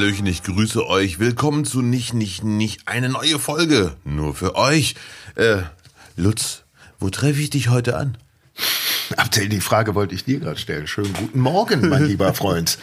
Hallöchen, 0.00 0.24
ich 0.24 0.42
grüße 0.42 0.86
euch. 0.86 1.18
Willkommen 1.18 1.66
zu 1.66 1.82
Nicht, 1.82 2.14
Nicht, 2.14 2.42
Nicht. 2.42 2.88
Eine 2.88 3.10
neue 3.10 3.38
Folge. 3.38 3.98
Nur 4.02 4.34
für 4.34 4.54
euch. 4.54 4.94
Äh, 5.34 5.58
Lutz, 6.16 6.62
wo 6.98 7.10
treffe 7.10 7.38
ich 7.42 7.50
dich 7.50 7.68
heute 7.68 7.98
an? 7.98 8.16
Abdel, 9.18 9.50
die 9.50 9.60
Frage 9.60 9.94
wollte 9.94 10.14
ich 10.14 10.24
dir 10.24 10.40
gerade 10.40 10.58
stellen. 10.58 10.86
Schönen 10.86 11.12
guten 11.12 11.40
Morgen, 11.40 11.86
mein 11.90 12.06
lieber 12.06 12.32
Freund. 12.32 12.78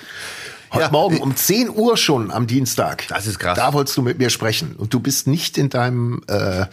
Heute 0.78 0.86
Ja, 0.86 0.92
Morgen 0.92 1.18
um 1.18 1.36
10 1.36 1.72
Uhr 1.72 1.98
schon 1.98 2.30
am 2.30 2.46
Dienstag. 2.46 3.08
Das 3.08 3.26
ist 3.26 3.40
krass. 3.40 3.58
Da 3.58 3.74
wolltest 3.74 3.98
du 3.98 4.04
mit 4.04 4.20
mir 4.20 4.30
sprechen. 4.30 4.76
Und 4.76 4.94
du 4.94 5.00
bist 5.00 5.26
nicht 5.26 5.58
in 5.58 5.70
deinem, 5.72 6.22
äh, 6.28 6.68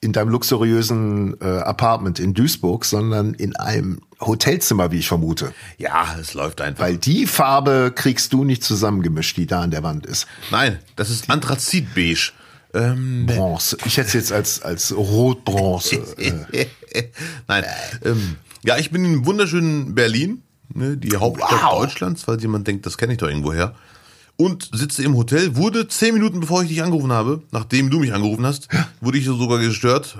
in 0.00 0.12
deinem 0.12 0.30
luxuriösen 0.30 1.40
äh, 1.40 1.44
Apartment 1.44 2.18
in 2.18 2.34
Duisburg, 2.34 2.84
sondern 2.84 3.32
in 3.34 3.54
einem 3.54 4.00
Hotelzimmer, 4.20 4.90
wie 4.90 4.98
ich 4.98 5.06
vermute. 5.06 5.54
Ja, 5.78 6.16
es 6.20 6.34
läuft 6.34 6.60
einfach. 6.60 6.82
Weil 6.82 6.96
die 6.96 7.28
Farbe 7.28 7.92
kriegst 7.94 8.32
du 8.32 8.42
nicht 8.42 8.64
zusammengemischt, 8.64 9.36
die 9.36 9.46
da 9.46 9.60
an 9.60 9.70
der 9.70 9.84
Wand 9.84 10.04
ist. 10.04 10.26
Nein, 10.50 10.80
das 10.96 11.10
ist 11.10 11.30
Anthrazitbeige. 11.30 12.32
Ähm, 12.74 13.26
Bronze. 13.26 13.78
Ich 13.84 13.98
hätte 13.98 14.08
es 14.08 14.14
jetzt 14.14 14.32
als, 14.32 14.62
als 14.62 14.92
Rotbronze. 14.96 16.02
Äh, 16.18 16.66
Nein. 17.46 17.64
Ähm, 18.04 18.34
ja, 18.64 18.78
ich 18.78 18.90
bin 18.90 19.04
in 19.04 19.26
wunderschönen 19.26 19.94
Berlin, 19.94 20.42
ne, 20.72 20.96
die 20.96 21.16
Hauptstadt 21.16 21.62
Wow. 21.62 21.80
Deutschlands, 21.80 22.22
falls 22.24 22.42
jemand 22.42 22.66
denkt, 22.66 22.86
das 22.86 22.96
kenne 22.98 23.12
ich 23.12 23.18
doch 23.18 23.28
irgendwoher. 23.28 23.74
Und 24.36 24.68
sitze 24.72 25.04
im 25.04 25.16
Hotel, 25.16 25.54
wurde 25.56 25.86
zehn 25.86 26.12
Minuten 26.14 26.40
bevor 26.40 26.62
ich 26.62 26.68
dich 26.68 26.82
angerufen 26.82 27.12
habe, 27.12 27.42
nachdem 27.52 27.88
du 27.90 28.00
mich 28.00 28.12
angerufen 28.12 28.44
hast, 28.44 28.68
wurde 29.00 29.18
ich 29.18 29.26
sogar 29.26 29.58
gestört, 29.60 30.16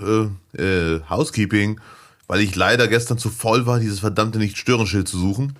äh, 0.56 0.62
äh, 0.62 1.00
Housekeeping, 1.10 1.80
weil 2.28 2.40
ich 2.40 2.54
leider 2.54 2.86
gestern 2.86 3.18
zu 3.18 3.28
faul 3.30 3.66
war, 3.66 3.80
dieses 3.80 3.98
verdammte 4.00 4.38
Nicht-Stören-Schild 4.38 5.08
zu 5.08 5.18
suchen. 5.18 5.56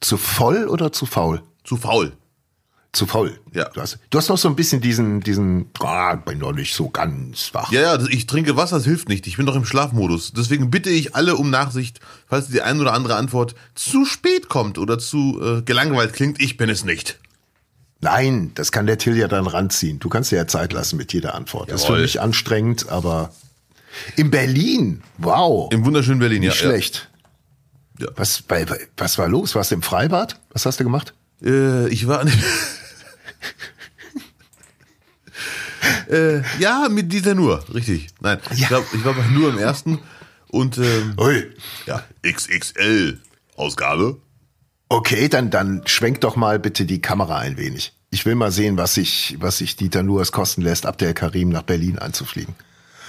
zu 0.00 0.16
voll 0.16 0.68
oder 0.68 0.90
zu 0.92 1.04
faul? 1.06 1.42
Zu 1.64 1.76
faul. 1.76 2.12
Zu 2.92 3.06
faul. 3.06 3.38
Ja. 3.54 3.70
Du 3.70 3.80
hast, 3.80 3.98
du 4.10 4.18
hast 4.18 4.28
noch 4.28 4.36
so 4.36 4.48
ein 4.48 4.54
bisschen 4.56 4.82
diesen, 4.82 5.20
diesen, 5.20 5.70
ah, 5.80 6.14
bin 6.14 6.38
noch 6.38 6.52
nicht 6.52 6.74
so 6.74 6.90
ganz 6.90 7.54
wach. 7.54 7.72
Ja, 7.72 7.80
ja, 7.96 8.06
ich 8.10 8.26
trinke 8.26 8.54
Wasser, 8.56 8.76
das 8.76 8.84
hilft 8.84 9.08
nicht. 9.08 9.26
Ich 9.26 9.38
bin 9.38 9.46
doch 9.46 9.56
im 9.56 9.64
Schlafmodus. 9.64 10.32
Deswegen 10.36 10.70
bitte 10.70 10.90
ich 10.90 11.14
alle 11.14 11.36
um 11.36 11.48
Nachsicht, 11.48 12.00
falls 12.26 12.48
die 12.48 12.60
ein 12.60 12.78
oder 12.80 12.92
andere 12.92 13.16
Antwort 13.16 13.54
zu 13.74 14.04
spät 14.04 14.50
kommt 14.50 14.76
oder 14.76 14.98
zu 14.98 15.40
äh, 15.42 15.62
gelangweilt 15.62 16.12
klingt. 16.12 16.38
Ich 16.42 16.58
bin 16.58 16.68
es 16.68 16.84
nicht. 16.84 17.18
Nein, 18.02 18.50
das 18.56 18.72
kann 18.72 18.86
der 18.86 18.98
Till 18.98 19.16
ja 19.16 19.26
dann 19.28 19.46
ranziehen. 19.46 19.98
Du 19.98 20.10
kannst 20.10 20.30
dir 20.30 20.36
ja 20.36 20.46
Zeit 20.46 20.74
lassen 20.74 20.96
mit 20.98 21.14
jeder 21.14 21.34
Antwort. 21.34 21.70
Das 21.70 21.80
ist 21.82 21.86
für 21.86 21.92
Jawohl. 21.92 22.02
mich 22.02 22.20
anstrengend, 22.20 22.90
aber 22.90 23.32
in 24.16 24.30
Berlin, 24.30 25.02
wow, 25.16 25.72
Im 25.72 25.86
wunderschönen 25.86 26.18
Berlin, 26.18 26.40
nicht 26.40 26.60
ja. 26.60 26.68
schlecht. 26.68 27.08
Ja. 27.98 28.08
Was, 28.16 28.42
bei- 28.42 28.66
was 28.98 29.16
war 29.16 29.28
los? 29.28 29.54
Warst 29.54 29.70
du 29.70 29.76
im 29.76 29.82
Freibad? 29.82 30.38
Was 30.52 30.66
hast 30.66 30.78
du 30.80 30.84
gemacht? 30.84 31.14
Äh, 31.44 31.88
ich 31.88 32.06
war. 32.06 32.24
äh, 36.08 36.42
ja, 36.58 36.88
mit 36.90 37.12
Dieter 37.12 37.34
Nur, 37.34 37.64
richtig. 37.74 38.08
Nein, 38.20 38.38
ich, 38.52 38.60
Ja. 38.60 38.68
glaub, 38.68 38.86
ich 38.94 39.04
war 39.04 39.14
bei 39.14 39.26
Nur 39.28 39.50
im 39.50 39.58
ersten 39.58 39.98
und 40.48 40.78
ähm, 40.78 41.14
Ui. 41.18 41.50
ja, 41.86 42.04
XXL 42.22 43.20
Ausgabe. 43.56 44.18
Okay, 44.88 45.28
dann, 45.28 45.50
dann 45.50 45.82
schwenk 45.86 46.20
doch 46.20 46.36
mal 46.36 46.58
bitte 46.58 46.84
die 46.84 47.00
Kamera 47.00 47.38
ein 47.38 47.56
wenig. 47.56 47.92
Ich 48.10 48.26
will 48.26 48.34
mal 48.34 48.52
sehen, 48.52 48.76
was 48.76 48.94
sich, 48.94 49.36
was 49.40 49.58
sich 49.58 49.76
Dieter 49.76 50.02
nur 50.02 50.20
es 50.20 50.32
kosten 50.32 50.60
lässt, 50.60 50.84
ab 50.84 50.98
der 50.98 51.14
Karim 51.14 51.48
nach 51.48 51.62
Berlin 51.62 51.98
einzufliegen. 51.98 52.54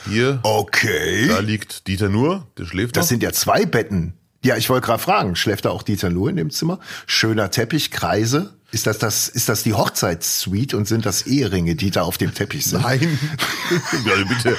Hier, 0.09 0.39
Okay. 0.43 1.27
da 1.27 1.39
liegt 1.39 1.87
Dieter 1.87 2.07
Nur, 2.09 2.47
der 2.57 2.65
schläft 2.65 2.95
Das 2.95 3.05
noch. 3.05 3.09
sind 3.09 3.23
ja 3.23 3.31
zwei 3.33 3.65
Betten. 3.65 4.13
Ja, 4.43 4.57
ich 4.57 4.69
wollte 4.69 4.85
gerade 4.85 5.01
fragen, 5.01 5.35
schläft 5.35 5.65
da 5.65 5.69
auch 5.69 5.83
Dieter 5.83 6.09
nur 6.09 6.29
in 6.29 6.35
dem 6.35 6.49
Zimmer? 6.49 6.79
Schöner 7.07 7.49
Teppich, 7.49 7.91
Kreise. 7.91 8.53
Ist 8.71 8.87
das, 8.87 8.97
das, 8.97 9.29
ist 9.29 9.47
das 9.49 9.63
die 9.63 9.73
Hochzeitssuite 9.73 10.75
und 10.75 10.87
sind 10.87 11.05
das 11.05 11.27
Eheringe, 11.27 11.75
die 11.75 11.91
da 11.91 12.01
auf 12.01 12.17
dem 12.17 12.33
Teppich 12.33 12.65
sind? 12.65 12.81
Nein. 12.81 12.99
ja, 14.05 14.15
bitte. 14.27 14.57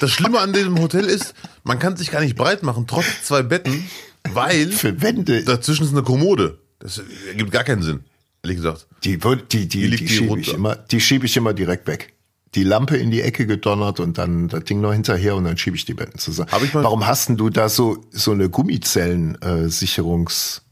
Das 0.00 0.10
Schlimme 0.12 0.38
an 0.38 0.52
diesem 0.52 0.80
Hotel 0.80 1.04
ist, 1.04 1.34
man 1.64 1.78
kann 1.78 1.96
sich 1.96 2.10
gar 2.10 2.20
nicht 2.20 2.36
breit 2.36 2.62
machen, 2.62 2.86
trotz 2.86 3.06
zwei 3.24 3.42
Betten, 3.42 3.90
weil 4.32 4.70
Für 4.70 5.02
Wände. 5.02 5.42
dazwischen 5.42 5.84
ist 5.84 5.92
eine 5.92 6.02
Kommode. 6.02 6.58
Das 6.78 7.02
ergibt 7.28 7.50
gar 7.50 7.64
keinen 7.64 7.82
Sinn, 7.82 8.04
ehrlich 8.42 8.58
gesagt. 8.58 8.86
Die, 9.04 9.18
die, 9.18 9.36
die, 9.50 9.68
die, 9.68 9.90
die 9.90 10.08
schiebe 10.08 10.38
ich 10.38 10.54
immer, 10.54 10.76
die 10.76 11.00
schiebe 11.00 11.26
ich 11.26 11.36
immer 11.36 11.52
direkt 11.52 11.86
weg. 11.86 12.14
Die 12.56 12.64
Lampe 12.64 12.96
in 12.96 13.10
die 13.12 13.22
Ecke 13.22 13.46
gedonnert 13.46 14.00
und 14.00 14.18
dann 14.18 14.48
das 14.48 14.64
Ding 14.64 14.80
noch 14.80 14.92
hinterher 14.92 15.36
und 15.36 15.44
dann 15.44 15.56
schiebe 15.58 15.76
ich 15.76 15.84
die 15.84 15.94
Betten 15.94 16.18
zusammen. 16.18 16.50
Hab 16.50 16.62
ich 16.62 16.74
mal- 16.74 16.82
Warum 16.82 17.06
hast 17.06 17.28
denn 17.28 17.36
du 17.36 17.50
da 17.50 17.68
so, 17.68 18.04
so 18.10 18.32
eine 18.32 18.48
Gummizellen-Sicherungs... 18.50 20.62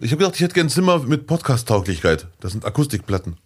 Ich 0.00 0.10
habe 0.12 0.18
gedacht, 0.20 0.36
ich 0.36 0.40
hätte 0.42 0.54
gerne 0.54 0.68
ein 0.68 0.70
Zimmer 0.70 1.00
mit 1.00 1.26
Podcast-Tauglichkeit. 1.26 2.28
Das 2.40 2.52
sind 2.52 2.64
Akustikplatten. 2.64 3.36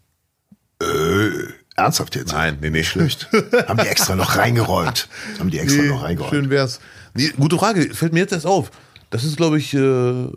Ernsthaft 1.76 2.16
jetzt? 2.16 2.32
Nein, 2.32 2.58
nee, 2.60 2.70
nee. 2.70 2.84
Schlecht. 2.84 3.28
Haben 3.66 3.80
die 3.82 3.88
extra 3.88 4.14
noch 4.16 4.36
reingeräumt. 4.36 5.08
Haben 5.38 5.50
die 5.50 5.58
extra 5.58 5.82
noch 5.82 6.02
reingeräumt. 6.02 6.34
schön 6.34 6.50
wär's. 6.50 6.80
Nee, 7.14 7.30
gute 7.38 7.56
Frage, 7.58 7.94
fällt 7.94 8.12
mir 8.12 8.20
jetzt 8.20 8.32
erst 8.32 8.46
auf. 8.46 8.70
Das 9.10 9.24
ist, 9.24 9.36
glaube 9.36 9.58
ich, 9.58 9.72
äh, 9.72 9.78
so 9.78 10.34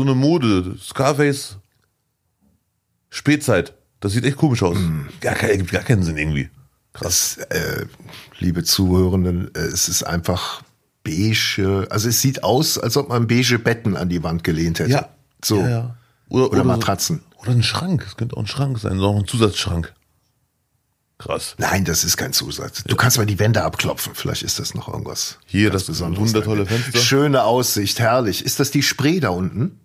eine 0.00 0.14
Mode. 0.14 0.76
Scarface 0.80 1.56
Spätzeit. 3.08 3.72
Das 4.06 4.12
sieht 4.12 4.24
echt 4.24 4.36
komisch 4.36 4.62
aus. 4.62 4.76
Mm. 4.78 5.00
Gar 5.20 5.34
kein, 5.34 5.50
ergibt 5.50 5.72
gar 5.72 5.82
keinen 5.82 6.04
Sinn 6.04 6.16
irgendwie. 6.16 6.48
Das, 7.00 7.38
äh, 7.50 7.86
liebe 8.38 8.62
Zuhörenden, 8.62 9.52
äh, 9.54 9.58
es 9.58 9.88
ist 9.88 10.04
einfach 10.04 10.62
beige. 11.02 11.88
Also 11.90 12.08
es 12.08 12.20
sieht 12.22 12.44
aus, 12.44 12.78
als 12.78 12.96
ob 12.96 13.08
man 13.08 13.26
beige 13.26 13.58
Betten 13.58 13.96
an 13.96 14.08
die 14.08 14.22
Wand 14.22 14.44
gelehnt 14.44 14.78
hätte. 14.78 15.08
So. 15.44 15.58
Ja, 15.60 15.68
ja. 15.68 15.96
Oder, 16.28 16.46
Oder 16.50 16.58
so- 16.58 16.64
Matratzen. 16.64 17.22
Oder 17.38 17.50
ein 17.50 17.62
Schrank. 17.64 18.04
Es 18.06 18.16
könnte 18.16 18.36
auch 18.36 18.40
ein 18.42 18.46
Schrank 18.46 18.78
sein, 18.78 18.98
so 18.98 19.16
ein 19.16 19.26
Zusatzschrank. 19.26 19.92
Krass. 21.18 21.56
Nein, 21.58 21.84
das 21.84 22.04
ist 22.04 22.16
kein 22.16 22.32
Zusatz. 22.32 22.84
Du 22.84 22.94
kannst 22.94 23.16
mal 23.16 23.26
die 23.26 23.38
Wände 23.40 23.62
abklopfen. 23.64 24.14
Vielleicht 24.14 24.42
ist 24.42 24.58
das 24.58 24.74
noch 24.74 24.86
irgendwas. 24.88 25.38
Hier, 25.46 25.70
das 25.70 25.88
wundertolle 26.00 26.66
Fenster. 26.66 26.98
Schöne 26.98 27.42
Aussicht, 27.42 27.98
herrlich. 27.98 28.44
Ist 28.44 28.60
das 28.60 28.70
die 28.70 28.82
Spree 28.82 29.18
da 29.18 29.30
unten? 29.30 29.80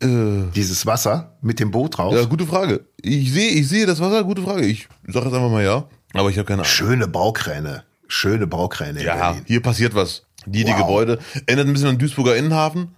Äh, 0.00 0.50
Dieses 0.54 0.86
Wasser 0.86 1.36
mit 1.42 1.58
dem 1.60 1.70
Boot 1.70 1.98
drauf? 1.98 2.14
ja, 2.14 2.24
gute 2.24 2.46
Frage. 2.46 2.84
Ich 3.02 3.32
sehe, 3.32 3.50
ich 3.50 3.68
sehe 3.68 3.84
das 3.86 4.00
Wasser, 4.00 4.22
gute 4.24 4.42
Frage. 4.42 4.64
Ich 4.66 4.88
sage 5.06 5.26
jetzt 5.26 5.34
einfach 5.34 5.50
mal 5.50 5.64
ja, 5.64 5.84
aber 6.14 6.30
ich 6.30 6.38
habe 6.38 6.46
keine 6.46 6.62
Ahnung. 6.62 6.70
Schöne 6.72 7.08
Baukräne. 7.08 7.84
Schöne 8.06 8.46
Baukräne 8.46 9.02
Ja, 9.04 9.36
hier 9.46 9.60
passiert 9.60 9.94
was. 9.94 10.22
Die, 10.46 10.64
die 10.64 10.70
Wow. 10.72 10.78
Gebäude. 10.78 11.18
Erinnert 11.46 11.66
ein 11.66 11.72
bisschen 11.72 11.88
an 11.88 11.98
Duisburger 11.98 12.36
Innenhafen. 12.36 12.94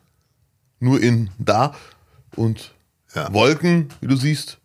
Nur 0.79 1.01
in 1.03 1.31
da. 1.39 1.75
Und 2.37 2.73
Ja. 3.15 3.33
Wolken, 3.33 3.89
wie 4.01 4.07
du 4.07 4.15
siehst. 4.17 4.59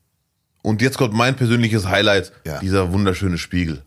Und 0.62 0.82
jetzt 0.82 0.98
kommt 0.98 1.14
mein 1.14 1.36
persönliches 1.36 1.88
Highlight. 1.88 2.32
Ja. 2.46 2.60
Dieser 2.60 2.92
wunderschöne 2.94 3.38
Spiegel. 3.38 3.82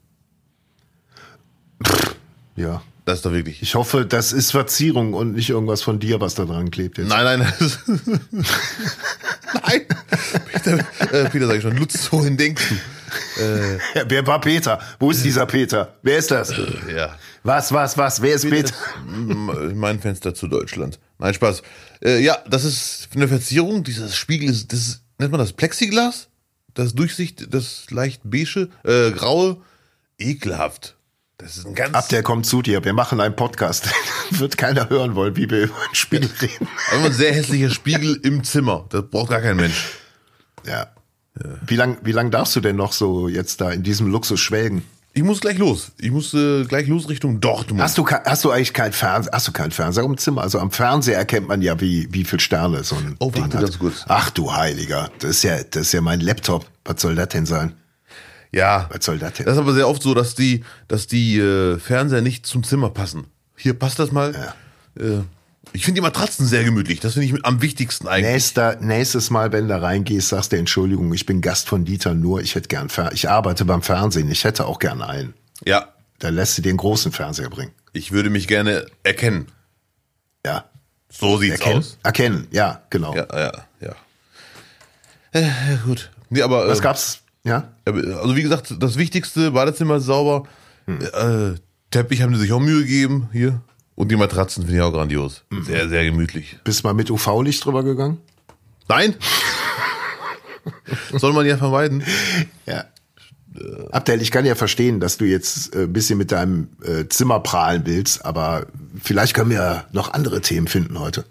Ja. 2.57 2.83
Das 3.09 3.21
ist 3.21 3.25
doch 3.25 3.33
wirklich. 3.33 3.63
Ich 3.63 3.75
hoffe, 3.75 4.05
das 4.05 4.35
ist 4.35 4.51
Verzierung 4.51 5.15
und 5.15 5.33
nicht 5.33 5.49
irgendwas 5.49 5.81
von 5.81 5.99
dir, 5.99 6.21
was 6.21 6.35
da 6.35 6.45
dran 6.45 6.71
klebt 6.71 6.99
jetzt. 6.99 7.09
Nein, 7.09 7.39
nein. 7.39 7.53
nein. 9.63 9.87
Peter, 10.53 10.79
äh, 11.11 11.31
Peter 11.31 11.47
sag 11.47 11.57
ich 11.57 11.63
schon. 11.63 11.75
Lutz, 11.79 12.13
wohin 12.13 12.37
denkst 12.37 12.69
du? 12.69 12.75
Ja, 13.95 14.05
wer 14.09 14.27
war 14.27 14.43
Peter? 14.43 14.79
Wo 15.01 15.11
ist 15.11 15.25
dieser 15.25 15.47
Peter? 15.47 15.95
Wer 16.03 16.19
ist 16.19 16.31
das? 16.31 16.53
Ja. 16.95 17.17
Was, 17.45 17.73
was, 17.73 17.97
was? 17.97 18.21
Wer 18.21 18.35
ist 18.35 18.47
Peter? 18.47 18.75
mein 19.07 20.01
Fenster 20.01 20.35
zu 20.35 20.47
Deutschland. 20.47 20.99
Nein, 21.19 21.33
Spaß. 21.33 21.63
Äh, 22.05 22.23
ja, 22.23 22.37
das 22.51 22.67
ist 22.67 23.09
eine 23.15 23.27
Verzierung. 23.27 23.85
Dieses 23.85 24.17
Spiegel 24.17 24.51
ist, 24.51 24.71
das 24.71 25.01
nennt 25.17 25.33
man 25.33 25.41
das 25.41 25.55
Plexiglas? 25.55 26.29
Das 26.75 26.95
Durchsicht, 26.95 27.55
das 27.55 27.87
leicht 27.91 28.21
beige, 28.25 28.69
äh, 28.85 29.13
graue. 29.13 29.63
Ekelhaft. 30.19 30.98
Das 31.39 31.57
ist 31.57 31.67
ein 31.67 31.75
ganz. 31.75 31.95
Ab 31.95 32.09
der 32.09 32.25
kommt 32.25 32.47
zu 32.47 32.63
dir. 32.63 32.85
Wir 32.85 32.93
machen 32.93 33.21
einen 33.21 33.37
Podcast. 33.37 33.89
Wird 34.31 34.59
keiner 34.59 34.91
hören 34.91 35.15
wollen, 35.15 35.37
wie 35.37 35.49
wir 35.49 35.65
über 35.65 35.75
den 35.89 35.95
Spiegel 35.95 36.29
reden. 36.43 36.67
aber 36.93 37.07
ein 37.07 37.13
sehr 37.13 37.33
hässlicher 37.33 37.71
Spiegel 37.71 38.19
im 38.25 38.43
Zimmer. 38.43 38.87
Das 38.91 39.05
braucht 39.09 39.31
gar 39.31 39.41
kein 39.41 39.57
Mensch. 39.57 39.87
Ja. 40.67 40.89
Wie 41.65 41.77
lang, 41.77 41.99
wie 42.03 42.11
lang 42.11 42.33
darfst 42.33 42.57
du 42.57 42.61
denn 42.61 42.75
noch 42.75 42.93
so 42.93 43.29
jetzt 43.29 43.61
da 43.61 43.71
in 43.71 43.85
diesem 43.85 44.09
Luxus 44.09 44.41
schwelgen? 44.41 44.83
Ich 45.15 45.23
muss 45.23 45.41
gleich 45.41 45.59
los. 45.59 45.93
Ich 45.99 46.11
muss 46.11 46.35
äh, 46.35 46.65
gleich 46.65 46.89
los 46.89 47.09
Richtung 47.09 47.41
Dortmund. 47.41 47.81
Hast 47.81 47.97
du, 47.99 48.07
hast 48.09 48.45
du 48.45 48.51
eigentlich 48.51 48.75
kein 48.75 48.93
Fernseher? 48.93 49.33
Hast 49.33 49.47
du 49.47 49.53
keinen 49.53 49.71
Fernseher 49.71 50.05
im 50.05 50.19
Zimmer? 50.19 50.43
Also 50.43 50.59
am 50.59 50.73
Fernseher 50.73 51.17
erkennt 51.17 51.47
man 51.47 51.63
ja, 51.63 51.81
wie, 51.81 52.09
wie 52.13 52.25
viel 52.25 52.41
Sterne 52.41 52.83
so 52.83 52.97
ein 52.97 53.15
Oh, 53.21 53.31
Ding 53.31 53.43
warte 53.43 53.59
hat. 53.59 53.65
ganz 53.65 53.79
kurz. 53.79 54.05
Ach 54.09 54.31
du 54.31 54.53
Heiliger. 54.53 55.11
Das 55.21 55.31
ist 55.31 55.43
ja, 55.45 55.63
das 55.63 55.83
ist 55.83 55.93
ja 55.93 56.01
mein 56.01 56.19
Laptop. 56.21 56.67
Was 56.85 57.01
soll 57.01 57.15
das 57.15 57.29
denn 57.29 57.47
sein? 57.47 57.75
Ja. 58.53 58.89
Was 58.93 59.05
soll 59.05 59.19
das 59.19 59.35
denn? 59.35 59.47
Das 59.47 59.55
ist 59.55 59.61
aber 59.61 59.75
sehr 59.75 59.89
oft 59.89 60.03
so, 60.03 60.15
dass 60.15 60.35
die, 60.35 60.65
dass 60.89 61.07
die 61.07 61.39
äh, 61.39 61.79
Fernseher 61.79 62.23
nicht 62.23 62.47
zum 62.47 62.63
Zimmer 62.65 62.91
passen. 62.91 63.27
Hier 63.57 63.75
passt 63.75 63.99
das 63.99 64.13
mal. 64.13 64.55
Äh, 64.99 65.19
ich 65.73 65.85
finde 65.85 65.99
die 65.99 66.03
Matratzen 66.03 66.47
sehr 66.47 66.65
gemütlich. 66.65 67.01
Das 67.01 67.15
finde 67.15 67.27
ich 67.27 67.45
am 67.45 67.61
wichtigsten 67.61 68.09
eigentlich. 68.09 68.33
Nächster, 68.33 68.77
nächstes 68.81 69.31
Mal, 69.31 69.53
wenn 69.53 69.65
du 69.65 69.75
da 69.75 69.79
reingehst, 69.81 70.29
sagst 70.29 70.53
du, 70.53 70.57
Entschuldigung, 70.57 71.13
ich 71.13 71.27
bin 71.27 71.41
Gast 71.43 71.69
von 71.69 71.85
Dieter 71.85 72.15
nur, 72.15 72.41
ich 72.41 72.55
hätte 72.55 72.69
gern, 72.69 72.89
ich 73.13 73.29
arbeite 73.29 73.65
beim 73.67 73.83
Fernsehen, 73.83 74.31
ich 74.31 74.45
hätte 74.45 74.65
auch 74.65 74.79
gern 74.79 75.03
einen. 75.03 75.35
Ja, 75.67 75.89
Dann 76.21 76.35
lässt 76.35 76.57
du 76.57 76.63
dir 76.63 76.71
einen 76.71 76.79
großen 76.79 77.13
Fernseher 77.13 77.51
bringen. 77.51 77.73
ich 77.93 78.13
würde 78.13 78.31
mich 78.31 78.49
gerne 78.49 78.87
erkennen. 79.03 79.49
Ja. 80.45 80.65
So 81.11 81.39
sieht's 81.39 81.59
Erkennen? 81.59 81.79
aus. 81.79 81.99
Erkennen, 82.03 82.49
ja, 82.51 82.83
genau. 82.91 83.15
Ja, 83.15 83.27
ja, 83.33 83.53
ja. 83.81 83.95
Äh, 85.33 85.51
gut. 85.85 86.11
Nee, 86.31 86.43
aber. 86.43 86.69
Was 86.69 86.81
äh, 86.81 86.83
gab's? 86.83 87.21
Ja? 87.49 87.73
Also 87.85 88.37
wie 88.37 88.43
gesagt, 88.43 88.75
das 88.79 88.99
Wichtigste, 88.99 89.53
Badezimmer 89.53 89.97
ist 89.97 90.05
sauber. 90.05 90.45
Äh, 90.87 91.55
Teppich 91.91 92.23
haben 92.23 92.33
die 92.33 92.39
sich 92.39 92.53
auch 92.53 92.61
Mühe 92.61 92.83
gegeben 92.83 93.29
hier. 93.33 93.61
Und 93.95 94.11
die 94.11 94.17
Matratzen 94.17 94.65
finde 94.65 94.79
ich 94.79 94.83
auch 94.83 94.93
grandios. 94.93 95.43
Sehr, 95.63 95.89
sehr 95.89 96.05
gemütlich. 96.05 96.59
Bist 96.63 96.85
mal 96.85 96.95
mit 96.95 97.11
UV-Licht 97.11 97.65
drüber 97.65 97.83
gegangen? 97.83 98.19
Nein! 98.89 99.17
Soll 101.13 101.33
man 101.33 101.47
ja 101.47 101.57
vermeiden. 101.57 102.05
Ja. 102.67 102.85
Abdel, 103.91 104.23
ich 104.23 104.31
kann 104.31 104.45
ja 104.45 104.55
verstehen, 104.55 105.01
dass 105.01 105.17
du 105.19 105.25
jetzt 105.25 105.75
äh, 105.75 105.83
ein 105.83 105.93
bisschen 105.93 106.19
mit 106.19 106.31
deinem 106.31 106.69
äh, 106.85 107.09
Zimmer 107.09 107.41
prahlen 107.41 107.83
willst, 107.87 108.25
aber 108.25 108.67
vielleicht 109.03 109.35
können 109.35 109.51
wir 109.51 109.87
noch 109.91 110.13
andere 110.13 110.43
Themen 110.43 110.69
finden 110.69 111.01
heute. 111.01 111.25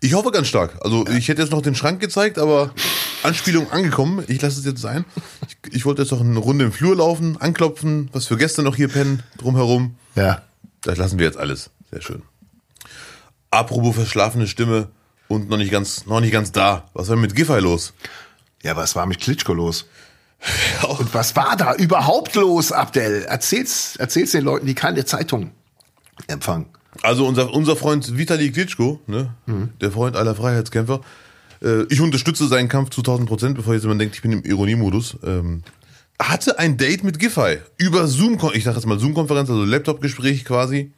Ich 0.00 0.14
hoffe 0.14 0.30
ganz 0.30 0.48
stark. 0.48 0.76
Also 0.80 1.06
ich 1.08 1.28
hätte 1.28 1.42
jetzt 1.42 1.50
noch 1.50 1.62
den 1.62 1.74
Schrank 1.74 2.00
gezeigt, 2.00 2.38
aber 2.38 2.72
Anspielung 3.24 3.70
angekommen. 3.70 4.24
Ich 4.28 4.40
lasse 4.42 4.60
es 4.60 4.66
jetzt 4.66 4.80
sein. 4.80 5.04
Ich, 5.46 5.74
ich 5.74 5.84
wollte 5.84 6.02
jetzt 6.02 6.10
noch 6.10 6.20
eine 6.20 6.38
Runde 6.38 6.64
im 6.66 6.72
Flur 6.72 6.96
laufen, 6.96 7.40
anklopfen, 7.40 8.08
was 8.12 8.26
für 8.26 8.36
Gäste 8.36 8.62
noch 8.62 8.76
hier 8.76 8.88
pennen, 8.88 9.22
drumherum. 9.38 9.96
Ja. 10.14 10.42
Das 10.82 10.98
lassen 10.98 11.18
wir 11.18 11.26
jetzt 11.26 11.38
alles. 11.38 11.70
Sehr 11.90 12.02
schön. 12.02 12.22
Apropos 13.50 13.94
verschlafene 13.94 14.46
Stimme 14.46 14.88
und 15.28 15.48
noch 15.48 15.56
nicht 15.56 15.70
ganz, 15.70 16.06
noch 16.06 16.20
nicht 16.20 16.32
ganz 16.32 16.52
da. 16.52 16.88
Was 16.92 17.08
war 17.08 17.16
mit 17.16 17.34
Giffey 17.34 17.60
los? 17.60 17.94
Ja, 18.62 18.76
was 18.76 18.96
war 18.96 19.06
mit 19.06 19.20
Klitschko 19.20 19.54
los? 19.54 19.86
Und 20.98 21.14
was 21.14 21.34
war 21.36 21.56
da 21.56 21.74
überhaupt 21.74 22.34
los, 22.34 22.70
Abdel? 22.70 23.22
Erzähl's, 23.22 23.96
erzähl's 23.96 24.32
den 24.32 24.44
Leuten, 24.44 24.66
die 24.66 24.74
keine 24.74 25.06
Zeitung 25.06 25.52
empfangen. 26.26 26.66
Also 27.02 27.26
unser, 27.26 27.52
unser 27.52 27.76
Freund 27.76 28.18
Vitali 28.18 28.52
Klitschko, 28.52 29.00
ne? 29.06 29.34
der 29.80 29.90
Freund 29.90 30.16
aller 30.16 30.34
Freiheitskämpfer, 30.34 31.00
äh, 31.64 31.86
ich 31.88 32.00
unterstütze 32.00 32.46
seinen 32.46 32.68
Kampf 32.68 32.90
zu 32.90 33.00
1000 33.00 33.28
Prozent, 33.28 33.56
bevor 33.56 33.74
jetzt 33.74 33.82
jemand 33.82 34.00
denkt, 34.00 34.14
ich 34.14 34.22
bin 34.22 34.32
im 34.32 34.44
Ironiemodus, 34.44 35.16
ähm, 35.24 35.62
hatte 36.20 36.58
ein 36.58 36.76
Date 36.76 37.02
mit 37.02 37.18
Giffey 37.18 37.58
über 37.76 38.06
Zoom, 38.06 38.38
ich 38.52 38.64
sag 38.64 38.76
jetzt 38.76 38.86
mal 38.86 38.98
Zoom-Konferenz, 38.98 39.50
also 39.50 39.64
Laptop-Gespräch 39.64 40.44
quasi. 40.44 40.92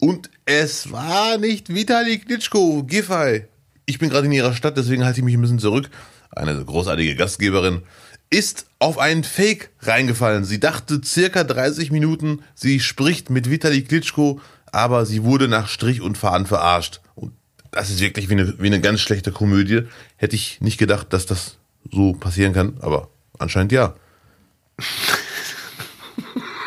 Und 0.00 0.30
es 0.46 0.90
war 0.90 1.38
nicht 1.38 1.72
Vitali 1.72 2.18
Klitschko, 2.18 2.82
Giffey. 2.84 3.44
Ich 3.86 3.98
bin 3.98 4.08
gerade 4.08 4.26
in 4.26 4.32
ihrer 4.32 4.54
Stadt, 4.54 4.76
deswegen 4.76 5.04
halte 5.04 5.20
ich 5.20 5.24
mich 5.24 5.34
ein 5.34 5.42
bisschen 5.42 5.58
zurück. 5.58 5.90
Eine 6.30 6.64
großartige 6.64 7.14
Gastgeberin 7.14 7.82
ist 8.30 8.66
auf 8.78 8.98
einen 8.98 9.24
Fake 9.24 9.70
reingefallen. 9.80 10.44
Sie 10.44 10.58
dachte 10.58 11.02
circa 11.04 11.44
30 11.44 11.92
Minuten, 11.92 12.40
sie 12.54 12.80
spricht 12.80 13.28
mit 13.28 13.50
Vitali 13.50 13.82
Klitschko, 13.82 14.40
aber 14.72 15.04
sie 15.04 15.22
wurde 15.22 15.48
nach 15.48 15.68
Strich 15.68 16.00
und 16.00 16.16
Faden 16.16 16.46
verarscht. 16.46 17.01
Das 17.72 17.90
ist 17.90 18.00
wirklich 18.00 18.28
wie 18.28 18.34
eine, 18.34 18.54
wie 18.58 18.66
eine 18.66 18.80
ganz 18.80 19.00
schlechte 19.00 19.32
Komödie. 19.32 19.82
Hätte 20.16 20.36
ich 20.36 20.60
nicht 20.60 20.78
gedacht, 20.78 21.12
dass 21.12 21.26
das 21.26 21.56
so 21.90 22.12
passieren 22.12 22.52
kann, 22.52 22.76
aber 22.80 23.08
anscheinend 23.38 23.72
ja. 23.72 23.94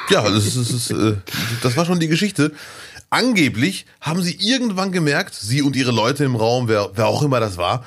Ja, 0.10 0.22
das, 0.30 0.46
ist, 0.46 0.58
das, 0.58 0.70
ist, 0.70 0.92
äh, 0.92 1.16
das 1.64 1.78
war 1.78 1.86
schon 1.86 2.00
die 2.00 2.08
Geschichte. 2.08 2.52
Angeblich 3.10 3.88
haben 4.02 4.22
sie 4.22 4.38
irgendwann 4.40 4.92
gemerkt, 4.92 5.34
sie 5.34 5.64
und 5.64 5.76
ihre 5.76 5.92
Leute 5.92 6.24
im 6.26 6.36
Raum, 6.36 6.68
wer, 6.68 6.92
wer 6.94 7.08
auch 7.08 7.24
immer 7.24 7.40
das 7.40 7.58
war, 7.58 7.84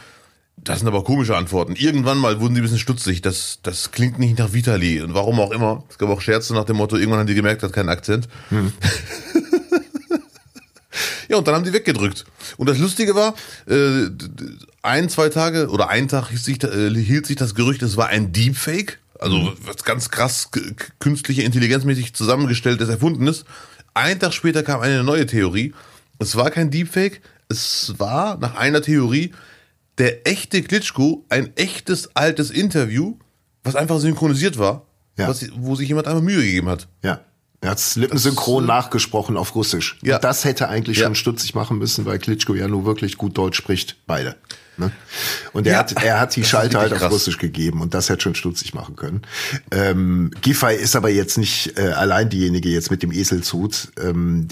das 0.56 0.81
sind 0.81 0.88
aber 0.88 1.05
komische 1.05 1.37
Antworten. 1.37 1.76
Irgendwann 1.76 2.19
mal 2.19 2.41
wurden 2.41 2.55
sie 2.55 2.61
ein 2.61 2.65
bisschen 2.65 2.79
stutzig. 2.79 3.23
Das, 3.23 3.61
das 3.62 3.93
klingt 3.93 4.19
nicht 4.19 4.38
nach 4.38 4.53
Vitali. 4.53 5.00
Und 5.00 5.15
warum 5.15 5.38
auch 5.38 5.53
immer. 5.53 5.85
Es 5.88 5.99
gab 5.99 6.09
auch 6.09 6.20
Scherze 6.20 6.55
nach 6.55 6.65
dem 6.65 6.76
Motto, 6.76 6.97
irgendwann 6.97 7.20
haben 7.20 7.26
die 7.29 7.35
gemerkt, 7.35 7.62
hat 7.62 7.73
keinen 7.73 7.88
Akzent. 7.88 8.29
ja, 11.29 11.37
und 11.37 11.47
dann 11.47 11.55
haben 11.55 11.65
die 11.65 11.73
weggedrückt. 11.73 12.25
Und 12.56 12.69
das 12.69 12.79
Lustige 12.79 13.15
war, 13.15 13.35
äh, 13.67 14.09
ein, 14.83 15.09
zwei 15.09 15.29
Tage 15.29 15.69
oder 15.69 15.89
ein 15.89 16.09
Tag 16.09 16.29
hielt 16.31 16.43
sich, 16.43 16.62
äh, 16.65 16.91
hielt 16.95 17.27
sich 17.27 17.37
das 17.37 17.55
Gerücht, 17.55 17.83
es 17.83 17.97
war 17.97 18.09
ein 18.09 18.33
Deepfake. 18.33 18.99
Also 19.21 19.53
was 19.65 19.83
ganz 19.85 20.11
krass 20.11 20.50
künstliche 21.00 21.43
Intelligenzmäßig 21.43 22.15
zusammengestelltes, 22.15 22.89
erfundenes. 22.89 23.45
Ein 23.95 24.21
Tag 24.21 24.33
später 24.33 24.62
kam 24.62 24.81
eine 24.81 25.03
neue 25.03 25.27
Theorie. 25.27 25.75
Es 26.21 26.37
war 26.37 26.50
kein 26.53 26.71
Deepfake. 26.71 27.21
Es 27.49 27.94
war 27.99 28.39
nach 28.39 28.55
einer 28.56 28.81
Theorie 28.81 29.33
der 29.99 30.29
echte 30.29 30.62
Klitschko 30.62 31.25
ein 31.29 31.56
echtes 31.56 32.15
altes 32.15 32.51
Interview, 32.53 33.19
was 33.65 33.75
einfach 33.75 33.99
synchronisiert 33.99 34.56
war, 34.59 34.87
Ja. 35.17 35.27
was, 35.27 35.44
wo 35.56 35.75
sich 35.75 35.89
jemand 35.89 36.06
einmal 36.06 36.23
Mühe 36.23 36.43
gegeben 36.43 36.69
hat. 36.69 36.87
Ja. 37.03 37.21
Er 37.60 37.70
hat's 37.70 37.96
lippensynchron 37.96 38.64
nachgesprochen 38.66 39.37
auf 39.37 39.55
Russisch. 39.56 39.99
Ja. 40.02 40.16
Und 40.16 40.25
das 40.25 40.44
hätte 40.44 40.69
eigentlich 40.69 40.99
Ja. 40.99 41.06
schon 41.06 41.14
stutzig 41.16 41.55
machen 41.55 41.78
müssen, 41.78 42.06
weil 42.06 42.19
Klitschko 42.19 42.55
ja 42.55 42.69
nur 42.69 42.84
wirklich 42.84 43.16
gut 43.19 43.37
Deutsch 43.37 43.56
spricht. 43.58 43.96
Beide. 44.06 44.37
Ne? 44.76 44.93
Und 45.52 45.66
er, 45.66 45.72
Ja. 45.72 45.78
hat, 45.81 45.93
er 46.05 46.20
hat 46.20 46.37
die 46.37 46.40
Das 46.43 46.50
Schalte 46.50 46.78
halt 46.78 46.93
auf 46.93 47.00
krass. 47.00 47.12
Russisch 47.12 47.37
gegeben 47.38 47.81
und 47.82 47.94
das 47.94 48.08
hätte 48.10 48.22
schon 48.22 48.37
stutzig 48.37 48.75
machen 48.75 48.94
können. 48.94 49.22
Ähm, 49.72 50.31
Giffey 50.40 50.76
ist 50.76 50.94
aber 50.94 51.10
jetzt 51.10 51.37
nicht 51.37 51.76
äh, 51.76 51.88
allein 51.88 52.28
diejenige 52.31 52.69
jetzt 52.69 52.93
mit 52.93 53.02
dem 53.02 53.10
Eselshut. 53.10 53.88
Ähm, 54.00 54.46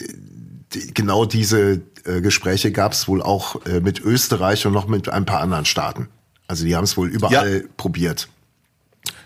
die, 0.75 0.93
genau 0.93 1.27
diese 1.27 1.81
äh, 2.07 2.21
Gespräche 2.21 2.73
gab 2.73 2.93
es 2.93 3.07
wohl 3.07 3.23
auch 3.23 3.65
äh, 3.67 3.79
mit 3.81 4.01
Österreich 4.01 4.67
und 4.67 4.73
noch 4.73 4.89
mit 4.89 5.09
ein 5.09 5.27
paar 5.27 5.41
anderen 5.41 5.65
Staaten. 5.65 6.09
Also 6.49 6.65
die 6.65 6.75
haben 6.75 6.85
es 6.85 6.97
wohl 6.97 7.09
überall 7.09 7.65
probiert. 7.77 8.29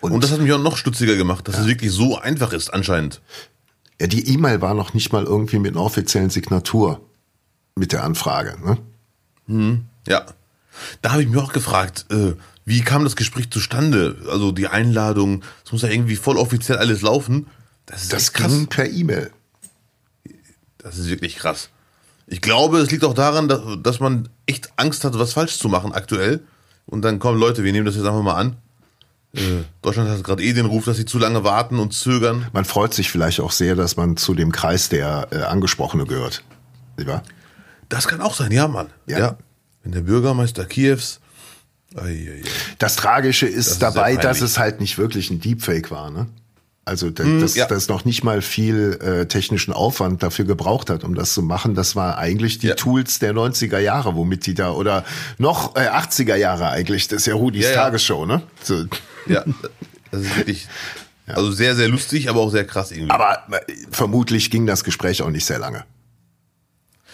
Und, 0.03 0.23
das 0.23 0.31
hat 0.33 0.41
mich 0.41 0.53
auch 0.53 0.59
noch 0.63 0.77
stutziger 0.77 1.17
gemacht, 1.17 1.47
dass 1.49 1.59
es 1.59 1.67
wirklich 1.67 1.91
so 1.93 2.19
einfach 2.19 2.53
ist, 2.53 2.73
anscheinend. 2.73 3.21
Ja, 4.01 4.07
die 4.07 4.33
E-Mail 4.33 4.61
war 4.61 4.75
noch 4.75 4.95
nicht 4.95 5.13
mal 5.13 5.25
irgendwie 5.25 5.59
mit 5.59 5.73
einer 5.77 5.85
offiziellen 5.85 6.31
Signatur 6.31 7.01
mit 7.77 7.93
der 7.93 8.03
Anfrage. 8.03 8.57
Ne? 9.47 9.83
Ja. 10.09 10.25
Da 11.03 11.13
habe 11.13 11.23
ich 11.23 11.29
mich 11.29 11.39
auch 11.39 11.53
gefragt, 11.53 12.07
äh, 12.11 12.33
wie 12.65 12.81
kam 12.81 13.05
das 13.05 13.15
Gespräch 13.17 13.51
zustande? 13.51 14.17
Also 14.31 14.53
die 14.53 14.69
Einladung, 14.69 15.43
es 15.65 15.73
muss 15.73 15.83
ja 15.83 15.89
irgendwie 15.89 16.17
voll 16.17 16.37
offiziell 16.39 16.79
alles 16.79 17.03
laufen. 17.03 17.47
Das 17.87 18.03
ist 18.03 18.13
Das 18.13 18.33
krass. 18.33 18.51
ging 18.51 18.67
per 18.69 18.89
E-Mail. 18.89 19.31
Das 20.79 20.97
ist 20.97 21.09
wirklich 21.09 21.37
krass. 21.37 21.69
Ich 22.27 22.41
glaube, 22.41 22.79
es 22.79 22.91
liegt 22.91 23.05
auch 23.05 23.13
daran, 23.15 23.49
dass, 23.49 23.61
dass 23.83 24.01
man 24.01 24.29
echt 24.47 24.71
Angst 24.77 25.05
hat, 25.05 25.19
was 25.19 25.33
falsch 25.35 25.59
zu 25.59 25.69
machen 25.69 25.93
aktuell. 25.93 26.41
Und 26.87 27.03
dann 27.03 27.19
kommen 27.19 27.39
Leute, 27.39 27.65
wir 27.65 27.73
nehmen 27.73 27.87
das 27.87 27.97
jetzt 27.97 28.07
einfach 28.07 28.23
mal 28.23 28.35
an. 28.37 28.57
Äh, 29.35 29.63
Deutschland 29.83 30.11
hat 30.11 30.25
gerade 30.25 30.43
eh 30.43 30.53
den 30.53 30.67
Ruf, 30.67 30.85
dass 30.85 30.97
sie 30.97 31.05
zu 31.05 31.19
lange 31.19 31.45
warten 31.45 31.79
und 31.79 31.93
zögern. 31.93 32.47
Man 32.53 32.65
freut 32.65 32.95
sich 32.95 33.11
vielleicht 33.11 33.41
auch 33.41 33.53
sehr, 33.53 33.77
dass 33.77 33.97
man 33.97 34.17
zu 34.17 34.35
dem 34.35 34.51
Kreis 34.51 34.89
der 34.89 35.29
äh, 35.31 35.43
Angesprochene 35.43 36.05
gehört. 36.05 36.43
Nicht 36.97 37.09
wahr? 37.09 37.23
Das 37.89 38.09
kann 38.09 38.21
auch 38.21 38.35
sein, 38.35 38.53
ja, 38.53 38.69
Mann. 38.69 38.89
Ja. 39.07 39.19
Ja. 39.19 39.39
Wenn 39.83 39.93
der 39.93 40.03
Bürgermeister 40.03 40.65
Kiews. 40.65 41.21
Ei, 41.97 42.03
ei, 42.03 42.43
ei. 42.43 42.43
Das 42.79 42.97
Tragische 42.97 43.47
ist, 43.47 43.67
ist 43.67 43.83
dabei, 43.83 44.15
sehr 44.15 44.23
dass 44.23 44.41
es 44.41 44.59
halt 44.59 44.81
nicht 44.81 44.99
wirklich 44.99 45.31
ein 45.31 45.41
Deepfake 45.41 45.91
war. 45.91 46.11
Ne? 46.11 46.27
Also 46.87 47.11
da- 47.11 47.25
Mm, 47.25 47.41
dass 47.41 47.55
ja. 47.55 47.67
das 47.67 47.89
noch 47.89 48.05
nicht 48.05 48.25
mal 48.25 48.41
viel 48.43 48.99
äh, 49.03 49.27
technischen 49.27 49.73
Aufwand 49.73 50.23
dafür 50.23 50.45
gebraucht 50.47 50.91
hat, 50.91 51.05
um 51.05 51.15
das 51.15 51.35
zu 51.35 51.43
machen. 51.43 51.75
Das 51.75 51.95
war 51.95 52.19
eigentlich 52.19 52.59
die 52.59 52.69
Ja. 52.69 52.75
Tools 52.75 53.19
der 53.19 53.33
90er 53.35 53.79
Jahre, 53.79 54.17
womit 54.17 54.47
die 54.47 54.55
da, 54.55 54.71
oder 54.73 55.05
noch 55.39 55.77
äh, 55.77 55.89
80er 55.89 56.35
Jahre 56.37 56.71
eigentlich, 56.71 57.07
das 57.09 57.21
ist 57.21 57.27
ja 57.27 57.35
Rudis 57.35 57.65
Ja. 57.67 57.75
Tagesshow, 57.75 58.25
ne? 58.27 58.43
So. 58.63 58.85
Ja, 59.27 59.45
das 60.11 60.23
ist 60.23 60.37
wirklich. 60.37 60.69
Also 61.27 61.53
sehr, 61.53 61.77
sehr 61.77 61.87
lustig, 61.87 62.29
aber 62.29 62.41
auch 62.41 62.51
sehr 62.51 62.67
krass 62.67 62.91
irgendwie. 62.91 63.13
Aber 63.13 63.45
äh, 63.53 63.61
vermutlich 63.93 64.51
ging 64.51 64.67
das 64.67 64.83
Gespräch 64.83 65.23
auch 65.23 65.31
nicht 65.31 65.45
sehr 65.47 65.61
lange. 65.61 65.85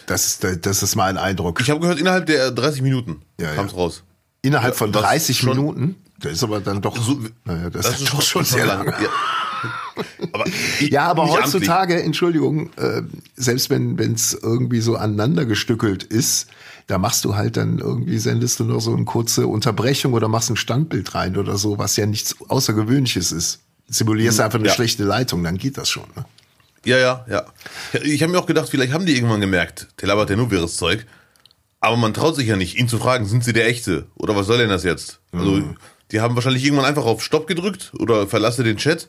Das 0.07 0.25
ist, 0.27 0.45
äh, 0.45 0.57
das 0.57 0.83
ist 0.83 0.97
mal 0.97 1.11
ein 1.11 1.19
Eindruck. 1.19 1.61
ich 1.61 1.69
habe 1.69 1.81
gehört, 1.81 1.99
innerhalb 1.99 2.25
der 2.25 2.51
30 2.51 2.81
Minuten 2.81 3.21
kam's 3.39 3.73
ja. 3.73 3.77
raus. 3.79 4.05
Innerhalb 4.41 4.75
von 4.75 4.91
das 4.91 5.03
30 5.03 5.37
schon- 5.39 5.51
Minuten? 5.51 5.97
Das 6.21 6.33
ist 6.33 6.43
aber 6.43 6.61
dann 6.61 6.81
doch, 6.81 6.97
So, 6.97 7.21
naja, 7.45 7.69
das, 7.69 7.91
ist 7.91 8.03
doch 8.05 8.23
schon 8.23 8.23
schon 8.23 8.45
sehr 8.47 8.65
lang. 8.65 8.87
lange. 8.87 9.07
Ja. 9.63 10.05
Aber, 10.33 10.45
Ja, 10.81 11.07
aber 11.07 11.25
nicht 11.25 11.35
amtlich. 11.35 11.55
heutzutage, 11.55 12.03
Entschuldigung, 12.03 12.71
äh, 12.77 13.03
selbst 13.37 13.71
wenn 13.71 13.99
es 14.15 14.35
irgendwie 14.35 14.81
so 14.81 14.97
aneinandergestückelt 14.97 16.03
ist, 16.03 16.49
da 16.87 16.99
machst 16.99 17.25
du 17.25 17.35
halt 17.35 17.57
dann 17.57 17.79
irgendwie, 17.79 18.19
sendest 18.19 18.61
du 18.61 18.65
noch 18.65 18.81
so 18.81 18.95
eine 18.95 19.05
kurze 19.05 19.47
Unterbrechung 19.47 20.13
oder 20.13 20.29
machst 20.29 20.51
ein 20.51 20.57
Standbild 20.57 21.15
rein 21.15 21.37
oder 21.37 21.57
so, 21.57 21.79
was 21.79 21.97
ja 21.97 22.07
nichts 22.07 22.37
Außergewöhnliches 22.49 23.33
ist. 23.33 23.61
Simulierst 23.89 24.41
einfach 24.41 24.59
eine 24.59 24.69
ja. 24.69 24.75
schlechte 24.75 25.05
Leitung, 25.05 25.43
dann 25.43 25.59
geht 25.59 25.79
das 25.79 25.89
schon. 25.89 26.05
Ne? 26.15 26.25
Ja, 26.85 26.99
ja, 26.99 27.27
ja. 27.29 27.45
Ich 28.03 28.23
habe 28.23 28.33
mir 28.33 28.39
auch 28.39 28.47
gedacht, 28.47 28.69
vielleicht 28.69 28.93
haben 28.93 29.07
die 29.07 29.17
irgendwann 29.17 29.41
gemerkt, 29.41 29.89
der 30.01 30.09
labert 30.09 30.31
ja 30.31 30.37
nur 30.37 30.51
wirres 30.51 30.77
Zeug. 30.77 31.07
Aber 31.81 31.97
man 31.97 32.15
traut 32.15 32.37
sich 32.37 32.47
ja 32.47 32.57
nicht, 32.57 32.79
ihn 32.79 32.89
zu 32.89 32.99
fragen, 32.99 33.27
sind 33.27 33.45
sie 33.45 33.53
der 33.53 33.67
Echte? 33.67 34.07
Oder 34.17 34.35
was 34.35 34.47
soll 34.47 34.59
denn 34.59 34.71
das 34.71 34.83
jetzt? 34.83 35.21
Also, 35.33 35.63
die 36.11 36.21
haben 36.21 36.35
wahrscheinlich 36.35 36.65
irgendwann 36.65 36.87
einfach 36.87 37.05
auf 37.05 37.23
Stopp 37.23 37.47
gedrückt 37.47 37.93
oder 37.99 38.27
verlasse 38.27 38.65
den 38.65 38.77
Chat. 38.77 39.09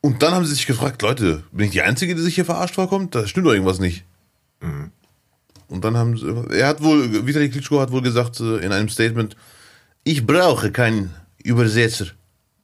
Und 0.00 0.22
dann 0.22 0.34
haben 0.34 0.44
sie 0.44 0.54
sich 0.54 0.66
gefragt, 0.66 1.02
Leute, 1.02 1.42
bin 1.52 1.66
ich 1.66 1.72
die 1.72 1.82
Einzige, 1.82 2.14
die 2.14 2.22
sich 2.22 2.34
hier 2.36 2.44
verarscht 2.44 2.74
vorkommt? 2.76 3.14
Da 3.14 3.26
stimmt 3.26 3.46
doch 3.46 3.52
irgendwas 3.52 3.80
nicht. 3.80 4.04
Und 5.68 5.84
dann 5.84 5.96
haben 5.96 6.16
sie, 6.16 6.56
er 6.56 6.68
hat 6.68 6.82
wohl, 6.82 7.26
Vitali 7.26 7.50
Klitschko 7.50 7.80
hat 7.80 7.90
wohl 7.90 8.02
gesagt 8.02 8.40
äh, 8.40 8.58
in 8.58 8.72
einem 8.72 8.88
Statement, 8.88 9.36
ich 10.04 10.24
brauche 10.26 10.70
keinen 10.70 11.14
Übersetzer. 11.42 12.06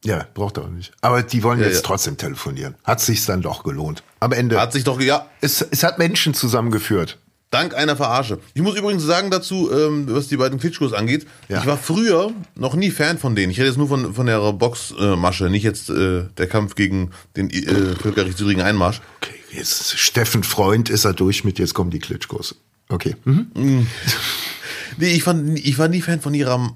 Ja, 0.04 0.26
braucht 0.34 0.56
er 0.56 0.64
auch 0.64 0.70
nicht. 0.70 0.92
Aber 1.00 1.22
die 1.22 1.42
wollen 1.42 1.60
Ja, 1.60 1.66
jetzt 1.66 1.76
ja. 1.76 1.82
trotzdem 1.82 2.16
telefonieren. 2.16 2.74
Hat 2.84 3.00
sich's 3.00 3.24
dann 3.26 3.42
doch 3.42 3.62
gelohnt. 3.62 4.02
Am 4.20 4.32
Ende. 4.32 4.60
Hat 4.60 4.72
sich 4.72 4.84
doch, 4.84 5.00
ja, 5.00 5.26
es, 5.40 5.62
es 5.62 5.82
hat 5.84 5.98
Menschen 5.98 6.34
zusammengeführt. 6.34 7.18
Dank 7.52 7.74
einer 7.74 7.96
Verarsche. 7.96 8.38
Ich 8.54 8.62
muss 8.62 8.76
übrigens 8.76 9.02
sagen 9.02 9.30
dazu, 9.30 9.70
ähm, 9.70 10.06
was 10.08 10.26
die 10.26 10.38
beiden 10.38 10.58
Klitschkos 10.58 10.94
angeht, 10.94 11.26
Ja. 11.50 11.60
ich 11.60 11.66
war 11.66 11.76
früher 11.76 12.32
noch 12.54 12.74
nie 12.74 12.90
Fan 12.90 13.18
von 13.18 13.36
denen. 13.36 13.52
Ich 13.52 13.58
rede 13.58 13.68
jetzt 13.68 13.76
nur 13.76 13.88
von, 13.88 14.14
von 14.14 14.24
der 14.24 14.52
Boxmasche, 14.54 15.50
nicht 15.50 15.62
jetzt 15.62 15.90
äh, 15.90 16.24
der 16.38 16.46
Kampf 16.46 16.74
gegen 16.76 17.10
den 17.36 17.50
äh, 17.50 17.94
völkerrechtswidrigen 17.94 18.62
Einmarsch. 18.62 19.02
Okay, 19.20 19.34
jetzt 19.52 19.98
Steffen 19.98 20.44
Freund 20.44 20.88
ist 20.88 21.04
er 21.04 21.12
durch 21.12 21.44
mit, 21.44 21.58
jetzt 21.58 21.74
kommen 21.74 21.90
die 21.90 21.98
Klitschkos. 22.00 22.56
Okay. 22.88 23.16
Mhm. 23.24 23.86
Nee, 24.98 25.14
ich, 25.14 25.22
fand, 25.22 25.58
ich 25.58 25.78
war 25.78 25.88
nie 25.88 26.02
Fan 26.02 26.20
von 26.20 26.34
ihrer 26.34 26.74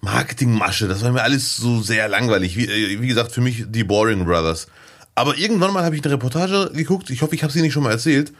Marketingmasche. 0.00 0.88
Das 0.88 1.02
war 1.02 1.12
mir 1.12 1.22
alles 1.22 1.56
so 1.58 1.82
sehr 1.82 2.08
langweilig. 2.08 2.56
Wie, 2.56 2.66
äh, 2.66 3.00
wie 3.02 3.06
gesagt, 3.08 3.32
für 3.32 3.42
mich 3.42 3.64
die 3.68 3.84
Boring 3.84 4.24
Brothers. 4.24 4.66
Aber 5.14 5.36
irgendwann 5.36 5.72
mal 5.74 5.84
habe 5.84 5.94
ich 5.94 6.02
eine 6.02 6.14
Reportage 6.14 6.70
geguckt. 6.74 7.10
Ich 7.10 7.20
hoffe, 7.20 7.34
ich 7.34 7.42
habe 7.42 7.52
sie 7.52 7.60
nicht 7.60 7.74
schon 7.74 7.82
mal 7.82 7.90
erzählt 7.90 8.32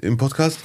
im 0.00 0.16
Podcast. 0.16 0.58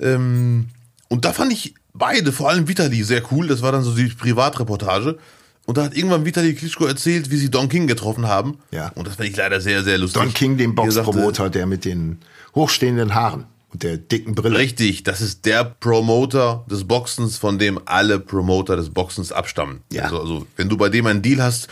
Ähm, 0.00 0.68
und 1.08 1.24
da 1.24 1.32
fand 1.32 1.52
ich 1.52 1.74
beide, 1.92 2.32
vor 2.32 2.50
allem 2.50 2.68
Vitali, 2.68 3.02
sehr 3.02 3.22
cool. 3.32 3.46
Das 3.46 3.62
war 3.62 3.72
dann 3.72 3.82
so 3.82 3.94
die 3.94 4.06
Privatreportage. 4.08 5.18
Und 5.66 5.78
da 5.78 5.84
hat 5.84 5.96
irgendwann 5.96 6.24
Vitali 6.24 6.54
Klitschko 6.54 6.86
erzählt, 6.86 7.30
wie 7.30 7.36
sie 7.36 7.50
Don 7.50 7.68
King 7.68 7.86
getroffen 7.88 8.26
haben. 8.26 8.58
Ja. 8.70 8.92
Und 8.94 9.06
das 9.06 9.16
fand 9.16 9.28
ich 9.28 9.36
leider 9.36 9.60
sehr, 9.60 9.82
sehr 9.82 9.98
lustig. 9.98 10.22
Don 10.22 10.32
King, 10.32 10.58
äh, 10.58 10.66
Boxpromoter, 10.68 11.50
der 11.50 11.66
mit 11.66 11.84
den 11.84 12.18
hochstehenden 12.54 13.14
Haaren 13.14 13.46
und 13.72 13.82
der 13.82 13.96
dicken 13.96 14.34
Brille. 14.34 14.58
Richtig, 14.58 15.02
das 15.02 15.20
ist 15.20 15.44
der 15.44 15.64
Promoter 15.64 16.64
des 16.70 16.84
Boxens, 16.84 17.36
von 17.36 17.58
dem 17.58 17.80
alle 17.84 18.20
Promoter 18.20 18.76
des 18.76 18.90
Boxens 18.90 19.32
abstammen. 19.32 19.80
Ja. 19.92 20.04
Also, 20.04 20.20
also 20.20 20.46
wenn 20.56 20.68
du 20.68 20.76
bei 20.76 20.88
dem 20.88 21.06
einen 21.06 21.22
Deal 21.22 21.42
hast, 21.42 21.68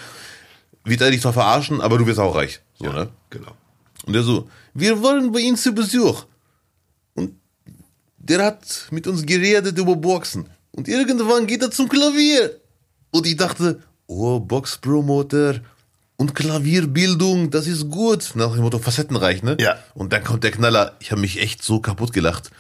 wird 0.85 1.01
er 1.01 1.11
dich 1.11 1.23
zwar 1.23 1.33
verarschen, 1.33 1.81
aber 1.81 1.97
du 1.97 2.07
wirst 2.07 2.19
auch 2.19 2.35
reich. 2.35 2.61
So, 2.75 2.87
ne? 2.87 3.09
Genau. 3.31 3.53
Und 4.05 4.13
der 4.13 4.23
so, 4.23 4.49
wir 4.75 5.03
wollen 5.03 5.33
bei 5.33 5.41
Ihnen 5.41 5.57
zu 5.57 5.73
Besuch. 5.73 6.27
Der 8.27 8.43
hat 8.43 8.87
mit 8.91 9.07
uns 9.07 9.27
geredet 9.27 9.77
über 9.77 9.97
Boxen. 9.97 10.49
Und 10.73 10.89
irgendwann 10.89 11.47
geht 11.47 11.61
er 11.61 11.71
zum 11.71 11.91
Klavier. 11.91 12.59
Und 13.11 13.27
ich 13.27 13.37
dachte, 13.37 13.83
oh, 14.07 14.41
Boxpromoter 14.41 15.61
und 16.17 16.35
Klavierbildung, 16.35 17.51
das 17.51 17.67
ist 17.67 17.91
gut. 17.91 18.33
Nach 18.35 18.55
dem 18.55 18.63
Motto 18.63 18.79
facettenreich, 18.79 19.43
ne? 19.43 19.59
Ja. 19.61 19.79
Und 19.93 20.15
dann 20.15 20.25
kommt 20.25 20.43
der 20.43 20.53
Knaller. 20.53 20.97
Ich 21.01 21.11
habe 21.11 21.21
mich 21.21 21.39
echt 21.39 21.63
so 21.63 21.81
kaputt 21.81 22.15
gelacht. 22.15 22.51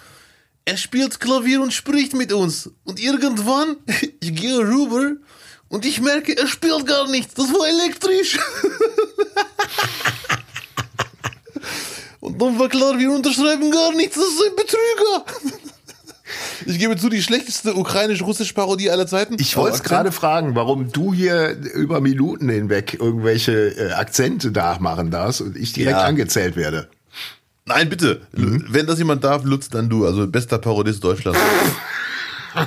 Er 0.66 0.76
spielt 0.76 1.18
Klavier 1.18 1.62
und 1.62 1.72
spricht 1.72 2.12
mit 2.12 2.30
uns. 2.34 2.70
Und 2.84 3.00
irgendwann, 3.00 3.76
ich 4.20 4.34
gehe 4.34 4.58
rüber 4.58 5.12
und 5.68 5.86
ich 5.86 6.02
merke, 6.02 6.36
er 6.36 6.46
spielt 6.46 6.86
gar 6.86 7.08
nicht. 7.08 7.38
Das 7.38 7.48
war 7.48 7.66
elektrisch. 7.66 8.38
Und 12.24 12.40
dann 12.40 12.58
war 12.58 12.68
klar, 12.70 12.98
wir 12.98 13.12
unterschreiben 13.12 13.70
gar 13.70 13.92
nichts, 13.92 14.14
das 14.16 14.24
ist 14.24 14.42
ein 14.50 14.56
Betrüger. 14.56 15.60
Ich 16.66 16.78
gebe 16.78 16.96
zu, 16.96 17.10
die 17.10 17.22
schlechteste 17.22 17.74
ukrainisch-russische 17.74 18.54
Parodie 18.54 18.90
aller 18.90 19.06
Zeiten. 19.06 19.36
Ich 19.38 19.56
wollte 19.58 19.76
es 19.76 19.82
gerade 19.82 20.10
fragen, 20.10 20.54
warum 20.54 20.90
du 20.90 21.12
hier 21.12 21.50
über 21.74 22.00
Minuten 22.00 22.48
hinweg 22.48 22.94
irgendwelche 22.98 23.52
äh, 23.76 23.92
Akzente 23.92 24.50
nachmachen 24.50 25.10
darfst 25.10 25.42
und 25.42 25.54
ich 25.54 25.74
direkt 25.74 25.98
Ja. 25.98 26.04
angezählt 26.04 26.56
werde. 26.56 26.88
Nein, 27.66 27.90
bitte. 27.90 28.22
Mhm. 28.32 28.64
Wenn 28.70 28.86
das 28.86 28.98
jemand 28.98 29.22
darf, 29.22 29.44
Lutz, 29.44 29.68
dann 29.68 29.90
du. 29.90 30.06
Also 30.06 30.26
bester 30.26 30.56
Parodist 30.58 31.04
Deutschlands. 31.04 31.38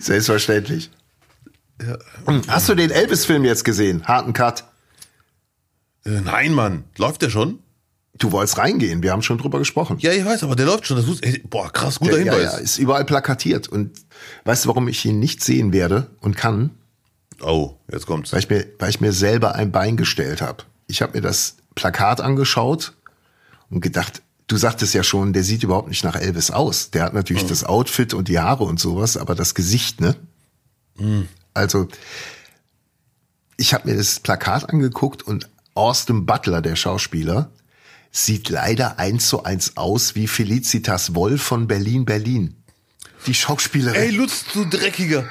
Selbstverständlich. 0.00 0.90
Hast 2.48 2.68
du 2.68 2.76
den 2.76 2.92
Elvis-Film 2.92 3.44
jetzt 3.44 3.64
gesehen? 3.64 4.04
Harten 4.06 4.32
Cut. 4.32 4.62
Äh, 6.04 6.20
Nein, 6.20 6.52
Mann. 6.52 6.84
Läuft 6.96 7.22
der 7.22 7.30
schon? 7.30 7.58
Du 8.18 8.30
wolltest 8.30 8.58
reingehen, 8.58 9.02
wir 9.02 9.10
haben 9.10 9.22
schon 9.22 9.38
drüber 9.38 9.58
gesprochen. 9.58 9.96
Ja, 9.98 10.12
ich 10.12 10.24
weiß, 10.24 10.42
aber 10.42 10.54
der 10.54 10.66
läuft 10.66 10.86
schon. 10.86 10.98
Das 10.98 11.06
wusste, 11.06 11.26
ey, 11.26 11.42
boah, 11.48 11.72
krass, 11.72 11.98
guter 11.98 12.18
ja, 12.18 12.32
Hinweis. 12.34 12.52
ja, 12.52 12.58
ist 12.58 12.78
überall 12.78 13.04
plakatiert. 13.04 13.68
Und 13.68 13.90
weißt 14.44 14.64
du, 14.64 14.68
warum 14.68 14.86
ich 14.88 15.04
ihn 15.04 15.18
nicht 15.18 15.42
sehen 15.42 15.72
werde 15.72 16.08
und 16.20 16.36
kann? 16.36 16.70
Oh, 17.40 17.76
jetzt 17.90 18.06
kommt's. 18.06 18.32
Weil 18.32 18.40
ich 18.40 18.50
mir, 18.50 18.66
weil 18.78 18.90
ich 18.90 19.00
mir 19.00 19.12
selber 19.12 19.54
ein 19.54 19.72
Bein 19.72 19.96
gestellt 19.96 20.42
habe. 20.42 20.64
Ich 20.86 21.00
habe 21.00 21.14
mir 21.14 21.22
das 21.22 21.56
Plakat 21.74 22.20
angeschaut 22.20 22.92
und 23.70 23.80
gedacht, 23.80 24.20
du 24.46 24.56
sagtest 24.58 24.92
ja 24.92 25.02
schon, 25.02 25.32
der 25.32 25.42
sieht 25.42 25.62
überhaupt 25.62 25.88
nicht 25.88 26.04
nach 26.04 26.14
Elvis 26.16 26.50
aus. 26.50 26.90
Der 26.90 27.04
hat 27.04 27.14
natürlich 27.14 27.46
das 27.46 27.64
Outfit 27.64 28.12
und 28.12 28.28
die 28.28 28.38
Haare 28.38 28.64
und 28.64 28.78
sowas, 28.78 29.16
aber 29.16 29.34
das 29.34 29.54
Gesicht, 29.54 30.00
ne? 30.00 30.14
Also, 31.54 31.88
ich 33.56 33.72
habe 33.72 33.88
mir 33.88 33.96
das 33.96 34.20
Plakat 34.20 34.68
angeguckt 34.68 35.22
und 35.22 35.48
Austin 35.74 36.26
Butler, 36.26 36.62
der 36.62 36.76
Schauspieler, 36.76 37.50
sieht 38.10 38.48
leider 38.50 38.98
eins 38.98 39.28
zu 39.28 39.44
eins 39.44 39.76
aus 39.76 40.14
wie 40.14 40.26
Felicitas 40.26 41.14
Woll 41.14 41.38
von 41.38 41.66
Berlin 41.66 42.04
Berlin. 42.04 42.56
Die 43.26 43.34
Schauspielerin. 43.34 44.00
Ey, 44.00 44.10
Lutz, 44.10 44.44
du 44.52 44.64
Dreckiger. 44.64 45.24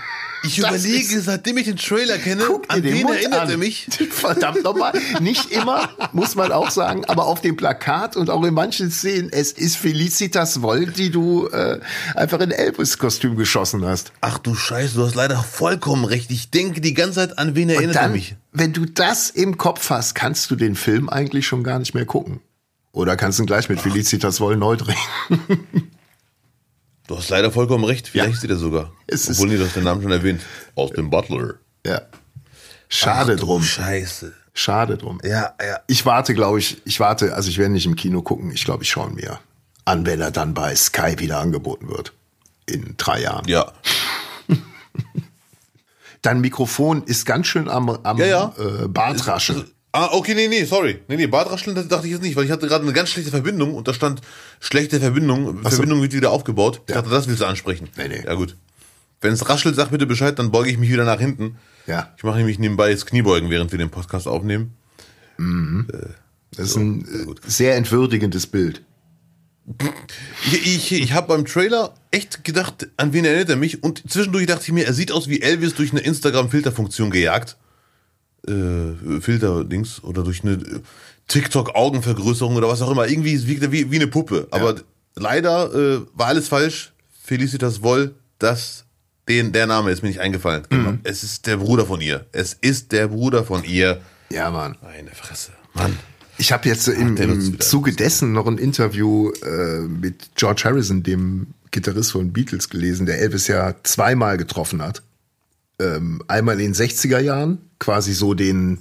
Ich 0.44 0.56
Das 0.56 0.70
überlege, 0.70 1.22
seitdem 1.22 1.58
ich 1.58 1.66
den 1.66 1.76
Trailer 1.76 2.18
kenne, 2.18 2.48
an 2.68 2.82
den 2.82 2.96
wen 2.96 3.04
Mund 3.04 3.16
erinnert 3.16 3.42
an. 3.42 3.50
er 3.52 3.58
mich? 3.58 3.88
Verdammt 4.10 4.64
nochmal. 4.64 4.94
Nicht 5.20 5.52
immer, 5.52 5.90
muss 6.14 6.34
man 6.34 6.52
auch 6.52 6.72
sagen, 6.72 7.06
aber 7.06 7.26
auf 7.28 7.42
dem 7.42 7.56
Plakat 7.56 8.18
und 8.18 8.32
auch 8.32 8.44
in 8.44 8.54
manchen 8.56 8.90
Szenen, 8.90 9.30
es 9.32 9.52
ist 9.52 9.78
Felicitas 9.78 10.64
Woll, 10.64 10.88
die 10.88 11.12
du 11.12 11.48
äh, 11.50 11.80
einfach 12.16 12.40
in 12.40 12.50
Elvis-Kostüm 12.50 13.36
geschossen 13.36 13.86
hast. 13.86 14.14
Ach 14.22 14.40
du 14.40 14.56
Scheiße, 14.56 14.96
du 14.96 15.06
hast 15.06 15.14
leider 15.14 15.38
vollkommen 15.44 16.06
recht. 16.06 16.32
Ich 16.32 16.50
denke 16.50 16.82
die 16.82 16.96
ganze 16.96 17.16
Zeit 17.16 17.38
an 17.38 17.54
wen 17.54 17.70
erinnert 17.70 17.98
er 17.98 18.10
mich. 18.10 18.36
Wenn 18.52 18.74
du 18.74 18.86
das 18.86 19.30
im 19.30 19.58
Kopf 19.58 19.90
hast, 19.90 20.14
kannst 20.16 20.52
du 20.52 20.56
den 20.56 20.76
Film 20.76 21.10
eigentlich 21.10 21.48
schon 21.48 21.64
gar 21.64 21.80
nicht 21.80 21.94
mehr 21.94 22.06
gucken. 22.06 22.42
Oder 22.92 23.16
kannst 23.16 23.40
du 23.40 23.44
ihn 23.44 23.48
gleich 23.48 23.70
mit 23.70 23.80
Felicitas 23.80 24.42
Woll 24.42 24.58
neu 24.58 24.76
drehen. 24.78 24.98
Du 27.08 27.18
hast 27.18 27.30
leider 27.30 27.52
vollkommen 27.52 27.84
recht. 27.84 28.08
Vielleicht 28.08 28.36
Ja. 28.36 28.40
sieht 28.40 28.50
er 28.52 28.56
sogar. 28.58 28.92
Es 29.08 29.30
Obwohl 29.30 29.50
nie, 29.50 29.58
du 29.58 29.66
hast 29.66 29.76
den 29.76 29.84
Namen 29.84 30.02
schon 30.02 30.12
erwähnt. 30.14 30.42
Aus 30.76 30.92
dem 30.92 31.10
Butler. 31.10 31.56
Ja. 31.86 32.04
Schade 32.88 33.34
Ach 33.36 33.40
drum. 33.42 33.64
Scheiße. 33.64 34.34
Schade 34.54 34.98
drum. 34.98 35.20
Ja, 35.24 35.54
ja. 35.62 35.80
Ich 35.88 36.06
warte, 36.06 36.34
glaube 36.34 36.60
ich, 36.60 36.82
ich 36.86 37.02
warte, 37.02 37.34
also 37.36 37.50
ich 37.50 37.58
werde 37.58 37.74
nicht 37.74 37.86
im 37.86 37.98
Kino 37.98 38.22
gucken. 38.22 38.52
Ich 38.52 38.64
glaube, 38.64 38.84
ich 38.84 38.90
schaue 38.90 39.10
ihn 39.10 39.16
mir 39.16 39.40
an, 39.84 40.06
wenn 40.06 40.22
er 40.22 40.32
dann 40.32 40.54
bei 40.54 40.74
Sky 40.74 41.16
wieder 41.18 41.40
angeboten 41.40 41.90
wird. 41.90 42.14
In 42.66 42.94
drei 42.96 43.22
Jahren. 43.24 43.46
Ja. 43.50 43.74
Dein 46.22 46.42
Mikrofon 46.42 47.04
ist 47.04 47.26
ganz 47.26 47.48
schön 47.48 47.68
am, 47.68 47.90
am 47.90 48.18
Ja, 48.18 48.26
ja. 48.26 48.54
Äh, 48.58 48.88
Bartraschen. 48.88 49.66
Ah, 49.94 50.10
okay, 50.14 50.36
nee, 50.36 50.48
nee, 50.48 50.64
sorry. 50.64 51.00
Nee, 51.08 51.18
nee, 51.18 51.28
Bartrascheln 51.28 51.76
das 51.76 51.88
dachte 51.88 52.08
ich 52.08 52.14
jetzt 52.14 52.22
nicht, 52.22 52.36
weil 52.36 52.46
ich 52.46 52.52
hatte 52.52 52.68
gerade 52.68 52.84
eine 52.84 52.94
ganz 52.94 53.10
schlechte 53.10 53.32
Verbindung 53.32 53.76
und 53.76 53.88
da 53.88 53.94
stand 53.94 54.22
schlechte 54.60 55.00
Verbindung. 55.00 55.64
so. 55.64 55.70
Verbindung 55.70 56.02
wird 56.02 56.14
wieder 56.14 56.32
aufgebaut. 56.32 56.82
Ich 56.88 56.94
dachte, 56.94 57.10
das 57.10 57.28
willst 57.28 57.42
du 57.42 57.46
ansprechen. 57.46 57.90
Nee, 57.98 58.08
nee. 58.08 58.24
Ja, 58.26 58.36
gut. 58.36 58.56
Wenn 59.20 59.34
es 59.34 59.50
raschelt, 59.50 59.76
sag 59.76 59.90
bitte 59.90 60.06
Bescheid, 60.06 60.40
dann 60.40 60.52
beuge 60.52 60.70
ich 60.70 60.78
mich 60.78 60.90
wieder 60.90 61.04
nach 61.04 61.20
hinten. 61.20 61.58
Ja. 61.88 62.14
Ich 62.18 62.24
mache 62.24 62.38
nämlich 62.38 62.58
nebenbei 62.58 62.90
jetzt 62.90 63.06
Kniebeugen, 63.06 63.50
während 63.50 63.72
wir 63.72 63.80
den 63.80 63.90
Podcast 63.90 64.28
aufnehmen. 64.28 64.74
Das 66.56 66.70
ist 66.70 66.76
ein 66.78 67.02
äh, 67.02 67.50
sehr 67.50 67.76
entwürdigendes 67.76 68.48
Bild. 68.48 68.84
Ich, 70.46 70.92
ich, 70.92 70.92
ich 70.92 71.14
habe 71.14 71.28
beim 71.28 71.46
Trailer 71.46 71.94
echt 72.10 72.44
gedacht, 72.44 72.88
an 72.98 73.14
wen 73.14 73.26
erinnert 73.26 73.50
er 73.50 73.56
mich? 73.56 73.84
Und 73.84 74.04
zwischendurch 74.10 74.48
dachte 74.48 74.64
ich 74.64 74.72
mir, 74.72 74.86
er 74.86 74.94
sieht 74.94 75.12
aus 75.12 75.28
wie 75.28 75.42
Elvis 75.42 75.76
durch 75.76 75.92
eine 75.92 76.02
Instagram-Filterfunktion 76.02 77.12
gejagt. 77.12 77.58
Äh, 78.48 79.22
Filter-Dings. 79.22 80.04
Oder 80.04 80.24
durch 80.24 80.44
eine 80.44 80.60
TikTok-Augenvergrößerung 81.28 82.56
oder 82.56 82.68
was 82.68 82.82
auch 82.82 82.92
immer. 82.92 83.08
Irgendwie 83.08 83.48
wirkt 83.48 83.64
er 83.64 83.72
wie, 83.72 83.92
wie 83.92 83.98
eine 83.98 84.08
Puppe. 84.08 84.48
Aber 84.52 84.76
leider 85.16 85.74
äh, 85.74 86.02
war 86.14 86.28
alles 86.28 86.48
falsch. 86.48 86.92
Felicitas 87.24 87.82
Woll, 87.84 88.16
das, 88.40 88.86
den, 89.30 89.54
der 89.54 89.68
Name 89.68 89.92
ist 89.92 90.02
mir 90.02 90.10
nicht 90.10 90.20
eingefallen. 90.20 90.64
Es 91.04 91.24
ist 91.24 91.46
der 91.46 91.58
Bruder 91.58 91.86
von 91.86 92.02
ihr. 92.02 92.26
Es 92.32 92.54
ist 92.54 92.92
der 92.92 93.08
Bruder 93.08 93.44
von 93.44 93.64
ihr. 93.64 94.02
Ja, 94.32 94.50
Mann. 94.50 94.76
Meine 94.82 95.12
Fresse. 95.12 95.52
Mann. 95.74 95.98
Ich 96.42 96.52
habe 96.52 96.68
jetzt 96.68 96.88
im, 96.88 97.10
nutzt 97.10 97.22
im 97.22 97.44
wieder 97.54 97.60
Zuge 97.60 97.94
dessen 97.94 98.32
noch 98.34 98.48
ein 98.48 98.58
Interview 98.58 99.30
äh, 99.46 99.82
mit 99.82 100.32
George 100.34 100.64
Harrison, 100.66 101.04
dem 101.04 101.54
Gitarrist 101.70 102.14
von 102.14 102.34
Beatles, 102.34 102.70
gelesen, 102.70 103.06
der 103.06 103.20
Elvis 103.20 103.48
ja 103.48 103.76
zweimal 103.84 104.38
getroffen 104.38 104.82
hat. 104.82 105.04
Ähm, 105.78 106.24
einmal 106.28 106.60
in 106.60 106.74
den 106.74 106.74
60er 106.74 107.20
Jahren, 107.20 107.60
quasi 107.78 108.14
so 108.14 108.34
den, 108.34 108.80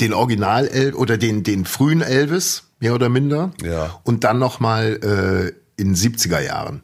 den 0.00 0.14
Original 0.14 0.66
El 0.66 0.94
oder 0.94 1.18
den, 1.18 1.42
den 1.42 1.66
frühen 1.66 2.00
Elvis, 2.00 2.62
mehr 2.80 2.94
oder 2.94 3.10
minder. 3.10 3.52
Ja. 3.62 4.00
Und 4.04 4.24
dann 4.24 4.38
nochmal 4.38 5.54
äh, 5.76 5.80
in 5.80 5.88
den 5.88 5.94
70er 5.94 6.40
Jahren, 6.40 6.82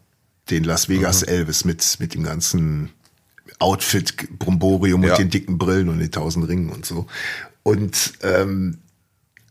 den 0.50 0.64
Las 0.64 0.90
Vegas 0.90 1.22
Elvis 1.22 1.64
mit, 1.64 1.96
mit 1.98 2.12
dem 2.12 2.24
ganzen 2.24 2.90
Outfit, 3.58 4.38
Bromborium 4.38 5.02
Ja. 5.02 5.12
und 5.12 5.18
den 5.18 5.30
dicken 5.30 5.56
Brillen 5.56 5.88
und 5.88 5.98
den 5.98 6.10
tausend 6.10 6.46
Ringen 6.46 6.68
und 6.68 6.84
so. 6.84 7.06
Und 7.62 8.12
ähm, 8.22 8.76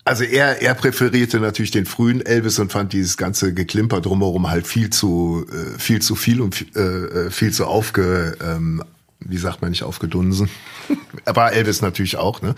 also 0.10 0.24
er, 0.24 0.62
er 0.62 0.74
präferierte 0.74 1.40
natürlich 1.40 1.72
den 1.72 1.86
frühen 1.86 2.26
Elvis 2.26 2.60
und 2.60 2.72
fand 2.72 2.92
dieses 2.94 3.16
ganze 3.16 3.54
Geklimper 3.54 4.02
drumherum 4.02 4.50
halt 4.50 4.68
viel 4.68 4.90
zu, 4.90 5.46
äh, 5.52 5.80
viel 5.80 6.02
zu 6.02 6.16
viel 6.16 6.42
und 6.42 6.66
äh, 6.76 6.80
äh, 6.82 7.32
viel 7.32 7.52
zu 7.54 7.66
aufge, 7.66 8.36
ähm, 8.44 8.84
wie 9.20 9.38
sagt 9.38 9.62
man 9.62 9.70
nicht, 9.72 9.84
aufgedunsen. 9.84 10.50
Aber 11.26 11.54
Elvis 11.54 11.82
natürlich 11.82 12.18
auch, 12.18 12.42
ne? 12.42 12.56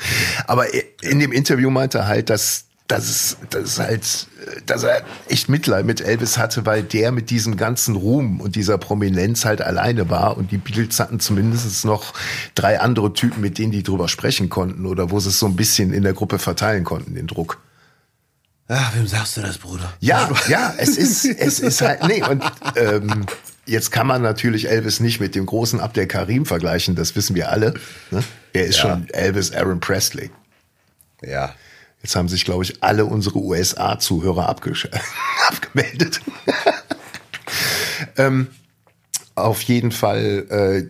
Aber 0.48 0.74
er- 0.74 0.84
in 1.01 1.20
dem 1.20 1.31
Interview 1.31 1.70
meinte 1.70 2.00
er 2.00 2.08
halt, 2.08 2.29
dass 2.29 2.65
dass, 2.91 3.05
es, 3.10 3.38
dass, 3.50 3.63
es 3.63 3.79
halt, 3.79 4.27
dass 4.65 4.83
er 4.83 5.03
echt 5.29 5.50
Mitleid 5.50 5.86
mit 5.86 6.01
Elvis 6.01 6.38
hatte, 6.38 6.65
weil 6.65 6.83
der 6.83 7.12
mit 7.12 7.29
diesem 7.29 7.57
ganzen 7.57 7.95
Ruhm 7.95 8.41
und 8.41 8.55
dieser 8.55 8.77
Prominenz 8.77 9.45
halt 9.45 9.62
alleine 9.62 10.10
war 10.10 10.38
und 10.38 10.51
die 10.51 10.57
Beatles 10.57 11.00
hatten 11.00 11.19
zumindest 11.19 11.86
noch 11.86 12.13
drei 12.55 12.79
andere 12.79 13.13
Typen, 13.13 13.41
mit 13.41 13.57
denen 13.57 13.71
die 13.71 13.83
drüber 13.83 14.07
sprechen 14.07 14.50
konnten 14.50 14.86
oder 14.86 15.10
wo 15.12 15.19
sie 15.19 15.29
es 15.29 15.39
so 15.39 15.45
ein 15.45 15.55
bisschen 15.55 15.93
in 15.93 16.03
der 16.03 16.13
Gruppe 16.13 16.38
verteilen 16.39 16.83
konnten, 16.83 17.15
den 17.15 17.27
Druck. 17.27 17.60
Ach, 18.67 18.95
wem 18.95 19.05
sagst 19.07 19.36
du 19.38 19.41
das, 19.41 19.57
Bruder? 19.57 19.91
Ja, 20.00 20.29
ja, 20.48 20.74
es 20.77 20.98
ist, 20.98 21.25
es 21.25 21.60
ist 21.60 21.81
halt, 21.81 22.03
nee, 22.07 22.24
und 22.24 22.41
ähm, 22.77 23.25
jetzt 23.65 23.91
kann 23.91 24.07
man 24.07 24.21
natürlich 24.21 24.69
Elvis 24.69 25.00
nicht 25.01 25.19
mit 25.19 25.36
dem 25.36 25.45
großen 25.45 25.79
Abdel 25.81 26.07
Karim 26.07 26.45
vergleichen, 26.45 26.95
das 26.95 27.15
wissen 27.15 27.36
wir 27.36 27.51
alle. 27.51 27.74
Ne? 28.12 28.24
Er 28.53 28.65
ist 28.65 28.77
Ja. 28.77 28.81
schon 28.81 29.10
Elvis 29.10 29.51
Aaron 29.53 29.79
Presley. 29.79 30.31
Ja. 31.21 31.53
Jetzt 32.01 32.15
haben 32.15 32.27
sich, 32.27 32.46
glaube 32.46 32.63
ich, 32.63 32.84
alle 32.84 33.05
unsere 33.05 33.39
USA-Zuhörer 33.39 34.50
abgemeldet. 35.48 36.22
ähm, 38.17 38.48
auf 39.36 39.62
jeden 39.63 39.91
Fall, 39.91 40.46
äh, 40.50 40.89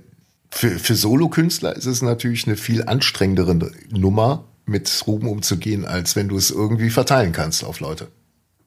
für, 0.50 0.80
für 0.80 0.96
Solokünstler 0.96 1.76
ist 1.76 1.86
es 1.86 2.02
natürlich 2.02 2.48
eine 2.48 2.58
viel 2.58 2.84
anstrengendere 2.84 3.72
Nummer, 3.90 4.46
mit 4.66 5.04
Ruhm 5.06 5.28
umzugehen, 5.28 5.86
als 5.86 6.16
wenn 6.16 6.30
du 6.30 6.38
es 6.38 6.50
irgendwie 6.52 6.90
verteilen 6.90 7.34
kannst 7.34 7.64
auf 7.64 7.80
Leute. 7.80 8.08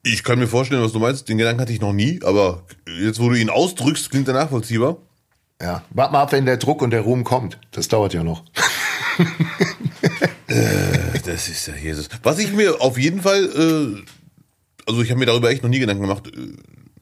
Ich 0.03 0.23
kann 0.23 0.37
mir 0.37 0.47
vorstellen, 0.47 0.83
was 0.83 0.91
du 0.91 0.99
meinst. 0.99 1.27
Den 1.29 1.37
Gedanken 1.37 1.61
hatte 1.61 1.73
ich 1.73 1.81
noch 1.81 1.93
nie, 1.93 2.19
aber 2.23 2.63
jetzt, 2.87 3.19
wo 3.19 3.29
du 3.29 3.35
ihn 3.35 3.49
ausdrückst, 3.49 4.11
klingt 4.11 4.27
er 4.27 4.35
nachvollziehbar. 4.35 4.97
Ja, 5.61 5.83
warte 5.89 6.13
mal 6.13 6.21
ab, 6.21 6.31
wenn 6.31 6.45
der 6.45 6.57
Druck 6.57 6.81
und 6.81 6.91
der 6.91 7.01
Ruhm 7.01 7.23
kommt. 7.23 7.57
Das 7.71 7.87
dauert 7.87 8.13
ja 8.13 8.23
noch. 8.23 8.43
Das 11.35 11.49
ist 11.49 11.67
ja 11.67 11.75
Jesus. 11.75 12.07
Was 12.23 12.39
ich 12.39 12.53
mir 12.53 12.79
auf 12.79 12.97
jeden 12.97 13.21
Fall, 13.21 13.43
äh, 13.43 14.01
also 14.87 15.01
ich 15.01 15.09
habe 15.09 15.19
mir 15.19 15.25
darüber 15.25 15.49
echt 15.49 15.63
noch 15.63 15.69
nie 15.69 15.79
Gedanken 15.79 16.03
gemacht, 16.03 16.27
äh, 16.27 16.53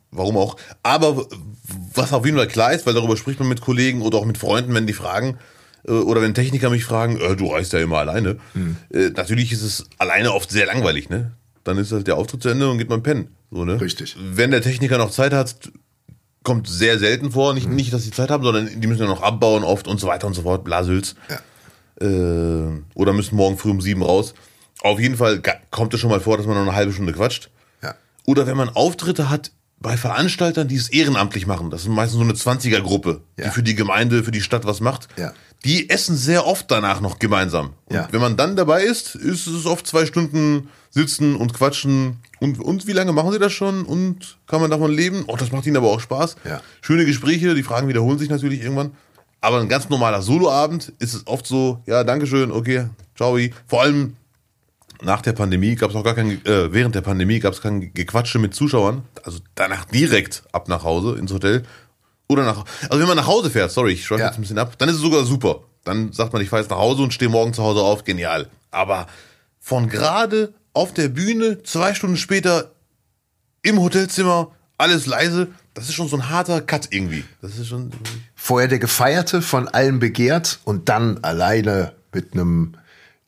warum 0.10 0.38
auch. 0.38 0.58
Aber 0.82 1.28
was 1.94 2.14
auf 2.14 2.26
jeden 2.26 2.38
Fall 2.38 2.48
klar 2.48 2.74
ist, 2.74 2.88
weil 2.88 2.96
darüber 2.96 3.16
spricht 3.16 3.38
man 3.38 3.48
mit 3.48 3.62
Kollegen 3.62 4.02
oder 4.02 4.18
auch 4.18 4.26
mit 4.26 4.40
Freunden, 4.40 4.74
wenn 4.74 4.88
die 4.88 4.94
fragen, 4.94 5.38
äh, 5.88 5.92
oder 5.92 6.24
wenn 6.24 6.34
Techniker 6.34 6.72
mich 6.72 6.84
fragen, 6.84 7.22
äh, 7.22 7.36
du 7.36 7.46
reist 7.46 7.74
ja 7.74 7.80
immer 7.80 8.00
alleine. 8.00 8.40
Äh, 8.92 9.12
natürlich 9.16 9.52
ist 9.52 9.62
es 9.62 9.86
alleine 10.00 10.34
oft 10.34 10.50
sehr 10.50 10.66
langweilig, 10.66 11.12
ne? 11.12 11.34
Dann 11.64 11.78
ist 11.78 11.92
halt 11.92 12.08
der 12.08 12.18
Auftritt 12.18 12.42
zu 12.42 12.50
Ende 12.50 12.72
und 12.72 12.80
geht 12.80 12.90
man 12.90 13.04
pennen. 13.04 13.36
So, 13.52 13.66
ne? 13.66 13.80
Richtig. 13.80 14.18
Wenn 14.20 14.50
der 14.50 14.64
Techniker 14.64 14.98
noch 14.98 15.12
Zeit 15.12 15.32
hat, 15.32 15.72
kommt 16.42 16.68
sehr 16.68 16.98
selten 16.98 17.34
vor. 17.34 17.54
Nicht, 17.54 17.70
nicht, 17.70 17.94
dass 17.94 18.02
sie 18.02 18.10
Zeit 18.10 18.32
haben, 18.32 18.44
sondern 18.44 18.82
die 18.82 18.88
müssen 18.88 19.04
ja 19.04 19.08
noch 19.08 19.22
abbauen 19.22 19.64
oft 19.64 19.88
und 19.88 20.00
so 20.00 20.08
weiter 20.08 20.26
und 20.26 20.34
so 20.34 20.42
fort. 20.42 20.64
Blasülz. 20.64 21.14
Ja. 21.30 21.40
Äh, 22.04 22.82
oder 22.96 23.14
müssen 23.14 23.36
morgen 23.36 23.58
früh 23.58 23.70
um 23.72 23.82
sieben 23.82 24.04
raus. 24.04 24.34
Auf 24.82 25.00
jeden 25.00 25.16
Fall 25.18 25.42
kommt 25.72 25.94
es 25.94 26.00
schon 26.00 26.10
mal 26.10 26.20
vor, 26.20 26.38
dass 26.38 26.46
man 26.46 26.56
noch 26.56 26.64
eine 26.64 26.76
halbe 26.76 26.92
Stunde 26.92 27.14
quatscht. 27.14 27.50
Ja. 27.82 27.96
Oder 28.26 28.46
wenn 28.48 28.58
man 28.58 28.70
Auftritte 28.70 29.30
hat 29.30 29.52
bei 29.80 29.98
Veranstaltern, 29.98 30.68
die 30.70 30.76
es 30.78 30.90
ehrenamtlich 30.90 31.46
machen. 31.46 31.70
Das 31.70 31.82
ist 31.82 31.90
meistens 31.90 32.18
so 32.18 32.24
eine 32.24 32.34
20er-Gruppe, 32.34 33.22
Ja. 33.38 33.46
die 33.46 33.52
für 33.52 33.64
die 33.64 33.76
Gemeinde, 33.76 34.24
für 34.24 34.32
die 34.32 34.42
Stadt 34.42 34.66
was 34.66 34.80
macht. 34.80 35.10
Ja. 35.18 35.34
Die 35.66 35.90
essen 35.90 36.16
sehr 36.16 36.46
oft 36.48 36.72
danach 36.72 37.02
noch 37.02 37.20
gemeinsam. 37.20 37.72
Und 37.86 37.96
Ja. 37.96 38.08
wenn 38.12 38.22
man 38.22 38.38
dann 38.38 38.56
dabei 38.56 38.84
ist, 38.84 39.16
ist 39.16 39.46
es 39.48 39.66
oft 39.66 39.86
zwei 39.88 40.06
Stunden 40.06 40.70
sitzen 40.90 41.36
und 41.36 41.54
quatschen. 41.54 42.18
Und, 42.40 42.60
und 42.60 42.88
wie 42.88 42.94
lange 42.94 43.12
machen 43.14 43.32
sie 43.34 43.40
das 43.40 43.52
schon? 43.54 43.84
Und 43.84 44.38
kann 44.48 44.62
man 44.62 44.72
davon 44.72 44.92
leben? 44.92 45.24
Oh, 45.28 45.36
das 45.38 45.52
macht 45.52 45.66
ihnen 45.66 45.78
aber 45.78 45.90
auch 45.92 46.00
Spaß. 46.00 46.36
Ja. 46.46 46.62
Schöne 46.82 47.06
Gespräche, 47.06 47.54
die 47.54 47.64
Fragen 47.64 47.88
wiederholen 47.90 48.20
sich 48.20 48.30
natürlich 48.30 48.62
irgendwann. 48.62 48.92
Aber 49.44 49.60
ein 49.60 49.68
ganz 49.68 49.90
normaler 49.90 50.22
Soloabend 50.22 50.94
ist 51.00 51.14
es 51.14 51.28
oft 51.28 51.46
so, 51.46 51.84
ja, 51.86 52.06
Dankeschön, 52.06 52.50
okay, 52.50 52.88
ciao. 53.18 53.38
Vor 53.68 53.82
allem 53.82 54.16
nach 55.02 55.22
der 55.22 55.34
Pandemie 55.34 55.76
gab 55.76 55.90
es 55.90 55.98
auch 55.98 56.04
gar 56.06 56.16
kein, 56.16 56.44
äh, 56.46 56.72
während 56.72 56.96
der 56.96 57.02
Pandemie 57.02 57.40
gab 57.40 57.52
es 57.52 57.60
kein 57.62 57.94
Gequatsche 57.94 58.40
mit 58.40 58.56
Zuschauern. 58.56 59.04
Also 59.24 59.40
danach 59.56 59.84
direkt 59.84 60.44
ab 60.54 60.70
nach 60.70 60.86
Hause 60.86 61.18
ins 61.20 61.34
Hotel. 61.34 61.64
Oder 62.30 62.46
nach, 62.46 62.64
also 62.88 63.00
wenn 63.02 63.08
man 63.08 63.18
nach 63.18 63.28
Hause 63.28 63.50
fährt, 63.50 63.70
sorry, 63.72 63.92
ich 63.92 64.06
schreibe 64.06 64.22
Ja. 64.22 64.28
jetzt 64.28 64.38
ein 64.38 64.42
bisschen 64.44 64.58
ab, 64.60 64.78
dann 64.78 64.88
ist 64.88 64.96
es 64.96 65.02
sogar 65.02 65.26
super. 65.26 65.60
Dann 65.84 66.14
sagt 66.14 66.32
man, 66.32 66.42
ich 66.42 66.48
fahre 66.48 66.62
jetzt 66.62 66.72
nach 66.72 66.78
Hause 66.78 67.02
und 67.02 67.14
stehe 67.14 67.28
morgen 67.30 67.54
zu 67.54 67.64
Hause 67.64 67.82
auf, 67.82 68.06
genial. 68.06 68.48
Aber 68.72 69.08
von 69.60 69.90
gerade 69.90 70.54
auf 70.72 70.94
der 70.94 71.10
Bühne, 71.10 71.62
zwei 71.64 71.94
Stunden 71.94 72.16
später 72.16 72.72
im 73.62 73.82
Hotelzimmer, 73.82 74.52
alles 74.78 75.06
leise, 75.06 75.50
das 75.74 75.90
ist 75.90 75.96
schon 75.96 76.08
so 76.08 76.16
ein 76.16 76.30
harter 76.30 76.62
Cut 76.62 76.88
irgendwie. 76.92 77.26
Das 77.42 77.58
ist 77.58 77.68
schon, 77.68 77.92
Vorher 78.46 78.68
der 78.68 78.80
Gefeierte, 78.80 79.42
von 79.42 79.70
allen 79.70 80.00
begehrt 80.00 80.60
und 80.66 80.90
dann 80.90 81.20
alleine 81.24 81.94
mit 82.12 82.34
einem 82.34 82.74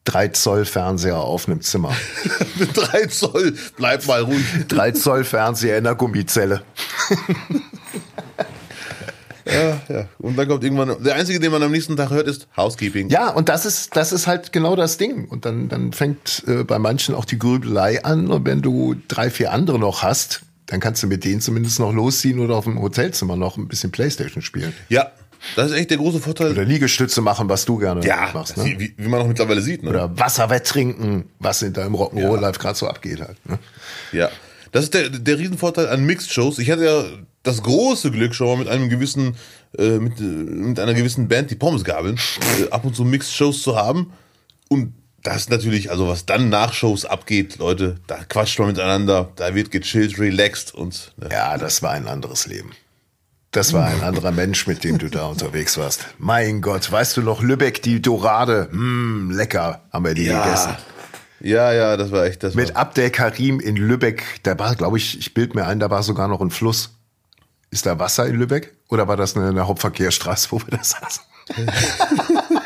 3 0.03 0.27
Zoll 0.27 0.65
Fernseher 0.65 1.19
auf 1.19 1.47
einem 1.47 1.61
Zimmer. 1.61 1.95
mit 2.59 2.75
drei 2.75 3.05
Zoll, 3.05 3.55
bleib 3.77 4.05
mal 4.07 4.23
ruhig. 4.23 4.43
3 4.67 4.91
Zoll 4.91 5.23
Fernseher 5.23 5.77
in 5.77 5.85
der 5.85 5.95
Gummizelle. 5.95 6.63
Ja, 9.47 9.79
ja. 9.89 10.07
Und 10.17 10.37
dann 10.37 10.47
kommt 10.47 10.63
irgendwann, 10.63 11.03
der 11.03 11.13
einzige, 11.13 11.39
den 11.39 11.51
man 11.51 11.61
am 11.61 11.71
nächsten 11.71 11.95
Tag 11.95 12.09
hört, 12.09 12.25
ist 12.25 12.47
Housekeeping. 12.57 13.09
Ja, 13.09 13.29
und 13.29 13.47
das 13.47 13.67
ist, 13.67 13.95
das 13.95 14.11
ist 14.11 14.25
halt 14.25 14.51
genau 14.51 14.75
das 14.75 14.97
Ding. 14.97 15.27
Und 15.29 15.45
dann, 15.45 15.69
dann 15.69 15.93
fängt 15.93 16.43
äh, 16.47 16.63
bei 16.63 16.79
manchen 16.79 17.13
auch 17.13 17.25
die 17.25 17.37
Grübelei 17.37 18.03
an. 18.03 18.31
Und 18.31 18.47
wenn 18.47 18.63
du 18.63 18.95
drei, 19.07 19.29
vier 19.29 19.51
andere 19.51 19.77
noch 19.77 20.01
hast, 20.01 20.41
dann 20.67 20.79
kannst 20.79 21.03
du 21.03 21.07
mit 21.07 21.23
denen 21.23 21.41
zumindest 21.41 21.79
noch 21.79 21.93
losziehen 21.93 22.39
oder 22.39 22.55
auf 22.55 22.65
dem 22.65 22.81
Hotelzimmer 22.81 23.35
noch 23.35 23.57
ein 23.57 23.67
bisschen 23.67 23.91
Playstation 23.91 24.41
spielen. 24.41 24.73
Ja, 24.89 25.11
das 25.55 25.71
ist 25.71 25.77
echt 25.77 25.91
der 25.91 25.97
große 25.97 26.19
Vorteil. 26.19 26.51
Oder 26.51 26.65
Liegestütze 26.65 27.21
machen, 27.21 27.47
was 27.49 27.65
du 27.65 27.77
gerne 27.77 28.05
ja, 28.05 28.31
machst. 28.33 28.57
Ne? 28.57 28.75
wie, 28.77 28.93
wie 28.97 29.07
man 29.07 29.21
auch 29.21 29.27
mittlerweile 29.27 29.61
sieht. 29.61 29.83
Ne? 29.83 29.89
Oder 29.89 30.17
Wasserwett 30.17 30.65
trinken, 30.65 31.29
was 31.39 31.61
in 31.61 31.73
deinem 31.73 31.95
Rock'n'Roll 31.95 32.39
Life 32.39 32.59
gerade 32.59 32.77
so 32.77 32.87
abgeht 32.87 33.21
halt. 33.21 33.37
Ne? 33.47 33.59
Ja, 34.11 34.29
das 34.71 34.85
ist 34.85 34.93
der, 34.93 35.09
der 35.09 35.37
Riesenvorteil 35.37 35.87
an 35.87 36.03
Mixed-Shows. 36.05 36.59
Ich 36.59 36.69
hatte 36.71 36.85
ja 36.85 37.05
das 37.43 37.61
große 37.61 38.11
Glück, 38.11 38.33
schon 38.33 38.47
mal 38.47 38.57
mit 38.57 38.67
einem 38.67 38.89
gewissen, 38.89 39.35
äh, 39.77 39.99
mit, 39.99 40.19
äh, 40.19 40.23
mit 40.23 40.79
einer 40.79 40.93
gewissen 40.93 41.27
Band, 41.27 41.51
die 41.51 41.55
Pommes 41.55 41.83
gabeln, 41.83 42.19
äh, 42.59 42.69
ab 42.71 42.83
und 42.83 42.95
zu 42.95 43.05
Mixed-Shows 43.05 43.61
zu 43.61 43.75
haben. 43.75 44.11
Und 44.67 44.93
das 45.25 45.49
natürlich, 45.49 45.91
also 45.91 46.07
was 46.07 46.25
dann 46.25 46.49
nach 46.49 46.73
Shows 46.73 47.05
abgeht, 47.05 47.57
Leute, 47.57 47.97
da 48.07 48.23
quatscht 48.23 48.59
man 48.59 48.69
miteinander, 48.69 49.31
da 49.35 49.55
wird 49.55 49.71
gechillt, 49.71 50.19
relaxed 50.19 50.73
und 50.73 51.13
ne. 51.17 51.29
Ja, 51.31 51.57
das 51.57 51.81
war 51.81 51.91
ein 51.91 52.07
anderes 52.07 52.45
Leben. 52.45 52.71
Das 53.51 53.71
war 53.71 53.85
ein 53.85 54.03
anderer 54.03 54.31
Mensch, 54.31 54.67
mit 54.67 54.83
dem 54.83 54.97
du 54.97 55.09
da 55.09 55.27
unterwegs 55.27 55.77
warst. 55.77 56.07
Mein 56.17 56.61
Gott, 56.61 56.91
weißt 56.91 57.17
du 57.17 57.21
noch, 57.21 57.41
Lübeck, 57.41 57.81
die 57.81 58.01
Dorade, 58.01 58.67
mm, 58.71 59.31
lecker, 59.31 59.81
haben 59.91 60.05
wir 60.05 60.13
die 60.13 60.25
gegessen. 60.25 60.75
ja, 61.39 61.71
ja, 61.71 61.95
das 61.95 62.11
war 62.11 62.25
echt, 62.25 62.43
das 62.43 62.53
Mit 62.53 62.75
war, 62.75 62.81
Abdel 62.81 63.09
Karim 63.11 63.61
in 63.61 63.77
Lübeck, 63.77 64.23
da 64.43 64.59
war, 64.59 64.75
glaube 64.75 64.97
ich, 64.97 65.17
ich 65.17 65.33
bild 65.33 65.55
mir 65.55 65.65
ein, 65.65 65.79
da 65.79 65.89
war 65.89 66.03
sogar 66.03 66.27
noch 66.27 66.41
ein 66.41 66.51
Fluss. 66.51 66.97
Ist 67.71 67.85
da 67.85 67.97
Wasser 67.97 68.27
in 68.27 68.35
Lübeck? 68.35 68.75
Oder 68.89 69.07
war 69.07 69.17
das 69.17 69.35
eine, 69.35 69.47
eine 69.47 69.67
Hauptverkehrsstraße, 69.67 70.51
wo 70.51 70.59
wir 70.59 70.77
das 70.77 70.89
saßen? 70.89 71.23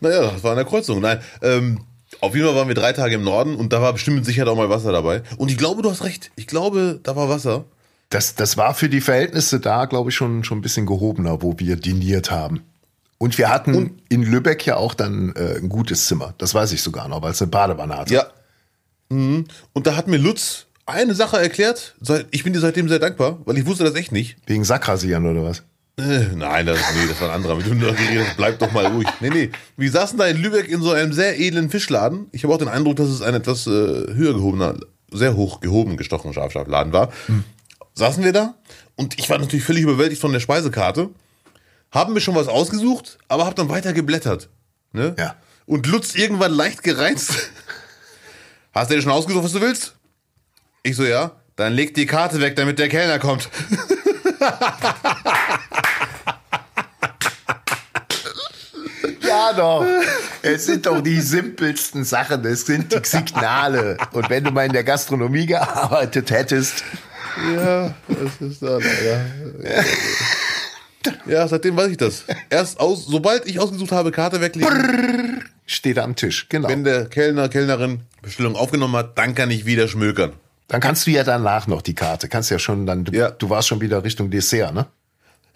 naja, 0.00 0.30
das 0.30 0.42
war 0.42 0.52
an 0.52 0.56
der 0.56 0.66
Kreuzung. 0.66 1.00
Nein, 1.00 1.20
ähm, 1.42 1.80
auf 2.20 2.34
jeden 2.34 2.46
Fall 2.46 2.56
waren 2.56 2.68
wir 2.68 2.74
drei 2.74 2.92
Tage 2.92 3.16
im 3.16 3.24
Norden 3.24 3.56
und 3.56 3.72
da 3.72 3.82
war 3.82 3.92
bestimmt 3.92 4.16
mit 4.16 4.26
Sicherheit 4.26 4.48
auch 4.48 4.56
mal 4.56 4.70
Wasser 4.70 4.92
dabei. 4.92 5.22
Und 5.36 5.50
ich 5.50 5.58
glaube, 5.58 5.82
du 5.82 5.90
hast 5.90 6.04
recht. 6.04 6.30
Ich 6.36 6.46
glaube, 6.46 7.00
da 7.02 7.16
war 7.16 7.28
Wasser. 7.28 7.64
Das, 8.10 8.36
das 8.36 8.56
war 8.56 8.74
für 8.74 8.88
die 8.88 9.00
Verhältnisse 9.00 9.58
da, 9.58 9.86
glaube 9.86 10.10
ich, 10.10 10.16
schon, 10.16 10.44
schon 10.44 10.58
ein 10.58 10.62
bisschen 10.62 10.86
gehobener, 10.86 11.42
wo 11.42 11.58
wir 11.58 11.76
diniert 11.76 12.30
haben. 12.30 12.62
Und 13.18 13.38
wir 13.38 13.48
hatten 13.48 13.98
in 14.08 14.22
Lübeck 14.22 14.64
ja 14.66 14.76
auch 14.76 14.94
dann 14.94 15.34
äh, 15.36 15.56
ein 15.56 15.68
gutes 15.68 16.06
Zimmer. 16.06 16.34
Das 16.38 16.54
weiß 16.54 16.72
ich 16.72 16.82
sogar 16.82 17.08
noch, 17.08 17.22
weil 17.22 17.32
es 17.32 17.40
eine 17.40 17.50
Badewanne 17.50 17.96
hatte. 17.96 18.14
Ja. 18.14 18.26
Mhm. 19.08 19.46
Und 19.72 19.86
da 19.86 19.96
hat 19.96 20.06
mir 20.06 20.18
Lutz 20.18 20.66
eine 20.84 21.14
Sache 21.14 21.40
erklärt. 21.40 21.96
Ich 22.30 22.44
bin 22.44 22.52
dir 22.52 22.60
seitdem 22.60 22.88
sehr 22.88 22.98
dankbar, 22.98 23.38
weil 23.44 23.58
ich 23.58 23.66
wusste 23.66 23.84
das 23.84 23.94
echt 23.94 24.12
nicht. 24.12 24.36
Wegen 24.46 24.64
Sackrasieren 24.64 25.26
oder 25.26 25.42
was? 25.42 25.62
Äh, 25.98 26.26
Nein, 26.34 26.66
das, 26.66 26.78
nee, 26.94 27.08
das 27.08 27.20
war 27.20 27.30
ein 27.30 27.36
anderer. 27.36 27.56
Mit 27.56 27.66
dem 27.66 27.80
du 27.80 27.86
geredet 27.86 28.26
hast. 28.26 28.36
Bleib 28.36 28.58
doch 28.58 28.70
mal 28.72 28.86
ruhig. 28.86 29.08
Nee, 29.20 29.30
nee. 29.30 29.50
Wir 29.76 29.90
saßen 29.90 30.18
da 30.18 30.26
in 30.26 30.36
Lübeck 30.36 30.68
in 30.68 30.82
so 30.82 30.92
einem 30.92 31.12
sehr 31.12 31.40
edlen 31.40 31.70
Fischladen. 31.70 32.26
Ich 32.32 32.44
habe 32.44 32.52
auch 32.52 32.58
den 32.58 32.68
Eindruck, 32.68 32.96
dass 32.96 33.08
es 33.08 33.22
ein 33.22 33.34
etwas 33.34 33.66
äh, 33.66 33.70
höher 33.70 34.34
gehobener, 34.34 34.74
sehr 35.10 35.36
hoch 35.36 35.60
gehoben 35.60 35.96
gestochener 35.96 36.34
Schafschafladen 36.34 36.92
war. 36.92 37.12
Saßen 37.94 38.22
wir 38.22 38.32
da 38.34 38.54
und 38.96 39.18
ich 39.18 39.30
war 39.30 39.38
natürlich 39.38 39.64
völlig 39.64 39.82
überwältigt 39.84 40.20
von 40.20 40.32
der 40.32 40.40
Speisekarte. 40.40 41.08
Haben 41.90 42.12
mir 42.12 42.20
schon 42.20 42.34
was 42.34 42.48
ausgesucht, 42.48 43.16
aber 43.28 43.46
hab 43.46 43.56
dann 43.56 43.70
weiter 43.70 43.94
geblättert. 43.94 44.50
Ne? 44.92 45.14
Ja. 45.18 45.36
Und 45.64 45.86
Lutz 45.86 46.14
irgendwann 46.14 46.52
leicht 46.52 46.82
gereizt. 46.82 47.50
Hast 48.74 48.90
du 48.90 48.96
dir 48.96 49.02
schon 49.02 49.12
ausgesucht, 49.12 49.44
was 49.44 49.52
du 49.52 49.62
willst? 49.62 49.94
Ich 50.82 50.96
so, 50.96 51.04
ja. 51.04 51.32
Dann 51.56 51.72
leg 51.72 51.94
die 51.94 52.04
Karte 52.04 52.40
weg, 52.42 52.54
damit 52.56 52.78
der 52.78 52.90
Kellner 52.90 53.18
kommt. 53.18 53.48
Ja, 59.36 59.52
doch. 59.52 59.86
Es 60.42 60.66
sind 60.66 60.86
doch 60.86 61.00
die 61.02 61.20
simpelsten 61.20 62.04
Sachen. 62.04 62.44
Es 62.44 62.64
sind 62.66 62.92
die 62.92 63.06
Signale. 63.06 63.96
Und 64.12 64.30
wenn 64.30 64.44
du 64.44 64.50
mal 64.50 64.66
in 64.66 64.72
der 64.72 64.84
Gastronomie 64.84 65.46
gearbeitet 65.46 66.30
hättest, 66.30 66.82
Ja, 67.54 67.94
das 68.08 68.40
ist 68.50 68.62
dann, 68.62 68.80
ja. 68.80 69.82
Ja, 71.26 71.46
seitdem 71.46 71.76
weiß 71.76 71.90
ich 71.90 71.96
das. 71.98 72.24
Erst 72.50 72.80
aus, 72.80 73.06
sobald 73.06 73.46
ich 73.46 73.60
ausgesucht 73.60 73.92
habe, 73.92 74.10
Karte 74.10 74.40
weglegen, 74.40 75.44
Steht 75.66 75.96
er 75.96 76.04
am 76.04 76.16
Tisch, 76.16 76.48
genau. 76.48 76.68
wenn 76.68 76.84
der 76.84 77.06
Kellner, 77.06 77.48
Kellnerin 77.48 78.00
Bestellung 78.22 78.56
aufgenommen 78.56 78.96
hat, 78.96 79.18
dann 79.18 79.34
kann 79.34 79.50
ich 79.50 79.66
wieder 79.66 79.86
schmökern. 79.88 80.32
Dann 80.68 80.80
kannst 80.80 81.06
du 81.06 81.10
ja 81.12 81.22
danach 81.24 81.66
noch 81.68 81.82
die 81.82 81.94
Karte. 81.94 82.28
Kannst 82.28 82.50
ja 82.50 82.58
schon 82.58 82.86
dann, 82.86 83.04
du, 83.04 83.12
Ja. 83.12 83.30
du 83.30 83.50
warst 83.50 83.68
schon 83.68 83.80
wieder 83.80 84.02
Richtung 84.02 84.30
Dessert, 84.30 84.74
ne? 84.74 84.86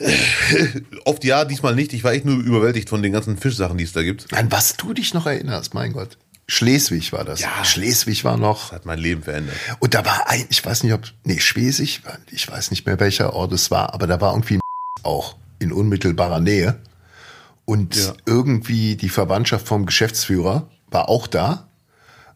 Oft 1.05 1.25
ja, 1.25 1.45
diesmal 1.45 1.75
nicht. 1.75 1.93
Ich 1.93 2.05
war 2.05 2.13
echt 2.13 2.25
nur 2.25 2.39
überwältigt 2.39 2.89
von 2.89 3.03
den 3.03 3.13
ganzen 3.13 3.37
Fischsachen, 3.37 3.77
die 3.79 3.85
es 3.85 3.93
da 3.93 4.03
gibt. 4.03 4.33
An 4.35 4.51
was 4.51 4.77
du 4.77 4.93
dich 4.95 5.15
noch 5.15 5.27
erinnerst, 5.27 5.75
mein 5.75 5.93
Gott. 5.93 6.17
Schleswig 6.47 7.13
war 7.13 7.25
das. 7.25 7.41
Ja. 7.41 7.65
Schleswig 7.65 8.25
war 8.25 8.37
noch. 8.37 8.71
Das 8.71 8.73
hat 8.73 8.87
mein 8.87 8.99
Leben 8.99 9.23
verändert. 9.23 9.55
Und 9.79 9.95
da 9.95 10.05
war 10.05 10.29
ein, 10.29 10.45
ich 10.49 10.65
weiß 10.65 10.83
nicht, 10.83 10.93
ob, 10.95 11.03
nee, 11.23 11.39
Schwesig, 11.39 12.01
ich 12.31 12.51
weiß 12.51 12.71
nicht 12.73 12.87
mehr, 12.87 12.99
welcher 12.99 13.35
Ort 13.35 13.53
es 13.53 13.71
war, 13.71 13.95
aber 13.95 14.07
da 14.07 14.21
war 14.21 14.33
irgendwie 14.33 14.59
auch 15.03 15.37
in 15.59 15.73
unmittelbarer 15.73 16.41
Nähe. 16.41 16.81
Und 17.67 17.95
Ja. 17.95 18.15
irgendwie 18.27 18.97
die 18.97 19.11
Verwandtschaft 19.11 19.69
vom 19.69 19.87
Geschäftsführer 19.87 20.69
war 20.91 21.09
auch 21.09 21.29
da 21.29 21.69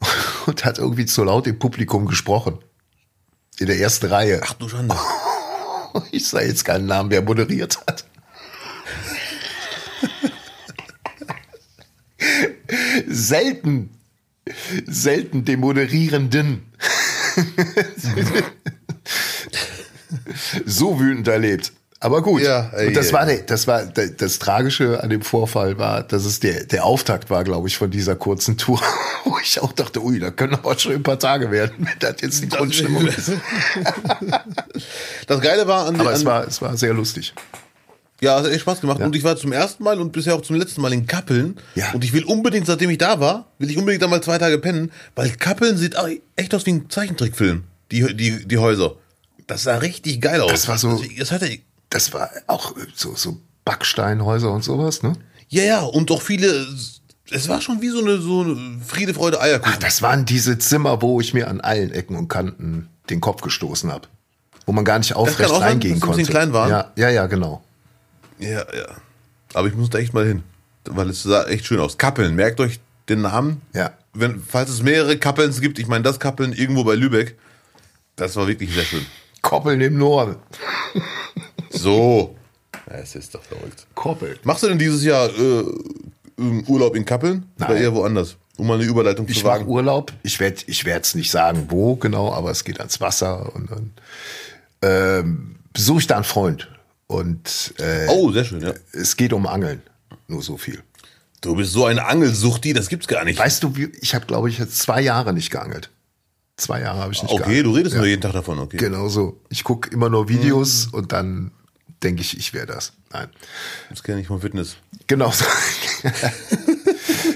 und 0.46 0.64
hat 0.64 0.78
irgendwie 0.78 1.06
zu 1.06 1.24
laut 1.24 1.46
im 1.48 1.58
Publikum 1.58 2.06
gesprochen. 2.06 2.58
In 3.58 3.66
der 3.66 3.78
ersten 3.78 4.06
Reihe. 4.06 4.40
Ach 4.44 4.52
du 4.54 4.68
Schande. 4.68 4.94
Ich 6.10 6.26
sage 6.28 6.46
jetzt 6.46 6.64
keinen 6.64 6.86
Namen, 6.86 7.10
wer 7.10 7.22
moderiert 7.22 7.78
hat. 7.86 8.04
selten, 13.06 13.90
selten 14.86 15.44
den 15.44 15.60
Moderierenden 15.60 16.62
so 20.64 20.98
wütend 21.00 21.28
erlebt. 21.28 21.72
Aber 22.04 22.20
gut. 22.22 22.42
Ja, 22.42 22.70
ey, 22.76 22.88
und 22.88 22.96
das 22.96 23.14
war, 23.14 23.24
der, 23.24 23.38
das 23.38 23.66
war 23.66 23.86
der, 23.86 24.08
das 24.10 24.38
Tragische 24.38 25.02
an 25.02 25.08
dem 25.08 25.22
Vorfall 25.22 25.78
war, 25.78 26.02
dass 26.02 26.26
es 26.26 26.38
der, 26.38 26.64
der 26.66 26.84
Auftakt 26.84 27.30
war, 27.30 27.44
glaube 27.44 27.66
ich, 27.66 27.78
von 27.78 27.90
dieser 27.90 28.14
kurzen 28.14 28.58
Tour, 28.58 28.78
wo 29.24 29.38
ich 29.42 29.58
auch 29.62 29.72
dachte, 29.72 30.02
ui, 30.04 30.18
da 30.18 30.30
können 30.30 30.52
aber 30.54 30.78
schon 30.78 30.92
ein 30.92 31.02
paar 31.02 31.18
Tage 31.18 31.50
werden, 31.50 31.72
wenn 31.78 31.98
das 32.00 32.16
jetzt 32.20 32.42
die 32.42 32.48
Grundstimmung 32.50 33.06
ist. 33.06 33.32
Das 35.26 35.40
Geile 35.40 35.66
war 35.66 35.86
an, 35.86 35.98
Aber 35.98 36.10
an 36.10 36.14
es 36.16 36.24
war, 36.24 36.46
es 36.46 36.60
war 36.60 36.76
sehr 36.76 36.92
lustig. 36.92 37.32
Ja, 38.20 38.38
es 38.38 38.44
hat 38.46 38.52
echt 38.52 38.60
Spaß 38.62 38.80
gemacht. 38.80 39.00
Und 39.00 39.16
ich 39.16 39.24
war 39.24 39.36
zum 39.36 39.52
ersten 39.52 39.82
Mal 39.82 39.98
und 40.00 40.12
bisher 40.12 40.34
auch 40.34 40.42
zum 40.42 40.56
letzten 40.56 40.80
Mal 40.80 40.92
in 40.92 41.06
Kappeln. 41.06 41.56
Ja. 41.74 41.90
Und 41.92 42.04
ich 42.04 42.12
will 42.12 42.24
unbedingt, 42.24 42.66
seitdem 42.66 42.90
ich 42.90 42.98
da 42.98 43.18
war, 43.20 43.46
will 43.58 43.70
ich 43.70 43.76
unbedingt 43.76 44.02
da 44.02 44.08
mal 44.08 44.22
zwei 44.22 44.38
Tage 44.38 44.58
pennen, 44.58 44.92
weil 45.14 45.30
Kappeln 45.30 45.76
sieht 45.76 45.96
auch 45.96 46.08
echt 46.36 46.54
aus 46.54 46.64
wie 46.66 46.72
ein 46.72 46.90
Zeichentrickfilm. 46.90 47.64
Die, 47.90 48.14
die, 48.14 48.46
die 48.46 48.58
Häuser. 48.58 48.96
Das 49.46 49.62
sah 49.64 49.76
richtig 49.76 50.20
geil 50.22 50.40
aus. 50.40 50.50
Das 50.50 50.68
war 50.68 50.78
so- 50.78 50.90
Also, 50.90 51.04
Das 51.18 51.32
hatte, 51.32 51.48
Das 51.90 52.12
war 52.12 52.30
auch 52.46 52.74
so, 52.94 53.14
so 53.14 53.38
Backsteinhäuser 53.64 54.50
und 54.50 54.64
sowas, 54.64 55.02
ne? 55.02 55.16
ja, 55.48 55.62
ja, 55.62 55.80
und 55.82 56.10
doch 56.10 56.20
viele, 56.22 56.66
es 57.30 57.48
war 57.48 57.60
schon 57.60 57.80
wie 57.80 57.88
so 57.88 58.00
eine, 58.00 58.18
so 58.18 58.42
eine 58.42 58.80
Friede, 58.84 59.14
Freude, 59.14 59.40
Eierkuchen. 59.40 59.74
Ach, 59.76 59.78
das 59.78 60.02
waren 60.02 60.24
diese 60.24 60.58
Zimmer, 60.58 61.00
wo 61.00 61.20
ich 61.20 61.32
mir 61.32 61.48
an 61.48 61.60
allen 61.60 61.92
Ecken 61.92 62.16
und 62.16 62.28
Kanten 62.28 62.88
den 63.08 63.20
Kopf 63.20 63.42
gestoßen 63.42 63.90
habe. 63.92 64.08
Wo 64.66 64.72
man 64.72 64.84
gar 64.84 64.98
nicht 64.98 65.14
aufrecht 65.14 65.50
sein, 65.50 65.62
reingehen 65.62 65.94
ein 65.94 66.00
konnte. 66.00 66.18
bisschen 66.18 66.32
klein 66.32 66.52
waren? 66.52 66.70
Ja, 66.70 66.92
ja, 66.96 67.10
ja, 67.10 67.26
genau. 67.26 67.62
Ja, 68.38 68.60
ja. 68.74 68.86
Aber 69.52 69.68
ich 69.68 69.74
muss 69.74 69.90
da 69.90 69.98
echt 69.98 70.14
mal 70.14 70.26
hin. 70.26 70.42
Weil 70.86 71.10
es 71.10 71.22
sah 71.22 71.44
echt 71.44 71.66
schön 71.66 71.80
aus. 71.80 71.98
Kappeln, 71.98 72.34
merkt 72.34 72.60
euch 72.60 72.80
den 73.08 73.22
Namen. 73.22 73.62
Ja. 73.74 73.92
Wenn, 74.12 74.42
falls 74.42 74.70
es 74.70 74.82
mehrere 74.82 75.18
Kappelns 75.18 75.60
gibt, 75.60 75.78
ich 75.78 75.86
meine 75.86 76.02
das 76.02 76.18
Kappeln 76.18 76.52
irgendwo 76.52 76.84
bei 76.84 76.94
Lübeck, 76.94 77.38
das 78.16 78.36
war 78.36 78.46
wirklich 78.46 78.72
sehr 78.72 78.84
schön. 78.84 79.04
Koppeln 79.42 79.80
im 79.80 79.98
Norden. 79.98 80.36
So. 81.74 82.34
Ja, 82.90 82.96
es 82.96 83.14
ist 83.14 83.34
doch 83.34 83.42
verrückt. 83.42 83.86
Koppeln. 83.94 84.36
Machst 84.44 84.62
du 84.62 84.68
denn 84.68 84.78
dieses 84.78 85.04
Jahr 85.04 85.28
äh, 85.28 85.64
ähm, 86.38 86.64
Urlaub 86.66 86.96
in 86.96 87.04
Kappeln? 87.04 87.46
Oder 87.58 87.68
Nein. 87.70 87.82
eher 87.82 87.94
woanders? 87.94 88.36
Um 88.56 88.66
mal 88.68 88.74
eine 88.74 88.84
Überleitung 88.84 89.26
Ich 89.28 89.38
zu 89.40 89.44
wagen. 89.44 89.66
Urlaub. 89.66 90.12
Ich 90.22 90.38
werde 90.40 90.58
ich 90.66 90.84
werd's 90.84 91.14
nicht 91.14 91.30
sagen, 91.30 91.66
wo 91.70 91.96
genau, 91.96 92.32
aber 92.32 92.50
es 92.50 92.62
geht 92.64 92.78
ans 92.78 93.00
Wasser 93.00 93.52
und 93.54 93.70
dann 93.70 93.90
ähm, 94.82 95.56
besuche 95.72 96.00
ich 96.00 96.06
da 96.06 96.16
einen 96.16 96.24
Freund. 96.24 96.68
Und 97.06 97.74
äh, 97.78 98.06
Oh, 98.08 98.30
sehr 98.32 98.44
schön, 98.44 98.62
ja. 98.62 98.72
es 98.92 99.16
geht 99.16 99.32
um 99.32 99.46
Angeln. 99.46 99.82
Nur 100.28 100.42
so 100.42 100.56
viel. 100.56 100.82
Du 101.40 101.54
bist 101.56 101.72
so 101.72 101.84
eine 101.84 102.06
Angelsuchti, 102.06 102.72
das 102.72 102.88
gibt's 102.88 103.06
gar 103.06 103.24
nicht. 103.24 103.38
Weißt 103.38 103.62
du, 103.62 103.72
ich 104.00 104.14
habe, 104.14 104.24
glaube 104.26 104.48
ich, 104.48 104.58
jetzt 104.58 104.78
zwei 104.78 105.00
Jahre 105.02 105.32
nicht 105.34 105.50
geangelt. 105.50 105.90
Zwei 106.56 106.80
Jahre 106.80 107.00
habe 107.00 107.12
ich 107.12 107.22
nicht 107.22 107.32
Okay, 107.32 107.42
geangelt. 107.42 107.66
du 107.66 107.70
redest 107.72 107.96
nur 107.96 108.06
jeden 108.06 108.22
Tag 108.22 108.32
davon, 108.32 108.58
okay. 108.60 108.76
Genau 108.78 109.08
so. 109.08 109.38
Ich 109.50 109.64
gucke 109.64 109.90
immer 109.90 110.08
nur 110.08 110.28
Videos 110.28 110.86
und 110.86 111.12
dann 111.12 111.50
denke 112.04 112.22
ich, 112.22 112.38
ich 112.38 112.52
wäre 112.54 112.66
das. 112.66 112.92
Nein. 113.12 113.28
Das 113.90 114.02
kenne 114.02 114.20
ich 114.20 114.26
vom 114.26 114.40
Fitness. 114.40 114.76
Genau 115.06 115.32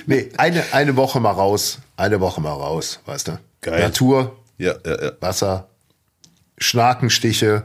nee, 0.06 0.28
eine, 0.36 0.64
eine 0.72 0.96
Woche 0.96 1.20
mal 1.20 1.30
raus. 1.32 1.78
Eine 1.96 2.20
Woche 2.20 2.40
mal 2.40 2.52
raus, 2.52 3.00
weißt 3.06 3.28
du? 3.28 3.38
Geil. 3.60 3.80
Natur, 3.80 4.36
Ja, 4.58 4.74
ja, 4.84 5.04
ja. 5.04 5.12
Wasser, 5.20 5.68
Schnakenstiche, 6.58 7.64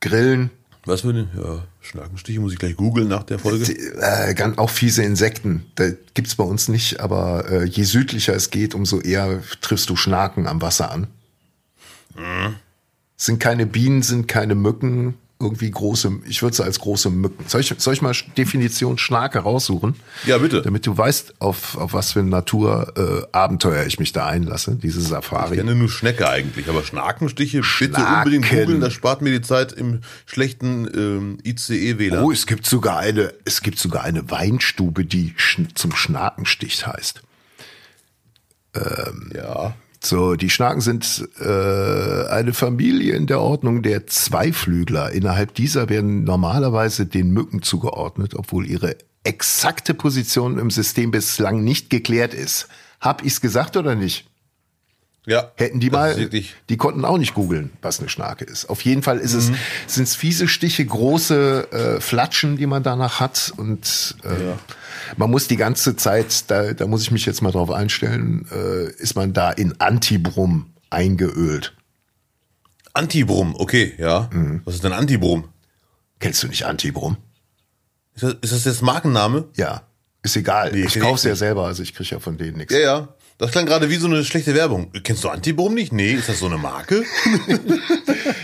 Grillen, 0.00 0.50
Was 0.86 1.00
für 1.02 1.10
eine? 1.10 1.28
Ja, 1.36 1.64
Schnakenstiche 1.80 2.40
muss 2.40 2.52
ich 2.52 2.58
gleich 2.58 2.76
googeln 2.76 3.08
nach 3.08 3.22
der 3.22 3.38
Folge. 3.38 3.64
äh, 4.00 4.34
ganz 4.34 4.58
auch 4.58 4.70
fiese 4.70 5.02
Insekten. 5.02 5.66
Da 5.76 5.90
gibt's 6.14 6.34
bei 6.34 6.44
uns 6.44 6.68
nicht, 6.68 7.00
aber 7.00 7.48
äh, 7.50 7.64
je 7.64 7.84
südlicher 7.84 8.34
es 8.34 8.50
geht, 8.50 8.74
umso 8.74 9.00
eher 9.00 9.42
triffst 9.62 9.88
du 9.88 9.96
Schnaken 9.96 10.46
am 10.46 10.60
Wasser 10.60 10.90
an. 10.90 11.06
Mhm. 12.14 12.56
Sind 13.16 13.38
keine 13.40 13.66
Bienen, 13.66 14.02
sind 14.02 14.28
keine 14.28 14.54
Mücken, 14.54 15.14
irgendwie 15.44 15.70
große, 15.70 16.10
ich 16.26 16.42
würde 16.42 16.56
sie 16.56 16.64
als 16.64 16.80
große 16.80 17.10
Mücken. 17.10 17.44
Soll 17.46 17.60
ich, 17.60 17.72
soll 17.78 17.94
ich 17.94 18.02
mal 18.02 18.12
Definition 18.36 18.98
Schnake 18.98 19.38
raussuchen? 19.38 19.94
Ja, 20.26 20.38
bitte. 20.38 20.62
Damit 20.62 20.86
du 20.86 20.96
weißt, 20.96 21.34
auf, 21.38 21.76
auf 21.76 21.92
was 21.92 22.12
für 22.12 22.20
ein 22.20 22.28
Naturabenteuer 22.28 23.82
äh, 23.82 23.86
ich 23.86 23.98
mich 23.98 24.12
da 24.12 24.26
einlasse, 24.26 24.76
diese 24.76 25.00
Ich 25.00 25.08
Safari. 25.08 25.56
kenne 25.56 25.74
nur 25.74 25.88
Schnecke 25.88 26.28
eigentlich, 26.28 26.68
aber 26.68 26.82
Schnakenstiche, 26.82 27.58
bitte 27.62 27.94
Schnaken. 27.94 28.16
unbedingt 28.16 28.48
googeln, 28.50 28.80
das 28.80 28.92
spart 28.92 29.22
mir 29.22 29.30
die 29.30 29.42
Zeit 29.42 29.72
im 29.72 30.00
schlechten 30.26 30.88
ähm, 30.94 31.38
ICE-WLAN. 31.44 32.24
Oh, 32.24 32.32
es 32.32 32.46
gibt 32.46 32.66
sogar 32.66 32.98
eine, 32.98 33.32
es 33.44 33.60
gibt 33.62 33.78
sogar 33.78 34.02
eine 34.02 34.30
Weinstube, 34.30 35.04
die 35.04 35.34
schn 35.36 35.68
zum 35.74 35.94
Schnakenstich 35.94 36.86
heißt. 36.86 37.22
Ja. 39.32 39.76
So, 40.04 40.34
die 40.36 40.50
Schnaken 40.50 40.82
sind 40.82 41.26
äh, 41.40 42.26
eine 42.28 42.52
Familie 42.52 43.14
in 43.14 43.26
der 43.26 43.40
Ordnung 43.40 43.82
der 43.82 44.06
Zweiflügler. 44.06 45.12
Innerhalb 45.12 45.54
dieser 45.54 45.88
werden 45.88 46.24
normalerweise 46.24 47.06
den 47.06 47.30
Mücken 47.30 47.62
zugeordnet, 47.62 48.34
obwohl 48.34 48.66
ihre 48.66 48.96
exakte 49.22 49.94
Position 49.94 50.58
im 50.58 50.70
System 50.70 51.10
bislang 51.10 51.64
nicht 51.64 51.88
geklärt 51.88 52.34
ist. 52.34 52.68
Hab 53.00 53.24
ich's 53.24 53.40
gesagt 53.40 53.78
oder 53.78 53.94
nicht? 53.94 54.26
Ja. 55.26 55.52
Hätten 55.56 55.80
die 55.80 55.88
mal, 55.88 56.28
die 56.68 56.76
konnten 56.76 57.04
auch 57.06 57.16
nicht 57.16 57.32
googeln, 57.32 57.70
was 57.80 57.98
eine 57.98 58.10
Schnake 58.10 58.44
ist. 58.44 58.66
Auf 58.68 58.82
jeden 58.82 59.02
Fall 59.02 59.18
ist 59.18 59.32
es, 59.32 59.48
Mhm. 59.50 59.56
sind 59.86 60.02
es 60.04 60.14
fiese 60.16 60.48
Stiche, 60.48 60.84
große 60.84 61.68
äh, 61.72 62.00
Flatschen, 62.00 62.56
die 62.58 62.66
man 62.66 62.82
danach 62.82 63.20
hat 63.20 63.52
und 63.56 64.16
äh, 64.22 64.28
man 65.16 65.30
muss 65.30 65.48
die 65.48 65.56
ganze 65.56 65.96
Zeit, 65.96 66.50
da, 66.50 66.74
da 66.74 66.86
muss 66.86 67.02
ich 67.02 67.10
mich 67.10 67.24
jetzt 67.24 67.40
mal 67.40 67.52
drauf 67.52 67.70
einstellen, 67.70 68.46
äh, 68.52 68.90
ist 69.00 69.16
man 69.16 69.32
da 69.32 69.50
in 69.50 69.80
Antibrum 69.80 70.74
eingeölt. 70.90 71.74
Antibrum, 72.92 73.54
okay, 73.58 73.94
ja. 73.98 74.28
Mhm. 74.32 74.60
Was 74.64 74.74
ist 74.76 74.84
denn 74.84 74.92
Antibrum? 74.92 75.48
Kennst 76.20 76.42
du 76.42 76.48
nicht 76.48 76.64
Antibrum? 76.64 77.16
Ist 78.14 78.22
das, 78.22 78.34
ist 78.40 78.52
das 78.52 78.64
jetzt 78.64 78.82
Markenname? 78.82 79.46
Ja, 79.56 79.82
ist 80.22 80.36
egal. 80.36 80.70
Nee, 80.72 80.84
ich 80.84 81.00
kauf's 81.00 81.24
ja 81.24 81.34
selber, 81.34 81.66
also 81.66 81.82
ich 81.82 81.94
krieg 81.94 82.08
ja 82.10 82.20
von 82.20 82.38
denen 82.38 82.58
nichts. 82.58 82.72
Ja, 82.72 82.78
ja. 82.80 83.08
Das 83.38 83.50
klang 83.50 83.66
gerade 83.66 83.90
wie 83.90 83.96
so 83.96 84.06
eine 84.06 84.24
schlechte 84.24 84.54
Werbung. 84.54 84.90
Kennst 85.02 85.24
du 85.24 85.28
Antibrum 85.28 85.74
nicht? 85.74 85.92
Nee, 85.92 86.12
ist 86.12 86.28
das 86.28 86.38
so 86.38 86.46
eine 86.46 86.58
Marke? 86.58 87.02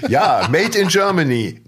Ja, 0.08 0.48
made 0.50 0.76
in 0.78 0.88
Germany. 0.88 1.60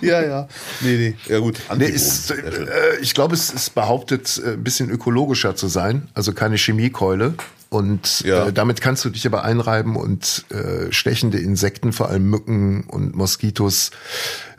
ja, 0.00 0.22
ja. 0.22 0.48
Nee, 0.80 0.96
nee. 0.96 1.16
Ja 1.32 1.38
gut, 1.38 1.58
Nee, 1.76 1.86
ist, 1.86 2.30
äh, 2.30 2.96
ich 3.00 3.14
glaube, 3.14 3.34
es 3.34 3.50
ist 3.50 3.74
behauptet, 3.74 4.40
äh, 4.44 4.50
ein 4.52 4.62
bisschen 4.64 4.90
ökologischer 4.90 5.56
zu 5.56 5.68
sein, 5.68 6.08
also 6.14 6.32
keine 6.32 6.56
Chemiekeule. 6.56 7.34
Und 7.70 8.20
Ja. 8.20 8.46
äh, 8.48 8.52
damit 8.52 8.80
kannst 8.80 9.04
du 9.04 9.10
dich 9.10 9.26
aber 9.26 9.44
einreiben 9.44 9.96
und 9.96 10.44
äh, 10.50 10.92
stechende 10.92 11.38
Insekten, 11.38 11.92
vor 11.92 12.08
allem 12.10 12.28
Mücken 12.28 12.84
und 12.84 13.16
Moskitos, 13.16 13.90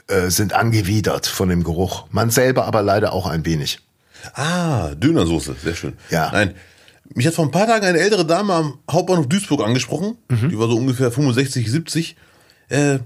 äh, 0.08 0.30
sind 0.30 0.54
angewidert 0.54 1.28
von 1.28 1.50
dem 1.50 1.64
Geruch. 1.64 2.08
Man 2.12 2.30
selber 2.30 2.66
aber 2.66 2.82
leider 2.82 3.14
auch 3.14 3.28
ein 3.28 3.46
wenig. 3.46 3.80
Ah, 4.34 4.96
Dönersoße, 4.96 5.56
sehr 5.64 5.76
schön. 5.76 5.94
Ja. 6.10 6.30
Nein, 6.32 6.56
mich 7.14 7.28
hat 7.28 7.34
vor 7.34 7.46
ein 7.46 7.52
paar 7.52 7.68
Tagen 7.68 7.86
eine 7.86 8.00
ältere 8.00 8.26
Dame 8.26 8.54
am 8.54 8.80
Hauptbahnhof 8.90 9.28
Duisburg 9.28 9.62
angesprochen. 9.66 10.18
Mhm. 10.30 10.50
Die 10.50 10.60
war 10.60 10.68
so 10.68 10.78
ungefähr 10.78 11.12
65, 11.12 11.70
70. 11.72 12.16
Äh, 12.70 13.00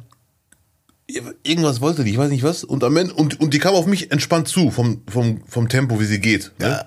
irgendwas 1.43 1.81
wollte 1.81 2.03
die, 2.03 2.11
ich 2.11 2.17
weiß 2.17 2.29
nicht 2.29 2.43
was. 2.43 2.63
Und 2.63 2.83
am 2.83 2.95
Ende, 2.97 3.13
und, 3.13 3.39
und 3.39 3.53
die 3.53 3.59
kam 3.59 3.75
auf 3.75 3.85
mich 3.85 4.11
entspannt 4.11 4.47
zu, 4.47 4.71
vom, 4.71 5.01
vom, 5.07 5.41
vom 5.47 5.69
Tempo, 5.69 5.99
wie 5.99 6.05
sie 6.05 6.19
geht. 6.19 6.51
Ne? 6.59 6.67
Ja. 6.67 6.85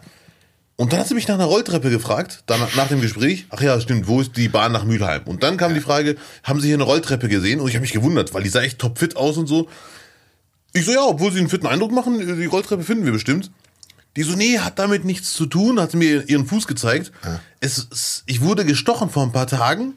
Und 0.76 0.92
dann 0.92 1.00
hat 1.00 1.06
sie 1.06 1.14
mich 1.14 1.28
nach 1.28 1.36
einer 1.36 1.44
Rolltreppe 1.44 1.88
gefragt, 1.88 2.42
dann 2.46 2.60
nach 2.74 2.88
dem 2.88 3.00
Gespräch. 3.00 3.46
Ach 3.50 3.60
ja, 3.60 3.80
stimmt, 3.80 4.08
wo 4.08 4.20
ist 4.20 4.36
die 4.36 4.48
Bahn 4.48 4.72
nach 4.72 4.84
Mülheim? 4.84 5.22
Und 5.24 5.44
dann 5.44 5.56
kam 5.56 5.72
die 5.72 5.80
Frage, 5.80 6.16
haben 6.42 6.60
Sie 6.60 6.66
hier 6.66 6.76
eine 6.76 6.82
Rolltreppe 6.82 7.28
gesehen? 7.28 7.60
Und 7.60 7.68
ich 7.68 7.74
habe 7.74 7.82
mich 7.82 7.92
gewundert, 7.92 8.34
weil 8.34 8.42
die 8.42 8.48
sah 8.48 8.60
echt 8.60 8.80
topfit 8.80 9.16
aus 9.16 9.36
und 9.36 9.46
so. 9.46 9.68
Ich 10.72 10.84
so, 10.84 10.90
ja, 10.90 11.04
obwohl 11.06 11.30
sie 11.30 11.38
einen 11.38 11.48
fitten 11.48 11.68
Eindruck 11.68 11.92
machen, 11.92 12.18
die 12.18 12.46
Rolltreppe 12.46 12.82
finden 12.82 13.04
wir 13.04 13.12
bestimmt. 13.12 13.52
Die 14.16 14.22
so, 14.22 14.36
nee, 14.36 14.58
hat 14.60 14.78
damit 14.78 15.04
nichts 15.04 15.32
zu 15.32 15.46
tun, 15.46 15.80
hat 15.80 15.94
mir 15.94 16.28
ihren 16.28 16.46
Fuß 16.46 16.66
gezeigt. 16.66 17.10
Es, 17.60 17.88
es, 17.90 18.22
ich 18.26 18.40
wurde 18.40 18.64
gestochen 18.64 19.10
vor 19.10 19.24
ein 19.24 19.32
paar 19.32 19.46
Tagen 19.48 19.94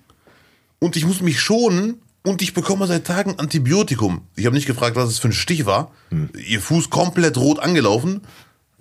und 0.79 0.95
ich 0.95 1.05
muss 1.05 1.21
mich 1.21 1.39
schonen 1.39 2.01
und 2.23 2.41
ich 2.41 2.53
bekomme 2.53 2.87
seit 2.87 3.05
Tagen 3.05 3.37
Antibiotikum. 3.39 4.21
Ich 4.35 4.45
habe 4.45 4.55
nicht 4.55 4.65
gefragt, 4.65 4.95
was 4.95 5.09
es 5.09 5.19
für 5.19 5.29
ein 5.29 5.33
Stich 5.33 5.65
war. 5.65 5.91
Ihr 6.35 6.59
Fuß 6.61 6.89
komplett 6.89 7.37
rot 7.37 7.59
angelaufen. 7.59 8.21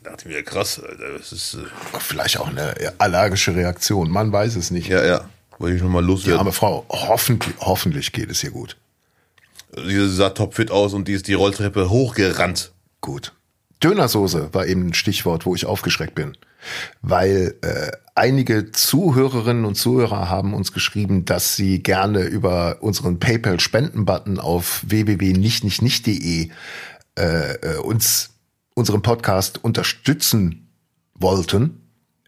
Da 0.03 0.11
dachte 0.11 0.29
ich 0.29 0.35
mir, 0.35 0.43
krass, 0.43 0.81
Alter, 0.81 1.19
das 1.19 1.33
ist, 1.33 1.55
äh, 1.55 1.99
Vielleicht 1.99 2.39
auch 2.41 2.49
eine 2.49 2.75
allergische 2.99 3.55
Reaktion, 3.55 4.11
man 4.11 4.33
weiß 4.33 4.57
es 4.57 4.71
nicht. 4.71 4.89
ja, 4.89 5.05
ja, 5.05 5.29
wollte 5.59 5.77
ich 5.77 5.83
nochmal 5.83 6.03
Die 6.03 6.09
loswerden. 6.09 6.39
arme 6.39 6.53
Frau, 6.53 6.87
hoffentlich, 6.89 7.55
hoffentlich 7.61 8.13
geht 8.13 8.31
es 8.31 8.43
ihr 8.43 8.51
gut. 8.53 8.77
Sie 9.77 10.09
sah 10.09 10.31
topfit 10.31 10.71
aus 10.71 10.95
und 10.95 11.09
die 11.09 11.13
ist 11.13 11.27
die 11.29 11.35
Rolltreppe 11.35 11.91
hochgerannt. 11.91 12.73
Gut. 13.01 13.33
Dönersoße 13.83 14.51
war 14.53 14.67
eben 14.67 14.89
ein 14.89 14.95
Stichwort, 14.95 15.47
wo 15.47 15.55
ich 15.55 15.67
aufgeschreckt 15.67 16.15
bin. 16.15 16.37
Weil 17.03 17.55
äh, 17.63 17.93
einige 18.15 18.73
Zuhörerinnen 18.73 19.65
und 19.65 19.77
Zuhörer 19.77 20.29
haben 20.29 20.55
uns 20.55 20.73
geschrieben, 20.73 21.25
dass 21.25 21.55
sie 21.55 21.83
gerne 21.83 22.23
über 22.23 22.79
unseren 22.81 23.21
PayPal-Spenden-Button 23.21 24.41
auf 24.41 24.83
www.nichtnichtnicht.de 24.87 26.51
äh, 27.19 27.53
äh, 27.55 27.77
uns 27.79 28.31
unseren 28.75 29.03
Podcast 29.03 29.63
unterstützen 29.65 30.69
wollten, 31.15 31.81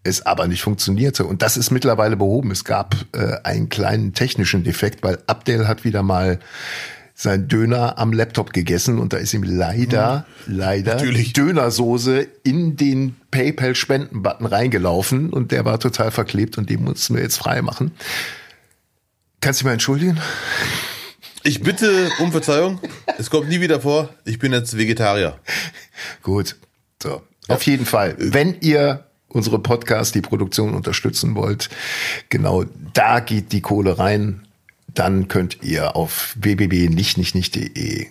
es 0.03 0.25
aber 0.25 0.49
nicht 0.49 0.63
funktionierte. 0.63 1.25
Und 1.25 1.43
das 1.43 1.57
ist 1.57 1.71
mittlerweile 1.71 2.17
behoben. 2.17 2.51
Es 2.51 2.65
gab 2.65 2.97
äh, 3.13 3.37
einen 3.45 3.69
kleinen 3.69 4.15
technischen 4.15 4.65
Defekt, 4.65 5.03
weil 5.03 5.19
Abdel 5.27 5.69
hat 5.69 5.85
wieder 5.85 6.03
mal 6.03 6.39
sein 7.21 7.49
Döner 7.49 7.99
am 7.99 8.13
Laptop 8.13 8.53
gegessen 8.53 9.01
und 9.01 9.13
da 9.13 9.17
ist 9.17 9.35
ihm 9.35 9.43
leider, 9.43 10.25
leider 10.47 10.95
Natürlich. 10.95 11.33
Dönersoße 11.33 12.29
in 12.45 12.77
den 12.77 13.17
PayPal-Spenden-Button 13.33 14.47
reingelaufen 14.47 15.31
und 15.31 15.51
der 15.51 15.65
war 15.65 15.81
total 15.81 16.13
verklebt 16.13 16.59
und 16.59 16.71
den 16.71 16.85
mussten 16.85 17.17
wir 17.17 17.23
jetzt 17.23 17.37
frei 17.37 17.61
machen. 17.61 17.91
Kannst 19.41 19.61
du 19.61 19.65
mal 19.65 19.73
entschuldigen? 19.73 20.17
Ich 21.43 21.61
bitte 21.61 22.09
um 22.21 22.31
Verzeihung. 22.31 22.79
Es 23.19 23.31
kommt 23.31 23.49
nie 23.49 23.61
wieder 23.61 23.81
vor. 23.81 24.11
Ich 24.25 24.39
bin 24.39 24.53
jetzt 24.53 24.79
Vegetarier. 24.79 25.41
Gut. 26.23 26.55
So. 27.03 27.23
Auf 27.49 27.63
jeden 27.63 27.85
Fall. 27.85 28.15
Wenn 28.19 28.61
ihr 28.61 29.07
unsere 29.27 29.59
Podcast, 29.59 30.15
die 30.15 30.21
Produktion 30.21 30.73
unterstützen 30.73 31.35
wollt, 31.35 31.69
genau 32.29 32.65
da 32.95 33.19
geht 33.19 33.51
die 33.51 33.61
Kohle 33.61 33.99
rein. 33.99 34.47
Dann 34.99 35.29
könnt 35.29 35.63
ihr 35.63 35.95
auf 35.95 36.35
www.nichtnichtnicht.de 36.41 38.09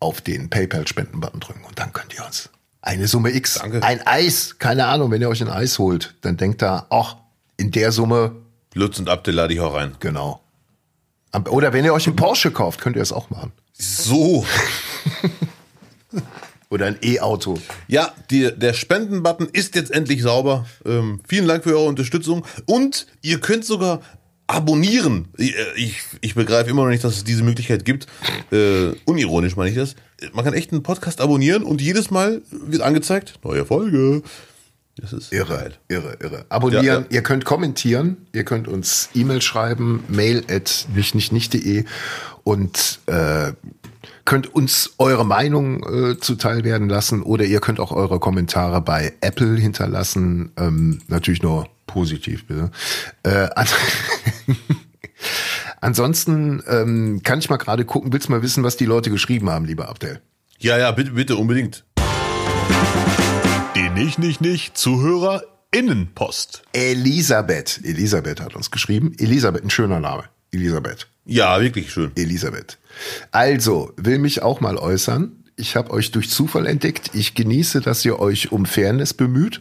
auf 0.00 0.20
den 0.20 0.50
PayPal-Spenden-Button 0.50 1.40
drücken 1.40 1.64
und 1.64 1.78
dann 1.78 1.94
könnt 1.94 2.14
ihr 2.14 2.26
uns 2.26 2.50
eine 2.82 3.08
Summe 3.08 3.34
X, 3.34 3.54
Danke. 3.54 3.82
ein 3.82 4.06
Eis, 4.06 4.58
keine 4.58 4.84
Ahnung, 4.84 5.10
wenn 5.10 5.22
ihr 5.22 5.30
euch 5.30 5.40
ein 5.40 5.48
Eis 5.48 5.78
holt, 5.78 6.14
dann 6.20 6.36
denkt 6.36 6.60
da, 6.60 6.86
ach, 6.90 7.16
in 7.56 7.70
der 7.70 7.90
Summe, 7.90 8.36
Lutz 8.74 8.98
und 8.98 9.08
Abdel 9.08 9.34
lade 9.34 9.54
ich 9.54 9.60
auch 9.60 9.74
rein. 9.74 9.96
genau. 9.98 10.42
Oder 11.48 11.72
wenn 11.72 11.86
ihr 11.86 11.94
euch 11.94 12.06
einen 12.06 12.16
Porsche 12.16 12.50
kauft, 12.50 12.82
könnt 12.82 12.96
ihr 12.96 13.02
es 13.02 13.12
auch 13.12 13.30
machen. 13.30 13.52
So. 13.72 14.44
Oder 16.68 16.86
ein 16.86 16.98
E-Auto. 17.02 17.58
Ja, 17.88 18.12
die, 18.30 18.50
der 18.54 18.74
Spendenbutton 18.74 19.48
ist 19.50 19.74
jetzt 19.74 19.90
endlich 19.90 20.22
sauber. 20.22 20.66
Ähm, 20.84 21.20
vielen 21.26 21.48
Dank 21.48 21.64
für 21.64 21.76
eure 21.76 21.88
Unterstützung. 21.88 22.44
Und 22.66 23.06
ihr 23.22 23.40
könnt 23.40 23.64
sogar 23.64 24.00
abonnieren. 24.46 25.28
Ich, 25.36 25.54
äh, 25.56 25.64
ich, 25.76 25.98
ich 26.20 26.34
begreife 26.34 26.70
immer 26.70 26.82
noch 26.84 26.90
nicht, 26.90 27.04
dass 27.04 27.16
es 27.16 27.24
diese 27.24 27.42
Möglichkeit 27.42 27.84
gibt. 27.84 28.06
Äh, 28.52 28.92
unironisch 29.04 29.56
meine 29.56 29.70
ich 29.70 29.76
das. 29.76 29.96
Man 30.32 30.44
kann 30.44 30.54
echt 30.54 30.72
einen 30.72 30.82
Podcast 30.82 31.20
abonnieren 31.20 31.62
und 31.62 31.80
jedes 31.80 32.10
Mal 32.10 32.42
wird 32.50 32.82
angezeigt, 32.82 33.38
neue 33.42 33.64
Folge. 33.64 34.22
Das 34.98 35.12
ist 35.12 35.30
Irre, 35.30 35.54
geil. 35.56 35.74
irre, 35.88 36.16
irre. 36.20 36.46
Abonnieren, 36.48 36.84
Ja, 36.86 36.98
ja. 37.00 37.04
ihr 37.10 37.22
könnt 37.22 37.44
kommentieren, 37.44 38.16
ihr 38.32 38.44
könnt 38.44 38.66
uns 38.66 39.10
E-Mail 39.14 39.42
schreiben, 39.42 40.02
mail 40.08 40.42
at 40.48 40.86
nichtnichtnicht.de 40.94 41.84
und 42.44 43.00
äh, 43.06 43.52
könnt 44.24 44.54
uns 44.54 44.94
eure 44.96 45.26
Meinung 45.26 45.82
äh, 46.12 46.18
zuteil 46.18 46.64
werden 46.64 46.88
lassen 46.88 47.22
oder 47.22 47.44
ihr 47.44 47.60
könnt 47.60 47.78
auch 47.78 47.92
eure 47.92 48.18
Kommentare 48.20 48.80
bei 48.80 49.12
Apple 49.20 49.56
hinterlassen. 49.56 50.52
Ähm, 50.56 51.00
natürlich 51.08 51.42
nur 51.42 51.68
positiv, 51.86 52.46
bitte. 52.46 52.70
Äh, 53.22 53.48
an 53.54 53.66
Ansonsten 55.80 56.62
ähm, 56.68 57.20
kann 57.22 57.38
ich 57.38 57.50
mal 57.50 57.58
gerade 57.58 57.84
gucken, 57.84 58.12
willst 58.12 58.28
du 58.28 58.32
mal 58.32 58.42
wissen, 58.42 58.64
was 58.64 58.76
die 58.76 58.86
Leute 58.86 59.10
geschrieben 59.10 59.50
haben, 59.50 59.66
lieber 59.66 59.88
Abdel? 59.88 60.20
Ja, 60.58 60.78
ja, 60.78 60.90
bitte, 60.90 61.12
bitte, 61.12 61.36
unbedingt. 61.36 61.84
Die 63.74 63.90
nicht, 63.90 64.18
nicht, 64.18 64.40
nicht 64.40 64.78
ZuhörerInnenpost. 64.78 66.62
Elisabeth. 66.72 67.80
Elisabeth 67.84 68.40
hat 68.40 68.56
uns 68.56 68.70
geschrieben. 68.70 69.12
Elisabeth, 69.18 69.64
ein 69.64 69.70
schöner 69.70 70.00
Name. 70.00 70.24
Elisabeth. 70.50 71.08
Ja, 71.26 71.60
wirklich 71.60 71.92
schön. 71.92 72.12
Elisabeth. 72.16 72.78
Also, 73.32 73.92
will 73.96 74.18
mich 74.18 74.42
auch 74.42 74.60
mal 74.60 74.78
äußern. 74.78 75.44
Ich 75.56 75.76
habe 75.76 75.90
euch 75.90 76.10
durch 76.10 76.30
Zufall 76.30 76.66
entdeckt. 76.66 77.10
Ich 77.12 77.34
genieße, 77.34 77.80
dass 77.80 78.04
ihr 78.04 78.18
euch 78.18 78.52
um 78.52 78.64
Fairness 78.64 79.12
bemüht. 79.12 79.60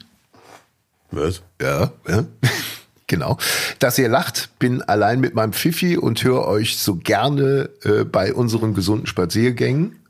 Was? 1.12 1.42
Ja, 1.62 1.92
ja. 2.08 2.26
Genau. 3.08 3.38
Dass 3.78 4.00
ihr 4.00 4.10
lacht, 4.10 4.50
bin 4.58 4.82
allein 4.82 5.20
mit 5.20 5.36
meinem 5.36 5.54
Pfiffi 5.54 5.96
und 5.96 6.24
höre 6.24 6.48
euch 6.48 6.80
so 6.80 6.96
gerne 6.96 7.70
äh, 7.84 8.04
bei 8.04 8.34
unseren 8.34 8.74
gesunden 8.74 9.06
Spaziergängen, 9.06 10.04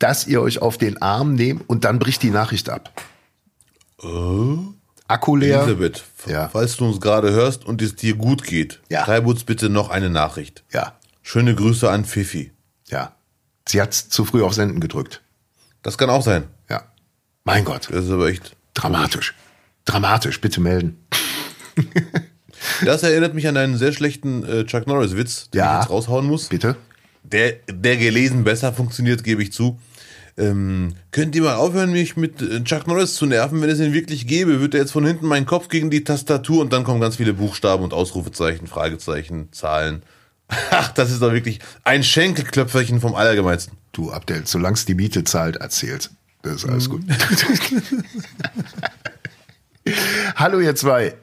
dass 0.00 0.26
ihr 0.26 0.42
euch 0.42 0.60
auf 0.60 0.76
den 0.76 1.00
Arm 1.00 1.34
nehmt 1.34 1.68
und 1.70 1.84
dann 1.84 2.00
bricht 2.00 2.24
die 2.24 2.30
Nachricht 2.30 2.68
ab. 2.68 2.90
Akku 5.06 5.36
leer. 5.36 5.62
Elisabeth, 5.62 6.04
Ja. 6.26 6.48
falls 6.48 6.76
du 6.76 6.86
uns 6.86 7.00
gerade 7.00 7.30
hörst 7.30 7.64
und 7.64 7.80
es 7.80 7.94
dir 7.94 8.14
gut 8.16 8.42
geht, 8.42 8.80
Ja. 8.88 9.04
schreib 9.04 9.26
uns 9.26 9.44
bitte 9.44 9.68
noch 9.68 9.90
eine 9.90 10.10
Nachricht. 10.10 10.64
Ja, 10.72 10.98
Schöne 11.22 11.54
Grüße 11.54 11.88
an 11.88 12.04
Fifi. 12.04 12.50
ja. 12.88 13.14
Sie 13.68 13.80
hat 13.80 13.94
zu 13.94 14.24
früh 14.24 14.42
auf 14.42 14.54
Senden 14.54 14.80
gedrückt. 14.80 15.20
Das 15.82 15.96
kann 15.96 16.10
auch 16.10 16.24
sein. 16.24 16.44
Ja. 16.68 16.82
Mein 17.44 17.64
Gott. 17.64 17.88
Das 17.92 18.04
ist 18.06 18.10
aber 18.10 18.26
echt. 18.26 18.56
Dramatisch. 18.74 19.34
Dramatisch, 19.84 20.40
bitte 20.40 20.60
melden. 20.60 20.96
Das 22.84 23.02
erinnert 23.02 23.34
mich 23.34 23.48
an 23.48 23.56
einen 23.56 23.76
sehr 23.78 23.92
schlechten 23.92 24.44
äh, 24.44 24.64
Chuck 24.66 24.86
Norris-Witz, 24.86 25.48
den 25.50 25.58
Ja. 25.60 25.76
ich 25.76 25.80
jetzt 25.84 25.90
raushauen 25.90 26.26
muss. 26.26 26.48
Bitte? 26.48 26.76
Der, 27.22 27.54
der 27.70 27.96
gelesen 27.96 28.44
besser 28.44 28.72
funktioniert, 28.74 29.24
gebe 29.24 29.42
ich 29.42 29.52
zu. 29.52 29.78
Ähm, 30.36 30.94
könnt 31.10 31.34
ihr 31.34 31.42
mal 31.42 31.54
aufhören, 31.54 31.90
mich 31.92 32.16
mit 32.16 32.40
äh, 32.42 32.62
Chuck 32.64 32.86
Norris 32.86 33.14
zu 33.14 33.24
nerven? 33.26 33.60
Wenn 33.62 33.70
es 33.70 33.80
ihn 33.80 33.92
wirklich 33.94 34.26
gäbe, 34.26 34.60
wird 34.60 34.74
er 34.74 34.80
jetzt 34.80 34.92
von 34.92 35.06
hinten 35.06 35.26
meinen 35.26 35.46
Kopf 35.46 35.68
gegen 35.68 35.90
die 35.90 36.04
Tastatur 36.04 36.60
und 36.60 36.72
dann 36.72 36.84
kommen 36.84 37.00
ganz 37.00 37.16
viele 37.16 37.32
Buchstaben 37.32 37.82
und 37.82 37.94
Ausrufezeichen, 37.94 38.66
Fragezeichen, 38.66 39.48
Zahlen. 39.52 40.02
Ach, 40.70 40.92
das 40.92 41.10
ist 41.10 41.22
doch 41.22 41.32
wirklich 41.32 41.60
ein 41.84 42.02
Schenkelklöpferchen 42.02 43.00
vom 43.00 43.14
Allergemeinsten. 43.14 43.76
Du, 43.92 44.10
Abdel, 44.12 44.42
solange 44.44 44.74
es 44.74 44.84
die 44.84 44.94
Miete 44.94 45.24
zahlt, 45.24 45.56
erzählt. 45.56 46.10
Das 46.42 46.56
ist 46.56 46.64
alles 46.66 46.88
gut. 46.90 47.02
Hallo 50.36 50.60
ihr 50.60 50.74
zwei. 50.74 51.14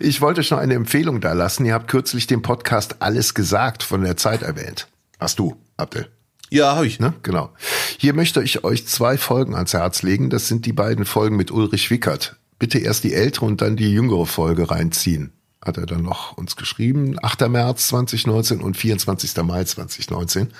Ich 0.00 0.20
wollte 0.20 0.40
euch 0.40 0.50
noch 0.50 0.58
eine 0.58 0.74
Empfehlung 0.74 1.20
da 1.20 1.32
lassen. 1.32 1.64
Ihr 1.64 1.74
habt 1.74 1.88
kürzlich 1.88 2.26
den 2.26 2.42
Podcast 2.42 2.96
Alles 3.00 3.34
gesagt 3.34 3.82
von 3.82 4.02
der 4.02 4.16
Zeit 4.16 4.42
erwähnt. 4.42 4.88
Hast 5.18 5.38
du, 5.38 5.56
Abdel? 5.76 6.08
Ja, 6.50 6.76
habe 6.76 6.86
ich. 6.86 7.00
Ne? 7.00 7.14
Genau. 7.22 7.50
Hier 7.98 8.14
möchte 8.14 8.42
ich 8.42 8.64
euch 8.64 8.86
zwei 8.86 9.18
Folgen 9.18 9.54
ans 9.54 9.72
Herz 9.72 10.02
legen. 10.02 10.30
Das 10.30 10.48
sind 10.48 10.66
die 10.66 10.72
beiden 10.72 11.04
Folgen 11.04 11.36
mit 11.36 11.50
Ulrich 11.50 11.90
Wickert. 11.90 12.36
Bitte 12.58 12.78
erst 12.78 13.04
die 13.04 13.14
ältere 13.14 13.46
und 13.46 13.60
dann 13.60 13.76
die 13.76 13.92
jüngere 13.92 14.26
Folge 14.26 14.70
reinziehen. 14.70 15.32
Hat 15.66 15.78
er 15.78 15.86
dann 15.86 16.02
noch 16.02 16.36
uns 16.36 16.54
geschrieben. 16.54 17.16
8. 17.20 17.48
März 17.48 17.88
2019 17.88 18.60
und 18.60 18.76
24. 18.76 19.36
Mai 19.42 19.64
2019. 19.64 20.52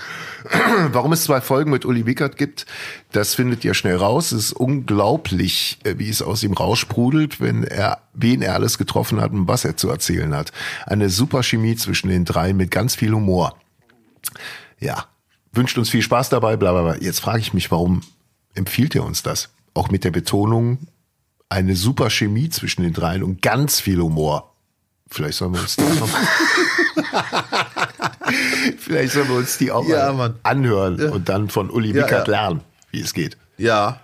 Warum 0.92 1.12
es 1.12 1.22
zwei 1.22 1.40
Folgen 1.40 1.70
mit 1.70 1.84
Uli 1.84 2.06
Wickert 2.06 2.36
gibt, 2.36 2.66
das 3.12 3.36
findet 3.36 3.64
ihr 3.64 3.74
schnell 3.74 3.94
raus. 3.94 4.32
Es 4.32 4.46
ist 4.46 4.52
unglaublich, 4.54 5.78
äh, 5.84 5.94
wie 5.98 6.08
es 6.08 6.22
aus 6.22 6.42
ihm 6.42 6.54
raussprudelt, 6.54 7.40
wenn 7.40 7.62
er, 7.62 8.00
wen 8.14 8.42
er 8.42 8.54
alles 8.54 8.78
getroffen 8.78 9.20
hat 9.20 9.30
und 9.30 9.46
was 9.46 9.64
er 9.64 9.76
zu 9.76 9.88
erzählen 9.88 10.34
hat. 10.34 10.50
Eine 10.86 11.08
super 11.08 11.44
Chemie 11.44 11.76
zwischen 11.76 12.08
den 12.08 12.24
drei 12.24 12.52
mit 12.52 12.72
ganz 12.72 12.96
viel 12.96 13.12
Humor. 13.12 13.56
Ja, 14.80 15.06
wünscht 15.52 15.78
uns 15.78 15.88
viel 15.88 16.02
Spaß 16.02 16.30
dabei, 16.30 16.56
bla 16.56 16.72
bla 16.72 16.82
bla. 16.82 16.96
Jetzt 16.96 17.20
frage 17.20 17.38
ich 17.38 17.54
mich, 17.54 17.70
warum 17.70 18.00
empfiehlt 18.54 18.96
er 18.96 19.04
uns 19.04 19.22
das? 19.22 19.50
Auch 19.72 19.88
mit 19.88 20.02
der 20.02 20.10
Betonung, 20.10 20.78
eine 21.48 21.76
super 21.76 22.10
Chemie 22.10 22.48
zwischen 22.48 22.82
den 22.82 22.92
dreien 22.92 23.22
und 23.22 23.40
ganz 23.40 23.78
viel 23.78 24.00
Humor. 24.00 24.55
Vielleicht 25.08 25.38
sollen 25.38 25.54
wir 25.54 25.60
uns 25.60 25.76
die 25.76 25.84
auch 25.84 26.08
Vielleicht 28.78 29.12
sollen 29.12 29.28
wir 29.28 29.36
uns 29.36 29.58
die 29.58 29.70
auch 29.70 29.86
Ja, 29.88 30.34
anhören 30.42 31.00
und 31.10 31.28
dann 31.28 31.48
von 31.48 31.70
Uli 31.70 31.90
Ja, 31.90 32.04
Wickert 32.04 32.28
ja. 32.28 32.34
lernen, 32.34 32.60
wie 32.90 33.00
es 33.00 33.14
geht. 33.14 33.36
Ja. 33.56 34.00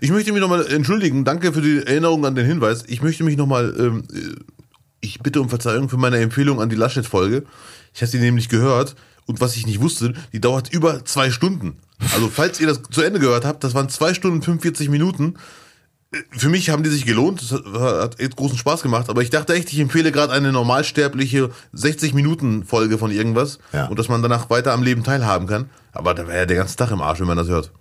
Ich 0.00 0.10
möchte 0.10 0.32
mich 0.32 0.40
nochmal 0.40 0.66
entschuldigen. 0.66 1.24
Danke 1.24 1.52
für 1.52 1.62
die 1.62 1.78
Erinnerung 1.78 2.24
an 2.24 2.34
den 2.34 2.46
Hinweis. 2.46 2.84
Ich 2.86 3.02
möchte 3.02 3.24
mich 3.24 3.36
nochmal, 3.36 3.74
ähm, 3.78 4.04
äh, 4.12 4.36
ich 5.00 5.20
bitte 5.20 5.40
um 5.40 5.48
Verzeihung 5.48 5.88
für 5.88 5.96
meine 5.96 6.18
Empfehlung 6.18 6.60
an 6.60 6.68
die 6.68 6.76
Laschet-Folge. 6.76 7.44
Ich 7.94 8.02
habe 8.02 8.10
sie 8.10 8.18
nämlich 8.18 8.48
gehört 8.48 8.94
Und 9.28 9.40
was 9.40 9.56
ich 9.56 9.66
nicht 9.66 9.80
wusste, 9.80 10.12
die 10.32 10.40
dauert 10.40 10.72
über 10.72 11.04
zwei 11.04 11.32
Stunden. 11.32 11.78
Also 12.14 12.28
falls 12.28 12.60
ihr 12.60 12.68
das 12.68 12.80
zu 12.90 13.02
Ende 13.02 13.18
gehört 13.18 13.44
habt, 13.44 13.64
das 13.64 13.74
waren 13.74 13.88
zwei 13.88 14.14
Stunden 14.14 14.36
und 14.36 14.44
45 14.44 14.88
Minuten. 14.88 15.34
Für 16.30 16.48
mich 16.48 16.70
haben 16.70 16.82
die 16.82 16.88
sich 16.90 17.04
gelohnt, 17.04 17.42
das 17.42 17.50
hat- 17.52 18.20
echt 18.20 18.36
großen 18.36 18.56
Spaß 18.56 18.82
gemacht, 18.82 19.10
aber 19.10 19.22
ich 19.22 19.30
dachte 19.30 19.54
echt, 19.54 19.72
ich 19.72 19.78
empfehle 19.80 20.12
gerade 20.12 20.32
eine 20.32 20.52
normalsterbliche 20.52 21.50
60-Minuten-Folge 21.74 22.96
von 22.98 23.10
irgendwas 23.10 23.58
Ja. 23.72 23.86
und 23.86 23.98
dass 23.98 24.08
man 24.08 24.22
danach 24.22 24.48
weiter 24.50 24.72
am 24.72 24.82
Leben 24.82 25.02
teilhaben 25.04 25.46
kann. 25.46 25.68
Aber 25.92 26.14
da 26.14 26.26
wäre 26.26 26.38
ja 26.38 26.46
der 26.46 26.56
ganze 26.56 26.76
Tag 26.76 26.90
im 26.90 27.00
Arsch, 27.02 27.20
wenn 27.20 27.26
man 27.26 27.36
das 27.36 27.48
hört. 27.48 27.72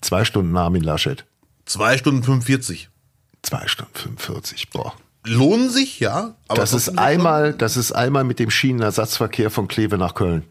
Zwei 0.00 0.24
Stunden 0.24 0.56
Armin 0.56 0.82
Laschet. 0.82 1.24
Zwei 1.66 1.96
Stunden 1.98 2.22
45. 2.22 2.90
Zwei 3.42 3.66
Stunden 3.66 3.94
45, 3.94 4.70
boah. 4.70 4.92
Lohnen 5.24 5.70
sich, 5.70 6.00
ja. 6.00 6.34
Das 6.48 6.72
ist 6.72 6.98
einmal, 6.98 7.52
das 7.54 7.76
ist 7.76 7.92
einmal 7.92 8.24
mit 8.24 8.38
dem 8.38 8.50
Schienenersatzverkehr 8.50 9.50
von 9.50 9.68
Kleve 9.68 9.98
nach 9.98 10.14
Köln. 10.14 10.44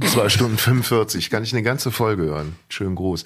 Zwei 0.00 0.30
Stunden 0.30 0.56
45, 0.56 1.28
kann 1.28 1.42
ich 1.42 1.52
eine 1.52 1.62
ganze 1.62 1.90
Folge 1.90 2.22
hören. 2.22 2.56
Schön 2.70 2.94
groß. 2.94 3.24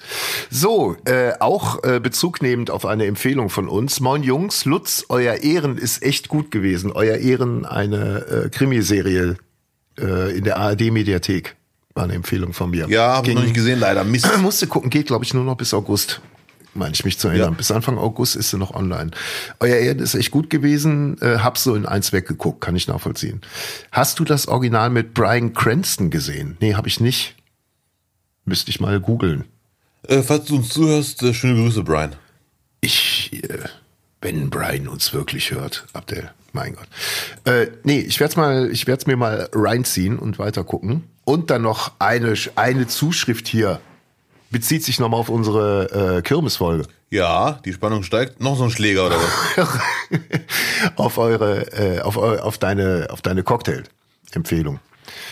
So, 0.49 0.97
äh, 1.05 1.31
auch 1.39 1.81
äh, 1.85 2.01
Bezug 2.01 2.41
nehmend 2.41 2.69
auf 2.69 2.85
eine 2.85 3.05
Empfehlung 3.05 3.49
von 3.49 3.69
uns. 3.69 4.01
Moin 4.01 4.23
Jungs, 4.23 4.65
Lutz, 4.65 5.05
euer 5.07 5.35
Ehren 5.35 5.77
ist 5.77 6.03
echt 6.03 6.27
gut 6.27 6.51
gewesen. 6.51 6.91
Euer 6.91 7.15
Ehren, 7.15 7.65
eine 7.65 8.25
äh, 8.25 8.49
Krimiserie 8.49 9.37
äh, 9.97 10.37
in 10.37 10.43
der 10.43 10.57
ARD-Mediathek. 10.57 11.55
War 11.93 12.03
eine 12.03 12.15
Empfehlung 12.15 12.51
von 12.51 12.71
mir. 12.71 12.87
Ja, 12.89 13.15
habe 13.15 13.29
ich 13.29 13.35
noch 13.35 13.43
nicht 13.43 13.55
gesehen, 13.55 13.79
leider. 13.79 14.03
Mist. 14.03 14.29
musste 14.41 14.67
gucken, 14.67 14.89
geht 14.89 15.07
glaube 15.07 15.23
ich 15.23 15.33
nur 15.33 15.45
noch 15.45 15.55
bis 15.55 15.73
August. 15.73 16.19
Meine 16.73 16.93
ich 16.93 17.03
mich 17.03 17.17
zu 17.17 17.27
erinnern. 17.27 17.51
Ja. 17.51 17.57
Bis 17.57 17.71
Anfang 17.71 17.97
August 17.97 18.35
ist 18.35 18.51
sie 18.51 18.57
noch 18.57 18.73
online. 18.73 19.11
Euer 19.59 19.75
Erden 19.75 20.03
ist 20.03 20.15
echt 20.15 20.31
gut 20.31 20.49
gewesen. 20.49 21.19
Äh, 21.21 21.39
hab 21.39 21.57
so 21.57 21.75
in 21.75 21.85
eins 21.85 22.13
weggeguckt, 22.13 22.61
kann 22.61 22.75
ich 22.75 22.87
nachvollziehen. 22.87 23.41
Hast 23.91 24.19
du 24.19 24.23
das 24.23 24.47
Original 24.47 24.89
mit 24.89 25.13
Brian 25.13 25.53
Cranston 25.53 26.09
gesehen? 26.09 26.57
Nee, 26.59 26.75
habe 26.75 26.87
ich 26.87 26.99
nicht. 26.99 27.35
Müsste 28.45 28.69
ich 28.69 28.79
mal 28.79 28.99
googeln. 28.99 29.45
Äh, 30.07 30.21
falls 30.21 30.45
du 30.45 30.57
uns 30.57 30.69
zuhörst, 30.69 31.23
äh, 31.23 31.33
schöne 31.33 31.55
Grüße, 31.55 31.83
Brian. 31.83 32.15
Ich, 32.81 33.31
äh, 33.43 33.65
wenn 34.21 34.49
Brian 34.49 34.87
uns 34.87 35.13
wirklich 35.13 35.51
hört, 35.51 35.85
Abdel, 35.93 36.31
mein 36.53 36.75
Gott. 36.75 36.87
Äh, 37.45 37.67
nee, 37.83 37.99
ich 37.99 38.19
werde 38.19 38.37
mal, 38.37 38.69
ich 38.71 38.87
werde 38.87 39.05
mir 39.07 39.17
mal 39.17 39.49
reinziehen 39.53 40.17
und 40.17 40.39
weiter 40.39 40.63
gucken. 40.63 41.03
Und 41.25 41.51
dann 41.51 41.61
noch 41.61 41.91
eine, 41.99 42.33
eine 42.55 42.87
Zuschrift 42.87 43.47
hier. 43.47 43.79
Bezieht 44.51 44.83
sich 44.83 44.99
nochmal 44.99 45.19
auf 45.19 45.29
unsere 45.29 46.17
äh, 46.17 46.21
Kirmesfolge. 46.21 46.85
Ja, 47.11 47.59
die 47.65 47.73
Spannung 47.73 48.03
steigt. 48.03 48.41
Noch 48.41 48.57
so 48.57 48.63
ein 48.63 48.71
Schläger 48.71 49.07
oder 49.07 49.17
was? 49.17 49.69
auf 50.95 51.17
eure, 51.17 51.71
äh, 51.73 52.01
auf, 52.01 52.17
eu, 52.17 52.37
auf 52.39 52.57
deine, 52.57 53.07
auf 53.11 53.21
deine 53.21 53.43
Cocktail-Empfehlung. 53.43 54.79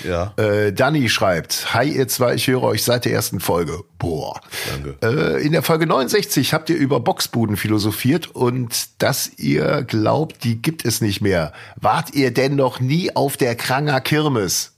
Ja. 0.04 0.34
Äh, 0.38 0.74
Danny 0.74 1.10
schreibt, 1.10 1.74
Hi 1.74 1.90
ihr 1.90 2.08
zwei, 2.08 2.36
ich 2.36 2.48
höre 2.48 2.64
euch 2.64 2.84
seit 2.84 3.06
der 3.06 3.14
ersten 3.14 3.40
Folge. 3.40 3.82
Boah. 4.00 4.40
Danke. 4.72 4.98
Äh, 5.02 5.46
in 5.46 5.52
der 5.52 5.64
Folge 5.64 5.88
69 5.88 6.54
habt 6.54 6.70
ihr 6.70 6.78
über 6.78 7.00
Boxbuden 7.00 7.58
philosophiert 7.58 8.28
und 8.28 9.02
dass 9.02 9.32
ihr 9.38 9.84
glaubt, 9.84 10.44
die 10.44 10.62
gibt 10.62 10.86
es 10.86 11.02
nicht 11.02 11.22
mehr. 11.22 11.54
Wart 11.76 12.14
ihr 12.14 12.34
denn 12.34 12.56
noch 12.56 12.80
nie 12.80 13.16
auf 13.16 13.38
der 13.38 13.56
Kranger 13.56 14.02
Kirmes? 14.02 14.77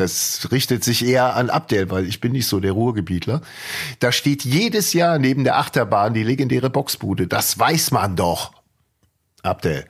Das 0.00 0.48
richtet 0.50 0.82
sich 0.82 1.04
eher 1.04 1.36
an 1.36 1.50
Abdel, 1.50 1.90
weil 1.90 2.06
ich 2.06 2.20
bin 2.20 2.32
nicht 2.32 2.46
so 2.46 2.58
der 2.58 2.72
Ruhrgebietler. 2.72 3.42
Da 3.98 4.12
steht 4.12 4.44
jedes 4.44 4.94
Jahr 4.94 5.18
neben 5.18 5.44
der 5.44 5.58
Achterbahn 5.58 6.14
die 6.14 6.22
legendäre 6.22 6.70
Boxbude. 6.70 7.26
Das 7.26 7.58
weiß 7.58 7.90
man 7.90 8.16
doch. 8.16 8.52
Abdel. 9.42 9.84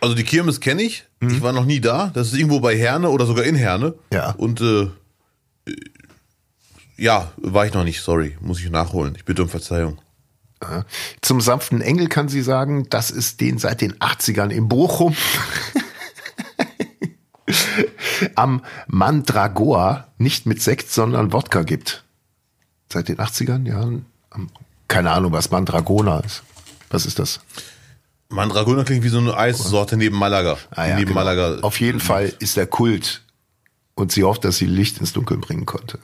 Also 0.00 0.14
die 0.14 0.24
Kirmes 0.24 0.60
kenne 0.60 0.82
ich. 0.82 1.04
Ich 1.20 1.40
war 1.40 1.52
noch 1.52 1.64
nie 1.64 1.80
da. 1.80 2.10
Das 2.14 2.28
ist 2.28 2.34
irgendwo 2.34 2.60
bei 2.60 2.76
Herne 2.76 3.08
oder 3.08 3.24
sogar 3.24 3.44
in 3.44 3.56
Herne. 3.56 3.94
Ja. 4.12 4.32
Und 4.32 4.60
äh, 4.60 4.88
ja, 6.98 7.32
war 7.38 7.64
ich 7.64 7.72
noch 7.72 7.84
nicht. 7.84 8.02
Sorry, 8.02 8.36
muss 8.40 8.60
ich 8.60 8.70
nachholen. 8.70 9.14
Ich 9.16 9.24
bitte 9.24 9.42
um 9.42 9.48
Verzeihung. 9.48 9.98
Zum 11.22 11.40
sanften 11.40 11.80
Engel 11.80 12.08
kann 12.08 12.28
sie 12.28 12.42
sagen, 12.42 12.90
dass 12.90 13.10
es 13.10 13.36
den 13.36 13.58
seit 13.58 13.80
den 13.80 13.94
80ern 13.94 14.50
in 14.50 14.68
Bochum 14.68 15.16
am 18.34 18.62
Mandragoa 18.86 20.08
nicht 20.18 20.46
mit 20.46 20.62
Sekt, 20.62 20.90
sondern 20.90 21.32
Wodka 21.32 21.62
gibt. 21.62 22.04
Seit 22.92 23.08
den 23.08 23.18
80ern, 23.18 23.66
ja. 23.66 23.88
Keine 24.88 25.10
Ahnung, 25.10 25.32
was 25.32 25.50
Mandragona 25.50 26.20
ist. 26.20 26.42
Was 26.90 27.04
ist 27.06 27.18
das? 27.18 27.40
Mandragona 28.30 28.84
klingt 28.84 29.04
wie 29.04 29.08
so 29.08 29.18
eine 29.18 29.36
Eissorte 29.36 29.96
neben 29.96 30.16
Malaga. 30.16 30.58
Ah 30.70 30.86
ja, 30.86 30.96
neben 30.96 31.08
genau. 31.08 31.20
Malaga. 31.20 31.58
Auf 31.62 31.80
jeden 31.80 32.00
Fall 32.00 32.32
ist 32.38 32.56
der 32.56 32.66
Kult 32.66 33.22
und 33.94 34.12
sie 34.12 34.24
hofft, 34.24 34.44
dass 34.44 34.56
sie 34.58 34.66
Licht 34.66 34.98
ins 34.98 35.12
Dunkeln 35.12 35.40
bringen 35.40 35.66
konnte. 35.66 35.98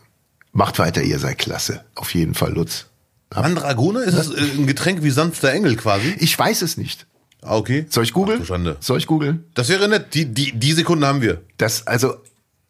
Macht 0.52 0.78
weiter, 0.78 1.02
ihr 1.02 1.18
seid 1.18 1.38
klasse. 1.38 1.84
Auf 1.94 2.14
jeden 2.14 2.34
Fall, 2.34 2.52
Lutz. 2.52 2.86
Mandragona 3.34 4.00
ist 4.00 4.14
es 4.14 4.30
äh, 4.30 4.40
ein 4.56 4.66
Getränk 4.66 5.02
wie 5.02 5.10
sanfter 5.10 5.52
Engel 5.52 5.76
quasi. 5.76 6.14
Ich 6.18 6.38
weiß 6.38 6.62
es 6.62 6.76
nicht. 6.76 7.06
Ah, 7.44 7.56
okay. 7.56 7.86
Soll 7.88 8.04
ich 8.04 8.12
googeln? 8.12 8.44
Schande. 8.44 8.76
Soll 8.80 8.98
ich 8.98 9.06
googeln? 9.06 9.44
Das 9.54 9.68
wäre 9.68 9.88
nett. 9.88 10.14
Die, 10.14 10.24
die, 10.26 10.52
die 10.52 10.72
Sekunden 10.72 11.04
haben 11.04 11.20
wir. 11.20 11.42
Das, 11.58 11.86
also 11.86 12.14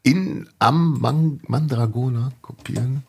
in 0.02 0.48
am 0.58 0.98
Man 1.00 1.40
Mandragona 1.46 2.32
kopieren. 2.42 3.04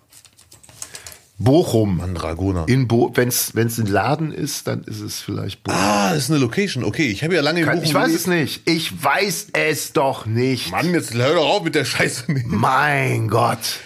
Bochum. 1.37 1.97
Mandragona. 1.97 2.63
In 2.65 2.87
Bo 2.87 3.11
wenn 3.15 3.27
es 3.27 3.53
ein 3.55 3.87
Laden 3.87 4.31
ist, 4.31 4.67
dann 4.67 4.83
ist 4.83 5.01
es 5.01 5.19
vielleicht 5.19 5.63
Bochum. 5.63 5.77
Ah, 5.77 6.13
das 6.13 6.25
ist 6.25 6.31
eine 6.31 6.39
Location. 6.39 6.83
Okay, 6.83 7.07
ich 7.07 7.23
habe 7.23 7.35
ja 7.35 7.41
lange 7.41 7.61
in 7.61 7.65
Bochum 7.65 7.83
ich 7.83 7.93
weiß 7.93 8.05
gelebt. 8.05 8.21
es 8.21 8.27
nicht. 8.27 8.69
Ich 8.69 9.03
weiß 9.03 9.47
es 9.53 9.91
doch 9.91 10.25
nicht. 10.25 10.71
Mann, 10.71 10.93
jetzt 10.93 11.13
hör 11.13 11.33
doch 11.33 11.45
auf 11.45 11.63
mit 11.63 11.75
der 11.75 11.83
Scheiße. 11.85 12.25
Mein 12.45 13.27
Gott. 13.27 13.79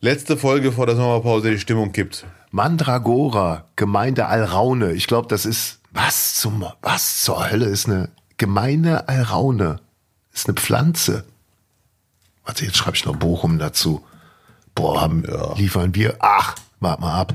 Letzte 0.00 0.36
Folge 0.36 0.72
vor 0.72 0.86
der 0.86 0.96
Sommerpause, 0.96 1.50
die 1.50 1.58
Stimmung 1.58 1.92
kippt. 1.92 2.24
Mandragora, 2.50 3.66
Gemeinde 3.76 4.26
Alraune. 4.26 4.92
Ich 4.92 5.06
glaube, 5.06 5.28
das 5.28 5.44
ist 5.44 5.80
was 5.96 6.34
zum 6.34 6.64
was 6.82 7.22
zur 7.22 7.50
Hölle 7.50 7.66
ist 7.66 7.86
eine 7.86 8.10
Gemeinde 8.36 9.08
Alraune. 9.08 9.80
Ist 10.32 10.46
eine 10.46 10.54
Pflanze. 10.54 11.24
Warte, 12.44 12.64
jetzt 12.64 12.76
schreibe 12.76 12.96
ich 12.96 13.06
noch 13.06 13.16
Bochum 13.16 13.58
dazu. 13.58 14.04
Boah, 14.74 15.00
haben, 15.00 15.24
liefern 15.56 15.94
wir. 15.94 16.16
Ach, 16.20 16.54
warte 16.80 17.00
mal 17.00 17.18
ab. 17.18 17.34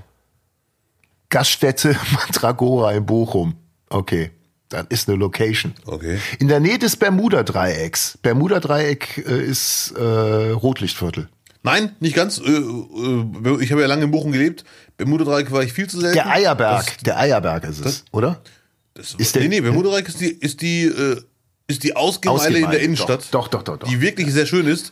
Gaststätte 1.30 1.96
Mandragora 2.14 2.92
in 2.92 3.06
Bochum. 3.06 3.56
Okay, 3.90 4.30
dann 4.70 4.86
ist 4.88 5.10
eine 5.10 5.18
Location. 5.18 5.74
Okay. 5.86 6.20
In 6.38 6.48
der 6.48 6.60
Nähe 6.60 6.78
des 6.78 6.96
Bermuda-Dreiecks. 6.96 8.20
Bermuda-Dreieck 8.22 9.26
äh, 9.28 9.44
ist 9.44 9.92
äh, 9.98 10.52
Rotlichtviertel. 10.52 11.30
Nein, 11.64 11.96
nicht 12.00 12.16
ganz. 12.16 12.40
Äh, 12.40 12.50
äh, 12.52 13.64
Ich 13.64 13.72
habe 13.72 13.82
ja 13.82 13.88
lange 13.88 14.04
in 14.06 14.12
Bochum 14.12 14.32
gelebt. 14.32 14.64
Bermuda-Dreieck 14.98 15.52
war 15.52 15.64
ich 15.64 15.74
viel 15.74 15.88
zu 15.88 16.00
selten. 16.00 16.16
Der 16.16 16.30
Eierberg, 16.32 16.98
der 17.04 17.20
Eierberg 17.20 17.64
ist 17.66 17.86
es, 17.86 18.06
oder? 18.12 18.42
Das, 18.94 19.14
Ist 19.16 19.36
der- 19.36 19.44
nee, 19.44 19.48
nee, 19.50 19.62
Bermuda-Dreieck 19.62 20.08
ist 20.08 20.20
die, 20.22 20.28
ist 20.32 20.62
die, 20.62 20.84
äh, 20.86 21.22
ist 21.68 21.84
die 21.84 21.96
Ausgemeile 21.96 22.60
in 22.60 22.70
der 22.72 22.82
Innenstadt. 22.82 23.26
doch, 23.32 23.48
doch, 23.48 23.64
doch, 23.64 23.78
doch. 23.78 23.88
Die 23.88 24.02
wirklich 24.02 24.34
sehr 24.34 24.46
schön 24.46 24.68
ist. 24.68 24.92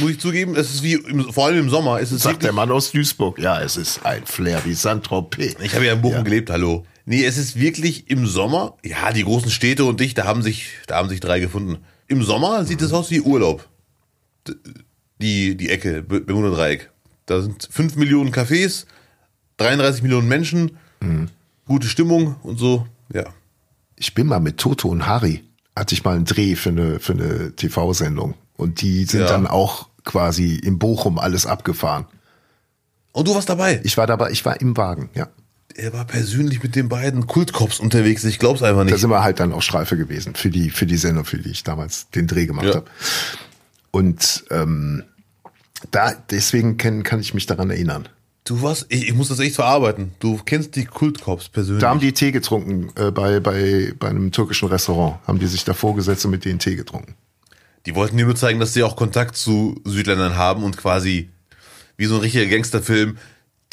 Muss 0.00 0.10
ich 0.10 0.20
zugeben, 0.20 0.54
es 0.56 0.74
ist 0.74 0.82
wie, 0.82 0.94
im, 0.94 1.32
vor 1.32 1.46
allem 1.46 1.58
im 1.60 1.70
Sommer, 1.70 2.00
es 2.00 2.12
ist 2.12 2.22
Sagt 2.22 2.42
der 2.42 2.52
Mann 2.52 2.70
aus 2.70 2.90
Duisburg. 2.92 3.38
Ja, 3.38 3.60
es 3.62 3.76
ist 3.76 4.04
ein 4.04 4.26
Flair 4.26 4.60
wie 4.64 4.74
Saint-Tropez. 4.74 5.56
ich 5.62 5.74
habe 5.74 5.86
ja 5.86 5.94
in 5.94 6.02
Bochum 6.02 6.18
Ja. 6.18 6.22
gelebt, 6.22 6.50
hallo. 6.50 6.84
Nee, 7.06 7.24
es 7.24 7.38
ist 7.38 7.58
wirklich 7.58 8.10
im 8.10 8.26
Sommer, 8.26 8.76
ja, 8.84 9.10
die 9.12 9.24
großen 9.24 9.50
Städte 9.50 9.84
und 9.86 10.00
dich, 10.00 10.12
da 10.12 10.24
haben 10.24 10.42
sich, 10.42 10.66
da 10.86 10.96
haben 10.96 11.08
sich 11.08 11.20
drei 11.20 11.40
gefunden. 11.40 11.78
Im 12.08 12.22
Sommer 12.22 12.64
sieht 12.66 12.82
es 12.82 12.92
aus 12.92 13.10
wie 13.10 13.20
Urlaub. 13.22 13.66
Die, 15.20 15.56
die 15.56 15.70
Ecke, 15.70 16.02
B- 16.02 16.20
Bermuda-Dreieck. 16.20 16.90
Da 17.26 17.40
sind 17.42 17.68
fünf 17.70 17.96
Millionen 17.96 18.32
Cafés, 18.32 18.86
33 19.58 20.02
Millionen 20.02 20.28
Menschen, 20.28 20.76
Mhm. 21.00 21.28
gute 21.66 21.86
Stimmung 21.88 22.36
und 22.42 22.58
so, 22.58 22.86
ja. 23.12 23.24
Ich 23.96 24.14
bin 24.14 24.26
mal 24.28 24.40
mit 24.40 24.58
Toto 24.58 24.88
und 24.88 25.06
Harry, 25.06 25.44
hatte 25.76 25.94
ich 25.94 26.04
mal 26.04 26.14
einen 26.16 26.24
Dreh 26.24 26.54
für 26.56 26.70
eine, 26.70 27.00
für 27.00 27.12
eine 27.14 27.54
TV-Sendung. 27.56 28.34
Und 28.56 28.80
die 28.82 29.04
sind 29.04 29.20
Ja. 29.22 29.26
dann 29.28 29.46
auch 29.46 29.88
quasi 30.04 30.54
in 30.56 30.78
Bochum 30.78 31.18
alles 31.18 31.46
abgefahren. 31.46 32.06
Und 33.12 33.26
du 33.28 33.34
warst 33.34 33.48
dabei. 33.48 33.80
Ich 33.84 33.96
war 33.96 34.06
dabei, 34.06 34.30
ich 34.30 34.44
war 34.44 34.60
im 34.60 34.76
Wagen, 34.76 35.10
ja. 35.14 35.28
Er 35.74 35.92
war 35.92 36.04
persönlich 36.06 36.62
mit 36.62 36.74
den 36.74 36.88
beiden 36.88 37.26
Kultkops 37.28 37.78
unterwegs. 37.78 38.24
Ich 38.24 38.38
glaub's 38.40 38.62
einfach 38.62 38.80
Da 38.80 38.84
nicht. 38.84 38.98
sind 38.98 39.10
wir 39.10 39.22
halt 39.22 39.38
dann 39.38 39.52
auch 39.52 39.62
Streife 39.62 39.96
gewesen 39.96 40.34
für 40.34 40.50
die, 40.50 40.70
für 40.70 40.86
die 40.86 40.96
Sendung, 40.96 41.24
für 41.24 41.38
die 41.38 41.50
ich 41.50 41.62
damals 41.62 42.08
den 42.10 42.26
Dreh 42.26 42.46
gemacht 42.46 42.66
Ja. 42.66 42.74
habe. 42.76 42.86
Und 43.90 44.44
ähm, 44.50 45.04
da, 45.90 46.12
deswegen 46.30 46.76
kann, 46.76 47.02
kann 47.02 47.20
ich 47.20 47.34
mich 47.34 47.46
daran 47.46 47.70
erinnern. 47.70 48.08
Du 48.44 48.62
warst, 48.62 48.86
ich, 48.88 49.08
ich 49.08 49.14
muss 49.14 49.28
das 49.28 49.38
echt 49.40 49.56
verarbeiten. 49.56 50.12
Du 50.20 50.40
kennst 50.44 50.74
die 50.76 50.86
Kultkops 50.86 51.48
persönlich. 51.48 51.82
Da 51.82 51.90
haben 51.90 52.00
die 52.00 52.12
Tee 52.12 52.32
getrunken, 52.32 52.90
äh, 52.96 53.10
bei, 53.10 53.40
bei, 53.40 53.92
bei 53.98 54.08
einem 54.08 54.32
türkischen 54.32 54.68
Restaurant. 54.68 55.18
Haben 55.26 55.38
die 55.38 55.46
sich 55.46 55.64
davor 55.64 55.94
gesetzt 55.94 56.24
und 56.24 56.30
mit 56.30 56.44
denen 56.44 56.58
Tee 56.58 56.74
getrunken. 56.76 57.14
die 57.84 57.94
wollten 57.94 58.16
dir 58.16 58.24
nur 58.24 58.36
zeigen, 58.36 58.58
dass 58.58 58.72
sie 58.72 58.82
auch 58.82 58.96
Kontakt 58.96 59.36
zu 59.36 59.80
Südländern 59.84 60.36
haben 60.36 60.64
und 60.64 60.76
quasi 60.76 61.28
wie 61.96 62.06
so 62.06 62.14
ein 62.14 62.20
richtiger 62.22 62.46
Gangsterfilm. 62.46 63.18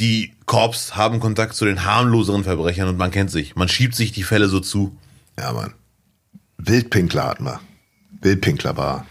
Die 0.02 0.34
Korps 0.46 0.96
haben 0.98 1.22
Kontakt 1.22 1.56
zu 1.56 1.64
den 1.64 1.86
harmloseren 1.86 2.44
Verbrechern 2.44 2.90
und 2.90 2.98
man 2.98 3.12
kennt 3.12 3.32
sich. 3.32 3.56
Man 3.56 3.70
schiebt 3.70 3.96
sich 3.96 4.12
die 4.12 4.24
Fälle 4.24 4.50
so 4.50 4.60
zu. 4.60 4.96
Ja, 5.40 5.54
Mann. 5.54 5.74
Wildpinkler 6.58 7.24
hatten 7.24 7.46
wir. 7.46 7.62
Wildpinkler 8.22 8.76
war, 8.76 9.06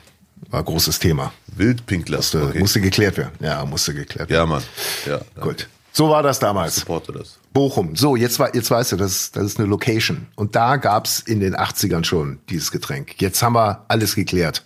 war 0.51 0.63
großes 0.63 0.99
Thema. 0.99 1.33
Wildpinkler. 1.57 2.19
Musste, 2.19 2.43
Okay. 2.43 2.59
musste 2.59 2.81
geklärt 2.81 3.17
werden. 3.17 3.33
Ja, 3.41 3.65
musste 3.65 3.95
geklärt 3.95 4.29
werden. 4.31 4.41
Ja, 4.41 4.47
Mann. 4.47 4.63
Ja, 5.07 5.21
Gut. 5.41 5.69
So 5.93 6.09
war 6.11 6.23
das 6.25 6.39
damals. 6.41 6.75
supporte 6.77 7.13
das. 7.13 7.39
Bochum. 7.53 7.95
So, 7.95 8.17
jetzt, 8.17 8.39
war, 8.41 8.53
jetzt 8.55 8.69
weißt 8.71 8.93
du, 8.93 8.97
das, 8.97 9.13
ist- 9.13 9.37
das 9.37 9.45
ist 9.45 9.59
eine 9.61 9.69
Location. 9.69 10.27
Und 10.35 10.57
da 10.57 10.77
gab's 10.77 11.21
in 11.21 11.39
den 11.39 11.55
80ern 11.55 12.03
schon 12.05 12.41
dieses 12.49 12.73
Getränk. 12.73 13.21
Jetzt 13.23 13.43
haben 13.43 13.55
wir 13.55 13.85
alles 13.87 14.17
geklärt. 14.17 14.65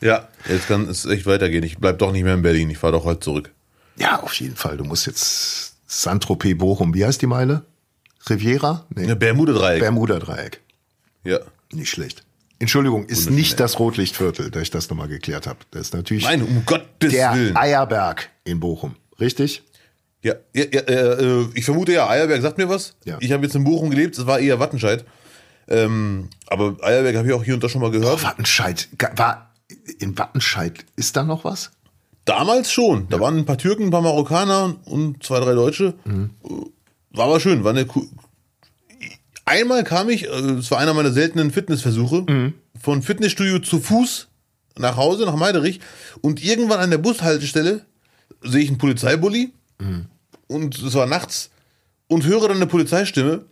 Ja, 0.00 0.28
jetzt 0.48 0.66
kann 0.66 0.88
es 0.88 1.04
echt 1.04 1.26
weitergehen. 1.26 1.62
Ich 1.62 1.78
bleib 1.78 1.98
doch 2.00 2.10
nicht 2.10 2.24
mehr 2.24 2.34
in 2.34 2.42
Berlin. 2.42 2.68
Ich 2.70 2.78
fahre 2.78 2.94
doch 2.94 3.04
heute 3.04 3.20
zurück. 3.20 3.52
Ja, 3.96 4.20
auf 4.20 4.34
jeden 4.34 4.56
Fall. 4.56 4.76
Du 4.76 4.82
musst 4.84 5.06
jetzt 5.06 5.74
Saint-Tropez 5.86 6.58
Bochum. 6.58 6.92
Wie 6.92 7.04
heißt 7.04 7.22
die 7.22 7.26
Meile? 7.28 7.64
Riviera? 8.28 8.84
Nee. 8.94 9.14
Bermuda-Dreieck. 9.14 9.80
Bermuda-Dreieck. 9.80 10.60
ja. 11.24 11.38
Nicht 11.72 11.90
schlecht. 11.90 12.24
Entschuldigung, 12.62 13.04
ist 13.06 13.28
nicht 13.30 13.60
das 13.60 13.78
Rotlichtviertel, 13.78 14.50
da 14.50 14.60
ich 14.60 14.70
das 14.70 14.88
nochmal 14.88 15.08
geklärt 15.08 15.46
habe. 15.46 15.58
Das 15.72 15.82
ist 15.82 15.94
natürlich 15.94 16.24
Nein, 16.24 16.42
um 16.42 16.64
Gottes 16.64 17.12
der 17.12 17.34
Willen. 17.34 17.56
Eierberg 17.56 18.30
in 18.44 18.60
Bochum. 18.60 18.94
Richtig? 19.20 19.62
Ja, 20.22 20.34
ja, 20.54 20.64
ja 20.72 20.80
äh, 20.80 21.46
ich 21.54 21.64
vermute 21.64 21.92
ja, 21.92 22.08
Eierberg 22.08 22.40
sagt 22.40 22.58
mir 22.58 22.68
was. 22.68 22.94
Ja. 23.04 23.18
Ich 23.20 23.32
habe 23.32 23.44
jetzt 23.44 23.54
in 23.56 23.64
Bochum 23.64 23.90
gelebt, 23.90 24.16
es 24.16 24.26
war 24.26 24.38
eher 24.38 24.58
Wattenscheid. 24.60 25.04
Ähm, 25.68 26.28
aber 26.46 26.76
Eierberg 26.82 27.16
habe 27.16 27.28
ich 27.28 27.34
auch 27.34 27.44
hier 27.44 27.54
und 27.54 27.62
da 27.64 27.68
schon 27.68 27.80
mal 27.82 27.90
gehört. 27.90 28.22
Wattenscheid. 28.22 28.88
Ga- 28.96 29.12
War 29.16 29.52
in 29.98 30.16
Wattenscheid, 30.16 30.84
ist 30.96 31.16
da 31.16 31.24
noch 31.24 31.44
was? 31.44 31.72
Damals 32.24 32.70
schon. 32.70 33.08
Da 33.08 33.18
waren 33.18 33.38
ein 33.38 33.44
paar 33.44 33.58
Türken, 33.58 33.84
ein 33.86 33.90
paar 33.90 34.02
Marokkaner 34.02 34.76
und 34.84 35.22
zwei, 35.24 35.40
drei 35.40 35.54
Deutsche. 35.54 35.94
War 37.10 37.24
aber 37.26 37.40
schön. 37.40 37.64
War 37.64 37.70
eine 37.72 37.86
Einmal 39.44 39.84
kam 39.84 40.08
ich, 40.08 40.24
äh, 40.28 40.30
es 40.58 40.70
war 40.70 40.78
einer 40.78 40.94
meiner 40.94 41.12
seltenen 41.12 41.50
Fitnessversuche, 41.50 42.52
von 42.80 43.02
Fitnessstudio 43.02 43.58
zu 43.58 43.80
Fuß 43.80 44.28
nach 44.78 44.96
Hause, 44.96 45.24
nach 45.26 45.36
Meiderich. 45.36 45.80
Und 46.20 46.42
irgendwann 46.42 46.80
an 46.80 46.90
der 46.90 46.98
Bushaltestelle 46.98 47.84
sehe 48.42 48.62
ich 48.62 48.68
einen 48.68 48.78
Polizeibully. 48.78 49.52
Und 50.46 50.78
es 50.78 50.94
war 50.94 51.06
nachts. 51.06 51.50
Und 52.08 52.24
höre 52.26 52.48
dann 52.48 52.56
eine 52.58 52.66
Polizeistimme. 52.66 53.44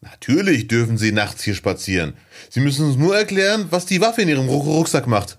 Natürlich 0.00 0.68
dürfen 0.68 0.98
Sie 0.98 1.12
nachts 1.12 1.42
hier 1.42 1.54
spazieren. 1.54 2.14
Sie 2.50 2.60
müssen 2.60 2.86
uns 2.86 2.96
nur 2.96 3.16
erklären, 3.16 3.66
was 3.70 3.86
die 3.86 4.00
Waffe 4.00 4.22
in 4.22 4.28
Ihrem 4.28 4.48
Ruck- 4.48 4.66
Rucksack 4.66 5.06
macht. 5.06 5.36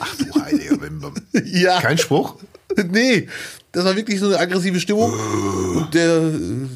Ach 0.00 0.14
du 0.16 0.40
heilige 0.42 0.76
Bimbam. 0.78 1.14
ja. 1.44 1.80
Kein 1.80 1.98
Spruch? 1.98 2.36
Nee, 2.90 3.28
das 3.72 3.84
war 3.84 3.94
wirklich 3.96 4.18
so 4.18 4.26
eine 4.26 4.38
aggressive 4.38 4.80
Stimmung. 4.80 5.12
Und 5.12 5.94
der, 5.94 6.16
äh, 6.18 6.68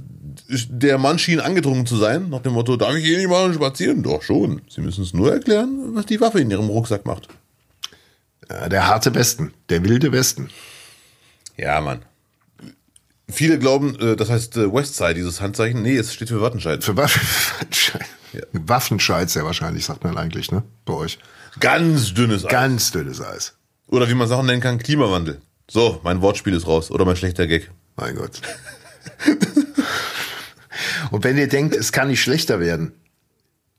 der 0.48 0.98
Mann 0.98 1.18
schien 1.18 1.40
angedrungen 1.40 1.86
zu 1.86 1.96
sein, 1.96 2.28
nach 2.30 2.40
dem 2.40 2.52
Motto, 2.52 2.76
darf 2.76 2.94
ich 2.94 3.04
hier 3.04 3.18
nicht 3.18 3.28
mal 3.28 3.52
spazieren? 3.52 4.02
Doch 4.02 4.22
schon. 4.22 4.62
Sie 4.68 4.80
müssen 4.80 5.02
es 5.02 5.12
nur 5.12 5.32
erklären, 5.32 5.94
was 5.94 6.06
die 6.06 6.20
Waffe 6.20 6.40
in 6.40 6.50
ihrem 6.50 6.68
Rucksack 6.68 7.04
macht. 7.04 7.28
Ja, 8.48 8.68
der 8.68 8.86
harte 8.86 9.14
Westen, 9.14 9.52
der 9.68 9.84
wilde 9.84 10.12
Westen. 10.12 10.50
Ja, 11.56 11.80
Mann. 11.80 12.02
Viele 13.28 13.58
glauben, 13.58 13.98
äh, 13.98 14.14
das 14.14 14.30
heißt 14.30 14.56
äh, 14.56 14.72
Westside, 14.72 15.14
dieses 15.14 15.40
Handzeichen. 15.40 15.82
Nee, 15.82 15.96
es 15.96 16.14
steht 16.14 16.28
für 16.28 16.40
Wattenscheid. 16.40 16.84
Für 16.84 16.96
Waffenscheid. 16.96 18.06
Waffenscheid 18.52 19.28
sehr 19.30 19.44
wahrscheinlich, 19.44 19.84
sagt 19.84 20.04
man 20.04 20.16
eigentlich, 20.16 20.52
ne? 20.52 20.62
Bei 20.84 20.94
euch. 20.94 21.18
Ganz 21.58 22.14
dünnes 22.14 22.44
Eis. 22.44 22.50
Ganz 22.50 22.92
dünnes 22.92 23.20
Eis. 23.20 23.54
Oder 23.88 24.08
wie 24.08 24.14
man 24.14 24.28
Sachen 24.28 24.46
nennen 24.46 24.60
kann, 24.60 24.78
Klimawandel. 24.78 25.40
So, 25.68 26.00
mein 26.04 26.20
Wortspiel 26.20 26.54
ist 26.54 26.66
raus. 26.66 26.90
Oder 26.90 27.04
mein 27.04 27.16
schlechter 27.16 27.46
Gag. 27.48 27.70
Mein 27.96 28.14
Gott. 28.14 28.40
Und 31.10 31.24
wenn 31.24 31.36
ihr 31.38 31.48
denkt, 31.48 31.74
es 31.74 31.92
kann 31.92 32.08
nicht 32.08 32.22
schlechter 32.22 32.60
werden, 32.60 32.92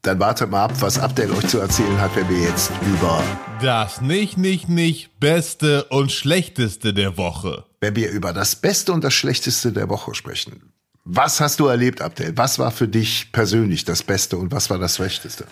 dann 0.04 0.20
wartet 0.20 0.50
mal 0.52 0.66
ab, 0.66 0.74
was 0.80 1.00
Abdel 1.00 1.32
euch 1.32 1.48
zu 1.48 1.60
erzählen 1.60 2.00
hat, 2.00 2.16
wenn 2.16 2.30
wir 2.30 2.40
jetzt 2.40 2.72
über, 2.86 3.22
Das 3.62 4.00
nicht, 4.02 4.38
nicht, 4.38 4.70
nicht 4.70 5.20
Beste 5.20 5.86
und 5.86 6.12
Schlechteste 6.12 6.94
der 6.94 7.18
Woche. 7.18 7.66
wenn 7.82 7.96
wir 7.96 8.10
über 8.12 8.32
das 8.34 8.56
Beste 8.56 8.92
und 8.94 9.04
das 9.04 9.14
Schlechteste 9.14 9.72
der 9.72 9.90
Woche 9.90 10.16
sprechen. 10.16 10.72
Was 11.04 11.40
hast 11.40 11.60
du 11.60 11.68
erlebt, 11.68 12.02
Abdel? 12.02 12.34
Was 12.36 12.60
war 12.60 12.72
für 12.72 12.88
dich 12.88 13.32
persönlich 13.32 13.86
das 13.86 14.04
Beste 14.04 14.38
und 14.38 14.52
was 14.52 14.70
war 14.70 14.78
das 14.78 14.96
Schlechteste? 14.98 15.46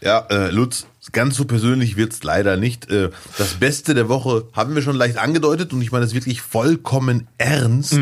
Ja, 0.00 0.26
äh, 0.30 0.50
Lutz, 0.50 0.86
ganz 1.12 1.36
so 1.36 1.44
persönlich 1.44 1.96
wird's 1.96 2.22
leider 2.22 2.56
nicht. 2.56 2.88
Äh, 2.90 3.10
das 3.36 3.54
Beste 3.54 3.94
der 3.94 4.08
Woche 4.08 4.46
haben 4.52 4.74
wir 4.74 4.82
schon 4.82 4.94
leicht 4.96 5.16
angedeutet 5.18 5.72
und 5.72 5.82
ich 5.82 5.90
meine 5.90 6.04
es 6.04 6.14
wirklich 6.14 6.40
vollkommen 6.42 7.26
ernst, 7.38 7.98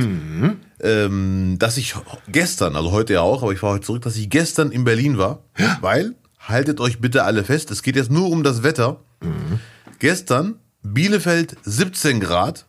ähm, 0.81 1.57
dass 1.59 1.77
ich 1.77 1.95
gestern, 2.29 2.77
also 2.77 2.93
heute 2.93 3.14
ja 3.14 3.20
auch, 3.22 3.43
aber 3.43 3.53
ich 3.53 3.59
fahre 3.61 3.74
heute 3.74 3.87
zurück, 3.87 4.03
dass 4.03 4.16
ich 4.16 4.29
gestern 4.31 4.70
in 4.72 4.85
Berlin 4.85 5.18
war, 5.18 5.41
weil, 5.81 6.14
haltet 6.41 6.81
euch 6.81 7.01
bitte 7.01 7.24
alle 7.24 7.45
fest, 7.45 7.70
es 7.70 7.83
geht 7.83 7.97
jetzt 7.97 8.11
nur 8.11 8.29
um 8.31 8.43
das 8.43 8.62
Wetter. 8.62 9.01
Gestern 9.99 10.57
Bielefeld 10.83 11.57
17 11.64 12.20
Grad, 12.20 12.66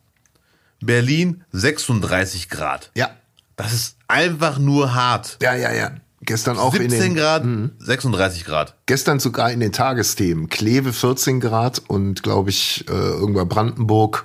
Berlin 0.80 1.44
36 1.52 2.50
Grad. 2.50 2.92
Ja. 2.96 3.10
Das 3.56 3.74
ist 3.74 3.98
einfach 4.08 4.60
nur 4.60 4.94
hart. 4.94 5.38
Ja, 5.42 5.56
ja, 5.56 5.74
ja. 5.74 5.92
Gestern 6.22 6.58
auch 6.58 6.74
in 6.76 6.90
17 6.90 7.00
den, 7.00 7.16
Grad, 7.16 7.44
36 7.80 8.44
Grad. 8.46 8.76
gestern 8.86 9.20
sogar 9.20 9.52
in 9.52 9.60
den 9.60 9.72
Tagesthemen. 9.72 10.50
Kleve 10.50 10.92
14 10.94 11.40
Grad 11.40 11.80
und 11.88 12.22
glaube 12.24 12.50
ich 12.50 12.86
äh, 12.90 12.92
irgendwann 12.92 13.48
Brandenburg 13.48 14.24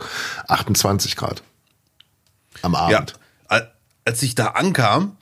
28 0.48 1.16
Grad. 1.16 1.42
Am 2.62 2.72
Ja, 2.72 2.78
Abend. 2.80 3.14
al- 3.14 3.20
als 4.04 4.22
ich 4.22 4.34
da 4.34 4.48
ankam, 4.48 5.16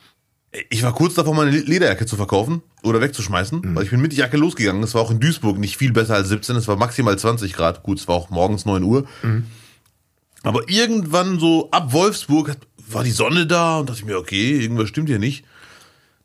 ich 0.68 0.82
war 0.82 0.92
kurz 0.92 1.14
davor, 1.14 1.34
meine 1.34 1.50
Lederjacke 1.50 2.06
zu 2.06 2.16
verkaufen 2.16 2.62
oder 2.82 3.00
wegzuschmeißen, 3.00 3.76
weil 3.76 3.84
ich 3.84 3.90
bin 3.90 4.00
mit 4.00 4.12
der 4.12 4.18
Jacke 4.18 4.36
losgegangen. 4.36 4.82
Es 4.82 4.94
war 4.94 5.02
auch 5.02 5.10
in 5.12 5.20
Duisburg 5.20 5.58
nicht 5.58 5.76
viel 5.76 5.92
besser 5.92 6.14
als 6.14 6.28
17, 6.28 6.56
es 6.56 6.66
war 6.66 6.76
maximal 6.76 7.16
20 7.16 7.52
Grad. 7.52 7.82
Gut, 7.84 8.00
es 8.00 8.08
war 8.08 8.16
auch 8.16 8.30
morgens 8.30 8.64
9 8.64 8.82
Uhr. 8.82 9.06
Aber 10.42 10.68
irgendwann 10.68 11.38
so 11.38 11.70
ab 11.70 11.92
Wolfsburg 11.92 12.56
war 12.88 13.04
die 13.04 13.10
Sonne 13.12 13.46
da 13.46 13.78
und 13.78 13.88
dachte 13.88 14.00
ich 14.00 14.06
mir, 14.06 14.18
okay, 14.18 14.58
irgendwas 14.58 14.88
stimmt 14.88 15.08
hier 15.08 15.18
nicht. 15.20 15.44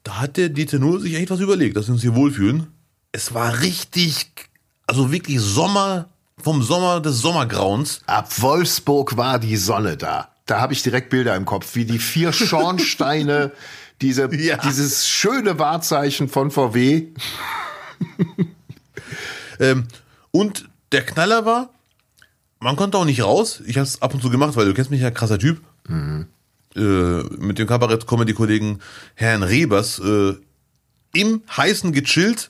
Da 0.03 0.19
hat 0.19 0.37
der 0.37 0.49
Dieter 0.49 0.79
nur 0.79 0.99
sich 0.99 1.15
echt 1.15 1.29
was 1.29 1.39
überlegt, 1.39 1.77
dass 1.77 1.87
wir 1.87 1.93
uns 1.93 2.01
hier 2.01 2.15
wohlfühlen. 2.15 2.67
Es 3.11 3.33
war 3.33 3.61
richtig, 3.61 4.49
also 4.87 5.11
wirklich 5.11 5.39
Sommer, 5.39 6.09
vom 6.41 6.63
Sommer 6.63 6.99
des 6.99 7.19
Sommergrauens. 7.19 8.01
Ab 8.07 8.29
Wolfsburg 8.41 9.17
war 9.17 9.39
die 9.39 9.57
Sonne 9.57 9.97
da. 9.97 10.34
Da 10.45 10.59
habe 10.59 10.73
ich 10.73 10.83
direkt 10.83 11.09
Bilder 11.09 11.35
im 11.35 11.45
Kopf, 11.45 11.75
wie 11.75 11.85
die 11.85 11.99
vier 11.99 12.31
Schornsteine, 12.33 13.51
diese, 14.01 14.33
Ja. 14.35 14.57
dieses 14.57 15.07
schöne 15.07 15.57
Wahrzeichen 15.59 16.27
von 16.29 16.51
VW. 16.51 17.07
Ähm, 19.59 19.87
und 20.31 20.67
der 20.91 21.05
Knaller 21.05 21.45
war, 21.45 21.69
man 22.59 22.75
konnte 22.75 22.97
auch 22.97 23.05
nicht 23.05 23.23
raus. 23.23 23.61
Ich 23.65 23.77
habe 23.77 23.85
es 23.87 24.01
ab 24.01 24.13
und 24.13 24.21
zu 24.21 24.29
gemacht, 24.29 24.55
weil 24.55 24.65
du 24.65 24.73
kennst 24.73 24.91
mich 24.91 25.01
ja, 25.01 25.11
krasser 25.11 25.39
Typ. 25.39 25.61
Äh, 25.87 26.79
mit 26.79 27.57
dem 27.57 27.67
Kabarett-Comedy-Kollegen 27.67 28.81
Herrn 29.13 29.43
Rebers 29.43 29.99
äh, 29.99 30.33
im 31.13 31.41
Heißen 31.55 31.93
gechillt 31.93 32.49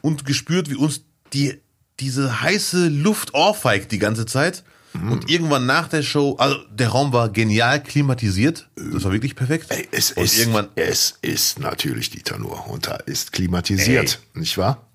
und 0.00 0.24
gespürt, 0.24 0.70
wie 0.70 0.76
uns 0.76 1.02
die, 1.32 1.60
diese 1.98 2.40
heiße 2.40 2.86
Luft 2.88 3.34
ohrfeigt 3.34 3.90
die 3.90 3.98
ganze 3.98 4.26
Zeit. 4.26 4.62
Und 4.94 5.28
irgendwann 5.28 5.66
nach 5.66 5.88
der 5.88 6.02
Show, 6.02 6.36
also 6.38 6.56
der 6.70 6.88
Raum 6.88 7.12
war 7.12 7.28
genial 7.28 7.82
klimatisiert. 7.82 8.68
Das 8.76 9.04
war 9.04 9.12
wirklich 9.12 9.34
perfekt. 9.36 9.66
Ey, 9.70 9.88
es, 9.90 10.12
und 10.12 10.24
ist, 10.24 10.38
irgendwann, 10.38 10.68
es 10.76 11.18
ist 11.20 11.58
natürlich 11.58 12.10
Dieter 12.10 12.38
Nuhr 12.38 12.68
und 12.68 12.86
da 12.86 12.96
ist 12.96 13.32
klimatisiert, 13.32 14.20
nicht 14.34 14.56
wahr? 14.56 14.86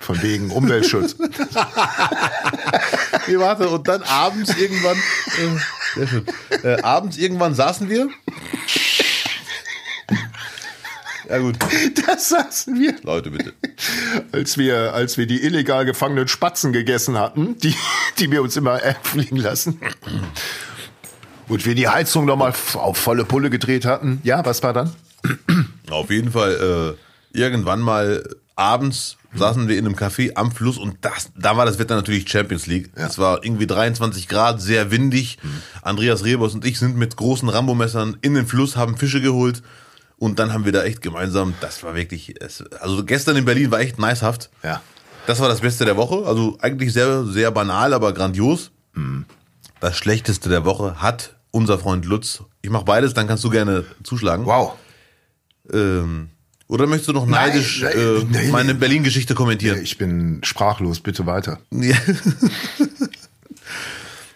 Von 0.00 0.22
wegen 0.22 0.50
Umweltschutz. 0.50 1.16
Nee, 3.26 3.38
warte, 3.38 3.68
und 3.68 3.86
dann 3.86 4.02
abends 4.02 4.56
irgendwann, 4.56 4.96
äh, 4.96 5.58
sehr 5.94 6.06
schön, 6.08 6.24
äh, 6.64 6.80
abends 6.82 7.16
irgendwann 7.16 7.54
saßen 7.54 7.88
wir. 7.88 8.08
Ja 11.28 11.38
gut, 11.38 11.56
Das 12.06 12.28
saßen 12.30 12.74
wir, 12.80 12.96
Leute 13.02 13.30
bitte. 13.30 13.52
als 14.32 14.58
wir, 14.58 14.94
als 14.94 15.16
wir 15.16 15.26
die 15.26 15.42
illegal 15.44 15.84
gefangenen 15.84 16.26
Spatzen 16.26 16.72
gegessen 16.72 17.18
hatten, 17.18 17.56
die, 17.58 17.74
die 18.20 18.30
wir 18.30 18.42
uns 18.42 18.56
immer 18.56 18.82
äh, 18.82 18.94
fliegen 19.02 19.36
lassen. 19.36 19.80
Und 21.48 21.66
wir 21.66 21.74
die 21.74 21.88
Heizung 21.88 22.26
nochmal 22.26 22.52
auf 22.74 22.96
volle 22.96 23.24
Pulle 23.24 23.50
gedreht 23.50 23.84
hatten. 23.84 24.20
Ja, 24.22 24.44
was 24.44 24.62
war 24.62 24.72
dann? 24.72 24.94
Auf 25.90 26.10
jeden 26.10 26.30
Fall, 26.32 26.96
äh, 27.34 27.38
irgendwann 27.38 27.80
mal 27.80 28.22
abends 28.54 29.16
saßen 29.34 29.68
wir 29.68 29.78
in 29.78 29.86
einem 29.86 29.94
Café 29.94 30.32
am 30.34 30.52
Fluss 30.52 30.76
und 30.76 30.98
das, 31.02 31.30
da 31.36 31.56
war 31.56 31.64
das 31.64 31.78
Wetter 31.78 31.94
natürlich 31.94 32.28
Champions 32.28 32.66
League. 32.66 32.90
Es 32.94 33.18
war 33.18 33.44
irgendwie 33.44 33.66
23 33.66 34.28
Grad, 34.28 34.60
sehr 34.60 34.90
windig. 34.90 35.38
Andreas 35.82 36.24
Rebers 36.24 36.54
und 36.54 36.64
ich 36.64 36.78
sind 36.78 36.96
mit 36.96 37.16
großen 37.16 37.48
Rambomessern 37.48 38.16
in 38.22 38.34
den 38.34 38.46
Fluss, 38.46 38.76
haben 38.76 38.96
Fische 38.96 39.20
geholt 39.20 39.62
und 40.18 40.38
dann 40.38 40.52
haben 40.52 40.64
wir 40.64 40.72
da 40.72 40.82
echt 40.82 41.00
gemeinsam, 41.00 41.54
das 41.60 41.82
war 41.82 41.94
wirklich, 41.94 42.34
es, 42.40 42.62
also 42.80 43.04
gestern 43.04 43.36
in 43.36 43.44
Berlin 43.44 43.70
war 43.70 43.80
echt 43.80 43.98
nicehaft. 43.98 44.50
Ja. 44.62 44.82
Das 45.26 45.40
war 45.40 45.48
das 45.48 45.60
Beste 45.60 45.84
der 45.84 45.96
Woche. 45.96 46.26
Also 46.26 46.56
eigentlich 46.60 46.92
sehr, 46.92 47.24
sehr 47.24 47.50
banal, 47.50 47.92
aber 47.94 48.12
grandios. 48.12 48.70
Das 49.80 49.96
Schlechteste 49.96 50.48
der 50.48 50.64
Woche 50.64 51.00
hat 51.00 51.36
unser 51.50 51.78
Freund 51.78 52.04
Lutz. 52.04 52.42
Ich 52.62 52.70
mache 52.70 52.84
beides, 52.84 53.14
dann 53.14 53.26
kannst 53.26 53.44
du 53.44 53.50
gerne 53.50 53.84
zuschlagen. 54.02 54.44
Wow. 54.46 54.74
Ähm, 55.72 56.30
oder 56.68 56.86
möchtest 56.86 57.08
du 57.08 57.12
noch 57.12 57.26
neidisch 57.26 57.82
nein, 57.82 57.92
äh, 57.96 58.24
nein. 58.30 58.50
meine 58.50 58.74
Berlin-Geschichte 58.74 59.34
kommentieren? 59.34 59.80
Ich 59.82 59.98
bin 59.98 60.40
sprachlos, 60.44 61.00
bitte 61.00 61.26
weiter. 61.26 61.58
Ja. 61.70 61.96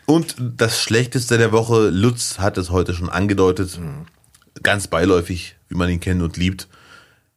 Und 0.06 0.36
das 0.38 0.80
Schlechteste 0.80 1.38
der 1.38 1.52
Woche, 1.52 1.88
Lutz 1.88 2.38
hat 2.38 2.58
es 2.58 2.70
heute 2.70 2.92
schon 2.94 3.08
angedeutet, 3.08 3.78
ganz 4.62 4.86
beiläufig, 4.88 5.56
wie 5.68 5.76
man 5.76 5.88
ihn 5.88 6.00
kennt 6.00 6.22
und 6.22 6.36
liebt. 6.36 6.68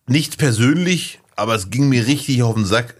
Nicht 0.08 0.38
persönlich, 0.38 1.20
aber 1.36 1.56
es 1.56 1.70
ging 1.70 1.90
mir 1.90 2.08
richtig 2.08 2.44
auf 2.44 2.56
den 2.56 2.66
Sack, 2.66 2.96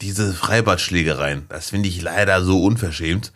diese 0.00 0.32
Freibadschlägereien. 0.32 1.46
Das 1.48 1.70
finde 1.70 1.88
ich 1.88 2.00
leider 2.02 2.42
so 2.42 2.62
unverschämt. 2.62 3.32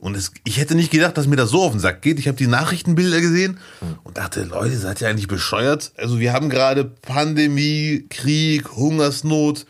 Und 0.00 0.16
es, 0.16 0.30
ich 0.44 0.58
hätte 0.58 0.76
nicht 0.76 0.92
gedacht, 0.92 1.18
dass 1.18 1.26
mir 1.26 1.36
das 1.36 1.50
so 1.50 1.62
auf 1.62 1.72
den 1.72 1.80
Sack 1.80 2.02
geht. 2.02 2.20
Ich 2.20 2.28
habe 2.28 2.38
die 2.38 2.46
Nachrichtenbilder 2.46 3.20
gesehen 3.20 3.58
und 4.04 4.16
dachte, 4.16 4.44
Leute, 4.44 4.76
seid 4.76 5.00
ihr 5.00 5.08
eigentlich 5.08 5.26
bescheuert? 5.26 5.92
Also 5.96 6.20
wir 6.20 6.32
haben 6.32 6.50
gerade 6.50 6.84
Pandemie, 6.84 8.06
Krieg, 8.08 8.70
Hungersnot, 8.76 9.66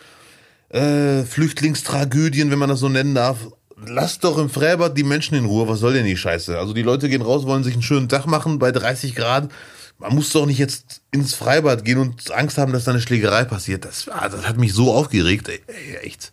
äh, 0.68 1.22
Flüchtlingstragödien, 1.22 2.51
wenn 2.51 2.59
man 2.59 2.68
das 2.68 2.80
so 2.80 2.91
nennen 2.91 3.14
darf. 3.14 3.49
Lasst 3.86 4.24
doch 4.24 4.36
im 4.36 4.51
Freibad 4.51 4.99
die 4.99 5.05
Menschen 5.05 5.34
in 5.34 5.47
Ruhe. 5.47 5.66
Was 5.66 5.78
soll 5.78 5.95
denn 5.95 6.05
die 6.05 6.16
Scheiße? 6.16 6.59
Also 6.59 6.74
die 6.74 6.82
Leute 6.82 7.09
gehen 7.09 7.22
raus, 7.22 7.47
wollen 7.47 7.64
sich 7.64 7.72
einen 7.72 7.82
schönen 7.82 8.09
Tag 8.11 8.26
machen 8.26 8.59
bei 8.59 8.70
30 8.70 9.14
Grad. 9.14 9.51
Man 9.99 10.14
muss 10.14 10.30
doch 10.30 10.46
nicht 10.46 10.59
jetzt 10.59 11.03
ins 11.11 11.34
Freibad 11.34 11.84
gehen 11.84 11.99
und 11.99 12.30
Angst 12.30 12.57
haben, 12.57 12.72
dass 12.72 12.84
da 12.84 12.92
eine 12.92 13.01
Schlägerei 13.01 13.44
passiert. 13.44 13.84
Das, 13.84 14.09
ah, 14.09 14.28
das 14.28 14.46
hat 14.46 14.57
mich 14.57 14.72
so 14.72 14.92
aufgeregt. 14.92 15.49
Ey, 15.49 15.61
echt. 16.03 16.32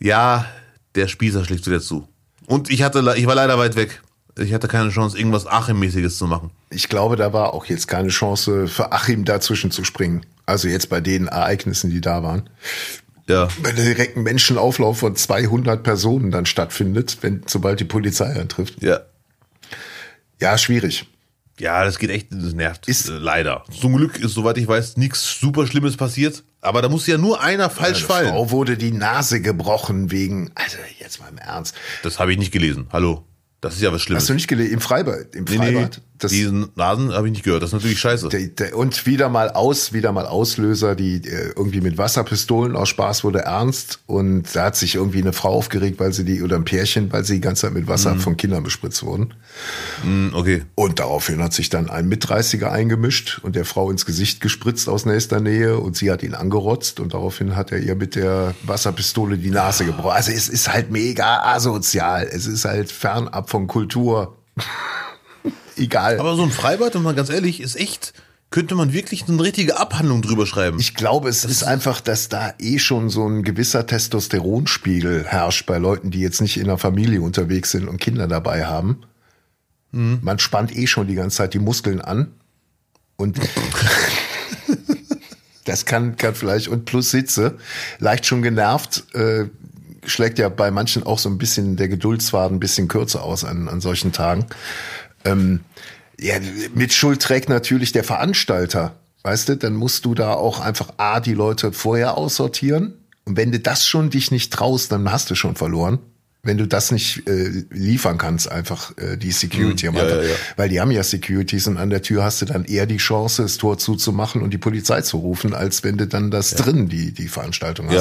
Ja, 0.00 0.46
der 0.96 1.06
Spießer 1.06 1.44
schlägt 1.44 1.66
wieder 1.66 1.80
zu. 1.80 2.08
Und 2.46 2.70
ich 2.70 2.82
hatte, 2.82 3.14
ich 3.16 3.26
war 3.26 3.34
leider 3.36 3.58
weit 3.58 3.76
weg. 3.76 4.02
Ich 4.36 4.52
hatte 4.52 4.68
keine 4.68 4.90
Chance, 4.90 5.18
irgendwas 5.18 5.46
Achim-mäßiges 5.46 6.16
zu 6.16 6.26
machen. 6.26 6.50
Ich 6.70 6.88
glaube, 6.88 7.16
da 7.16 7.32
war 7.32 7.54
auch 7.54 7.66
jetzt 7.66 7.88
keine 7.88 8.08
Chance 8.08 8.68
für 8.68 8.92
Achim 8.92 9.24
dazwischen 9.24 9.70
zu 9.70 9.84
springen. 9.84 10.24
Also 10.46 10.68
jetzt 10.68 10.88
bei 10.88 11.00
den 11.00 11.26
Ereignissen, 11.26 11.90
die 11.90 12.00
da 12.00 12.22
waren. 12.22 12.48
Ja. 13.28 13.48
Wenn 13.62 13.76
der 13.76 13.84
direkt 13.84 14.16
ein 14.16 14.22
Menschenauflauf 14.22 14.98
von 14.98 15.14
200 15.14 15.82
Personen 15.82 16.30
dann 16.30 16.46
stattfindet, 16.46 17.18
wenn, 17.20 17.42
sobald 17.46 17.80
die 17.80 17.84
Polizei 17.84 18.26
eintrifft. 18.26 18.82
Ja. 18.82 19.00
Ja, 20.40 20.56
schwierig. 20.56 21.06
Ja, 21.60 21.84
das 21.84 21.98
geht 21.98 22.10
echt, 22.10 22.28
das 22.30 22.52
nervt. 22.54 22.88
Ist- 22.88 23.08
äh, 23.08 23.12
leider. 23.18 23.64
Zum 23.80 23.96
Glück 23.96 24.18
ist, 24.18 24.32
soweit 24.34 24.58
ich 24.58 24.66
weiß, 24.68 24.96
nichts 24.96 25.38
super 25.40 25.66
Schlimmes 25.66 25.96
passiert. 25.96 26.44
Aber 26.60 26.82
da 26.82 26.88
muss 26.88 27.06
ja 27.06 27.18
nur 27.18 27.40
einer 27.40 27.70
falsch 27.70 27.98
Eine 27.98 28.06
fallen. 28.06 28.28
Frau 28.30 28.50
wurde 28.50 28.76
die 28.76 28.90
Nase 28.90 29.40
gebrochen 29.40 30.10
wegen, 30.10 30.50
also 30.56 30.76
jetzt 30.98 31.20
mal 31.20 31.28
im 31.28 31.38
Ernst. 31.38 31.74
Das 32.02 32.18
habe 32.18 32.32
ich 32.32 32.38
nicht 32.38 32.50
gelesen. 32.52 32.88
Hallo. 32.92 33.24
Das 33.60 33.74
ist 33.74 33.82
ja 33.82 33.92
was 33.92 34.02
Schlimmes. 34.02 34.22
Hast 34.22 34.28
du 34.30 34.34
nicht 34.34 34.46
gelesen? 34.48 34.72
Im 34.74 34.80
Freibad? 34.80 35.34
Im 35.34 35.44
nee, 35.44 35.56
Freibad? 35.56 35.96
nee, 35.96 36.02
Das, 36.18 36.32
diesen 36.32 36.68
Nasen 36.74 37.12
habe 37.12 37.28
ich 37.28 37.32
nicht 37.32 37.44
gehört. 37.44 37.62
Das 37.62 37.70
ist 37.70 37.74
natürlich 37.74 38.00
scheiße. 38.00 38.28
der, 38.28 38.46
der, 38.48 38.76
und 38.76 39.06
wieder 39.06 39.28
mal 39.28 39.50
aus, 39.50 39.92
wieder 39.92 40.12
mal 40.12 40.26
Auslöser, 40.26 40.94
die 40.94 41.16
äh, 41.16 41.52
irgendwie 41.56 41.80
mit 41.80 41.96
Wasserpistolen 41.96 42.76
aus 42.76 42.88
Spaß 42.88 43.24
wurde 43.24 43.40
ernst. 43.40 44.00
Und 44.06 44.54
da 44.54 44.66
hat 44.66 44.76
sich 44.76 44.96
irgendwie 44.96 45.20
eine 45.20 45.32
Frau 45.32 45.50
aufgeregt, 45.50 46.00
weil 46.00 46.12
sie 46.12 46.24
die, 46.24 46.42
oder 46.42 46.56
ein 46.56 46.64
Pärchen, 46.64 47.12
weil 47.12 47.24
sie 47.24 47.34
die 47.34 47.40
ganze 47.40 47.62
Zeit 47.62 47.74
mit 47.74 47.86
Wasser 47.86 48.16
von 48.16 48.36
Kindern 48.36 48.64
bespritzt 48.64 49.02
wurden. 49.04 49.34
Hm, 50.02 50.32
okay. 50.34 50.62
Und 50.74 50.98
daraufhin 50.98 51.42
hat 51.42 51.52
sich 51.52 51.70
dann 51.70 51.88
ein 51.88 52.08
Mitdreißiger 52.08 52.70
eingemischt 52.70 53.40
und 53.42 53.54
der 53.54 53.64
Frau 53.64 53.90
ins 53.90 54.04
Gesicht 54.04 54.40
gespritzt 54.40 54.88
aus 54.88 55.06
nächster 55.06 55.40
Nähe 55.40 55.78
und 55.78 55.96
sie 55.96 56.10
hat 56.10 56.22
ihn 56.22 56.34
angerotzt 56.34 57.00
und 57.00 57.14
daraufhin 57.14 57.56
hat 57.56 57.72
er 57.72 57.78
ihr 57.78 57.94
mit 57.94 58.14
der 58.14 58.54
Wasserpistole 58.62 59.38
die 59.38 59.50
Nase 59.50 59.84
gebrochen. 59.84 60.16
Also 60.16 60.32
es 60.32 60.48
ist 60.48 60.72
halt 60.72 60.90
mega 60.90 61.42
asozial. 61.42 62.28
Es 62.30 62.46
ist 62.46 62.64
halt 62.64 62.90
fernab 62.90 63.50
von 63.50 63.66
Kultur. 63.66 64.36
Egal. 65.78 66.18
Aber 66.18 66.36
so 66.36 66.42
ein 66.42 66.50
Freibad, 66.50 66.94
wenn 66.94 67.02
man 67.02 67.16
ganz 67.16 67.30
ehrlich, 67.30 67.60
ist 67.60 67.76
echt, 67.76 68.12
könnte 68.50 68.74
man 68.74 68.92
wirklich 68.92 69.28
eine 69.28 69.42
richtige 69.42 69.78
Abhandlung 69.78 70.22
drüber 70.22 70.46
schreiben. 70.46 70.78
Ich 70.80 70.94
glaube, 70.94 71.28
es 71.28 71.44
ist 71.44 71.62
einfach, 71.62 72.00
dass 72.00 72.28
da 72.28 72.54
eh 72.58 72.78
schon 72.78 73.10
so 73.10 73.26
ein 73.26 73.42
gewisser 73.42 73.86
Testosteronspiegel 73.86 75.24
herrscht 75.26 75.66
bei 75.66 75.78
Leuten, 75.78 76.10
die 76.10 76.20
jetzt 76.20 76.40
nicht 76.40 76.56
in 76.56 76.66
der 76.66 76.78
Familie 76.78 77.22
unterwegs 77.22 77.70
sind 77.70 77.88
und 77.88 78.00
Kinder 78.00 78.26
dabei 78.26 78.66
haben. 78.66 79.02
Man 79.90 80.38
spannt 80.38 80.76
eh 80.76 80.86
schon 80.86 81.06
die 81.06 81.14
ganze 81.14 81.38
Zeit 81.38 81.54
die 81.54 81.58
Muskeln 81.58 82.02
an 82.02 82.32
und 83.16 83.38
das 85.64 85.86
kann, 85.86 86.16
kann 86.16 86.34
vielleicht 86.34 86.68
und 86.68 86.84
plus 86.84 87.10
Sitze 87.10 87.56
leicht 87.98 88.26
schon 88.26 88.42
genervt. 88.42 89.04
Äh, 89.14 89.46
schlägt 90.04 90.38
ja 90.38 90.50
bei 90.50 90.70
manchen 90.70 91.04
auch 91.04 91.18
so 91.18 91.30
ein 91.30 91.38
bisschen 91.38 91.76
der 91.76 91.88
Geduldsfaden 91.88 92.58
ein 92.58 92.60
bisschen 92.60 92.88
kürzer 92.88 93.22
aus 93.22 93.44
an, 93.44 93.68
an 93.68 93.80
solchen 93.80 94.12
Tagen. 94.12 94.44
Ähm, 95.32 95.60
ja, 96.20 96.34
mit 96.74 96.92
Schuld 96.92 97.22
trägt 97.22 97.48
natürlich 97.48 97.92
der 97.92 98.04
Veranstalter. 98.04 98.96
Weißt 99.22 99.48
du, 99.48 99.56
dann 99.56 99.74
musst 99.74 100.04
du 100.04 100.14
da 100.14 100.34
auch 100.34 100.60
einfach 100.60 100.94
A, 100.96 101.20
die 101.20 101.34
Leute 101.34 101.72
vorher 101.72 102.16
aussortieren. 102.16 102.94
Und 103.24 103.36
wenn 103.36 103.52
du 103.52 103.58
das 103.58 103.86
schon 103.86 104.10
dich 104.10 104.30
nicht 104.30 104.52
traust, 104.52 104.90
dann 104.90 105.10
hast 105.12 105.30
du 105.30 105.34
schon 105.34 105.54
verloren. 105.54 105.98
Wenn 106.44 106.56
du 106.56 106.66
das 106.66 106.92
nicht 106.92 107.28
äh, 107.28 107.64
liefern 107.70 108.16
kannst, 108.16 108.50
einfach 108.50 108.96
äh, 108.96 109.16
die 109.16 109.32
Security. 109.32 109.86
Mm, 109.86 109.88
am 109.88 109.96
ja, 109.96 110.02
Anfang. 110.02 110.18
ja, 110.18 110.28
ja. 110.28 110.34
Weil 110.56 110.68
die 110.68 110.80
haben 110.80 110.90
ja 110.92 111.02
Securities 111.02 111.66
und 111.66 111.76
an 111.76 111.90
der 111.90 112.00
Tür 112.00 112.22
hast 112.22 112.40
du 112.40 112.46
dann 112.46 112.64
eher 112.64 112.86
die 112.86 112.96
Chance, 112.96 113.42
das 113.42 113.58
Tor 113.58 113.76
zuzumachen 113.76 114.40
und 114.40 114.50
die 114.50 114.58
Polizei 114.58 115.02
zu 115.02 115.18
rufen, 115.18 115.52
als 115.52 115.82
wenn 115.82 115.98
du 115.98 116.06
dann 116.06 116.30
das 116.30 116.54
drin, 116.54 116.88
die, 116.88 117.12
die 117.12 117.28
Veranstaltung 117.28 117.90
hast. 117.90 118.00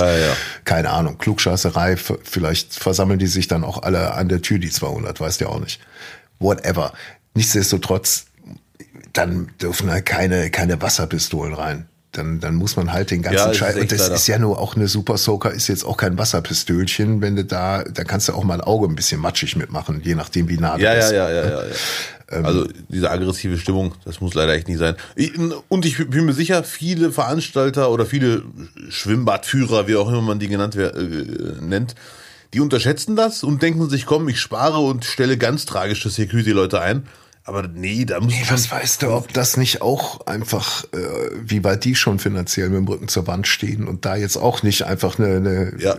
Keine 0.66 0.92
Ahnung, 0.92 1.18
Klugscheißerei, 1.18 1.98
vielleicht 1.98 2.76
versammeln 2.76 3.20
die 3.20 3.28
sich 3.28 3.48
dann 3.48 3.64
auch 3.64 3.82
alle 3.84 4.14
an 4.14 4.30
der 4.30 4.42
Tür, 4.42 4.60
die 4.60 4.70
200, 4.70 5.20
weißt 5.20 5.42
du 5.42 5.46
ja 5.46 5.52
auch 5.52 5.60
nicht. 5.60 5.82
Whatever. 6.40 6.94
Nichtsdestotrotz, 7.38 8.26
dann 9.14 9.50
dürfen 9.62 9.90
halt 9.92 10.06
keine, 10.06 10.50
keine 10.50 10.82
Wasserpistolen 10.82 11.54
rein. 11.54 11.86
Dann, 12.14 12.40
dann 12.40 12.56
muss 12.56 12.76
man 12.76 12.92
halt 12.94 13.12
den 13.12 13.22
Ja, 13.22 13.32
ganzen 13.32 13.52
ist 13.52 13.58
Scheiß. 13.58 13.76
Und 13.76 13.92
das 13.92 14.00
leider. 14.00 14.16
ist 14.16 14.26
ja 14.28 14.40
nur 14.40 14.58
auch 14.60 14.76
eine 14.76 14.88
Super 14.88 15.18
Soaker, 15.18 15.52
ist 15.52 15.68
jetzt 15.68 15.86
auch 15.86 15.98
kein 15.98 16.18
Wasserpistölchen. 16.18 17.22
Wenn 17.22 17.36
du 17.36 17.46
da, 17.46 17.84
da 17.84 18.04
kannst 18.04 18.28
du 18.28 18.34
auch 18.34 18.44
mal 18.44 18.56
ein 18.56 18.62
Auge 18.62 18.88
ein 18.88 18.96
bisschen 18.96 19.22
matschig 19.22 19.56
mitmachen, 19.56 20.02
je 20.04 20.16
nachdem, 20.16 20.50
wie 20.50 20.58
nah 20.58 20.78
du 20.78 20.84
Ja, 20.84 20.96
bist. 20.96 21.12
ja, 21.12 21.30
ja, 21.30 21.44
ja, 21.44 21.50
ja, 21.50 21.64
ja. 21.68 22.44
Also 22.44 22.68
diese 22.90 23.10
aggressive 23.12 23.58
Stimmung, 23.58 23.94
das 24.04 24.20
muss 24.20 24.34
leider 24.34 24.54
echt 24.54 24.68
nicht 24.68 24.80
sein. 24.80 24.96
Ich, 25.16 25.32
und 25.70 25.86
ich 25.86 26.10
bin 26.10 26.26
mir 26.26 26.34
sicher, 26.34 26.64
viele 26.64 27.12
Veranstalter 27.12 27.92
oder 27.92 28.06
viele 28.06 28.42
Schwimmbadführer, 28.90 29.88
wie 29.88 29.96
auch 29.96 30.10
immer 30.10 30.22
man 30.22 30.40
die 30.40 30.48
genannt 30.48 30.76
wer- 30.76 30.96
äh, 30.96 31.26
nennt, 31.62 31.96
die 32.54 32.60
unterschätzen 32.62 33.16
das 33.16 33.44
und 33.44 33.62
denken 33.62 33.90
sich, 33.90 34.06
komm, 34.06 34.28
ich 34.28 34.40
spare 34.40 34.80
und 34.80 35.06
stelle 35.06 35.38
ganz 35.38 35.66
tragische 35.66 36.10
Security-Leute 36.10 36.82
ein. 36.82 37.06
Aber 37.48 37.68
nee, 37.68 38.04
da 38.04 38.20
muss 38.20 38.34
Nee, 38.34 38.44
schon. 38.44 38.54
was 38.58 38.70
weißt 38.70 39.02
du, 39.04 39.12
ob 39.14 39.32
das 39.32 39.56
nicht 39.56 39.82
auch 39.82 40.28
einfach, 40.28 40.84
äh, 40.94 40.98
wie 41.46 41.64
weit 41.64 41.86
die 41.86 41.96
schon 41.96 42.20
finanziell 42.20 42.68
mit 42.70 42.78
dem 42.80 42.88
Rücken 42.90 43.08
zur 43.08 43.26
Wand 43.26 43.48
stehen 43.48 43.88
und 43.88 44.04
da 44.06 44.18
jetzt 44.18 44.36
auch 44.36 44.64
nicht 44.64 44.84
einfach 44.84 45.18
eine, 45.18 45.38
eine 45.38 45.74
Ja. 45.80 45.98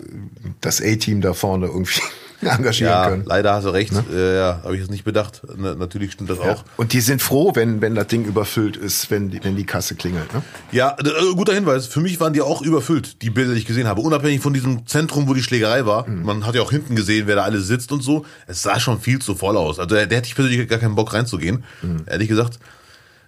das 0.61 0.83
A-Team 0.83 1.23
da 1.23 1.33
vorne 1.33 1.67
irgendwie 1.67 2.03
engagieren 2.57 2.91
Ja, 2.93 3.09
können. 3.09 3.25
leider 3.27 3.55
hast 3.55 3.65
du 3.65 3.71
recht. 3.71 3.93
Äh, 4.13 4.37
ja, 4.37 4.61
habe 4.63 4.75
ich 4.75 4.81
jetzt 4.81 4.91
nicht 4.91 5.05
bedacht. 5.05 5.43
Na, 5.57 5.75
natürlich 5.75 6.13
stimmt 6.13 6.31
das 6.31 6.39
auch. 6.39 6.65
Und 6.77 6.93
die 6.93 7.01
sind 7.01 7.21
froh, 7.23 7.53
wenn, 7.55 7.81
wenn 7.81 7.95
das 7.95 8.07
Ding 8.07 8.25
überfüllt 8.25 8.77
ist, 8.77 9.11
wenn 9.11 9.31
die, 9.31 9.43
wenn 9.43 9.57
die 9.57 9.67
Kasse 9.67 9.95
klingelt. 9.95 10.33
Ne? 10.33 10.43
Ja, 10.73 10.97
äh, 10.99 11.35
guter 11.35 11.55
Hinweis. 11.55 11.87
Für 11.87 12.01
mich 12.01 12.21
waren 12.21 12.33
die 12.33 12.41
auch 12.41 12.63
überfüllt, 12.63 13.23
die 13.23 13.31
Bilder, 13.31 13.53
die 13.55 13.59
ich 13.59 13.67
gesehen 13.67 13.87
habe. 13.89 14.01
Unabhängig 14.01 14.41
von 14.41 14.53
diesem 14.55 14.87
Zentrum, 14.87 15.29
wo 15.29 15.35
die 15.35 15.43
Schlägerei 15.43 15.85
war. 15.87 16.09
Man 16.09 16.47
hat 16.47 16.55
ja 16.55 16.63
auch 16.63 16.71
hinten 16.71 16.95
gesehen, 16.97 17.27
wer 17.27 17.37
da 17.37 17.43
alles 17.43 17.67
sitzt 17.67 17.91
und 17.93 18.03
so. 18.03 18.25
Es 18.47 18.63
sah 18.63 18.79
schon 18.79 19.01
viel 19.01 19.21
zu 19.21 19.35
voll 19.35 19.57
aus. 19.57 19.79
Also 19.79 19.95
da 19.95 20.01
hätte 20.03 20.23
ich 20.27 20.35
persönlich 20.35 20.69
gar 20.69 20.79
keinen 20.79 20.95
Bock 20.95 21.13
reinzugehen. 21.13 21.65
Ehrlich 22.07 22.29
gesagt. 22.29 22.59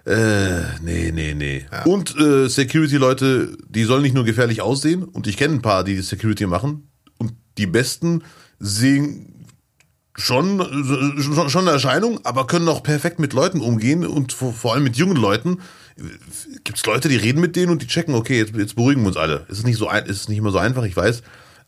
Äh, 0.06 0.62
nee, 0.82 1.12
nee, 1.12 1.34
nee. 1.34 1.66
Und 1.84 2.18
äh, 2.18 2.48
Security-Leute, 2.48 3.56
die 3.68 3.84
sollen 3.84 4.02
nicht 4.02 4.14
nur 4.14 4.24
gefährlich 4.24 4.62
aussehen. 4.62 5.04
Und 5.04 5.26
ich 5.26 5.36
kenne 5.36 5.54
ein 5.54 5.62
paar, 5.62 5.84
die 5.84 6.00
Security 6.00 6.46
machen. 6.46 6.88
Und 7.18 7.32
die 7.58 7.66
Besten 7.66 8.22
sehen 8.60 9.46
schon, 10.16 10.60
schon, 11.20 11.48
schon 11.50 11.62
eine 11.62 11.70
Erscheinung, 11.72 12.20
aber 12.24 12.46
können 12.46 12.68
auch 12.68 12.82
perfekt 12.82 13.18
mit 13.18 13.32
Leuten 13.32 13.60
umgehen 13.60 14.06
und 14.06 14.32
vor, 14.32 14.52
vor 14.52 14.74
allem 14.74 14.84
mit 14.84 14.96
jungen 14.96 15.16
Leuten. 15.16 15.58
Gibt 16.64 16.78
es 16.78 16.86
Leute, 16.86 17.08
die 17.08 17.16
reden 17.16 17.40
mit 17.40 17.56
denen 17.56 17.72
und 17.72 17.82
die 17.82 17.86
checken, 17.86 18.14
okay, 18.14 18.38
jetzt, 18.38 18.54
jetzt 18.54 18.76
beruhigen 18.76 19.02
wir 19.02 19.08
uns 19.08 19.16
alle. 19.16 19.46
Es 19.48 19.58
ist 19.58 19.66
nicht 19.66 19.78
so 19.78 19.88
ein, 19.88 20.04
es 20.04 20.20
ist 20.22 20.28
nicht 20.28 20.38
immer 20.38 20.50
so 20.50 20.58
einfach, 20.58 20.84
ich 20.84 20.96
weiß. 20.96 21.22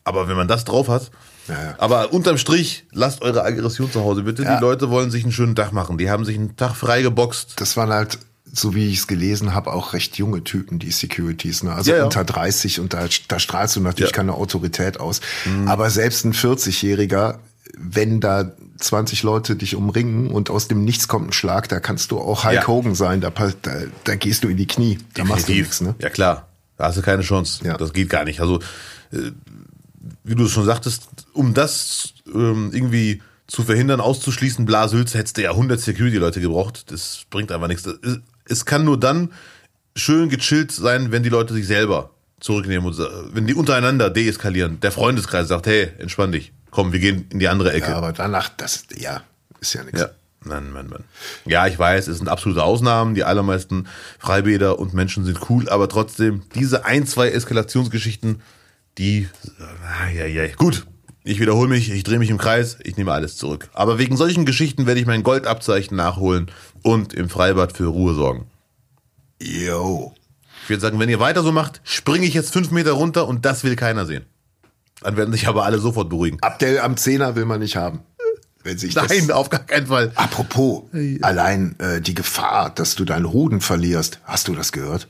Aber 0.05 0.28
wenn 0.28 0.36
man 0.36 0.49
das 0.49 0.64
drauf 0.64 0.88
hat, 0.88 1.11
Ja, 1.49 1.55
ja. 1.55 1.74
aber 1.78 2.12
unterm 2.12 2.36
Strich, 2.38 2.86
lasst 2.93 3.22
eure 3.22 3.45
Aggression 3.45 3.90
zu 3.90 4.01
Hause 4.03 4.22
bitte. 4.22 4.43
Ja. 4.43 4.57
Die 4.57 4.61
Leute 4.61 4.90
wollen 4.90 5.11
sich 5.11 5.22
einen 5.22 5.32
schönen 5.32 5.55
Tag 5.55 5.72
machen. 5.72 5.97
Die 5.99 6.11
haben 6.11 6.24
sich 6.24 6.36
einen 6.36 6.57
Tag 6.57 6.74
frei 6.74 7.03
geboxt. 7.03 7.55
Das 7.61 7.76
waren 7.76 7.90
halt, 7.90 8.18
so 8.55 8.74
wie 8.74 8.88
ich 8.88 8.98
es 8.98 9.07
gelesen 9.07 9.55
habe, 9.55 9.72
auch 9.72 9.94
recht 9.94 10.18
junge 10.18 10.44
Typen, 10.44 10.78
die 10.78 10.90
Securities. 10.90 11.62
Ne? 11.62 11.72
Also 11.72 11.90
Ja, 11.90 11.98
ja. 11.98 12.05
unter 12.05 12.22
30 12.24 12.80
und 12.80 12.92
da, 12.92 13.07
da 13.28 13.38
strahlst 13.38 13.76
du 13.76 13.80
natürlich 13.80 14.11
Ja. 14.11 14.14
Mhm. 14.14 14.28
keine 14.28 14.34
Autorität 14.34 15.00
aus. 15.00 15.20
Aber 15.66 15.88
selbst 15.88 16.24
ein 16.26 16.34
40-Jähriger, 16.34 17.38
wenn 17.78 18.20
da 18.20 18.53
20 18.78 19.22
Leute 19.22 19.57
dich 19.57 19.74
umringen 19.74 20.26
und 20.30 20.50
aus 20.50 20.68
dem 20.68 20.84
Nichts 20.84 21.09
kommt 21.09 21.28
ein 21.28 21.32
Schlag, 21.32 21.68
da 21.70 21.80
kannst 21.80 22.11
du 22.11 22.18
auch 22.18 22.44
Hulk. 22.44 22.68
Hogan 22.68 22.94
sein, 22.94 23.20
da, 23.22 23.30
da, 23.30 23.72
da 24.05 24.14
gehst 24.16 24.44
du 24.44 24.48
in 24.48 24.57
die 24.59 24.66
Knie. 24.66 24.98
Da 25.14 25.24
machst 25.24 25.48
du 25.48 25.53
Definitiv. 25.53 25.64
nichts. 25.66 25.80
Ne? 25.80 25.94
Ja 26.00 26.11
klar, 26.11 26.48
da 26.76 26.84
hast 26.88 26.98
du 26.98 27.03
keine 27.03 27.22
Chance. 27.22 27.64
Ja. 27.64 27.78
Das 27.78 27.92
geht 27.94 28.11
gar 28.11 28.24
nicht. 28.24 28.40
Also, 28.40 28.59
äh, 29.12 29.30
wie 30.24 30.34
du 30.34 30.44
es 30.44 30.50
schon 30.50 30.66
sagtest, 30.66 31.05
um 31.32 31.55
das 31.55 32.12
ähm, 32.34 32.70
irgendwie 32.74 33.22
zu 33.46 33.62
verhindern, 33.62 34.00
auszuschließen, 34.00 34.64
Blasülz, 34.66 35.14
hättest 35.14 35.36
du 35.38 35.42
ja 35.42 35.50
100 35.53 35.80
Security-Leute 35.80 36.40
gebraucht. 36.40 36.90
Das 36.90 37.22
bringt 37.30 37.50
einfach 37.53 37.68
nichts. 37.68 37.86
Es- 37.86 38.18
Es 38.45 38.64
kann 38.64 38.84
nur 38.84 38.99
dann 38.99 39.32
schön 39.97 40.28
gechillt 40.28 40.72
sein, 40.72 41.12
wenn 41.12 41.22
die 41.22 41.28
Leute 41.28 41.55
sich 41.55 41.66
selber 41.66 42.11
zurücknehmen 42.40 42.86
und 42.86 42.99
wenn 43.34 43.47
die 43.47 43.55
untereinander 43.55 44.11
deeskalieren. 44.11 44.80
Der 44.80 44.93
Freundeskreis 44.93 45.49
sagt, 45.49 45.66
hey, 45.66 45.90
entspann 45.99 46.32
dich. 46.32 46.53
komm, 46.70 46.93
wir 46.93 46.99
gehen 46.99 47.26
in 47.30 47.38
die 47.38 47.49
andere 47.49 47.72
Ecke. 47.72 47.90
Ja, 47.90 47.97
aber 47.97 48.12
danach, 48.12 48.49
das, 48.49 48.84
ja, 48.97 49.22
ist 49.61 49.74
ja 49.74 49.84
nichts. 49.84 50.01
Ja. 50.01 50.11
Mann, 50.45 50.72
Mann, 50.72 50.88
Mann. 50.88 51.05
Ja, 51.45 51.68
ich 51.68 51.78
weiß, 51.78 52.09
es 52.09 52.18
sind 52.18 52.28
absolute 52.28 52.64
Ausnahmen. 52.64 53.14
Die 53.14 53.22
allermeisten 53.22 53.86
Freibäder 54.18 54.78
und 54.80 54.93
Menschen 54.93 55.24
sind 55.24 55.38
cool, 55.49 55.68
aber 55.68 55.88
trotzdem, 55.88 56.43
diese 56.57 56.84
ein, 56.84 57.07
zwei 57.07 57.28
Eskalationsgeschichten, 57.28 58.43
die, 58.99 59.28
ah, 59.61 60.11
ja, 60.11 60.26
ja, 60.26 60.47
gut. 60.57 60.86
Ich 61.24 61.38
wiederhole 61.38 61.68
mich, 61.68 61.93
ich 61.93 62.03
drehe 62.03 62.18
mich 62.18 62.30
im 62.30 62.38
Kreis, 62.38 62.78
ich 62.82 62.97
nehme 62.97 63.12
alles 63.12 63.36
zurück. 63.36 63.68
Aber 63.74 64.01
wegen 64.01 64.16
solchen 64.16 64.45
Geschichten 64.45 64.86
werde 64.86 64.99
ich 64.99 65.07
mein 65.07 65.22
Goldabzeichen 65.22 65.97
nachholen 65.97 66.51
und 66.83 67.14
im 67.14 67.28
Freibad 67.28 67.76
für 67.76 67.87
Ruhe 67.87 68.14
sorgen. 68.14 68.47
Yo. 69.41 70.14
Ich 70.62 70.70
würde 70.70 70.80
sagen, 70.80 70.99
wenn 71.01 71.09
ihr 71.09 71.20
weiter 71.20 71.43
so 71.43 71.51
macht, 71.51 71.80
springe 71.85 72.26
ich 72.26 72.35
jetzt 72.35 72.53
fünf 72.53 72.70
Meter 72.70 72.93
runter 72.93 73.26
und 73.26 73.45
das 73.45 73.64
will 73.64 73.76
keiner 73.76 74.07
sehen. 74.07 74.24
Dann 75.01 75.16
werden 75.16 75.33
sich 75.33 75.49
aber 75.49 75.64
alle 75.64 75.78
sofort 75.78 76.09
beruhigen. 76.09 76.39
Abdel 76.41 76.78
am 76.78 76.97
Zehner 76.97 77.35
will 77.35 77.45
man 77.45 77.61
nicht 77.61 77.76
haben. 77.76 78.01
Wenn 78.62 78.78
sich 78.78 78.95
Nein, 78.95 79.33
auf 79.33 79.51
gar 79.51 79.66
keinen 79.66 79.89
Fall. 79.89 80.12
apropos, 80.14 80.85
allein 81.22 81.74
äh, 81.80 82.01
die 82.01 82.14
Gefahr, 82.14 82.70
dass 82.70 82.95
du 82.95 83.05
deinen 83.05 83.33
Hoden 83.33 83.61
verlierst, 83.61 84.20
hast 84.22 84.47
du 84.47 84.55
das 84.55 84.70
gehört? 84.70 85.09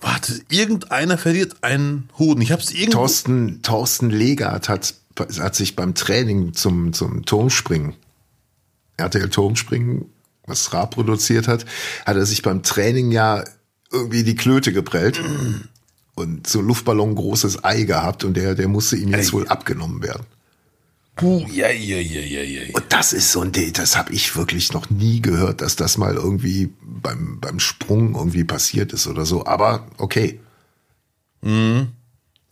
Warte, 0.00 0.40
irgendeiner 0.48 1.16
verliert 1.16 1.62
einen 1.62 2.08
Hoden. 2.18 2.42
Ich 2.42 2.50
hab's 2.50 2.72
irgendwo. 2.72 2.98
Thorsten, 2.98 3.62
Thorsten 3.62 4.10
Legert 4.10 4.68
hat, 4.68 4.94
hat 5.16 5.54
sich 5.54 5.76
beim 5.76 5.94
Training 5.94 6.54
zum, 6.54 6.92
zum 6.92 7.24
Turmspringen, 7.24 7.94
RTL 8.96 9.30
Turmspringen, 9.30 10.06
was 10.46 10.72
Ra 10.72 10.86
produziert 10.86 11.48
hat, 11.48 11.64
hat 12.04 12.16
er 12.16 12.26
sich 12.26 12.42
beim 12.42 12.62
Training 12.62 13.12
ja 13.12 13.44
irgendwie 13.90 14.24
die 14.24 14.34
Klöte 14.34 14.72
geprellt 14.72 15.20
und 16.14 16.46
so 16.46 16.60
Luftballon 16.60 17.14
großes 17.14 17.64
Ei 17.64 17.82
gehabt 17.82 18.24
und 18.24 18.36
der, 18.36 18.54
der 18.54 18.68
musste 18.68 18.96
ihm 18.96 19.10
jetzt 19.10 19.32
wohl 19.32 19.48
abgenommen 19.48 20.02
werden. 20.02 20.26
Puh, 21.16 21.46
ja, 21.48 21.70
ja, 21.70 21.98
ja, 21.98 22.20
ja, 22.20 22.42
ja. 22.42 22.74
Und 22.74 22.84
das 22.88 23.12
ist 23.12 23.30
so 23.30 23.40
ein 23.40 23.52
Date, 23.52 23.78
das 23.78 23.96
habe 23.96 24.12
ich 24.12 24.34
wirklich 24.34 24.72
noch 24.72 24.90
nie 24.90 25.22
gehört, 25.22 25.60
dass 25.60 25.76
das 25.76 25.96
mal 25.96 26.14
irgendwie 26.14 26.72
beim, 26.82 27.38
beim 27.40 27.60
Sprung 27.60 28.16
irgendwie 28.16 28.42
passiert 28.42 28.92
ist 28.92 29.06
oder 29.06 29.24
so. 29.24 29.46
Aber 29.46 29.86
okay. 29.98 30.40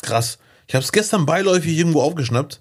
Krass. 0.01 0.39
Ich 0.69 0.75
habe 0.75 0.85
es 0.85 0.93
gestern 0.93 1.27
beiläufig 1.27 1.77
irgendwo 1.77 2.03
aufgeschnappt. 2.03 2.61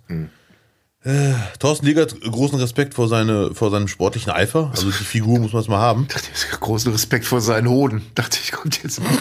Äh, 1.03 1.33
Thorsten 1.57 1.87
Legert, 1.87 2.21
großen 2.21 2.59
Respekt 2.59 2.93
vor, 2.93 3.07
seine, 3.07 3.55
vor 3.55 3.71
seinem 3.71 3.87
sportlichen 3.87 4.31
Eifer. 4.31 4.69
Also 4.71 4.87
die 4.87 5.03
Figur 5.03 5.39
muss 5.39 5.51
man 5.53 5.63
es 5.63 5.67
mal 5.67 5.79
haben. 5.79 6.07
Großen 6.59 6.91
Respekt 6.91 7.25
vor 7.25 7.41
seinen 7.41 7.67
Hoden. 7.69 8.03
Dachte 8.13 8.37
ich, 8.43 8.51
kommt 8.51 8.83
jetzt. 8.83 9.01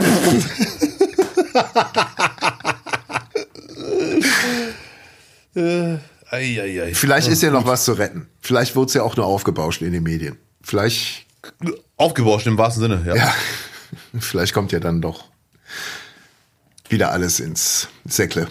Eieiei. 6.31 6.95
Vielleicht 6.95 7.29
ist 7.29 7.43
ja 7.43 7.51
noch 7.51 7.67
was 7.67 7.85
zu 7.85 7.93
retten. 7.93 8.29
Vielleicht 8.41 8.77
wurde 8.77 8.89
es 8.89 8.95
ja 8.95 9.03
auch 9.03 9.17
nur 9.17 9.27
aufgebauscht 9.27 9.83
in 9.83 9.93
den 9.93 10.03
Medien. 10.03 10.37
Vielleicht, 10.63 11.27
Aufgebauscht 11.97 12.47
im 12.47 12.59
wahrsten 12.59 12.83
Sinne, 12.83 13.03
ja. 13.07 13.17
ja, 13.17 13.35
vielleicht 14.19 14.53
kommt 14.53 14.73
ja 14.73 14.81
dann 14.81 15.01
doch 15.01 15.25
wieder 16.89 17.13
alles 17.13 17.41
ins 17.41 17.89
Säckle. 18.05 18.49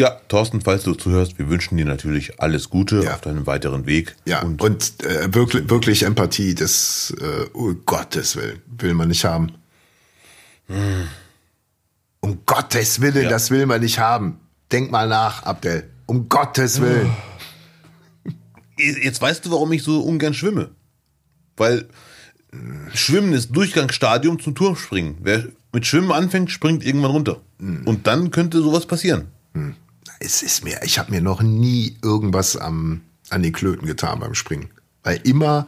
Ja, 0.00 0.12
Thorsten, 0.28 0.62
falls 0.62 0.82
du 0.84 0.94
zuhörst, 0.94 1.38
wir 1.38 1.50
wünschen 1.50 1.76
dir 1.76 1.84
natürlich 1.84 2.40
alles 2.40 2.70
Gute 2.70 3.02
Ja. 3.04 3.12
auf 3.16 3.20
deinem 3.20 3.46
weiteren 3.46 3.84
Weg. 3.84 4.16
Ja, 4.24 4.40
Und 4.40 4.62
und, 4.62 5.04
äh, 5.04 5.34
wirklich, 5.34 5.68
wirklich 5.68 6.04
Empathie, 6.04 6.54
das, 6.54 7.14
äh, 7.20 7.50
um 7.52 7.82
Gottes 7.84 8.34
Willen, 8.36 8.62
will 8.78 8.94
man 8.94 9.08
nicht 9.08 9.26
haben. 9.26 9.52
Um 12.20 12.38
Gottes 12.46 13.02
Willen, 13.02 13.24
Ja. 13.24 13.28
das 13.28 13.50
will 13.50 13.66
man 13.66 13.82
nicht 13.82 13.98
haben. 13.98 14.40
Denk 14.72 14.90
mal 14.90 15.06
nach, 15.06 15.42
Abdel. 15.42 15.90
Um 16.06 16.30
Gottes 16.30 16.80
Willen. 16.80 17.10
jetzt 18.78 19.20
weißt 19.20 19.44
du, 19.44 19.50
warum 19.50 19.70
ich 19.72 19.82
so 19.82 20.00
ungern 20.00 20.32
schwimme. 20.32 20.70
Weil 21.58 21.86
Schwimmen 22.94 23.34
ist 23.34 23.54
Durchgangsstadium 23.54 24.40
zum 24.40 24.54
Turmspringen. 24.54 25.18
Wer 25.20 25.44
mit 25.74 25.86
Schwimmen 25.86 26.10
anfängt, 26.10 26.50
springt 26.50 26.84
irgendwann 26.86 27.10
runter. 27.10 27.42
Und 27.60 28.06
dann 28.06 28.30
könnte 28.30 28.62
sowas 28.62 28.86
passieren. 28.86 29.28
Es 30.20 30.42
ist 30.42 30.64
mir, 30.64 30.80
ich 30.84 30.98
habe 30.98 31.10
mir 31.10 31.20
noch 31.20 31.42
nie 31.42 31.96
irgendwas 32.02 32.56
am, 32.56 33.00
an 33.30 33.42
den 33.42 33.52
Klöten 33.52 33.86
getan 33.86 34.20
beim 34.20 34.34
Springen. 34.34 34.70
Weil 35.02 35.18
immer 35.24 35.66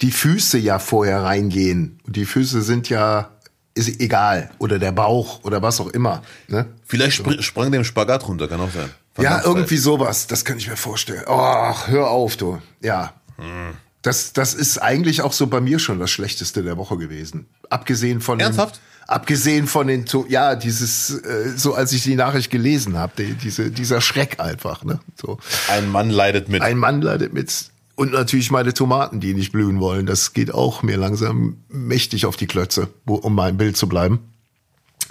die 0.00 0.10
Füße 0.10 0.58
ja 0.58 0.78
vorher 0.78 1.22
reingehen. 1.22 2.00
Und 2.06 2.16
die 2.16 2.24
Füße 2.24 2.62
sind 2.62 2.88
ja, 2.88 3.30
ist 3.74 4.00
egal. 4.00 4.50
Oder 4.58 4.78
der 4.78 4.92
Bauch 4.92 5.44
oder 5.44 5.60
was 5.60 5.80
auch 5.80 5.88
immer. 5.88 6.22
Ne? 6.48 6.66
Vielleicht 6.86 7.18
spr 7.18 7.42
sprang 7.42 7.70
der 7.70 7.80
im 7.80 7.84
Spagat 7.84 8.26
runter, 8.26 8.48
kann 8.48 8.60
auch 8.60 8.72
sein. 8.72 8.90
Ja, 9.18 9.32
Verdammt, 9.32 9.44
irgendwie 9.44 9.76
sowas, 9.76 10.26
das 10.28 10.44
kann 10.44 10.56
ich 10.56 10.68
mir 10.68 10.76
vorstellen. 10.76 11.24
Oh, 11.26 11.74
hör 11.86 12.08
auf, 12.08 12.36
du. 12.36 12.60
Ja. 12.80 13.12
Hm. 13.36 13.74
Das, 14.02 14.32
das 14.32 14.54
ist 14.54 14.78
eigentlich 14.78 15.20
auch 15.20 15.34
so 15.34 15.46
bei 15.46 15.60
mir 15.60 15.78
schon 15.78 15.98
das 15.98 16.10
Schlechteste 16.10 16.62
der 16.62 16.78
Woche 16.78 16.96
gewesen. 16.96 17.46
Abgesehen 17.68 18.22
von 18.22 18.40
Ernsthaft? 18.40 18.80
Abgesehen 19.06 19.66
von 19.66 19.86
den, 19.88 20.06
To- 20.06 20.26
ja, 20.28 20.54
dieses, 20.54 21.10
äh, 21.10 21.52
so 21.56 21.74
als 21.74 21.92
ich 21.92 22.02
die 22.04 22.14
Nachricht 22.14 22.50
gelesen 22.50 22.96
habe, 22.96 23.12
die, 23.18 23.34
diese, 23.34 23.70
dieser 23.70 24.00
Schreck 24.00 24.38
einfach, 24.38 24.84
ne? 24.84 25.00
So. 25.20 25.38
Ein 25.68 25.88
Mann 25.90 26.10
leidet 26.10 26.48
mit. 26.48 26.62
Ein 26.62 26.78
Mann 26.78 27.02
leidet 27.02 27.32
mit. 27.32 27.52
Und 27.96 28.12
natürlich 28.12 28.50
meine 28.50 28.72
Tomaten, 28.72 29.20
die 29.20 29.34
nicht 29.34 29.52
blühen 29.52 29.80
wollen. 29.80 30.06
Das 30.06 30.32
geht 30.32 30.54
auch 30.54 30.82
mir 30.82 30.96
langsam 30.96 31.58
mächtig 31.68 32.24
auf 32.24 32.36
die 32.36 32.46
Klötze, 32.46 32.88
wo, 33.04 33.16
um 33.16 33.34
mal 33.34 33.50
im 33.50 33.56
Bild 33.56 33.76
zu 33.76 33.88
bleiben. 33.88 34.20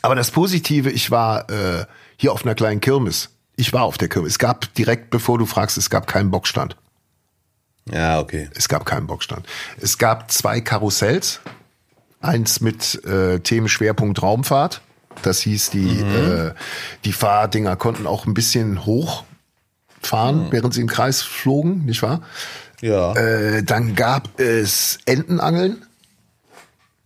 Aber 0.01 0.15
das 0.15 0.31
Positive, 0.31 0.89
ich 0.89 1.11
war 1.11 1.49
äh, 1.49 1.85
hier 2.15 2.31
auf 2.31 2.45
einer 2.45 2.55
kleinen 2.55 2.79
Kirmes. 2.79 3.29
Ich 3.57 3.73
war 3.73 3.83
auf 3.83 3.97
der 3.97 4.07
Kirmes. 4.07 4.31
Es 4.31 4.39
gab 4.39 4.73
direkt, 4.75 5.09
bevor 5.09 5.37
du 5.37 5.45
fragst, 5.45 5.77
es 5.77 5.89
gab 5.89 6.07
keinen 6.07 6.31
Bockstand. 6.31 6.77
ja, 7.91 8.19
okay. 8.19 8.49
Es 8.55 8.69
gab 8.69 8.85
keinen 8.85 9.07
Bockstand. 9.07 9.45
Es 9.81 9.97
gab 9.97 10.31
zwei 10.31 10.61
Karussells. 10.61 11.41
Eins 12.21 12.61
mit 12.61 13.03
äh, 13.05 13.39
Themenschwerpunkt 13.39 14.21
Raumfahrt. 14.21 14.81
Das 15.21 15.41
hieß, 15.41 15.71
die, 15.71 15.99
äh, 15.99 16.53
die 17.05 17.13
Fahrdinger 17.13 17.75
konnten 17.75 18.07
auch 18.07 18.25
ein 18.25 18.33
bisschen 18.33 18.85
hoch 18.85 19.23
fahren, 20.01 20.47
während 20.51 20.73
sie 20.73 20.81
im 20.81 20.87
Kreis 20.87 21.21
flogen, 21.21 21.85
nicht 21.85 22.01
wahr? 22.01 22.21
Ja. 22.81 23.13
Äh, 23.15 23.63
dann 23.63 23.95
gab 23.95 24.39
es 24.39 24.99
Entenangeln 25.05 25.85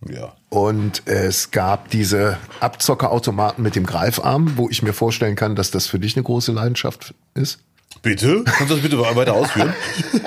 ja. 0.08 0.32
und 0.48 1.02
es 1.06 1.50
gab 1.50 1.90
diese 1.90 2.38
Abzockerautomaten 2.60 3.64
mit 3.64 3.74
dem 3.74 3.86
Greifarm, 3.86 4.56
wo 4.56 4.68
ich 4.68 4.82
mir 4.82 4.92
vorstellen 4.92 5.34
kann, 5.34 5.56
dass 5.56 5.72
das 5.72 5.88
für 5.88 5.98
dich 5.98 6.16
eine 6.16 6.22
große 6.22 6.52
Leidenschaft 6.52 7.14
ist. 7.34 7.58
Bitte? 8.02 8.44
Kannst 8.44 8.70
du 8.70 8.74
das 8.74 8.82
bitte 8.82 8.98
weiter 8.98 9.34
ausführen? 9.34 9.74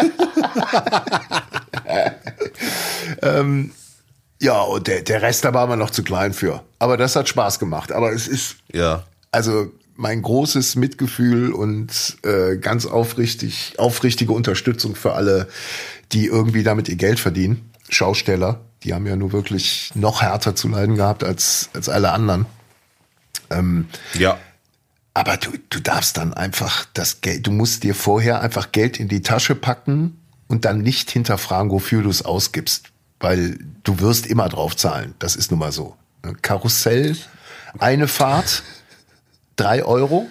Ja, 4.40 4.62
und 4.62 4.88
der, 4.88 5.02
der 5.02 5.22
Rest, 5.22 5.46
da 5.46 5.54
war 5.54 5.68
man 5.68 5.80
noch 5.80 5.90
zu 5.90 6.04
klein 6.04 6.34
für. 6.34 6.64
Aber 6.80 6.98
das 6.98 7.16
hat 7.16 7.28
Spaß 7.28 7.60
gemacht. 7.60 7.92
Aber 7.92 8.12
es 8.12 8.28
ist, 8.28 8.58
ja. 8.72 9.04
also 9.32 9.72
mein 9.96 10.22
großes 10.22 10.76
Mitgefühl 10.76 11.52
und 11.52 12.18
äh, 12.24 12.58
ganz 12.58 12.86
aufrichtig, 12.86 13.74
aufrichtige 13.78 14.32
Unterstützung 14.32 14.96
für 14.96 15.14
alle, 15.14 15.48
die 16.12 16.28
irgendwie 16.28 16.64
damit 16.64 16.88
ihr 16.88 16.96
Geld 16.96 17.20
verdienen. 17.20 17.72
Schausteller, 17.90 18.62
die 18.84 18.94
haben 18.94 19.08
ja 19.08 19.16
nur 19.16 19.32
wirklich 19.32 19.92
noch 19.96 20.22
härter 20.22 20.56
zu 20.56 20.68
leiden 20.68 20.98
gehabt 20.98 21.24
als, 21.24 21.70
als 21.74 21.90
alle 21.90 22.12
anderen. 22.12 22.46
Ja. 24.14 24.38
Aber 25.14 25.38
du, 25.38 25.50
du 25.70 25.80
darfst 25.80 26.18
dann 26.18 26.34
einfach 26.36 26.86
das 26.94 27.22
Geld, 27.22 27.48
du 27.48 27.52
musst 27.52 27.84
dir 27.84 27.96
vorher 27.96 28.42
einfach 28.42 28.72
Geld 28.72 29.00
in 29.00 29.08
die 29.08 29.24
Tasche 29.24 29.56
packen 29.56 30.22
und 30.48 30.64
dann 30.66 30.80
nicht 30.82 31.10
hinterfragen, 31.10 31.72
wofür 31.72 32.04
du 32.04 32.10
es 32.10 32.24
ausgibst. 32.24 32.92
Weil 33.20 33.58
du 33.84 34.00
wirst 34.00 34.28
immer 34.28 34.48
drauf 34.50 34.76
zahlen. 34.76 35.14
Das 35.20 35.36
ist 35.36 35.52
nun 35.52 35.60
mal 35.60 35.72
so. 35.72 35.96
Karussell, 36.42 37.16
eine 37.80 38.08
Fahrt, 38.08 38.64
drei 39.56 39.84
Euro. 39.84 40.28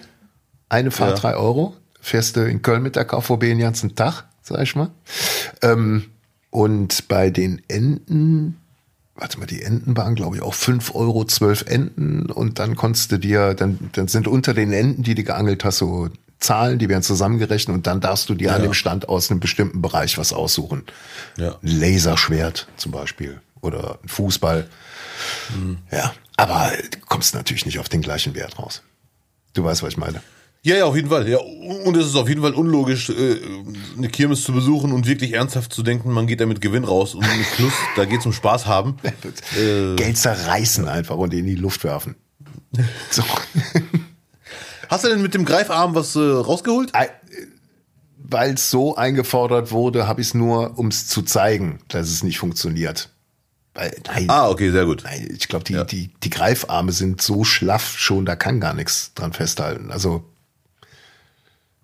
Eine 0.69 0.91
Fahrt, 0.91 1.17
Ja. 1.19 1.31
drei 1.31 1.37
Euro. 1.37 1.75
Fährst 2.01 2.37
du 2.37 2.41
in 2.49 2.63
Köln 2.63 2.83
mit 2.83 2.97
der 2.97 3.05
KVB 3.05 3.41
den 3.41 3.59
ganzen 3.59 3.95
Tag, 3.95 4.25
sag 4.43 4.61
ich 4.63 4.77
mal. 4.77 4.91
Ähm, 5.63 6.05
und 6.51 7.09
bei 7.09 7.31
den 7.31 7.61
Enten, 7.69 8.57
warte 9.17 9.39
mal, 9.41 9.47
die 9.47 9.63
Enten 9.63 9.97
waren, 9.97 10.15
glaube 10.15 10.37
ich, 10.37 10.43
auch 10.43 10.55
fünf 10.55 10.95
Euro, 10.95 11.25
zwölf 11.25 11.63
Enten. 11.63 12.31
Und 12.31 12.59
dann 12.59 12.77
konntest 12.77 13.11
du 13.13 13.19
dir, 13.19 13.55
dann, 13.55 13.91
dann 13.93 14.09
sind 14.09 14.29
unter 14.29 14.55
den 14.55 14.73
Enten, 14.73 15.03
die 15.03 15.15
du 15.15 15.25
geangelt 15.25 15.65
hast, 15.65 15.79
so 15.79 16.09
Zahlen, 16.39 16.79
die 16.79 16.89
werden 16.89 17.03
zusammengerechnet 17.03 17.75
und 17.75 17.87
dann 17.87 18.01
darfst 18.01 18.29
du 18.29 18.35
dir 18.35 18.55
an 18.55 18.63
dem 18.63 18.75
Stand 18.75 19.09
aus 19.09 19.31
einem 19.31 19.41
bestimmten 19.41 19.81
Bereich 19.81 20.19
was 20.19 20.33
aussuchen. 20.33 20.85
Ja. 21.39 21.59
Ein 21.63 21.81
Laserschwert 21.81 22.69
zum 22.77 22.93
Beispiel 22.93 23.41
oder 23.61 23.99
ein 24.03 24.09
Fußball. 24.09 24.69
Ja, 25.91 26.15
aber 26.37 26.73
du 26.91 26.99
kommst 27.07 27.35
natürlich 27.35 27.65
nicht 27.65 27.79
auf 27.79 27.89
den 27.89 28.03
gleichen 28.03 28.35
Wert 28.35 28.59
raus. 28.59 28.83
Du 29.55 29.65
weißt, 29.65 29.83
was 29.83 29.91
ich 29.93 29.97
meine. 29.97 30.21
Ja, 30.63 30.75
ja, 30.75 30.85
auf 30.85 30.97
jeden 30.97 31.09
Fall. 31.09 31.29
Ja, 31.29 31.39
und 31.39 31.97
es 31.97 32.07
ist 32.07 32.17
auf 32.17 32.29
jeden 32.29 32.43
Fall 32.43 32.53
unlogisch, 32.53 33.09
äh, 33.09 33.37
eine 33.97 34.09
Kirmes 34.09 34.43
zu 34.43 34.53
besuchen 34.53 34.93
und 34.93 35.07
wirklich 35.07 35.35
ernsthaft 35.35 35.73
zu 35.73 35.85
denken, 35.85 36.11
man 36.11 36.27
geht 36.27 36.41
da 36.41 36.47
mit 36.47 36.61
Gewinn 36.61 36.83
raus 36.83 37.15
und 37.15 37.21
mit 37.21 37.51
Plus, 37.55 37.73
da 37.95 38.05
geht 38.05 38.21
es 38.21 38.27
um 38.27 38.33
Spaß 38.33 38.67
haben. 38.67 38.97
Geld 39.97 40.19
zerreißen 40.19 40.89
einfach 40.89 41.17
und 41.17 41.33
in 41.33 41.47
die 41.47 41.55
Luft 41.55 41.85
werfen. 41.85 42.17
So. 43.11 43.23
Hast 44.89 45.05
du 45.05 45.09
denn 45.09 45.23
mit 45.23 45.35
dem 45.35 45.45
Greifarm 45.45 45.95
was 45.95 46.15
äh, 46.17 46.21
rausgeholt? 46.21 46.95
Ei, 46.95 47.11
weil 48.19 48.55
es 48.55 48.71
so 48.71 48.97
eingefordert 48.97 49.71
wurde, 49.71 50.07
habe 50.09 50.21
ich 50.21 50.29
es 50.29 50.35
nur, 50.35 50.79
um 50.79 50.89
es 50.89 51.07
zu 51.07 51.23
zeigen, 51.23 51.79
dass 51.89 52.09
es 52.09 52.23
nicht 52.25 52.39
funktioniert. 52.39 53.11
Weil, 53.75 53.95
nein, 54.07 54.27
Ah, 54.31 54.49
okay, 54.49 54.71
sehr 54.71 54.85
gut. 54.87 55.03
nein 55.05 55.29
ich 55.31 55.49
glaube, 55.49 55.65
die, 55.65 55.85
die, 55.87 56.11
die 56.23 56.31
Greifarme 56.31 56.93
sind 56.93 57.21
so 57.23 57.45
schlaff 57.45 57.99
schon, 57.99 58.25
da 58.27 58.35
kann 58.35 58.59
gar 58.59 58.75
nichts 58.75 59.13
dran 59.15 59.33
festhalten. 59.33 59.91
Also, 59.93 60.25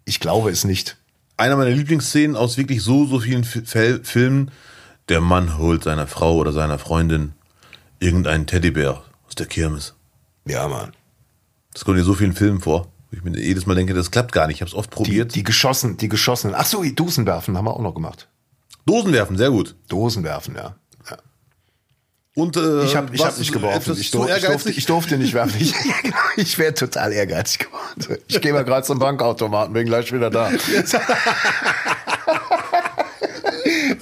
ich 0.05 0.21
glaube 0.21 0.51
es 0.51 0.65
nicht. 0.65 0.97
Einer 1.37 1.57
meiner 1.57 1.71
Lieblingsszenen 1.71 2.37
aus 2.37 2.57
wirklich 2.57 2.83
so, 2.83 3.07
so 3.07 3.21
vielen 3.21 3.45
Fel- 3.45 4.03
Filmen. 4.05 4.51
Der 5.09 5.21
Mann 5.21 5.59
holt 5.59 5.85
seiner 5.85 6.07
Frau 6.07 6.37
oder 6.37 6.53
seiner 6.53 6.79
Freundin 6.79 7.33
irgendeinen 8.01 8.47
Teddybär 8.47 9.03
aus 9.27 9.35
der 9.35 9.47
Kirmes. 9.47 9.95
Ja, 10.45 10.69
Mann. 10.69 10.93
Das 11.73 11.85
kommt 11.85 11.99
in 11.99 12.05
so 12.05 12.15
vielen 12.15 12.35
Filmen 12.35 12.61
vor. 12.61 12.89
Wo 13.13 13.17
Ich 13.17 13.23
mir 13.25 13.39
jedes 13.39 13.67
Mal 13.67 13.75
denke, 13.75 13.95
das 13.95 14.11
klappt 14.11 14.33
gar 14.33 14.47
nicht. 14.47 14.57
Ich 14.57 14.61
habe 14.63 14.71
es 14.71 14.75
oft 14.75 14.91
Die, 14.91 14.97
probiert. 14.97 15.35
die 15.35 15.45
geschossen, 15.45 15.97
die 15.97 16.09
geschossenen. 16.09 16.57
Ach 16.59 16.67
so, 16.67 16.83
die 16.83 16.95
Dosenwerfen 16.95 17.57
haben 17.57 17.67
wir 17.67 17.75
auch 17.75 17.83
noch 17.83 17.95
gemacht. 17.95 18.29
Dosen 18.87 19.13
werfen, 19.13 19.37
sehr 19.37 19.51
gut. 19.51 19.77
Dosenwerfen, 19.89 20.57
ja. 20.57 20.75
ja. 21.09 21.19
Und 22.35 22.57
äh, 22.57 22.85
Ich 22.85 22.97
habe 22.97 23.15
ich 23.15 23.25
hab 23.25 23.39
nicht 23.39 23.53
geworfen. 23.53 23.97
Ich, 23.99 24.11
zu 24.11 24.19
dur 24.19 24.35
ich, 24.35 24.45
durfte, 24.45 24.71
ich 24.71 24.87
durfte 24.87 25.19
nicht 25.19 25.35
werfen. 25.35 25.55
Ich, 25.61 25.71
ja, 25.85 25.95
genau. 26.03 26.17
ich 26.37 26.59
wäre 26.59 26.75
total 26.75 27.13
ehrgeizig 27.13 27.67
geworden. 27.67 28.19
Ich 28.27 28.41
gehe 28.41 28.53
mal 28.53 28.65
gerade 28.65 28.87
zum 28.87 28.99
Bankautomaten, 28.99 29.73
bin 29.73 29.87
gleich 29.87 30.13
wieder 30.13 30.31
da. 30.31 30.51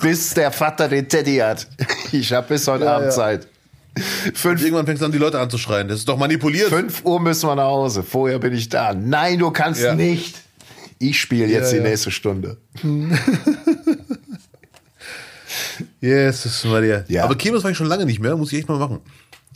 bis 0.00 0.34
der 0.34 0.52
Vater 0.52 0.88
den 0.88 1.08
Teddy 1.08 1.36
hat. 1.38 1.66
Ich 2.12 2.32
habe 2.32 2.48
bis 2.48 2.66
heute 2.66 2.90
Abend 2.90 3.08
ja. 3.08 3.12
Zeit. 3.12 3.48
Fünf, 4.34 4.62
Irgendwann 4.62 4.86
fängst 4.86 5.02
du 5.02 5.06
an, 5.06 5.12
die 5.12 5.18
Leute 5.18 5.40
anzuschreien. 5.40 5.88
Das 5.88 5.98
ist 5.98 6.08
doch 6.08 6.16
manipuliert. 6.16 6.68
fünf 6.68 7.04
Uhr 7.04 7.20
müssen 7.20 7.48
wir 7.48 7.56
nach 7.56 7.64
Hause. 7.64 8.02
Vorher 8.02 8.38
bin 8.38 8.52
ich 8.54 8.68
da. 8.68 8.94
Nein, 8.94 9.38
du 9.38 9.50
kannst 9.50 9.82
Ja. 9.82 9.94
nicht. 9.94 10.36
Ich 10.98 11.18
spiele 11.20 11.46
jetzt 11.46 11.72
Ja, 11.72 11.78
die 11.78 11.84
ja. 11.84 11.90
nächste 11.90 12.10
Stunde. 12.10 12.58
Jesus 16.00 16.64
Maria. 16.64 17.04
Ja. 17.08 17.24
Aber 17.24 17.34
Kirmes 17.36 17.64
war 17.64 17.70
ich 17.70 17.76
schon 17.76 17.86
lange 17.86 18.06
nicht 18.06 18.20
mehr, 18.20 18.36
muss 18.36 18.52
ich 18.52 18.58
echt 18.60 18.68
mal 18.68 18.78
machen. 18.78 19.00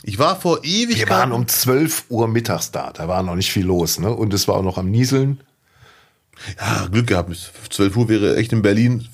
Ich 0.03 0.19
war 0.19 0.39
vor 0.39 0.63
ewig. 0.63 0.97
Wir 0.97 1.09
waren 1.09 1.31
um 1.31 1.47
12 1.47 2.05
Uhr 2.09 2.27
mittags 2.27 2.71
da. 2.71 2.91
Da 2.91 3.07
war 3.07 3.23
noch 3.23 3.35
nicht 3.35 3.51
viel 3.51 3.65
los. 3.65 3.99
Ne? 3.99 4.11
Und 4.11 4.33
es 4.33 4.47
war 4.47 4.55
auch 4.55 4.63
noch 4.63 4.77
am 4.77 4.91
Nieseln. 4.91 5.39
Ja, 6.59 6.87
Glück 6.91 7.07
gehabt. 7.07 7.29
Bis 7.29 7.49
12 7.69 7.95
Uhr 7.97 8.09
wäre 8.09 8.35
echt 8.35 8.51
in 8.53 8.61
Berlin 8.61 9.07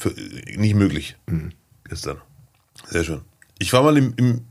nicht 0.58 0.76
möglich. 0.76 1.16
Mhm. 1.28 1.52
Gestern. 1.88 2.18
Sehr 2.90 3.04
schön. 3.04 3.22
Ich 3.60 3.72
war 3.74 3.84
mal 3.84 3.96
im, 3.98 4.14
im, 4.18 4.42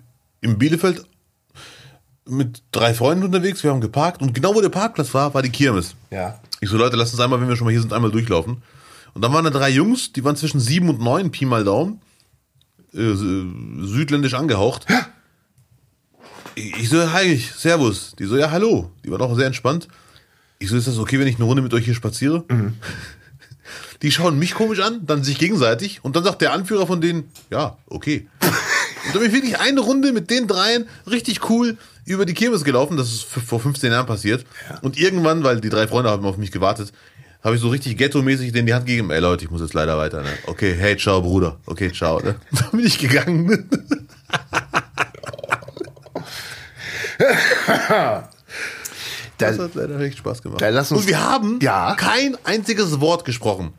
im 0.41 0.59
Bielefeld 0.59 1.05
mit 2.27 2.63
drei 2.73 2.95
Freunden 2.95 3.25
unterwegs. 3.25 3.63
Wir 3.63 3.71
haben 3.71 3.81
geparkt 3.81 4.23
und 4.23 4.35
genau 4.35 4.55
wo 4.55 4.61
der 4.61 4.69
Parkplatz 4.69 5.13
war, 5.15 5.35
war 5.35 5.43
die 5.43 5.51
Kirmes. 5.51 5.95
Ja. 6.11 6.41
Ich 6.61 6.69
so, 6.69 6.77
Leute, 6.77 6.97
lasst 6.97 7.13
uns 7.13 7.21
einmal, 7.21 7.41
wenn 7.41 7.49
wir 7.49 7.57
schon 7.57 7.65
mal 7.65 7.71
hier 7.71 7.81
sind, 7.81 7.93
einmal 7.93 8.11
durchlaufen. 8.11 8.63
Und 9.15 9.23
dann 9.23 9.33
waren 9.33 9.45
da 9.45 9.51
drei 9.51 9.71
Jungs, 9.71 10.13
die 10.13 10.25
waren 10.25 10.37
zwischen 10.37 10.61
sieben 10.61 10.89
und 10.89 11.01
neun, 11.01 11.31
Pi 11.31 11.45
mal 11.45 11.65
Daumen, 11.65 12.01
äh, 12.95 13.15
südländisch 13.85 14.35
angehaucht. 14.35 14.87
Ich 16.55 16.77
ich 16.77 16.89
so, 16.89 17.13
hi, 17.13 17.37
servus. 17.37 18.15
Die 18.19 18.25
so, 18.25 18.37
ja, 18.37 18.51
hallo. 18.51 18.91
Die 19.05 19.11
waren 19.11 19.23
auch 19.23 19.35
sehr 19.35 19.47
entspannt. 19.47 19.89
Ich 20.59 20.69
so, 20.69 20.77
ist 20.77 20.87
das 20.87 20.99
okay, 20.99 21.19
wenn 21.19 21.27
ich 21.27 21.37
eine 21.37 21.45
Runde 21.45 21.63
mit 21.63 21.73
euch 21.73 21.85
hier 21.85 21.95
spaziere? 21.95 22.45
Die 24.03 24.11
schauen 24.11 24.39
mich 24.39 24.55
komisch 24.55 24.81
an, 24.81 25.07
dann 25.07 25.25
sich 25.25 25.39
gegenseitig 25.39 26.01
und 26.03 26.17
dann 26.17 26.25
sagt 26.25 26.41
der 26.41 26.53
Anführer 26.53 26.87
von 26.87 27.01
denen, 27.01 27.31
ja, 27.51 27.79
okay. 27.87 28.29
Und 29.11 29.17
dann 29.17 29.23
bin 29.23 29.31
ich 29.31 29.37
wirklich 29.43 29.59
eine 29.59 29.81
Runde 29.81 30.13
mit 30.13 30.31
den 30.31 30.47
dreien 30.47 30.87
richtig 31.11 31.51
cool 31.51 31.77
über 32.05 32.25
die 32.27 32.35
Kirmes 32.35 32.63
gelaufen. 32.63 32.97
Das 32.97 33.09
ist 33.11 33.25
vor 33.25 33.59
15 33.59 33.91
Jahren 33.91 34.07
passiert. 34.07 34.45
Und 34.83 34.97
irgendwann, 34.99 35.43
weil 35.43 35.61
die 35.61 35.69
drei 35.69 35.89
Freunde 35.89 36.11
haben 36.11 36.25
auf 36.25 36.37
mich 36.37 36.53
gewartet, 36.53 36.93
habe 37.43 37.57
ich 37.57 37.61
so 37.61 37.71
richtig 37.71 37.97
ghetto-mäßig 37.99 38.53
denen 38.53 38.67
die 38.67 38.75
Hand 38.75 38.87
gegeben. 38.87 39.11
Ey 39.11 39.19
Leute, 39.19 39.45
ich 39.45 39.51
muss 39.51 39.63
jetzt 39.63 39.75
leider 39.75 39.99
weiter. 39.99 40.23
Ne? 40.23 40.29
Okay, 40.47 40.77
hey, 40.79 40.97
ciao, 40.97 41.23
Bruder. 41.23 41.59
Okay, 41.67 41.91
ciao. 41.91 42.21
Ne? 42.21 42.37
Dann 42.53 42.71
bin 42.71 42.87
ich 42.87 42.99
gegangen. 42.99 43.69
Da, 47.19 48.31
Das 49.39 49.59
hat 49.59 49.75
leider 49.75 49.99
echt 50.01 50.19
Spaß 50.19 50.43
gemacht. 50.43 50.63
Und 50.63 51.07
wir 51.09 51.21
haben 51.21 51.59
Ja. 51.63 51.95
kein 51.97 52.37
einziges 52.45 53.01
Wort 53.01 53.25
gesprochen. 53.25 53.73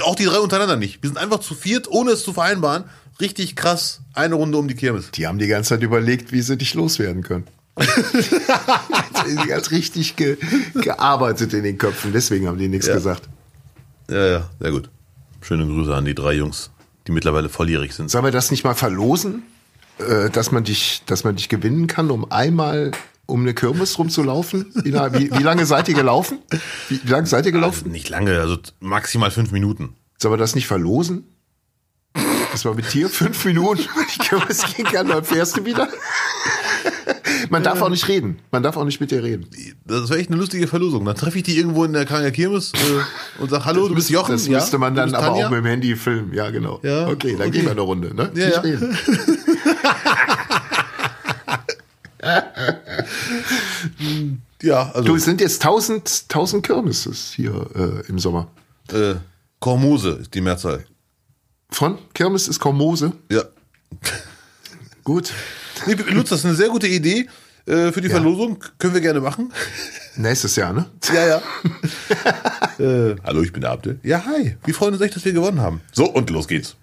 Auch 0.00 0.14
die 0.14 0.24
drei 0.24 0.38
untereinander 0.38 0.76
nicht. 0.76 1.02
Wir 1.02 1.10
sind 1.10 1.18
einfach 1.18 1.40
zu 1.40 1.54
viert, 1.54 1.88
ohne 1.88 2.12
es 2.12 2.22
zu 2.24 2.32
vereinbaren. 2.32 2.84
Richtig 3.20 3.56
krass, 3.56 4.00
eine 4.14 4.34
Runde 4.36 4.58
um 4.58 4.68
die 4.68 4.74
Kirmes. 4.74 5.10
die 5.10 5.26
haben 5.26 5.38
die 5.38 5.48
ganze 5.48 5.70
Zeit 5.70 5.82
überlegt, 5.82 6.30
wie 6.32 6.40
sie 6.40 6.56
dich 6.56 6.74
loswerden 6.74 7.22
können. 7.22 7.44
die 7.78 9.52
hat 9.54 9.70
richtig 9.70 10.16
ge 10.16 10.36
gearbeitet 10.74 11.52
in 11.54 11.62
den 11.64 11.78
Köpfen, 11.78 12.12
deswegen 12.12 12.46
haben 12.48 12.58
die 12.58 12.68
nichts 12.68 12.86
Ja. 12.86 12.94
gesagt. 12.94 13.28
Ja, 14.10 14.26
ja, 14.26 14.50
sehr 14.60 14.70
gut. 14.70 14.90
Schöne 15.40 15.66
Grüße 15.66 15.94
an 15.94 16.04
die 16.04 16.14
drei 16.14 16.32
Jungs, 16.32 16.70
die 17.06 17.12
mittlerweile 17.12 17.48
volljährig 17.48 17.94
sind. 17.94 18.10
Sollen 18.10 18.24
wir 18.24 18.30
das 18.32 18.50
nicht 18.50 18.64
mal 18.64 18.74
verlosen, 18.74 19.42
äh, 19.98 20.30
dass 20.30 20.50
man 20.50 20.64
dich, 20.64 21.02
dass 21.06 21.24
man 21.24 21.36
dich 21.36 21.48
gewinnen 21.48 21.86
kann, 21.86 22.10
um 22.10 22.30
einmal 22.32 22.90
um 23.26 23.42
eine 23.42 23.52
Kirmes 23.54 23.98
rumzulaufen? 23.98 24.72
Wie, 24.82 24.92
wie 25.30 25.42
lange 25.42 25.66
seid 25.66 25.88
ihr 25.88 25.94
gelaufen? 25.94 26.38
Wie, 26.88 27.00
wie 27.04 27.10
lange 27.10 27.26
seid 27.26 27.44
ihr 27.46 27.52
gelaufen? 27.52 27.90
Nicht 27.92 28.08
lange, 28.08 28.40
also 28.40 28.56
maximal 28.80 29.30
fünf 29.30 29.52
Minuten. 29.52 29.94
Sollen 30.18 30.32
wir 30.32 30.38
das 30.38 30.54
nicht 30.54 30.66
verlosen? 30.66 31.24
Dass 32.52 32.64
man 32.64 32.76
mit 32.76 32.92
dir 32.92 33.08
fünf 33.08 33.44
Minuten 33.44 33.82
über 33.82 34.04
die 34.12 34.18
Kirmes 34.18 34.74
gehen 34.74 34.86
kann, 34.86 35.08
dann 35.08 35.24
fährst 35.24 35.56
du 35.56 35.64
wieder. 35.64 35.88
Man 37.50 37.62
darf 37.62 37.80
auch 37.82 37.88
nicht 37.88 38.08
reden. 38.08 38.38
Man 38.50 38.62
darf 38.62 38.76
auch 38.76 38.84
nicht 38.84 39.00
mit 39.00 39.10
dir 39.10 39.22
reden. 39.22 39.46
Das 39.86 40.08
wäre 40.10 40.18
echt 40.18 40.30
eine 40.30 40.38
lustige 40.38 40.66
Verlosung. 40.66 41.04
Dann 41.04 41.14
treffe 41.14 41.38
ich 41.38 41.44
die 41.44 41.56
irgendwo 41.56 41.84
in 41.84 41.92
der 41.92 42.04
Kranger 42.04 42.30
Kirmes 42.30 42.72
äh, 42.74 43.40
und 43.42 43.50
sag 43.50 43.64
Hallo, 43.64 43.88
du 43.88 43.94
bist 43.94 44.10
Jochen. 44.10 44.32
Das 44.32 44.46
ja? 44.46 44.58
müsste 44.58 44.78
man 44.78 44.94
dann 44.94 45.14
aber 45.14 45.26
Tanja? 45.28 45.46
auch 45.46 45.50
mit 45.50 45.58
dem 45.60 45.66
Handy 45.66 45.94
filmen. 45.96 46.32
Ja, 46.34 46.50
genau. 46.50 46.80
Ja, 46.82 47.06
okay, 47.08 47.32
dann 47.32 47.48
okay. 47.48 47.50
gehen 47.50 47.64
wir 47.64 47.72
eine 47.72 47.80
Runde. 47.80 48.14
Ne? 48.14 48.30
Ja, 48.34 48.46
Nicht 48.46 48.54
ja. 48.56 48.60
reden. 48.60 48.98
Ja, 54.62 54.90
also 54.92 55.02
Du, 55.06 55.14
es 55.16 55.24
sind 55.24 55.40
jetzt 55.40 55.62
tausend, 55.62 56.28
tausend 56.28 56.66
Kirmeses 56.66 57.32
hier 57.34 57.66
äh, 57.74 58.08
im 58.08 58.18
Sommer. 58.18 58.48
äh, 58.92 59.14
Kormose 59.60 60.10
ist 60.22 60.34
die 60.34 60.40
Mehrzahl. 60.40 60.84
Von 61.70 61.98
Kirmes 62.14 62.48
ist 62.48 62.58
Kormose. 62.60 63.12
Ja. 63.30 63.42
Gut. 65.04 65.32
Nee, 65.86 65.94
Lutz, 65.94 66.30
das 66.30 66.40
ist 66.40 66.46
eine 66.46 66.54
sehr 66.54 66.68
gute 66.68 66.86
Idee 66.88 67.28
äh, 67.66 67.92
für 67.92 68.00
die 68.00 68.08
Verlosung. 68.08 68.62
Können 68.78 68.94
wir 68.94 69.00
gerne 69.00 69.20
machen. 69.20 69.52
Nächstes 70.16 70.56
Jahr, 70.56 70.72
ne? 70.72 70.86
Ja, 71.14 71.26
ja. 71.26 71.42
äh, 72.84 73.16
hallo, 73.22 73.42
ich 73.42 73.52
bin 73.52 73.60
der 73.62 73.70
Abdel. 73.70 74.00
Ja, 74.02 74.24
hi. 74.26 74.56
Wir 74.64 74.74
freuen 74.74 74.94
uns 74.94 75.02
echt, 75.02 75.14
dass 75.16 75.24
wir 75.24 75.32
gewonnen 75.32 75.60
haben. 75.60 75.80
So, 75.92 76.06
und 76.10 76.30
los 76.30 76.48
geht's. 76.48 76.76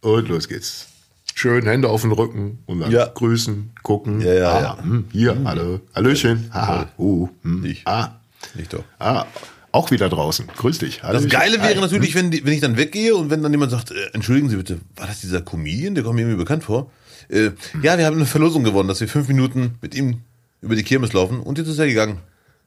Und 0.00 0.28
los 0.28 0.48
geht's. 0.48 0.86
Schön 1.34 1.64
Hände 1.64 1.88
auf 1.88 2.02
den 2.02 2.12
Rücken 2.12 2.58
und 2.66 2.80
dann 2.80 2.90
Ja. 2.90 3.06
grüßen, 3.06 3.72
gucken. 3.82 4.20
Ja, 4.20 4.34
ja, 4.34 4.50
ah, 4.52 4.60
ja. 4.62 4.78
Hm, 4.82 5.04
hier, 5.12 5.36
hallo. 5.44 5.80
Hallöchen. 5.94 6.50
Haha. 6.52 6.88
Uh, 6.98 7.28
hm. 7.42 7.64
Ich. 7.64 7.82
Ah, 7.86 8.16
Nicht 8.54 8.72
doch. 8.74 8.84
ah, 8.98 9.24
auch 9.72 9.90
wieder 9.90 10.08
draußen. 10.08 10.46
Grüß 10.56 10.78
dich. 10.78 10.98
Das 10.98 11.08
Hallöchen. 11.08 11.30
Geile 11.30 11.62
wäre 11.62 11.80
natürlich, 11.80 12.14
wenn, 12.14 12.30
die, 12.30 12.44
wenn 12.44 12.52
ich 12.52 12.60
dann 12.60 12.76
weggehe 12.76 13.14
und 13.16 13.30
wenn 13.30 13.42
dann 13.42 13.52
jemand 13.52 13.72
sagt, 13.72 13.90
äh, 13.90 13.94
entschuldigen 14.12 14.48
Sie 14.48 14.56
bitte, 14.56 14.78
war 14.96 15.06
das 15.06 15.20
dieser 15.20 15.40
Comedian? 15.40 15.94
Der 15.94 16.04
kommt 16.04 16.16
mir 16.16 16.22
irgendwie 16.22 16.38
bekannt 16.38 16.64
vor. 16.64 16.90
Äh, 17.28 17.50
ja, 17.82 17.96
wir 17.96 18.04
haben 18.04 18.16
eine 18.16 18.26
Verlosung 18.26 18.64
gewonnen, 18.64 18.88
dass 18.88 19.00
wir 19.00 19.08
fünf 19.08 19.28
Minuten 19.28 19.76
mit 19.80 19.94
ihm 19.94 20.20
über 20.60 20.76
die 20.76 20.82
Kirmes 20.82 21.12
laufen 21.12 21.40
und 21.40 21.58
jetzt 21.58 21.68
ist 21.68 21.78
er 21.78 21.86
gegangen. 21.86 22.18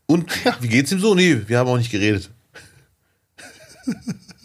Und 0.08 0.26
wie 0.62 0.68
geht's 0.68 0.92
ihm 0.92 1.00
so? 1.00 1.16
Nee, 1.16 1.42
wir 1.48 1.60
haben 1.60 1.70
auch 1.70 1.78
nicht 1.78 1.92
geredet. 1.92 2.30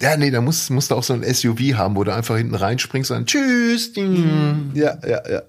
Ja, 0.03 0.17
nee, 0.17 0.31
da 0.31 0.41
muss, 0.41 0.71
musst 0.71 0.91
du 0.91 0.95
auch 0.95 1.03
so 1.03 1.13
ein 1.13 1.23
SUV 1.23 1.75
haben, 1.75 1.95
wo 1.95 2.05
du 2.05 2.15
einfach 2.15 2.39
hinten 2.39 2.55
reinspringst 2.55 3.11
und 3.11 3.17
dann 3.19 3.27
Tschüss. 3.27 3.93
ding. 3.93 4.71
Ja, 4.73 4.97
ja, 5.07 5.21
ja. 5.29 5.43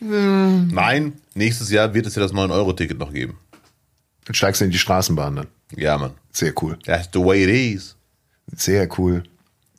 Nein, 0.00 1.12
nächstes 1.34 1.70
Jahr 1.70 1.92
wird 1.92 2.06
es 2.06 2.14
ja 2.14 2.22
das 2.22 2.32
9-Euro-Ticket 2.32 2.98
noch 2.98 3.12
geben. 3.12 3.36
Dann 4.24 4.34
steigst 4.34 4.62
du 4.62 4.64
in 4.64 4.70
die 4.70 4.78
Straßenbahn 4.78 5.36
dann. 5.36 5.46
Ja, 5.76 5.98
Mann. 5.98 6.12
Sehr 6.32 6.52
cool. 6.62 6.78
That's 6.84 7.08
the 7.12 7.20
way 7.20 7.44
it 7.44 7.76
is. 7.76 7.96
Sehr 8.56 8.88
cool. 8.98 9.22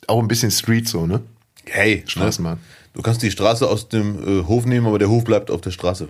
Auch 0.08 0.20
ein 0.22 0.28
bisschen 0.28 0.52
Street 0.52 0.88
so, 0.88 1.06
ne? 1.06 1.22
Hey, 1.66 2.04
Straßenbahn. 2.06 2.56
Ne? 2.56 2.60
Du 2.94 3.02
kannst 3.02 3.22
die 3.24 3.32
Straße 3.32 3.68
aus 3.68 3.90
dem 3.90 4.42
äh, 4.42 4.44
Hof 4.46 4.66
nehmen, 4.66 4.86
aber 4.88 5.00
der 5.00 5.10
Hof 5.10 5.24
bleibt 5.24 5.50
auf 5.50 5.62
der 5.62 5.72
Straße. 5.72 6.10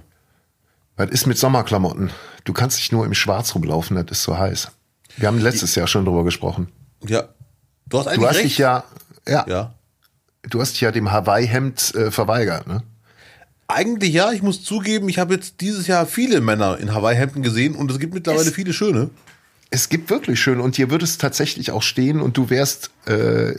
Was 0.98 1.10
ist 1.12 1.26
mit 1.28 1.38
Sommerklamotten? 1.38 2.12
Du 2.44 2.54
kannst 2.54 2.78
dich 2.78 2.92
nur 2.92 3.06
im 3.06 3.14
Schwarz 3.14 3.56
rumlaufen, 3.56 3.96
das 3.96 4.18
ist 4.18 4.24
so 4.24 4.38
heiß. 4.38 4.70
Wir 5.18 5.28
haben 5.28 5.40
letztes 5.40 5.76
Jahr 5.76 5.88
schon 5.88 6.06
drüber 6.06 6.24
gesprochen. 6.24 6.68
Ja. 7.08 7.30
Du 7.88 8.00
hast 8.00 8.08
eigentlich 8.08 8.20
Du 8.22 8.28
hast 8.28 8.36
recht. 8.36 8.46
dich 8.46 8.58
ja, 8.58 8.84
ja, 9.28 9.46
ja. 9.48 9.74
du 10.50 10.60
hast 10.60 10.74
dich 10.74 10.82
ja 10.82 10.92
dem 10.92 11.12
Hawaii-Hemd 11.12 11.96
äh, 11.96 12.12
verweigert, 12.12 12.68
ne? 12.68 12.84
Eigentlich 13.68 14.14
ja, 14.14 14.32
ich 14.34 14.42
muss 14.44 14.64
zugeben, 14.64 15.08
ich 15.10 15.18
habe 15.20 15.34
jetzt 15.34 15.62
dieses 15.62 15.88
Jahr 15.88 16.06
viele 16.06 16.42
Männer 16.42 16.78
in 16.80 16.94
Hawaii-Hemden 16.94 17.42
gesehen 17.44 17.76
und 17.76 17.90
es 17.92 17.98
gibt 18.00 18.14
mittlerweile 18.14 18.50
Es- 18.50 18.54
viele 18.56 18.74
schöne. 18.74 19.10
Es 19.76 19.90
gibt 19.90 20.12
wirklich 20.12 20.40
schön 20.40 20.60
und 20.60 20.78
dir 20.78 20.92
würde 20.92 21.04
es 21.04 21.18
tatsächlich 21.18 21.72
auch 21.72 21.82
stehen 21.82 22.22
und 22.22 22.38
du 22.38 22.52
wärst 22.52 22.92
äh, 23.08 23.54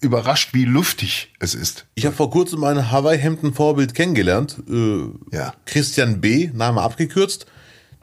überrascht, 0.00 0.50
wie 0.54 0.64
luftig 0.64 1.32
es 1.40 1.54
ist. 1.56 1.86
Ich 1.96 2.06
habe 2.06 2.14
vor 2.14 2.30
kurzem 2.30 2.62
ein 2.62 2.92
Hawaii-Hemden-Vorbild 2.92 3.94
kennengelernt. 3.94 4.62
Äh, 4.70 5.06
Ja. 5.36 5.54
Christian 5.66 6.20
B., 6.20 6.50
Name 6.54 6.82
abgekürzt. 6.82 7.46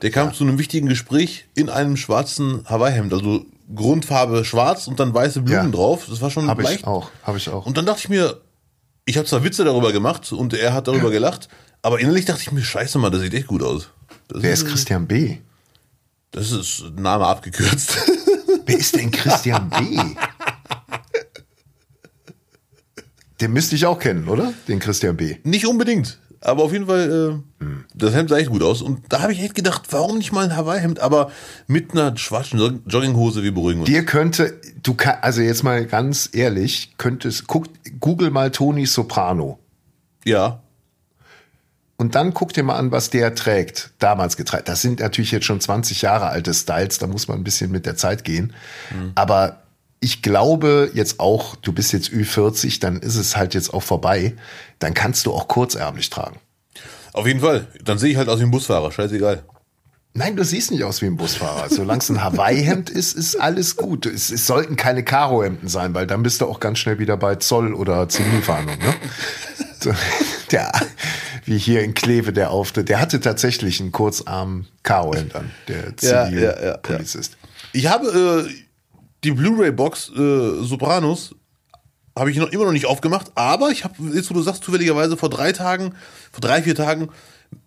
Der 0.02 0.10
kam 0.10 0.34
zu 0.34 0.44
einem 0.44 0.58
wichtigen 0.58 0.88
Gespräch 0.88 1.46
in 1.54 1.70
einem 1.70 1.96
schwarzen 1.96 2.64
Hawaii-Hemd. 2.68 3.14
Also 3.14 3.46
Grundfarbe 3.74 4.44
schwarz 4.44 4.86
und 4.86 5.00
dann 5.00 5.14
weiße 5.14 5.40
Blumen 5.40 5.64
Ja. 5.66 5.70
drauf. 5.70 6.06
Das 6.10 6.20
war 6.20 6.30
schon 6.30 6.48
Habe 6.48 6.62
leicht. 6.62 6.80
ich 6.80 6.86
auch, 6.86 7.10
habe 7.22 7.38
ich 7.38 7.48
auch. 7.48 7.64
Und 7.64 7.78
dann 7.78 7.86
dachte 7.86 8.00
ich 8.02 8.08
mir, 8.10 8.42
ich 9.06 9.16
habe 9.16 9.26
zwar 9.26 9.42
Witze 9.42 9.64
darüber 9.64 9.90
gemacht 9.92 10.30
und 10.32 10.52
er 10.52 10.74
hat 10.74 10.86
darüber 10.86 11.10
gelacht, 11.18 11.48
aber 11.80 11.98
innerlich 11.98 12.26
dachte 12.26 12.42
ich 12.42 12.52
mir, 12.52 12.62
scheiße 12.62 12.98
mal, 12.98 13.08
das 13.10 13.22
sieht 13.22 13.32
echt 13.32 13.46
gut 13.46 13.62
aus. 13.62 13.88
Das 14.28 14.42
Wer 14.42 14.52
ist 14.52 14.66
Christian 14.66 15.06
B? 15.06 15.38
Das 16.32 16.52
ist 16.52 16.84
Name 16.96 17.26
abgekürzt. 17.26 17.96
Wer 18.66 18.78
ist 18.78 18.94
denn 18.96 19.10
Christian 19.10 19.68
B? 19.70 19.98
Den 23.40 23.52
müsste 23.52 23.74
ich 23.74 23.86
auch 23.86 23.98
kennen, 23.98 24.28
oder? 24.28 24.52
Den 24.68 24.78
Christian 24.80 25.16
B. 25.16 25.36
Nicht 25.44 25.66
unbedingt, 25.66 26.18
aber 26.40 26.62
auf 26.62 26.72
jeden 26.72 26.86
Fall, 26.86 27.40
äh, 27.60 27.64
Hm. 27.64 27.84
das 27.94 28.14
Hemd 28.14 28.28
sah 28.30 28.36
echt 28.38 28.50
gut 28.50 28.62
aus. 28.62 28.82
Und 28.82 29.00
da 29.08 29.22
habe 29.22 29.32
ich 29.32 29.40
echt 29.42 29.54
gedacht, 29.54 29.82
warum 29.90 30.18
nicht 30.18 30.32
mal 30.32 30.44
ein 30.44 30.56
Hawaii-Hemd, 30.56 31.00
aber 31.00 31.30
mit 31.66 31.92
einer 31.92 32.16
schwarzen 32.16 32.58
Jog- 32.60 32.80
Jogginghose, 32.86 33.42
wir 33.42 33.52
beruhigen 33.54 33.80
uns. 33.80 33.88
Dir 33.88 34.04
könnte, 34.04 34.60
du 34.82 34.94
kann, 34.94 35.16
also 35.22 35.40
jetzt 35.40 35.62
mal 35.62 35.86
ganz 35.86 36.28
ehrlich, 36.32 36.94
könntest, 36.98 37.46
guck, 37.46 37.66
google 37.98 38.30
mal 38.30 38.50
Toni 38.50 38.84
Soprano. 38.86 39.58
Ja, 40.24 40.62
Und 42.00 42.14
dann 42.14 42.32
guck 42.32 42.54
dir 42.54 42.62
mal 42.62 42.76
an, 42.76 42.92
was 42.92 43.10
der 43.10 43.34
trägt, 43.34 43.90
damals 43.98 44.38
getragen. 44.38 44.62
Das 44.64 44.80
sind 44.80 45.00
natürlich 45.00 45.32
jetzt 45.32 45.44
schon 45.44 45.60
20 45.60 46.00
Jahre 46.00 46.28
alte 46.28 46.54
Styles, 46.54 46.98
da 46.98 47.06
muss 47.06 47.28
man 47.28 47.36
ein 47.36 47.44
bisschen 47.44 47.70
mit 47.70 47.84
der 47.84 47.94
Zeit 47.94 48.24
gehen. 48.24 48.54
Aber 49.14 49.64
ich 50.00 50.22
glaube 50.22 50.90
jetzt 50.94 51.20
auch, 51.20 51.56
du 51.56 51.74
bist 51.74 51.92
jetzt 51.92 52.08
Ü40, 52.08 52.80
dann 52.80 53.00
ist 53.00 53.16
es 53.16 53.36
halt 53.36 53.52
jetzt 53.52 53.74
auch 53.74 53.82
vorbei. 53.82 54.32
Dann 54.78 54.94
kannst 54.94 55.26
du 55.26 55.34
auch 55.34 55.46
kurzärmlich 55.46 56.08
tragen. 56.08 56.40
auf 57.12 57.26
jeden 57.26 57.40
Fall. 57.40 57.66
Dann 57.84 57.98
sehe 57.98 58.12
ich 58.12 58.16
halt 58.16 58.30
aus 58.30 58.40
wie 58.40 58.44
ein 58.44 58.50
Busfahrer, 58.50 58.90
scheißegal. 58.90 59.42
Nein, 60.14 60.36
du 60.36 60.42
siehst 60.42 60.70
nicht 60.70 60.84
aus 60.84 61.02
wie 61.02 61.06
ein 61.06 61.18
Busfahrer. 61.18 61.68
Solange 61.68 62.00
es 62.00 62.08
ein 62.08 62.24
Hawaii-Hemd 62.24 62.88
ist, 62.88 63.12
ist 63.12 63.36
alles 63.36 63.76
gut. 63.76 64.06
Es, 64.06 64.30
es 64.30 64.46
sollten 64.46 64.76
keine 64.76 65.04
Karo-Hemden 65.04 65.68
sein, 65.68 65.92
weil 65.92 66.06
dann 66.06 66.22
bist 66.22 66.40
du 66.40 66.46
auch 66.46 66.60
ganz 66.60 66.78
schnell 66.78 66.98
wieder 66.98 67.18
bei 67.18 67.34
Zoll 67.34 67.74
oder 67.74 68.08
Zivilfahndung. 68.08 68.78
Ne? 68.78 68.94
Der, 70.52 70.72
wie 71.44 71.58
hier 71.58 71.82
in 71.82 71.94
Kleve, 71.94 72.32
der 72.32 72.50
Auftritt, 72.50 72.88
der 72.88 73.00
hatte 73.00 73.20
tatsächlich 73.20 73.80
einen 73.80 73.92
kurzarm 73.92 74.66
Karo-Hemd 74.82 75.34
an, 75.36 75.50
der 75.68 75.94
Ja, 76.00 76.28
ja, 76.28 76.30
ja, 76.30 76.40
ja. 76.40 76.82
Zivilpolizist. 76.82 77.36
Ich 77.72 77.86
habe 77.86 78.48
äh, 78.48 78.52
die 79.22 79.30
Blu-ray-Box 79.30 80.10
äh, 80.10 80.64
Sopranos 80.64 81.34
habe 82.18 82.30
ich 82.30 82.36
noch 82.36 82.50
immer 82.50 82.64
noch 82.64 82.72
nicht 82.72 82.86
aufgemacht, 82.86 83.30
aber 83.34 83.70
ich 83.70 83.84
habe 83.84 83.94
jetzt, 84.12 84.30
wo 84.30 84.34
du 84.34 84.42
sagst, 84.42 84.64
zufälligerweise 84.64 85.16
vor 85.16 85.30
drei 85.30 85.52
Tagen, 85.52 85.94
vor 86.32 86.40
drei, 86.40 86.62
vier 86.62 86.74
Tagen, 86.74 87.08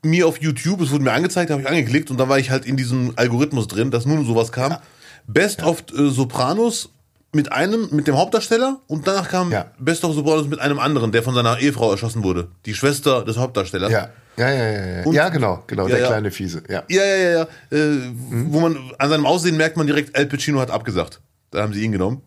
mir 0.01 0.27
auf 0.27 0.41
YouTube, 0.41 0.81
es 0.81 0.91
wurde 0.91 1.03
mir 1.03 1.13
angezeigt, 1.13 1.51
habe 1.51 1.61
ich 1.61 1.67
angeklickt 1.67 2.11
und 2.11 2.17
da 2.17 2.29
war 2.29 2.39
ich 2.39 2.51
halt 2.51 2.65
in 2.65 2.77
diesem 2.77 3.13
Algorithmus 3.15 3.67
drin, 3.67 3.91
dass 3.91 4.05
nun 4.05 4.25
sowas 4.25 4.51
kam. 4.51 4.77
Best 5.25 5.63
of 5.63 5.83
äh, 5.97 6.09
Sopranos 6.09 6.89
mit 7.33 7.51
einem, 7.51 7.89
mit 7.91 8.07
dem 8.07 8.15
Hauptdarsteller 8.17 8.79
und 8.87 9.07
danach 9.07 9.29
kam 9.29 9.51
Ja. 9.51 9.71
Best 9.79 10.03
of 10.05 10.13
Sopranos 10.15 10.47
mit 10.47 10.59
einem 10.59 10.79
anderen, 10.79 11.11
der 11.11 11.23
von 11.23 11.33
seiner 11.35 11.59
Ehefrau 11.59 11.91
erschossen 11.91 12.23
wurde. 12.23 12.49
Die 12.65 12.73
Schwester 12.73 13.25
des 13.25 13.37
Hauptdarstellers. 13.37 13.91
Ja, 13.91 14.09
ja, 14.37 14.49
ja, 14.49 14.71
ja. 14.71 14.85
Ja, 14.99 15.03
Und- 15.05 15.13
ja 15.15 15.29
genau, 15.29 15.63
genau, 15.67 15.83
Ja, 15.87 15.95
der 15.95 15.99
ja. 16.01 16.07
kleine 16.07 16.31
Fiese. 16.31 16.63
Ja. 16.69 16.83
Ja, 16.89 17.03
ja, 17.05 17.29
ja. 17.31 17.41
Äh, 17.77 18.11
Wo 18.29 18.59
man 18.59 18.77
an 18.97 19.09
seinem 19.09 19.25
Aussehen 19.25 19.57
merkt 19.57 19.77
man 19.77 19.87
direkt, 19.87 20.15
Al 20.15 20.25
Pacino 20.27 20.59
hat 20.59 20.71
abgesagt. 20.71 21.21
Da 21.51 21.61
haben 21.61 21.73
sie 21.73 21.83
ihn 21.83 21.91
genommen. 21.91 22.21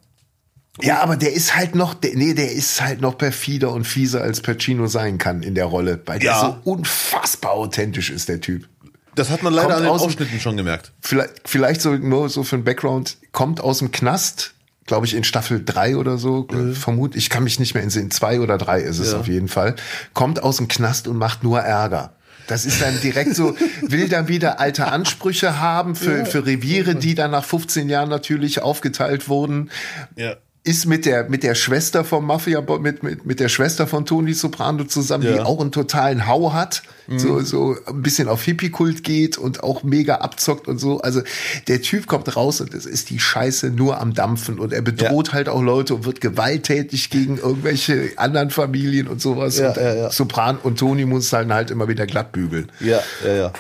Ja, 0.83 1.01
aber 1.01 1.17
der 1.17 1.33
ist 1.33 1.57
halt 1.57 1.75
noch, 1.75 1.95
der, 1.95 2.15
nee, 2.17 2.35
der 2.35 2.53
ist 2.53 2.83
halt 2.83 3.01
noch 3.01 3.17
perfider 3.17 3.73
und 3.73 3.85
fieser 3.87 4.21
als 4.21 4.41
Pacino 4.43 4.89
sein 4.89 5.17
kann 5.19 5.43
in 5.43 5.55
der 5.55 5.65
Rolle, 5.65 6.01
weil 6.05 6.19
der 6.19 6.35
so 6.39 6.57
unfassbar 6.71 7.53
authentisch 7.53 8.11
ist, 8.11 8.29
der 8.29 8.41
Typ. 8.43 8.69
Das 9.15 9.31
hat 9.31 9.43
man 9.43 9.55
leider 9.55 9.69
Kommt 9.69 9.77
an 9.79 9.83
den 9.85 9.91
aus 9.93 10.03
Ausschnitten 10.03 10.39
schon 10.39 10.59
gemerkt. 10.59 10.93
Vielleicht, 11.01 11.33
vielleicht 11.49 11.81
so 11.81 11.95
nur 11.95 12.29
so 12.29 12.43
für 12.43 12.57
ein 12.57 12.65
Background, 12.65 13.17
kommt 13.33 13.63
aus 13.63 13.79
dem 13.79 13.91
Knast, 13.91 14.53
glaube 14.87 15.07
ich, 15.07 15.15
in 15.15 15.25
Staffel 15.25 15.63
drei 15.65 15.97
oder 15.97 16.17
so, 16.19 16.47
äh, 16.53 16.73
vermute 16.73 17.19
ich, 17.19 17.29
kann 17.31 17.45
mich 17.45 17.59
nicht 17.59 17.75
mehr 17.75 17.83
entsinnen, 17.83 18.11
zwei 18.11 18.41
oder 18.41 18.57
drei 18.59 18.81
ist 18.81 18.99
es 18.99 19.13
Ja. 19.13 19.19
auf 19.19 19.27
jeden 19.29 19.49
Fall, 19.49 19.75
kommt 20.15 20.43
aus 20.43 20.57
dem 20.59 20.69
Knast 20.69 21.09
und 21.09 21.17
macht 21.19 21.43
nur 21.45 21.61
Ärger. 21.61 22.13
Das 22.49 22.65
ist 22.65 22.81
dann 22.81 23.01
direkt 23.01 23.35
so, 23.35 23.57
will 23.83 24.09
dann 24.09 24.29
wieder 24.29 24.61
alte 24.61 24.87
Ansprüche 24.87 25.59
haben 25.61 25.97
für, 25.97 26.25
für 26.27 26.47
Reviere, 26.47 26.95
die 26.95 27.17
dann 27.17 27.33
nach 27.33 27.45
15 27.45 27.89
Jahren 27.89 28.09
natürlich 28.09 28.63
aufgeteilt 28.63 29.29
wurden. 29.29 29.71
Ja. 30.15 30.37
Ist 30.67 30.85
mit 30.87 31.07
der, 31.07 31.29
mit 31.29 31.45
der 31.45 31.55
Schwester 31.55 32.05
vom 32.05 32.27
Mafia, 32.27 32.61
mit, 32.81 33.03
mit, 33.05 33.25
mit 33.25 33.39
der 33.39 33.49
Schwester 33.49 33.87
von 33.87 34.05
Tony 34.05 34.35
Soprano 34.35 34.83
zusammen, 34.85 35.23
die 35.23 35.31
Ja. 35.37 35.45
auch 35.45 35.61
einen 35.61 35.71
totalen 35.71 36.27
Hau 36.27 36.53
hat, 36.53 36.83
so, 37.17 37.41
so 37.41 37.77
ein 37.87 38.03
bisschen 38.03 38.27
auf 38.27 38.43
Hippie-Kult 38.43 39.05
geht 39.05 39.39
und 39.39 39.63
auch 39.63 39.85
mega 39.85 40.17
abzockt 40.17 40.67
und 40.67 40.79
so. 40.79 41.01
Also 41.03 41.23
der 41.69 41.81
Typ 41.83 42.09
kommt 42.09 42.35
raus 42.35 42.61
und 42.61 42.75
es 42.75 42.85
ist 42.85 43.11
die 43.11 43.21
Scheiße 43.21 43.71
nur 43.71 44.01
am 44.01 44.13
Dampfen 44.13 44.59
und 44.59 44.73
er 44.73 44.83
bedroht 44.83 45.33
halt 45.33 45.49
auch 45.49 45.63
Leute 45.63 45.95
und 45.95 46.05
wird 46.05 46.21
gewalttätig 46.21 47.11
gegen 47.11 47.39
irgendwelche 47.39 48.11
anderen 48.17 48.51
Familien 48.51 49.07
und 49.07 49.21
sowas. 49.23 49.57
Ja, 49.59 49.69
und 49.69 49.77
ja, 49.77 49.95
ja. 49.95 50.11
Sopran 50.11 50.59
und 50.61 50.81
Tony 50.81 51.05
muss 51.07 51.31
dann 51.31 51.53
halt 51.53 51.71
immer 51.71 51.87
wieder 51.87 52.07
glatt 52.07 52.33
bügeln, 52.33 52.73
Ja, 52.81 52.99
ja, 53.25 53.33
ja. 53.35 53.53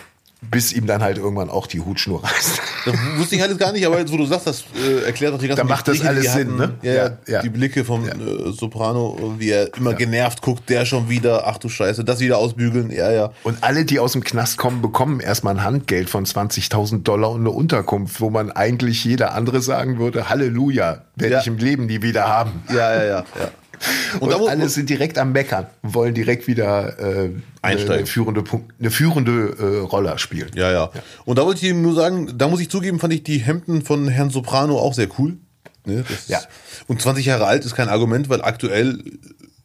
Bis 0.51 0.73
ihm 0.73 0.87
dann 0.87 1.03
halt 1.03 1.19
irgendwann 1.19 1.51
auch 1.51 1.67
die 1.67 1.81
Hutschnur 1.81 2.23
reißt. 2.25 2.61
Das 2.85 2.95
wusste 3.17 3.35
ich 3.37 3.43
alles 3.43 3.59
gar 3.59 3.73
nicht, 3.73 3.85
aber 3.87 3.99
jetzt, 3.99 4.13
wo 4.13 4.17
du 4.17 4.27
sagst, 4.27 4.47
das 4.47 4.65
äh, 4.77 5.05
erklärt 5.07 5.35
doch 5.35 5.39
die 5.39 5.49
ganzen 5.49 5.67
Da 5.67 5.73
macht 5.75 5.89
das 5.89 5.95
Blicke, 5.99 6.09
alles 6.09 6.33
Sinn, 6.33 6.49
hatten. 6.53 6.57
ne? 6.57 6.75
Ja, 6.83 6.93
ja, 6.93 7.05
Ja, 7.05 7.19
ja. 7.27 7.43
Die 7.43 7.49
Blicke 7.49 7.85
vom 7.85 8.07
äh, 8.09 8.13
Soprano, 8.53 9.35
wie 9.39 9.51
er 9.51 9.75
immer 9.77 9.95
genervt 9.95 10.43
guckt, 10.43 10.69
der 10.69 10.85
schon 10.85 11.09
wieder, 11.09 11.47
ach 11.47 11.59
du 11.59 11.69
Scheiße, 11.69 12.05
das 12.05 12.21
wieder 12.21 12.39
ausbügeln, 12.39 12.91
ja, 12.91 13.11
ja. 13.11 13.31
Und 13.43 13.59
alle, 13.63 13.85
die 13.85 13.99
aus 13.99 14.13
dem 14.13 14.23
Knast 14.25 14.57
kommen, 14.59 14.83
bekommen 14.83 15.21
erstmal 15.21 15.55
ein 15.57 15.65
Handgeld 15.65 16.09
von 16.11 16.25
20.000 16.27 17.03
Dollar 17.03 17.31
und 17.33 17.41
eine 17.41 17.51
Unterkunft, 17.51 18.21
wo 18.21 18.31
man 18.31 18.51
eigentlich 18.53 19.05
jeder 19.05 19.35
andere 19.35 19.61
sagen 19.61 19.99
würde, 19.99 20.29
Halleluja, 20.31 21.03
werde 21.17 21.35
Ja. 21.35 21.41
ich 21.41 21.47
im 21.47 21.59
Leben 21.59 21.87
nie 21.87 22.03
wieder 22.03 22.29
haben. 22.29 22.63
Ja, 22.69 22.95
ja, 22.95 23.05
ja, 23.05 23.19
ja. 23.39 23.49
Und, 24.21 24.31
muss- 24.39 24.49
alle 24.49 24.69
sind 24.69 24.89
direkt 24.89 25.19
am 25.19 25.33
Meckern 25.33 25.67
und 25.83 25.95
wollen 25.95 26.15
direkt 26.15 26.47
wieder 26.47 26.99
äh, 26.99 27.31
Einsteigen. 27.63 27.93
eine 27.99 28.07
führende, 28.07 28.43
Punkt- 28.43 28.75
eine 28.79 28.91
führende 28.91 29.57
äh, 29.59 29.79
Rolle 29.81 30.19
spielen. 30.19 30.51
Ja, 30.55 30.71
ja. 30.73 30.91
Und 31.25 31.39
da 31.39 31.45
wollte 31.45 31.65
ich 31.65 31.71
ihm 31.71 31.83
nur 31.83 31.95
sagen, 31.95 32.33
da 32.39 32.49
muss 32.49 32.61
ich 32.61 32.71
zugeben, 32.71 32.99
fand 32.99 33.13
ich 33.13 33.23
die 33.25 33.39
Hemden 33.39 33.83
von 33.83 34.09
Herrn 34.09 34.31
Soprano 34.31 34.79
auch 34.79 34.95
sehr 34.95 35.09
cool. 35.19 35.37
Ne, 35.85 36.05
Ja. 36.29 36.39
Ist, 36.39 36.49
und 36.89 37.01
20 37.03 37.27
Jahre 37.27 37.47
alt 37.47 37.65
ist 37.65 37.75
kein 37.75 37.89
Argument, 37.89 38.29
weil 38.29 38.43
aktuell 38.43 39.03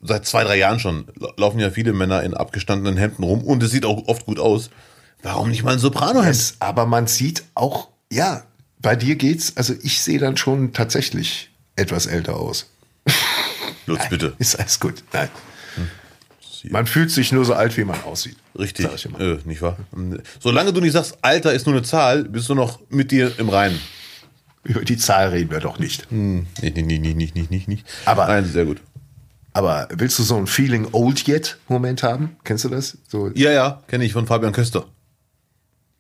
seit 0.02 0.26
zwei, 0.26 0.44
drei 0.44 0.58
Jahren 0.58 0.80
schon 0.80 1.06
la- 1.20 1.32
laufen 1.38 1.60
ja 1.60 1.70
viele 1.72 1.94
Männer 1.94 2.22
in 2.24 2.34
abgestandenen 2.34 2.98
Hemden 2.98 3.24
rum 3.24 3.44
und 3.44 3.64
es 3.64 3.72
sieht 3.72 3.86
auch 3.86 4.08
oft 4.08 4.26
gut 4.26 4.40
aus. 4.40 4.70
Warum 5.24 5.50
nicht 5.50 5.64
mal 5.64 5.74
ein 5.74 5.80
Soprano-Hemd? 5.80 6.56
Aber 6.60 6.86
man 6.88 7.08
sieht 7.08 7.44
auch, 7.54 7.88
ja, 8.12 8.44
bei 8.80 8.96
dir 8.96 9.16
geht's, 9.16 9.54
also 9.56 9.74
ich 9.84 10.02
sehe 10.02 10.18
dann 10.20 10.36
schon 10.38 10.74
tatsächlich 10.74 11.52
etwas 11.76 12.08
älter 12.08 12.38
aus. 12.38 12.68
Lutz, 13.88 14.08
bitte. 14.10 14.34
Ist 14.40 14.60
alles 14.60 14.80
gut. 14.80 15.04
Nein. 15.14 15.30
Man 16.70 16.86
fühlt 16.86 17.10
sich 17.10 17.32
nur 17.32 17.44
so 17.44 17.54
alt, 17.56 17.76
wie 17.78 17.84
man 17.84 18.00
aussieht. 18.04 18.38
Richtig. 18.58 18.86
Äh, 19.20 19.38
nicht 19.46 19.64
wahr? 19.64 19.78
Solange 20.40 20.72
du 20.74 20.80
nicht 20.82 20.94
sagst, 20.94 21.18
Alter 21.24 21.54
ist 21.54 21.66
nur 21.66 21.74
eine 21.76 21.84
Zahl, 21.84 22.24
bist 22.26 22.48
du 22.50 22.54
noch 22.56 22.80
mit 22.90 23.10
dir 23.12 23.32
im 23.40 23.50
Reinen. 23.50 23.80
Über 24.64 24.82
die 24.82 24.98
Zahl 24.98 25.30
reden 25.30 25.50
wir 25.50 25.60
doch 25.60 25.80
nicht. 25.80 26.08
Hm, 26.12 26.46
nicht, 26.62 26.76
nicht, 26.78 26.88
nicht, 27.02 27.16
nicht, 27.18 27.36
nicht, 27.36 27.50
nicht, 27.50 27.68
nicht. 27.68 27.88
Aber- 28.06 28.28
Nein, 28.28 28.46
sehr 28.46 28.66
gut. 28.66 28.80
Aber 29.54 29.88
willst 29.92 30.20
du 30.20 30.24
so 30.24 30.38
ein 30.38 30.46
Feeling 30.46 30.88
old 30.92 31.28
yet 31.28 31.58
Moment 31.68 32.04
haben? 32.04 32.36
Kennst 32.44 32.64
du 32.64 32.70
das? 32.70 32.98
So, 33.08 33.32
Ja, 33.34 33.52
ja, 33.52 33.82
kenne 33.88 34.06
ich 34.06 34.14
von 34.14 34.28
Fabian 34.28 34.54
Köster. 34.54 34.86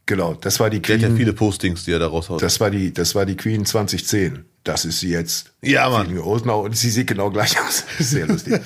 genau, 0.05 0.35
das 0.35 0.59
war 0.59 0.69
die 0.69 0.79
Der 0.79 0.95
hat 0.95 1.01
ja 1.01 1.07
Queen. 1.07 1.17
viele 1.17 1.33
Postings, 1.33 1.83
die 1.85 1.91
er 1.91 1.99
da 1.99 2.07
raushaut. 2.07 2.41
Das 2.41 2.59
war 2.59 2.69
die, 2.69 2.93
das 2.93 3.15
war 3.15 3.25
die 3.25 3.35
Queen 3.35 3.65
2010. 3.65 4.45
Das 4.63 4.85
ist 4.85 4.99
sie 4.99 5.09
jetzt. 5.09 5.51
Ja, 5.61 5.89
Mann. 5.89 6.13
Now 6.13 6.61
und 6.63 6.77
sie 6.77 6.91
sieht 6.91 7.07
genau 7.07 7.31
gleich 7.31 7.59
aus. 7.59 7.83
Sehr 7.99 8.27
lustig. 8.27 8.61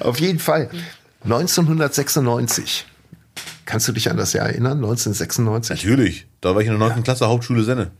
Auf 0.00 0.18
jeden 0.18 0.38
Fall. 0.40 0.70
1996. 1.22 2.86
Kannst 3.64 3.88
du 3.88 3.92
dich 3.92 4.10
an 4.10 4.16
das 4.16 4.32
Jahr 4.32 4.46
erinnern? 4.46 4.78
1996. 4.78 5.84
Natürlich. 5.84 6.26
Da 6.40 6.54
war 6.54 6.62
ich 6.62 6.68
in 6.68 6.78
der 6.78 6.88
9. 6.88 7.02
Klasse 7.04 7.28
Hauptschule 7.28 7.62
Senne. 7.64 7.90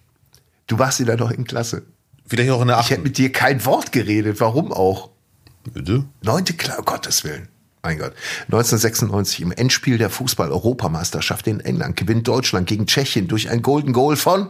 Du 0.67 0.79
warst 0.79 1.01
wieder 1.01 1.17
noch 1.17 1.31
in 1.31 1.45
Klasse. 1.45 1.83
Vielleicht 2.27 2.51
auch 2.51 2.63
in 2.63 2.69
der 2.69 2.81
Ich 2.81 2.91
hätte 2.91 3.01
8. 3.03 3.05
mit 3.05 3.19
dir 3.19 3.31
kein 3.31 3.65
Wort 3.65 3.93
geredet. 3.93 4.41
Warum 4.41 4.73
auch? 4.73 5.11
Bitte? 5.73 6.05
Neunte 6.23 6.55
Klasse, 6.55 6.83
Gottes 6.83 7.25
Willen. 7.25 7.49
Mein 7.87 7.99
Gott. 7.99 8.15
1996 8.47 9.43
im 9.43 9.53
Endspiel 9.53 9.97
der 9.97 10.11
Fußball-Europameisterschaft 10.11 11.47
in 11.47 11.61
England 11.61 11.95
gewinnt 11.95 12.27
Deutschland 12.27 12.67
gegen 12.67 12.89
Tschechien 12.89 13.29
durch 13.29 13.49
ein 13.49 13.63
Golden 13.63 13.93
Goal 13.93 14.17
von 14.17 14.49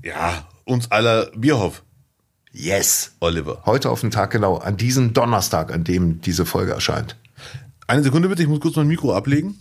Ja, 0.00 0.46
uns 0.64 0.92
aller 0.92 1.26
Bierhoff, 1.34 1.82
Yes. 2.52 3.16
Oliver. 3.18 3.62
Heute 3.66 3.90
auf 3.90 4.02
den 4.02 4.12
Tag 4.12 4.30
genau, 4.30 4.58
an 4.58 4.76
diesem 4.76 5.12
Donnerstag, 5.12 5.72
an 5.72 5.82
dem 5.82 6.20
diese 6.20 6.46
Folge 6.46 6.70
erscheint. 6.70 7.16
Eine 7.88 8.04
Sekunde 8.04 8.28
bitte, 8.28 8.42
ich 8.42 8.48
muss 8.48 8.60
kurz 8.60 8.76
mein 8.76 8.86
Mikro 8.86 9.12
ablegen. 9.12 9.58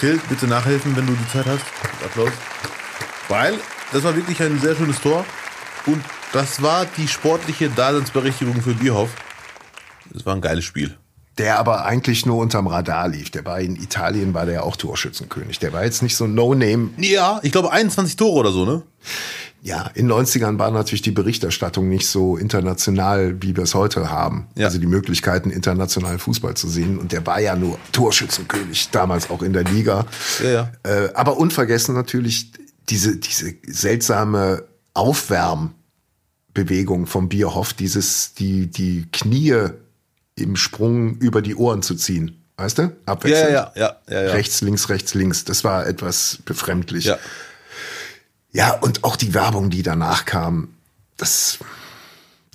Till, 0.00 0.20
bitte 0.28 0.48
nachhelfen, 0.48 0.96
wenn 0.96 1.06
du 1.06 1.12
die 1.12 1.28
Zeit 1.32 1.46
hast. 1.46 1.62
Applaus. 2.04 2.32
Weil 3.28 3.54
das 3.92 4.02
war 4.02 4.16
wirklich 4.16 4.42
ein 4.42 4.58
sehr 4.58 4.74
schönes 4.74 5.00
Tor. 5.00 5.24
Und 5.86 6.02
das 6.32 6.62
war 6.62 6.86
die 6.96 7.08
sportliche 7.08 7.70
Daseinsberechtigung 7.70 8.60
für 8.60 8.74
Bierhoff. 8.74 9.10
Das 10.12 10.26
war 10.26 10.34
ein 10.34 10.40
geiles 10.40 10.64
Spiel. 10.64 10.96
Der 11.38 11.58
aber 11.58 11.84
eigentlich 11.84 12.26
nur 12.26 12.38
unterm 12.38 12.66
Radar 12.66 13.08
lief. 13.08 13.30
Der 13.30 13.44
war 13.44 13.60
in 13.60 13.76
Italien, 13.76 14.34
war 14.34 14.44
der 14.44 14.54
ja 14.54 14.62
auch 14.62 14.76
Torschützenkönig. 14.76 15.60
Der 15.60 15.72
war 15.72 15.84
jetzt 15.84 16.02
nicht 16.02 16.16
so 16.16 16.26
No-Name. 16.26 16.90
Ja, 16.98 17.38
ich 17.42 17.52
glaube 17.52 17.70
21 17.70 18.16
Tore 18.16 18.40
oder 18.40 18.50
so, 18.50 18.64
ne? 18.64 18.82
Ja, 19.62 19.90
in 19.94 20.08
den 20.08 20.16
90ern 20.16 20.58
war 20.58 20.70
natürlich 20.70 21.02
die 21.02 21.10
Berichterstattung 21.10 21.88
nicht 21.88 22.06
so 22.06 22.36
international, 22.36 23.42
wie 23.42 23.56
wir 23.56 23.64
es 23.64 23.74
heute 23.74 24.10
haben. 24.10 24.48
Ja. 24.54 24.66
Also 24.66 24.78
die 24.78 24.86
Möglichkeiten, 24.86 25.50
internationalen 25.50 26.18
Fußball 26.18 26.54
zu 26.54 26.68
sehen. 26.68 26.98
Und 26.98 27.12
der 27.12 27.26
war 27.26 27.40
ja 27.40 27.56
nur 27.56 27.78
Torschützenkönig, 27.92 28.90
damals 28.90 29.30
auch 29.30 29.42
in 29.42 29.52
der 29.52 29.64
Liga. 29.64 30.06
Ja, 30.42 30.50
ja. 30.50 30.72
Äh, 30.84 31.12
aber 31.14 31.38
unvergessen 31.38 31.94
natürlich 31.94 32.52
diese, 32.88 33.16
diese 33.16 33.54
seltsame 33.66 34.64
Aufwärmbewegung 36.62 37.06
vom 37.06 37.28
Bierhoff, 37.28 37.72
dieses, 37.72 38.34
die, 38.34 38.66
die 38.66 39.06
Knie 39.12 39.68
im 40.36 40.56
Sprung 40.56 41.16
über 41.18 41.42
die 41.42 41.54
Ohren 41.54 41.82
zu 41.82 41.94
ziehen. 41.94 42.42
Weißt 42.56 42.78
du? 42.78 42.96
Abwechselnd. 43.06 43.52
ja, 43.52 43.72
ja, 43.76 43.96
ja, 44.10 44.22
ja. 44.24 44.32
Rechts, 44.32 44.60
links, 44.62 44.88
rechts, 44.88 45.14
links. 45.14 45.44
Das 45.44 45.62
war 45.62 45.86
etwas 45.86 46.38
befremdlich. 46.44 47.04
Ja. 47.04 47.18
Ja, 48.50 48.72
und 48.72 49.04
auch 49.04 49.14
die 49.16 49.34
Werbung, 49.34 49.70
die 49.70 49.82
danach 49.82 50.24
kam, 50.24 50.68
das, 51.16 51.58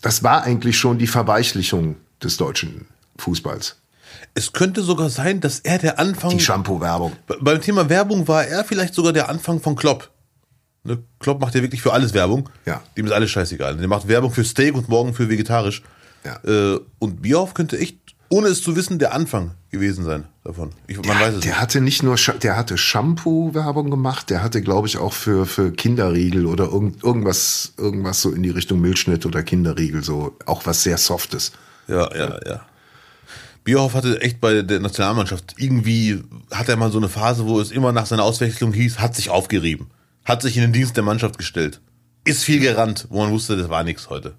das 0.01 0.23
war 0.23 0.43
eigentlich 0.43 0.77
schon 0.77 0.97
die 0.97 1.07
Verweichlichung 1.07 1.95
des 2.21 2.35
deutschen 2.37 2.87
Fußballs. 3.17 3.77
Es 4.33 4.51
könnte 4.51 4.81
sogar 4.81 5.09
sein, 5.09 5.39
dass 5.39 5.59
er 5.59 5.77
der 5.77 5.99
Anfang. 5.99 6.31
Die 6.31 6.39
Shampoo-Werbung. 6.39 7.13
Be- 7.27 7.37
Beim 7.39 7.61
Thema 7.61 7.87
Werbung 7.89 8.27
war 8.27 8.45
er 8.45 8.65
vielleicht 8.65 8.95
sogar 8.95 9.13
der 9.13 9.29
Anfang 9.29 9.61
von 9.61 9.75
Klopp. 9.75 10.09
Ne? 10.83 10.99
Klopp 11.19 11.39
macht 11.39 11.55
ja 11.55 11.61
wirklich 11.61 11.81
für 11.81 11.93
alles 11.93 12.13
Werbung. 12.13 12.49
Ja. 12.65 12.81
Dem 12.97 13.05
ist 13.05 13.11
alles 13.11 13.31
scheißegal. 13.31 13.77
Der 13.77 13.87
macht 13.87 14.07
Werbung 14.07 14.31
für 14.31 14.43
Steak 14.43 14.75
und 14.75 14.89
morgen 14.89 15.13
für 15.13 15.29
vegetarisch. 15.29 15.81
Ja. 16.25 16.39
Äh, 16.43 16.79
und 16.99 17.21
Bierhoff 17.21 17.53
könnte 17.53 17.77
echt, 17.77 17.97
ohne 18.29 18.47
es 18.47 18.61
zu 18.61 18.75
wissen, 18.75 18.99
der 18.99 19.13
Anfang 19.13 19.51
gewesen 19.71 20.03
sein 20.03 20.25
davon. 20.43 20.71
Ich, 20.87 20.97
man 20.97 21.19
weiß 21.19 21.35
es 21.35 21.39
Der 21.41 21.51
nicht. 21.51 21.61
hatte 21.61 21.81
nicht 21.81 22.03
nur, 22.03 22.15
der 22.41 22.57
hatte 22.57 22.77
Shampoo-Werbung 22.77 23.89
gemacht, 23.91 24.29
der 24.29 24.43
hatte, 24.43 24.61
glaube 24.61 24.87
ich, 24.87 24.97
auch 24.97 25.13
für, 25.13 25.45
für 25.45 25.71
Kinderriegel 25.71 26.45
oder 26.45 26.65
irgend, 26.65 27.03
irgendwas, 27.03 27.73
irgendwas 27.77 28.21
so 28.21 28.31
in 28.31 28.43
die 28.43 28.49
Richtung 28.49 28.81
Milchschnitt 28.81 29.25
oder 29.25 29.41
Kinderriegel, 29.43 30.03
so 30.03 30.37
auch 30.45 30.65
was 30.65 30.83
sehr 30.83 30.97
Softes. 30.97 31.53
Ja, 31.87 32.13
ja, 32.15 32.39
ja. 32.45 32.61
Bierhoff 33.63 33.93
hatte 33.93 34.21
echt 34.21 34.41
bei 34.41 34.61
der 34.61 34.79
Nationalmannschaft 34.81 35.55
irgendwie, 35.57 36.21
hat 36.51 36.67
er 36.67 36.75
mal 36.75 36.91
so 36.91 36.97
eine 36.97 37.07
Phase, 37.09 37.45
wo 37.45 37.59
es 37.61 37.71
immer 37.71 37.93
nach 37.93 38.05
seiner 38.05 38.23
Auswechslung 38.23 38.73
hieß, 38.73 38.99
hat 38.99 39.15
sich 39.15 39.29
aufgerieben. 39.29 39.87
Hat 40.25 40.41
sich 40.41 40.55
in 40.55 40.61
den 40.63 40.73
Dienst 40.73 40.95
der 40.95 41.03
Mannschaft 41.03 41.37
gestellt. 41.37 41.81
Ist 42.23 42.43
viel 42.43 42.59
gerannt, 42.59 43.07
wo 43.09 43.21
man 43.23 43.31
wusste, 43.31 43.57
das 43.57 43.69
war 43.69 43.83
nichts 43.83 44.09
heute. 44.09 44.35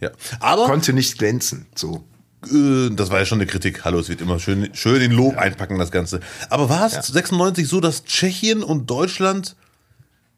Ja. 0.00 0.10
Aber 0.40 0.66
Konnte 0.66 0.92
nicht 0.92 1.18
glänzen, 1.18 1.66
so. 1.74 2.04
äh, 2.50 2.90
das 2.90 3.10
war 3.10 3.18
ja 3.20 3.26
schon 3.26 3.38
eine 3.38 3.46
Kritik. 3.46 3.84
Hallo, 3.84 3.98
es 3.98 4.08
wird 4.08 4.20
immer 4.20 4.38
schön, 4.40 4.74
schön 4.74 5.00
in 5.00 5.12
Lob 5.12 5.36
einpacken, 5.36 5.78
das 5.78 5.90
Ganze. 5.90 6.20
Aber 6.50 6.68
war 6.68 6.86
es 6.86 6.94
96 7.06 7.68
so, 7.68 7.80
dass 7.80 8.04
Tschechien 8.04 8.62
und 8.62 8.90
Deutschland, 8.90 9.54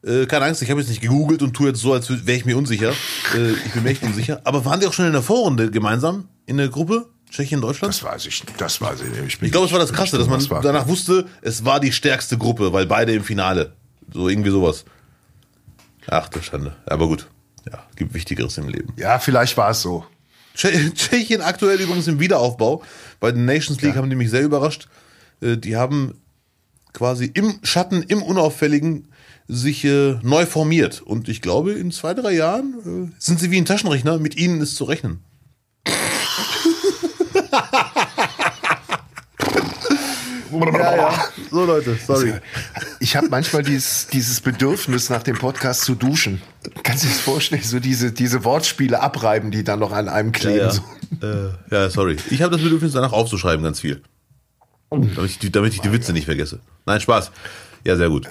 äh, 0.05 0.27
keine 0.27 0.45
Angst, 0.47 0.61
ich 0.63 0.71
habe 0.71 0.81
jetzt 0.81 0.91
nicht 0.91 1.01
gegoogelt 1.01 1.43
und 1.43 1.55
tue 1.55 1.69
jetzt 1.69 1.81
so, 1.81 1.93
als 1.95 2.11
wäre 2.27 2.37
ich 2.37 2.45
mir 2.45 2.57
unsicher. 2.57 2.93
Äh, 3.35 3.53
ich 3.67 3.73
bin 3.73 3.83
mir 3.83 3.91
echt 3.91 4.03
unsicher. 4.03 4.41
Aber 4.45 4.65
waren 4.65 4.81
die 4.81 4.87
auch 4.87 4.93
schon 4.95 5.05
in 5.05 5.13
der 5.13 5.21
Vorrunde 5.23 5.71
gemeinsam 5.71 6.29
in 6.47 6.57
der 6.57 6.69
Gruppe? 6.69 7.11
Tschechien, 7.31 7.61
Deutschland? 7.61 7.93
Das 7.93 8.03
weiß 8.03 8.25
ich 8.25 8.43
nicht. 8.43 8.59
Das 8.59 8.81
weiß 8.81 9.03
ich 9.03 9.11
nicht. 9.11 9.23
Ich, 9.27 9.43
Ich 9.43 9.53
glaube, 9.53 9.67
es 9.67 9.73
war 9.73 9.79
das 9.79 9.93
Krasse, 9.93 10.17
dass 10.17 10.29
man 10.29 10.63
danach 10.63 10.89
wusste, 10.89 11.27
es 11.43 11.63
war 11.65 11.79
die 11.79 11.93
stärkste 11.93 12.39
Gruppe, 12.39 12.73
weil 12.73 12.87
beide 12.87 13.13
im 13.13 13.23
Finale. 13.23 13.75
So 14.13 14.29
irgendwie 14.29 14.51
sowas. 14.51 14.85
Ach 16.07 16.29
du 16.29 16.41
Schande. 16.41 16.77
Aber 16.87 17.07
gut. 17.09 17.29
Ja, 17.71 17.85
gibt 17.97 18.15
Wichtigeres 18.15 18.57
im 18.59 18.69
Leben. 18.69 18.93
Ja, 18.97 19.19
vielleicht 19.19 19.57
war 19.57 19.71
es 19.71 19.83
so. 19.83 20.05
Tsche- 20.57 20.95
Tschechien 20.95 21.43
aktuell 21.43 21.81
übrigens 21.81 22.07
im 22.09 22.19
Wiederaufbau. 22.19 22.83
Bei 23.21 23.31
den 23.33 23.45
Nations 23.45 23.81
League 23.83 23.95
haben 23.97 24.09
die 24.11 24.17
mich 24.17 24.31
sehr 24.31 24.43
überrascht. 24.43 24.89
Äh, 25.43 25.57
Die 25.57 25.77
haben 25.77 26.15
quasi 26.95 27.31
im 27.35 27.59
Schatten, 27.63 28.03
im 28.03 28.23
Unauffälligen 28.23 29.09
sich 29.47 29.85
äh, 29.85 30.19
neu 30.23 30.47
formiert. 30.47 31.03
Und 31.03 31.29
ich 31.29 31.43
glaube, 31.43 31.73
in 31.73 31.91
zwei, 31.91 32.15
drei 32.15 32.33
Jahren 32.33 33.11
äh, 33.11 33.15
sind 33.19 33.39
sie 33.39 33.51
wie 33.51 33.59
ein 33.59 33.67
Taschenrechner. 33.67 34.19
Mit 34.19 34.37
ihnen 34.37 34.61
ist 34.61 34.77
zu 34.77 34.85
rechnen. 34.85 35.21
Ja, 40.51 40.97
ja. 40.97 41.25
So 41.51 41.65
Leute, 41.65 41.97
sorry. 42.07 42.35
Ich 43.01 43.17
habe 43.17 43.29
manchmal 43.29 43.63
dieses, 43.63 44.07
dieses 44.09 44.41
Bedürfnis, 44.41 45.11
nach 45.11 45.23
dem 45.23 45.37
Podcast 45.39 45.83
zu 45.83 45.95
duschen. 45.95 46.43
Kannst 46.83 47.05
du 47.05 47.09
dir 47.09 47.15
das 47.15 47.23
vorstellen? 47.23 47.63
So 47.63 47.81
diese, 47.81 48.13
diese 48.13 48.45
Wortspiele 48.45 49.01
abreiben, 49.01 49.51
die 49.51 49.65
dann 49.65 49.79
noch 49.79 49.93
an 49.93 50.09
einem 50.09 50.33
kleben. 50.33 50.59
Ja, 50.59 50.71
So. 50.71 50.83
äh, 51.23 51.51
ja 51.71 51.91
sorry. 51.91 52.17
Ich 52.31 52.43
habe 52.43 52.53
das 52.55 52.63
Bedürfnis, 52.63 52.93
danach 52.93 53.13
aufzuschreiben, 53.13 53.63
ganz 53.65 53.81
viel. 53.81 54.03
Damit 54.91 55.19
ich, 55.25 55.39
die- 55.39 55.53
damit 55.53 55.75
ich 55.75 55.81
die 55.81 55.93
Witze 55.93 56.13
nicht 56.13 56.25
vergesse. 56.25 56.61
Nein, 56.87 57.01
Spaß. 57.01 57.31
Ja, 57.85 57.97
sehr 57.97 58.09
gut. 58.09 58.27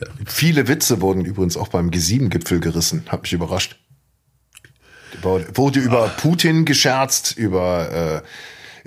Ja. 0.00 0.06
Viele 0.26 0.68
Witze 0.68 1.00
wurden 1.00 1.24
übrigens 1.24 1.56
auch 1.56 1.68
beim 1.68 1.90
G7-Gipfel 1.90 2.60
gerissen. 2.60 3.04
Hat 3.08 3.22
mich 3.22 3.32
überrascht. 3.32 3.76
Wurde 5.22 5.78
über 5.80 6.08
Putin 6.08 6.64
gescherzt, 6.64 7.36
über 7.36 8.22
äh, 8.22 8.22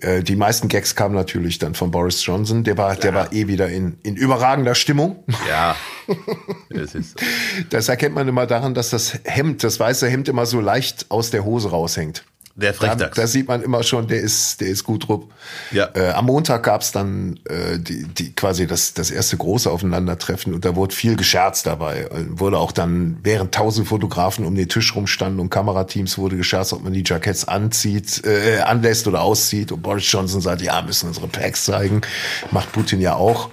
äh, 0.02 0.22
die 0.22 0.36
meisten 0.36 0.68
Gags 0.68 0.96
kamen 0.96 1.16
natürlich 1.16 1.60
dann 1.60 1.74
von 1.74 1.92
Boris 1.92 2.26
Johnson. 2.26 2.64
Der 2.64 2.78
war, 2.78 2.96
der 2.96 3.14
war 3.14 3.34
eh 3.34 3.48
wieder 3.48 3.70
in, 3.70 3.98
in 4.04 4.16
überragender 4.16 4.76
Stimmung. 4.76 5.24
Ja. 5.48 5.76
es 6.70 6.96
ist. 6.96 7.22
Das 7.70 7.90
erkennt 7.90 8.16
man 8.16 8.28
immer 8.28 8.46
daran, 8.46 8.74
dass 8.74 8.90
das 8.90 9.20
Hemd, 9.24 9.64
das 9.64 9.80
weiße 9.80 10.08
Hemd 10.08 10.28
immer 10.28 10.46
so 10.46 10.60
leicht 10.60 11.06
aus 11.10 11.32
der 11.32 11.46
Hose 11.46 11.70
raushängt. 11.70 12.26
Der 12.58 12.72
Da, 12.72 12.78
Frechdachs. 12.78 13.18
da 13.18 13.28
sieht 13.28 13.50
man 13.50 13.62
immer 13.62 13.84
schon, 13.84 14.08
der 14.08 14.22
ist, 14.22 14.62
der 14.62 14.70
ist 14.70 14.86
gut 14.86 15.10
drupp. 15.10 15.30
Ja. 15.72 15.90
Äh, 15.94 16.12
am 16.12 16.26
Montag 16.26 16.64
gab's 16.64 16.94
dann 16.94 17.38
äh, 17.50 17.78
die, 17.78 18.08
die 18.08 18.34
quasi 18.34 18.66
das, 18.66 18.94
das 18.94 19.12
erste 19.12 19.36
große 19.36 19.70
Aufeinandertreffen 19.70 20.54
und 20.54 20.64
da 20.64 20.74
wurde 20.78 20.96
viel 20.96 21.18
gescherzt 21.18 21.66
dabei. 21.66 22.08
Wurde 22.30 22.58
auch 22.58 22.72
dann, 22.72 23.18
während 23.24 23.54
tausend 23.54 23.90
Fotografen 23.90 24.46
um 24.46 24.56
den 24.56 24.70
Tisch 24.70 24.96
rumstanden 24.96 25.42
und 25.42 25.50
Kamerateams 25.50 26.18
wurde 26.18 26.38
gescherzt, 26.38 26.72
ob 26.72 26.82
man 26.82 26.94
die 26.94 27.04
Jackets 27.06 27.46
anzieht, 27.46 28.24
äh, 28.26 28.62
anlässt 28.62 29.06
oder 29.06 29.22
auszieht. 29.22 29.74
Und 29.74 29.82
Boris 29.82 30.10
Johnson 30.10 30.40
sagt, 30.40 30.62
ja, 30.62 30.82
müssen 30.82 31.10
unsere 31.10 31.28
Packs 31.28 31.66
zeigen. 31.66 32.02
Macht 32.52 32.72
Putin 32.72 33.02
ja 33.02 33.16
auch. 33.16 33.50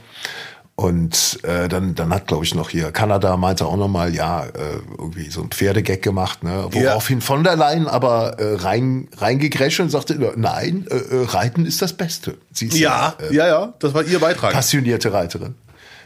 Und 0.75 1.39
äh, 1.45 1.69
dann, 1.69 1.95
dann 1.95 2.15
hat, 2.15 2.27
glaube 2.27 2.45
ich, 2.45 2.55
noch 2.55 2.71
hier 2.71 2.93
Kanada 2.93 3.37
meinte 3.37 3.67
auch 3.67 3.77
nochmal, 3.77 4.15
ja, 4.15 4.45
äh, 4.47 4.51
irgendwie 4.99 5.29
so 5.31 5.43
ein 5.43 5.51
Pferdegag 5.51 6.01
gemacht, 6.01 6.43
ne? 6.43 6.67
Woraufhin 6.71 7.21
von 7.21 7.45
der 7.45 7.57
Leyen 7.57 7.87
aber 7.87 8.39
äh, 8.39 8.55
rein, 8.57 9.09
reingegrätscht 9.17 9.81
und 9.81 9.91
sagte, 9.91 10.33
nein, 10.37 10.87
äh, 10.91 10.97
äh, 10.97 11.25
Reiten 11.27 11.67
ist 11.67 11.83
das 11.83 11.93
Beste. 11.93 12.39
Sie 12.53 12.67
ist 12.69 12.79
Ja, 12.79 13.15
äh, 13.21 13.35
ja, 13.35 13.47
ja, 13.47 13.75
das 13.81 13.93
war 13.93 14.03
ihr 14.03 14.19
Beitrag. 14.19 14.53
passionierte 14.55 15.13
Reiterin. 15.13 15.55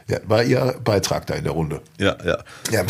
Ja, 0.09 0.19
war 0.25 0.43
ihr 0.43 0.75
Beitrag 0.85 1.27
da 1.27 1.35
in 1.35 1.45
der 1.45 1.53
Runde. 1.53 1.81
Ja, 1.99 2.17
ja. 2.25 2.39
Ja. 2.71 2.83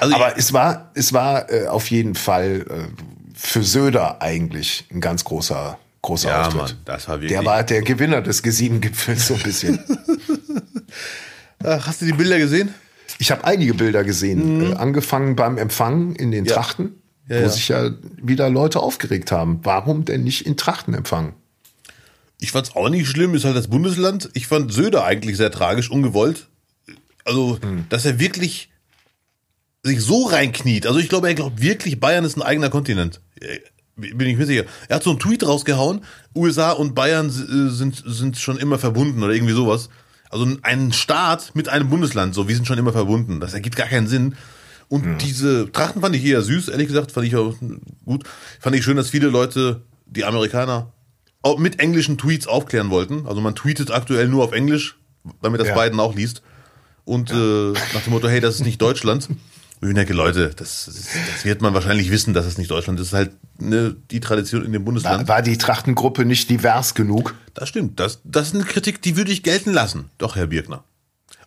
Also 0.00 0.14
aber 0.16 0.36
es 0.36 0.52
war, 0.52 0.90
es 0.94 1.12
war 1.12 1.50
äh, 1.52 1.66
auf 1.68 1.90
jeden 1.90 2.14
Fall 2.16 2.64
äh, 2.68 3.02
für 3.34 3.62
Söder 3.62 4.20
eigentlich 4.20 4.86
ein 4.92 5.00
ganz 5.00 5.22
großer, 5.24 5.78
großer 6.02 6.28
Ja, 6.28 6.42
Auftritt. 6.42 6.56
Mann, 6.62 6.72
das 6.84 7.08
war 7.08 7.16
wirklich- 7.20 7.30
Der 7.38 7.44
war 7.44 7.62
der 7.62 7.82
Gewinner 7.82 8.20
des 8.22 8.42
G7-Gipfels 8.44 9.26
so 9.28 9.34
ein 9.34 9.42
bisschen. 9.42 9.78
Ach, 11.64 11.86
hast 11.86 12.00
du 12.02 12.06
die 12.06 12.12
Bilder 12.12 12.38
gesehen? 12.38 12.74
Ich 13.18 13.30
habe 13.30 13.44
einige 13.44 13.74
Bilder 13.74 14.02
gesehen, 14.04 14.72
äh, 14.72 14.74
angefangen 14.74 15.36
beim 15.36 15.58
Empfang 15.58 16.14
in 16.16 16.30
den 16.32 16.44
Ja. 16.44 16.54
Trachten, 16.54 17.00
Ja, 17.28 17.36
wo 17.38 17.42
ja. 17.42 17.48
sich 17.48 17.68
ja 17.68 17.90
wieder 18.20 18.50
Leute 18.50 18.80
aufgeregt 18.80 19.30
haben. 19.30 19.60
Warum 19.62 20.04
denn 20.04 20.24
nicht 20.24 20.44
in 20.46 20.56
Trachten 20.56 20.92
empfangen? 20.94 21.34
Ich 22.40 22.50
fand's 22.50 22.74
auch 22.74 22.88
nicht 22.88 23.06
schlimm, 23.06 23.34
ist 23.36 23.44
halt 23.44 23.56
das 23.56 23.68
Bundesland. 23.68 24.28
Ich 24.34 24.48
fand 24.48 24.72
Söder 24.72 25.04
eigentlich 25.04 25.36
sehr 25.36 25.52
tragisch, 25.52 25.88
ungewollt. 25.90 26.48
Also, 27.24 27.60
dass 27.88 28.04
er 28.04 28.18
wirklich 28.18 28.70
sich 29.84 30.00
so 30.00 30.24
reinkniet. 30.26 30.86
Also 30.86 30.98
ich 30.98 31.08
glaube, 31.08 31.28
er 31.28 31.34
glaubt 31.34 31.60
wirklich, 31.62 32.00
Bayern 32.00 32.24
ist 32.24 32.36
ein 32.36 32.42
eigener 32.42 32.70
Kontinent. 32.70 33.20
Bin 33.96 34.20
ich 34.20 34.36
mir 34.36 34.46
sicher. 34.46 34.64
Er 34.88 34.96
hat 34.96 35.02
so 35.02 35.10
einen 35.10 35.18
Tweet 35.18 35.46
rausgehauen, 35.46 36.02
USA 36.34 36.72
und 36.72 36.94
Bayern 36.94 37.28
äh, 37.28 37.70
sind, 37.70 38.02
sind 38.06 38.38
schon 38.38 38.58
immer 38.58 38.78
verbunden 38.78 39.22
oder 39.22 39.34
irgendwie 39.34 39.52
sowas. 39.52 39.90
Also 40.30 40.46
ein 40.62 40.92
Staat 40.92 41.50
mit 41.54 41.68
einem 41.68 41.90
Bundesland, 41.90 42.34
so, 42.34 42.48
wir 42.48 42.54
sind 42.54 42.66
schon 42.66 42.78
immer 42.78 42.92
verbunden. 42.92 43.38
Das 43.38 43.52
ergibt 43.52 43.76
gar 43.76 43.88
keinen 43.88 44.06
Sinn. 44.06 44.34
Und 44.88 45.18
diese 45.18 45.70
Trachten 45.72 46.02
fand 46.02 46.14
ich 46.16 46.24
eher 46.24 46.42
süß, 46.42 46.68
ehrlich 46.68 46.88
gesagt, 46.88 47.12
fand 47.12 47.26
ich 47.26 47.36
auch 47.36 47.54
gut. 48.04 48.24
Fand 48.60 48.76
ich 48.76 48.84
schön, 48.84 48.96
dass 48.96 49.10
viele 49.10 49.28
Leute, 49.28 49.82
die 50.06 50.24
Amerikaner, 50.24 50.92
auch 51.42 51.58
mit 51.58 51.80
englischen 51.80 52.18
Tweets 52.18 52.46
aufklären 52.46 52.90
wollten. 52.90 53.26
Also 53.26 53.40
man 53.40 53.54
tweetet 53.54 53.90
aktuell 53.90 54.28
nur 54.28 54.44
auf 54.44 54.52
Englisch, 54.52 54.96
damit 55.42 55.60
das 55.60 55.68
Ja. 55.68 55.74
Biden 55.82 55.98
auch 56.00 56.14
liest. 56.14 56.42
Und 57.04 57.30
äh, 57.30 57.34
nach 57.34 58.02
dem 58.04 58.12
Motto, 58.12 58.28
hey, 58.28 58.40
das 58.40 58.56
ist 58.56 58.64
nicht 58.64 58.80
Deutschland. 58.80 59.28
Ich 59.84 59.94
denke, 59.94 60.12
Leute, 60.12 60.50
das, 60.54 60.84
das, 60.86 61.44
wird 61.44 61.60
man 61.60 61.74
wahrscheinlich 61.74 62.12
wissen, 62.12 62.34
dass 62.34 62.46
es 62.46 62.56
nicht 62.56 62.70
Deutschland 62.70 63.00
ist. 63.00 63.12
Das 63.12 63.20
ist 63.20 63.26
halt 63.26 63.36
ne, 63.58 63.96
die 64.12 64.20
Tradition 64.20 64.64
in 64.64 64.72
dem 64.72 64.84
Bundesland. 64.84 65.26
War 65.26 65.42
die 65.42 65.58
Trachtengruppe 65.58 66.24
nicht 66.24 66.48
divers 66.48 66.94
genug? 66.94 67.34
Das 67.54 67.68
stimmt. 67.68 67.98
Das, 67.98 68.20
das 68.22 68.48
ist 68.48 68.54
eine 68.54 68.64
Kritik, 68.64 69.02
die 69.02 69.16
würde 69.16 69.32
ich 69.32 69.42
gelten 69.42 69.72
lassen. 69.72 70.10
Doch, 70.18 70.36
Herr 70.36 70.46
Birkner. 70.46 70.84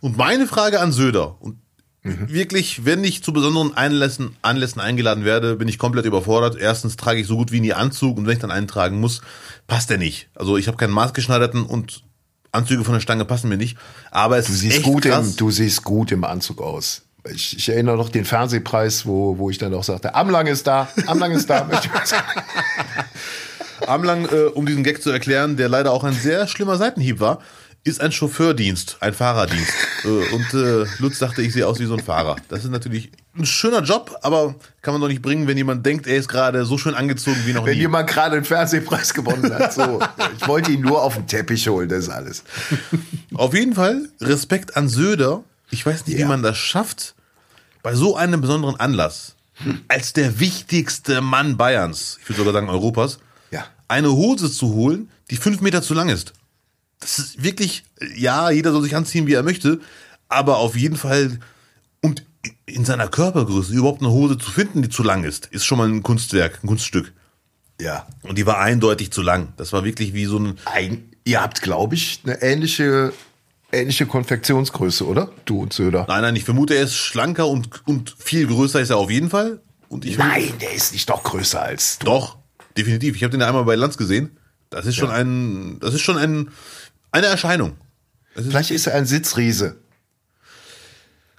Und 0.01 0.17
meine 0.17 0.47
Frage 0.47 0.81
an 0.81 0.91
Söder, 0.91 1.37
und 1.39 1.59
wirklich, 2.03 2.83
wenn 2.83 3.05
ich 3.05 3.23
zu 3.23 3.31
besonderen 3.31 3.75
Anlässen, 3.75 4.35
Anlässen 4.41 4.81
eingeladen 4.81 5.23
werde, 5.23 5.55
bin 5.55 5.69
ich 5.69 5.79
komplett 5.79 6.05
überfordert. 6.05 6.57
Erstens 6.57 6.97
trage 6.97 7.21
ich 7.21 7.27
so 7.27 7.37
gut 7.37 7.53
wie 7.53 7.61
nie 7.61 7.73
Anzug 7.73 8.17
und 8.17 8.25
wenn 8.27 8.33
ich 8.33 8.39
dann 8.39 8.51
einen 8.51 8.67
tragen 8.67 8.99
muss, 8.99 9.21
passt 9.65 9.89
der 9.89 9.97
nicht. 9.97 10.27
Also 10.35 10.57
ich 10.57 10.67
habe 10.67 10.75
keinen 10.77 10.93
maßgeschneiderten 10.93 11.65
und 11.65 12.03
Anzüge 12.51 12.83
von 12.83 12.93
der 12.93 13.01
Stange 13.01 13.23
passen 13.25 13.49
mir 13.49 13.57
nicht. 13.57 13.77
Aber 14.11 14.37
es 14.37 14.47
Du 14.47 14.51
ist 14.53 14.59
siehst, 14.59 14.75
echt 14.77 14.85
gut 14.85 15.03
krass. 15.03 15.31
im, 15.31 15.35
du 15.37 15.51
siehst 15.51 15.83
gut 15.83 16.11
im 16.11 16.25
Anzug 16.25 16.61
aus. 16.61 17.04
Ich, 17.33 17.57
ich 17.57 17.69
erinnere 17.69 17.97
noch 17.97 18.09
den 18.09 18.25
Fernsehpreis, 18.25 19.05
wo, 19.05 19.37
wo 19.37 19.49
ich 19.49 19.57
dann 19.57 19.73
auch 19.73 19.83
sagte, 19.83 20.13
Amlang 20.15 20.47
ist 20.47 20.67
da, 20.67 20.87
Amlang 21.07 21.31
ist 21.31 21.49
da. 21.49 21.63
möchte 21.71 21.87
ich 21.87 21.93
mal 21.93 22.05
sagen. 22.05 22.23
Amlang, 23.87 24.25
äh, 24.31 24.45
um 24.53 24.65
diesen 24.65 24.83
Gag 24.83 25.01
zu 25.01 25.09
erklären, 25.11 25.57
der 25.57 25.69
leider 25.69 25.91
auch 25.91 26.03
ein 26.03 26.13
sehr 26.13 26.47
schlimmer 26.47 26.77
Seitenhieb 26.77 27.19
war, 27.19 27.39
ist 27.83 28.01
ein 28.01 28.11
Chauffeurdienst, 28.11 28.97
ein 29.01 29.13
Fahrerdienst. 29.13 29.71
äh, 30.05 30.07
und 30.07 30.53
äh, 30.53 30.85
Lutz 30.99 31.19
dachte, 31.19 31.41
ich 31.41 31.53
sehe 31.53 31.67
aus 31.67 31.79
wie 31.79 31.85
so 31.85 31.93
ein 31.93 31.99
Fahrer. 32.03 32.35
Das 32.49 32.63
ist 32.63 32.71
natürlich 32.71 33.11
ein 33.37 33.45
schöner 33.45 33.81
Job, 33.81 34.15
aber 34.23 34.55
kann 34.81 34.93
man 34.93 35.01
doch 35.01 35.07
nicht 35.07 35.21
bringen, 35.21 35.45
wenn 35.47 35.57
jemand 35.57 35.85
denkt, 35.85 36.07
er 36.07 36.17
ist 36.17 36.27
gerade 36.29 36.65
so 36.65 36.77
schön 36.77 36.95
angezogen 36.95 37.37
wie 37.45 37.53
noch 37.53 37.65
Wenn 37.65 37.73
nie. 37.73 37.81
jemand 37.81 38.09
gerade 38.09 38.37
einen 38.37 38.45
Fernsehpreis 38.45 39.13
gewonnen 39.13 39.53
hat. 39.53 39.73
So. 39.73 39.99
Ich 40.39 40.47
wollte 40.47 40.71
ihn 40.71 40.81
nur 40.81 41.01
auf 41.01 41.15
den 41.15 41.27
Teppich 41.27 41.67
holen, 41.69 41.87
das 41.89 42.05
ist 42.05 42.09
alles. 42.09 42.43
Auf 43.33 43.53
jeden 43.53 43.73
Fall 43.73 44.09
Respekt 44.21 44.75
an 44.77 44.89
Söder. 44.89 45.43
Ich 45.71 45.85
weiß 45.85 46.05
nicht, 46.07 46.17
wie 46.17 46.21
Ja. 46.21 46.27
man 46.27 46.43
das 46.43 46.57
schafft, 46.57 47.14
bei 47.85 47.93
so 47.93 48.15
einem 48.15 48.41
besonderen 48.41 48.77
Anlass, 48.79 49.35
als 49.87 50.11
der 50.13 50.39
wichtigste 50.39 51.21
Mann 51.21 51.55
Bayerns, 51.55 52.17
ich 52.19 52.27
würde 52.27 52.39
sogar 52.39 52.53
sagen 52.53 52.67
Europas, 52.67 53.19
Ja. 53.51 53.65
eine 53.87 54.11
Hose 54.11 54.51
zu 54.51 54.73
holen, 54.73 55.11
die 55.29 55.35
fünf 55.35 55.61
Meter 55.61 55.83
zu 55.83 55.93
lang 55.93 56.09
ist. 56.09 56.33
Das 56.99 57.19
ist 57.19 57.43
wirklich, 57.43 57.83
ja, 58.15 58.49
jeder 58.49 58.71
soll 58.71 58.81
sich 58.81 58.95
anziehen, 58.95 59.27
wie 59.27 59.33
er 59.33 59.43
möchte, 59.43 59.79
aber 60.29 60.57
auf 60.57 60.75
jeden 60.75 60.95
Fall 60.97 61.39
und 62.01 62.23
in 62.65 62.85
seiner 62.85 63.07
Körpergröße 63.07 63.71
überhaupt 63.73 64.01
eine 64.01 64.09
Hose 64.09 64.39
zu 64.39 64.49
finden, 64.49 64.81
die 64.81 64.89
zu 64.89 65.03
lang 65.03 65.23
ist, 65.23 65.45
ist 65.51 65.63
schon 65.65 65.77
mal 65.77 65.87
ein 65.87 66.01
Kunstwerk, 66.01 66.63
ein 66.63 66.67
Kunststück. 66.67 67.13
Ja. 67.79 68.07
Und 68.23 68.39
die 68.39 68.47
war 68.47 68.57
eindeutig 68.57 69.11
zu 69.11 69.21
lang. 69.21 69.53
Das 69.57 69.73
war 69.73 69.83
wirklich 69.83 70.15
wie 70.15 70.25
so 70.25 70.39
ein, 70.39 70.57
Ein, 70.65 71.11
ihr 71.23 71.39
habt, 71.39 71.61
glaube 71.61 71.93
ich, 71.93 72.21
eine 72.23 72.41
ähnliche, 72.41 73.13
ähnliche 73.71 74.05
Konfektionsgröße, 74.05 75.05
oder? 75.05 75.31
Du 75.45 75.61
und 75.61 75.73
Söder. 75.73 76.05
nein, 76.07 76.21
nein, 76.21 76.35
ich 76.35 76.43
vermute, 76.43 76.75
er 76.75 76.83
ist 76.83 76.95
schlanker 76.95 77.47
und, 77.47 77.69
und 77.87 78.15
viel 78.17 78.47
größer 78.47 78.79
ist 78.79 78.89
er 78.89 78.97
auf 78.97 79.09
jeden 79.11 79.29
Fall. 79.29 79.59
Und 79.89 80.05
ich 80.05 80.17
Nein, 80.17 80.51
der 80.61 80.73
ist 80.73 80.93
nicht 80.93 81.09
doch 81.09 81.23
größer 81.23 81.61
als 81.61 81.99
du. 81.99 82.05
Doch, 82.07 82.37
definitiv. 82.77 83.15
Ich 83.15 83.23
habe 83.23 83.31
den 83.31 83.41
ja 83.41 83.47
einmal 83.47 83.65
bei 83.65 83.75
Lanz 83.75 83.97
gesehen. 83.97 84.37
Das 84.69 84.85
ist 84.85 84.95
schon 84.95 85.09
ein, 85.11 85.77
das 85.79 85.93
ist 85.93 86.01
schon 86.01 86.17
ein, 86.17 86.49
eine 87.11 87.27
Erscheinung. 87.27 87.77
Vielleicht 88.33 88.71
ist 88.71 88.87
er 88.87 88.95
ein 88.95 89.05
Sitzriese. 89.05 89.77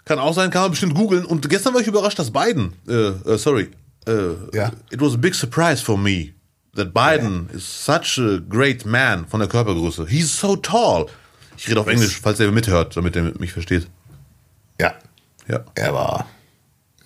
Kann 0.04 0.18
auch 0.20 0.32
sein, 0.34 0.50
kann 0.50 0.62
man 0.62 0.70
bestimmt 0.70 0.94
googeln. 0.94 1.24
Und 1.24 1.48
gestern 1.48 1.74
war 1.74 1.80
ich 1.80 1.86
überrascht, 1.88 2.18
dass 2.18 2.30
Biden, 2.30 2.74
äh, 2.88 2.92
äh, 3.32 3.36
sorry, 3.38 3.70
äh, 4.06 4.56
Ja. 4.56 4.72
it 4.90 5.00
was 5.00 5.14
a 5.14 5.16
big 5.16 5.34
surprise 5.34 5.82
for 5.84 5.98
me 5.98 6.32
that 6.76 6.94
Biden 6.94 7.50
is 7.52 7.64
such 7.84 8.18
a 8.18 8.38
great 8.48 8.86
man 8.86 9.26
von 9.26 9.40
der 9.40 9.48
Körpergröße. 9.48 10.06
He's 10.06 10.38
so 10.38 10.54
tall. 10.56 11.06
Ich 11.57 11.68
rede 11.68 11.80
auf 11.80 11.86
Englisch, 11.86 12.20
falls 12.20 12.40
er 12.40 12.50
mithört, 12.52 12.96
damit 12.96 13.16
er 13.16 13.32
mich 13.38 13.52
versteht. 13.52 13.88
Ja. 14.80 14.94
Ja. 15.48 15.64
Er 15.74 15.94
war, 15.94 16.26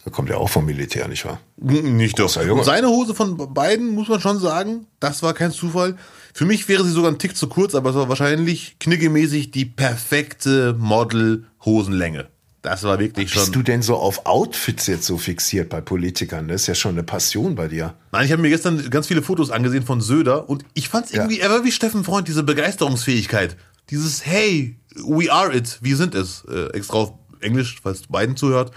er 0.05 0.13
kommt 0.13 0.31
ja 0.31 0.37
auch 0.37 0.49
vom 0.49 0.65
Militär, 0.65 1.07
nicht 1.09 1.25
wahr? 1.25 1.41
Nicht 1.57 2.19
doch. 2.19 2.29
Seine 2.29 2.89
Hose 2.89 3.15
von 3.15 3.53
beiden, 3.53 3.91
muss 3.91 4.09
man 4.09 4.21
schon 4.21 4.39
sagen, 4.39 4.87
das 4.99 5.23
war 5.23 5.35
kein 5.35 5.53
Zufall. 5.53 5.97
Für 6.33 6.47
mich 6.47 6.69
wäre 6.69 6.85
sie 6.85 6.91
sogar 6.91 7.11
ein 7.11 7.19
Tick 7.19 7.37
zu 7.37 7.49
kurz, 7.49 7.75
aber 7.75 7.91
es 7.91 7.97
war 7.97 8.09
wahrscheinlich 8.09 8.77
knickemäßig 8.79 9.51
die 9.51 9.67
perfekte 9.67 10.75
Model-Hosenlänge. 10.79 12.29
Das 12.63 12.83
war 12.83 12.99
wirklich 12.99 13.33
Bist 13.33 13.47
schon. 13.47 13.53
du 13.55 13.63
denn 13.63 13.81
so 13.81 13.97
auf 13.97 14.27
Outfits 14.27 14.87
jetzt 14.87 15.07
so 15.07 15.17
fixiert 15.17 15.71
bei 15.71 15.81
Politikern? 15.81 16.49
Das 16.49 16.63
ist 16.63 16.67
ja 16.67 16.75
schon 16.75 16.93
eine 16.93 17.03
Passion 17.03 17.55
bei 17.55 17.69
dir. 17.69 17.95
Nein, 18.13 18.27
ich 18.27 18.33
habe 18.33 18.43
mir 18.43 18.51
gestern 18.51 18.91
ganz 18.91 19.07
viele 19.07 19.23
Fotos 19.23 19.51
angesehen 19.51 19.83
von 19.83 20.03
Söder 20.03 20.49
und 20.49 20.65
ich 20.75 20.91
fand 20.91 21.07
es 21.07 21.13
irgendwie, 21.13 21.41
er 21.41 21.51
war 21.51 21.65
wie 21.65 21.73
Steffen 21.73 22.05
Freund, 22.05 22.29
diese 22.29 22.43
Begeisterungsfähigkeit. 22.43 23.57
Dieses 23.91 24.25
Hey, 24.25 24.79
we 24.95 25.31
are 25.33 25.55
it, 25.55 25.79
wir 25.83 25.97
sind 25.97 26.15
es. 26.15 26.45
Äh, 26.49 26.67
extra 26.77 26.99
auf 26.99 27.13
Englisch, 27.41 27.81
falls 27.83 28.03
beiden 28.07 28.37
zuhört. 28.37 28.73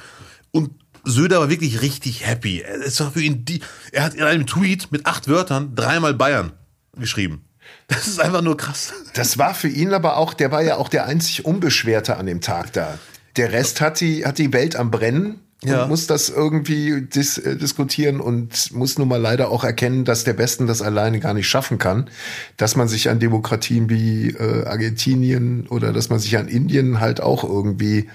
Und 0.52 0.72
Söder 1.04 1.40
war 1.40 1.50
wirklich 1.50 1.82
richtig 1.82 2.26
happy. 2.26 2.62
Es 2.62 3.00
war 3.00 3.12
für 3.12 3.22
ihn 3.22 3.46
die, 3.46 3.62
er 3.92 4.04
hat 4.04 4.14
in 4.16 4.24
einem 4.24 4.48
Tweet 4.48 4.92
mit 4.92 5.06
acht 5.06 5.28
Wörtern 5.28 5.76
dreimal 5.76 6.14
Bayern 6.14 6.54
geschrieben. 6.98 7.44
Das 7.88 8.08
ist 8.08 8.20
einfach 8.20 8.42
nur 8.42 8.58
krass. 8.58 8.94
Das 9.14 9.38
war 9.38 9.54
für 9.54 9.68
ihn 9.68 9.94
aber 9.94 10.18
auch, 10.18 10.34
der 10.34 10.52
war 10.52 10.62
ja 10.62 10.78
auch 10.78 10.90
der 10.90 11.06
einzig 11.06 11.46
Unbeschwerte 11.46 12.18
an 12.18 12.26
dem 12.26 12.42
Tag 12.42 12.74
da. 12.74 12.98
Der 13.36 13.52
Rest 13.52 13.82
hat 13.82 14.00
die, 14.00 14.26
hat 14.26 14.38
die 14.38 14.54
Welt 14.54 14.76
am 14.76 14.92
Brennen 14.92 15.42
Ja. 15.66 15.88
muss 15.88 16.08
das 16.08 16.30
irgendwie 16.30 17.02
dis, 17.02 17.38
äh, 17.38 17.56
diskutieren 17.56 18.20
und 18.20 18.72
muss 18.74 18.98
nun 18.98 19.08
mal 19.08 19.22
leider 19.22 19.50
auch 19.50 19.64
erkennen, 19.64 20.06
dass 20.06 20.24
der 20.24 20.38
Westen 20.38 20.68
das 20.68 20.82
alleine 20.82 21.20
gar 21.20 21.34
nicht 21.34 21.48
schaffen 21.48 21.78
kann. 21.78 22.10
Dass 22.58 22.76
man 22.76 22.88
sich 22.88 23.10
an 23.10 23.20
Demokratien 23.20 23.90
wie 23.90 24.30
äh, 24.30 24.66
Argentinien 24.66 25.68
oder 25.68 25.94
dass 25.94 26.10
man 26.10 26.20
sich 26.20 26.38
an 26.38 26.48
Indien 26.48 27.00
halt 27.00 27.22
auch 27.22 27.44
irgendwie 27.44 28.10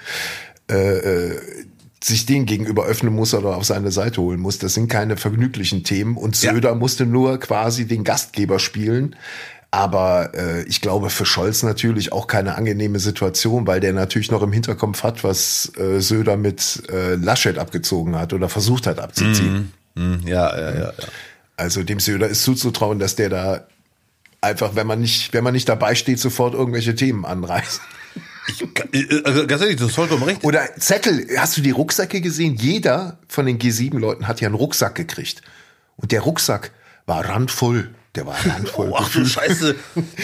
äh, 0.70 0.98
äh, 0.98 1.40
sich 2.02 2.26
denen 2.26 2.46
gegenüber 2.46 2.84
öffnen 2.86 3.14
muss 3.14 3.34
oder 3.34 3.56
auf 3.56 3.64
seine 3.64 3.90
Seite 3.90 4.20
holen 4.20 4.40
muss. 4.40 4.58
Das 4.58 4.74
sind 4.74 4.88
keine 4.88 5.16
vergnüglichen 5.16 5.82
Themen. 5.82 6.16
Und 6.16 6.40
Ja. 6.40 6.52
Söder 6.52 6.74
musste 6.74 7.06
nur 7.06 7.38
quasi 7.38 7.86
den 7.86 8.04
Gastgeber 8.04 8.58
spielen. 8.58 9.16
Aber 9.70 10.34
äh, 10.34 10.62
ich 10.62 10.80
glaube 10.80 11.10
für 11.10 11.26
Scholz 11.26 11.62
natürlich 11.62 12.12
auch 12.12 12.26
keine 12.26 12.56
angenehme 12.56 13.00
Situation, 13.00 13.66
weil 13.66 13.80
der 13.80 13.92
natürlich 13.92 14.30
noch 14.30 14.42
im 14.42 14.52
Hinterkopf 14.52 15.02
hat, 15.02 15.24
was 15.24 15.72
äh, 15.76 16.00
Söder 16.00 16.38
mit 16.38 16.84
äh, 16.90 17.16
Laschet 17.16 17.58
abgezogen 17.58 18.16
hat 18.16 18.32
oder 18.32 18.48
versucht 18.48 18.86
hat 18.86 18.98
abzuziehen. 18.98 19.72
Ja, 20.24 20.56
ja, 20.56 20.58
ja. 20.58 20.80
ja. 20.80 20.92
Also 21.56 21.82
dem 21.82 22.00
Söder 22.00 22.28
ist 22.28 22.44
zuzutrauen, 22.44 22.98
dass 22.98 23.16
der 23.16 23.28
da 23.28 23.66
einfach, 24.40 24.74
wenn 24.74 24.86
man 24.86 25.00
nicht, 25.00 25.32
wenn 25.32 25.44
man 25.44 25.52
nicht 25.52 25.68
dabei 25.68 25.94
steht, 25.94 26.20
sofort 26.20 26.54
irgendwelche 26.54 26.94
Themen 26.94 27.24
anreißt. 27.24 27.80
Äh, 28.92 29.00
äh, 29.00 29.46
Ganz 29.46 29.60
ehrlich, 29.60 29.76
du 29.76 29.84
hast 29.84 29.94
vollkommen 29.94 30.22
recht. 30.22 30.42
Oder 30.44 30.74
Zettel, 30.78 31.26
hast 31.36 31.56
du 31.56 31.60
die 31.60 31.70
Rucksäcke 31.70 32.20
gesehen? 32.20 32.56
Jeder 32.56 33.18
von 33.28 33.44
den 33.44 33.58
G7-Leuten 33.58 34.26
hat 34.26 34.40
ja 34.40 34.48
einen 34.48 34.54
Rucksack 34.54 34.94
gekriegt. 34.94 35.42
Und 35.96 36.12
der 36.12 36.22
Rucksack 36.22 36.70
war 37.04 37.28
randvoll. 37.28 37.90
Der 38.14 38.26
war 38.26 38.34
randvoll. 38.44 38.90
Oh, 38.90 38.96
ach 38.98 39.12
du 39.12 39.24
Scheiße. 39.24 39.76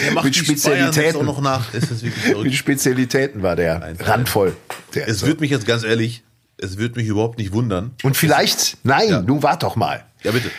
Der 0.03 0.11
macht 0.13 0.25
Mit 0.25 0.35
Spezialitäten. 0.35 1.17
auch 1.17 1.23
noch 1.23 1.41
nach. 1.41 1.71
Das 1.71 1.83
ist 1.91 2.03
wirklich 2.03 2.23
verrückt. 2.23 2.45
Mit 2.45 2.55
Spezialitäten 2.55 3.41
war 3.43 3.55
der 3.55 3.83
Einfach. 3.83 4.07
randvoll. 4.07 4.55
Der 4.95 5.07
Es 5.07 5.19
so. 5.19 5.27
wird 5.27 5.39
mich 5.39 5.51
jetzt 5.51 5.65
ganz 5.67 5.83
ehrlich, 5.83 6.23
es 6.57 6.77
wird 6.77 6.95
mich 6.95 7.07
überhaupt 7.07 7.37
nicht 7.37 7.53
wundern. 7.53 7.91
Und 8.03 8.17
vielleicht, 8.17 8.77
nein, 8.83 9.09
Ja. 9.09 9.21
nun 9.21 9.43
wart 9.43 9.63
doch 9.63 9.75
mal. 9.75 10.05
Ja, 10.23 10.31
bitte. 10.31 10.49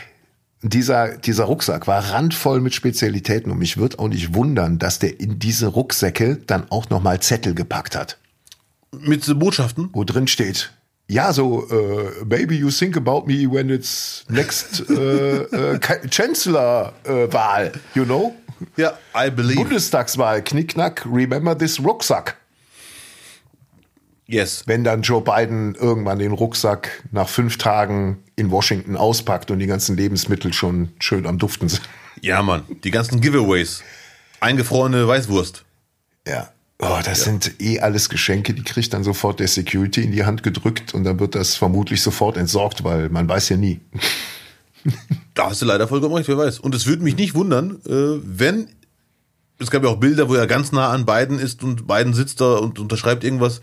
Dieser, 0.63 1.17
dieser 1.19 1.45
Rucksack 1.45 1.87
war 1.87 2.13
randvoll 2.13 2.61
mit 2.61 2.75
Spezialitäten 2.75 3.51
und 3.53 3.59
mich 3.59 3.77
wird 3.77 3.99
auch 3.99 4.09
nicht 4.09 4.35
wundern, 4.35 4.79
dass 4.79 4.99
der 4.99 5.21
in 5.21 5.39
diese 5.39 5.67
Rucksäcke 5.67 6.39
dann 6.47 6.71
auch 6.71 6.89
nochmal 6.91 7.21
Zettel 7.21 7.55
gepackt 7.55 7.95
hat, 7.95 8.19
Mit 8.99 9.29
äh, 9.29 9.35
Botschaften? 9.35 9.91
wo 9.93 10.03
drin 10.05 10.27
steht, 10.27 10.73
ja, 11.09 11.33
so, 11.33 11.69
äh, 11.71 12.25
maybe 12.25 12.55
you 12.55 12.71
think 12.71 12.97
about 12.97 13.27
me 13.27 13.51
when 13.51 13.71
it's 13.71 14.25
next 14.29 14.89
äh, 14.91 15.43
äh, 15.43 15.79
Chancellor-Wahl, 16.11 17.73
you 17.95 18.05
know? 18.05 18.35
Ja, 18.77 18.99
I 19.15 19.31
believe. 19.31 19.57
Bundestagswahl, 19.57 20.43
Knickknack, 20.43 21.07
remember 21.07 21.57
this 21.57 21.79
Rucksack. 21.83 22.37
Yes. 24.27 24.65
Wenn 24.67 24.83
dann 24.83 25.03
Joe 25.03 25.21
Biden 25.21 25.77
irgendwann 25.77 26.19
den 26.19 26.33
Rucksack 26.33 27.05
nach 27.13 27.29
fünf 27.29 27.59
Tagen 27.59 28.25
in 28.35 28.51
Washington 28.51 28.97
auspackt 28.97 29.51
und 29.53 29.61
die 29.61 29.67
ganzen 29.67 29.97
Lebensmittel 29.97 30.53
schon 30.53 30.89
schön 30.99 31.27
am 31.27 31.39
Duften 31.39 31.69
sind. 31.69 31.89
Ja, 32.21 32.43
Mann. 32.43 32.65
Die 32.83 32.91
ganzen 32.91 33.21
Giveaways. 33.21 33.85
Eingefrorene 34.41 35.07
Weißwurst. 35.07 35.65
Ja. 36.27 36.51
Oh, 36.79 36.99
das 37.03 37.25
sind 37.25 37.61
eh 37.61 37.81
alles 37.81 38.11
Geschenke, 38.11 38.53
die 38.53 38.63
kriegt 38.63 38.93
dann 38.93 39.03
sofort 39.03 39.41
der 39.41 39.49
Security 39.49 40.03
in 40.03 40.13
die 40.13 40.25
Hand 40.25 40.43
gedrückt 40.43 40.93
und 40.93 41.05
dann 41.05 41.19
wird 41.19 41.35
das 41.35 41.55
vermutlich 41.55 42.03
sofort 42.03 42.37
entsorgt, 42.37 42.85
weil 42.85 43.09
man 43.09 43.27
weiß 43.29 43.49
ja 43.49 43.57
nie. 43.57 43.81
Da 45.35 45.51
hast 45.51 45.63
du 45.63 45.67
leider 45.67 45.89
vollkommen 45.89 46.15
recht, 46.15 46.29
wer 46.29 46.37
weiß. 46.37 46.61
Und 46.61 46.75
es 46.75 46.87
würde 46.87 47.03
mich 47.03 47.17
nicht 47.17 47.35
wundern, 47.35 47.81
äh, 47.87 48.21
wenn, 48.23 48.69
es 49.59 49.71
gab 49.71 49.83
ja 49.83 49.89
auch 49.89 49.97
Bilder, 49.97 50.29
wo 50.29 50.35
er 50.35 50.47
ganz 50.47 50.71
nah 50.71 50.91
an 50.91 51.07
Biden 51.07 51.39
ist 51.39 51.63
und 51.65 51.87
Biden 51.87 52.13
sitzt 52.15 52.41
da 52.41 52.57
und 52.57 52.79
unterschreibt 52.79 53.25
irgendwas 53.25 53.63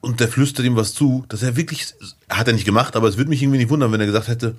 und 0.00 0.20
der 0.20 0.28
flüstert 0.28 0.64
ihm 0.64 0.76
was 0.76 0.94
zu, 0.94 1.24
dass 1.28 1.42
er 1.42 1.56
wirklich, 1.56 1.94
hat 2.28 2.46
er 2.46 2.54
nicht 2.54 2.64
gemacht, 2.64 2.94
aber 2.94 3.08
es 3.08 3.16
würde 3.16 3.30
mich 3.30 3.42
irgendwie 3.42 3.58
nicht 3.58 3.70
wundern, 3.70 3.90
wenn 3.92 4.00
er 4.00 4.06
gesagt 4.06 4.28
hätte, 4.28 4.56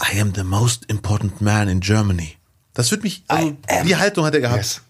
I 0.00 0.20
am 0.20 0.32
the 0.34 0.44
most 0.44 0.84
important 0.86 1.40
man 1.40 1.68
in 1.68 1.80
Germany. 1.80 2.36
Das 2.72 2.90
würde 2.92 3.02
mich, 3.02 3.24
also, 3.26 3.56
die 3.84 3.96
Haltung 3.96 4.24
hat 4.24 4.34
er 4.34 4.40
gehabt. 4.40 4.58
Yes. 4.58 4.82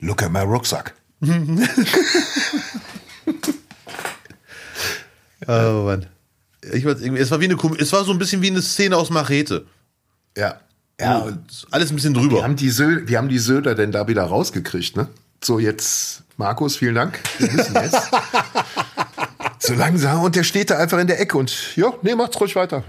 Look 0.00 0.22
at 0.22 0.30
my 0.32 0.40
Rucksack. 0.40 0.94
Oh 5.46 5.84
Mann. 5.84 6.06
Ich 6.72 6.84
weiß, 6.84 7.00
es 7.00 7.30
war 7.30 7.40
wie 7.40 7.46
eine, 7.46 7.56
es 7.78 7.92
war 7.92 8.04
so 8.04 8.12
ein 8.12 8.18
bisschen 8.18 8.42
wie 8.42 8.50
eine 8.50 8.60
Szene 8.62 8.96
aus 8.96 9.10
Machete. 9.10 9.66
Ja. 10.36 10.60
Ja, 11.00 11.18
und 11.20 11.66
Alles 11.70 11.90
ein 11.90 11.96
bisschen 11.96 12.14
wir 12.14 12.20
drüber. 12.20 12.42
haben, 12.42 12.56
die 12.56 12.68
Sö 12.68 13.02
wir 13.06 13.16
haben 13.16 13.30
die 13.30 13.38
Söder 13.38 13.74
denn 13.74 13.90
da 13.90 14.06
wieder 14.06 14.22
rausgekriegt, 14.24 14.96
ne? 14.98 15.08
So, 15.42 15.58
jetzt, 15.58 16.22
Markus, 16.36 16.76
vielen 16.76 16.94
Dank. 16.94 17.18
Wir 17.38 17.52
müssen 17.52 17.74
jetzt. 17.74 17.96
So 19.62 19.74
langsam. 19.74 20.22
Und 20.22 20.36
der 20.36 20.42
steht 20.42 20.70
da 20.70 20.78
einfach 20.78 20.98
in 20.98 21.06
der 21.06 21.20
Ecke 21.20 21.36
und 21.36 21.76
ja, 21.76 21.92
nee, 22.00 22.14
macht's 22.14 22.40
ruhig 22.40 22.56
weiter. 22.56 22.82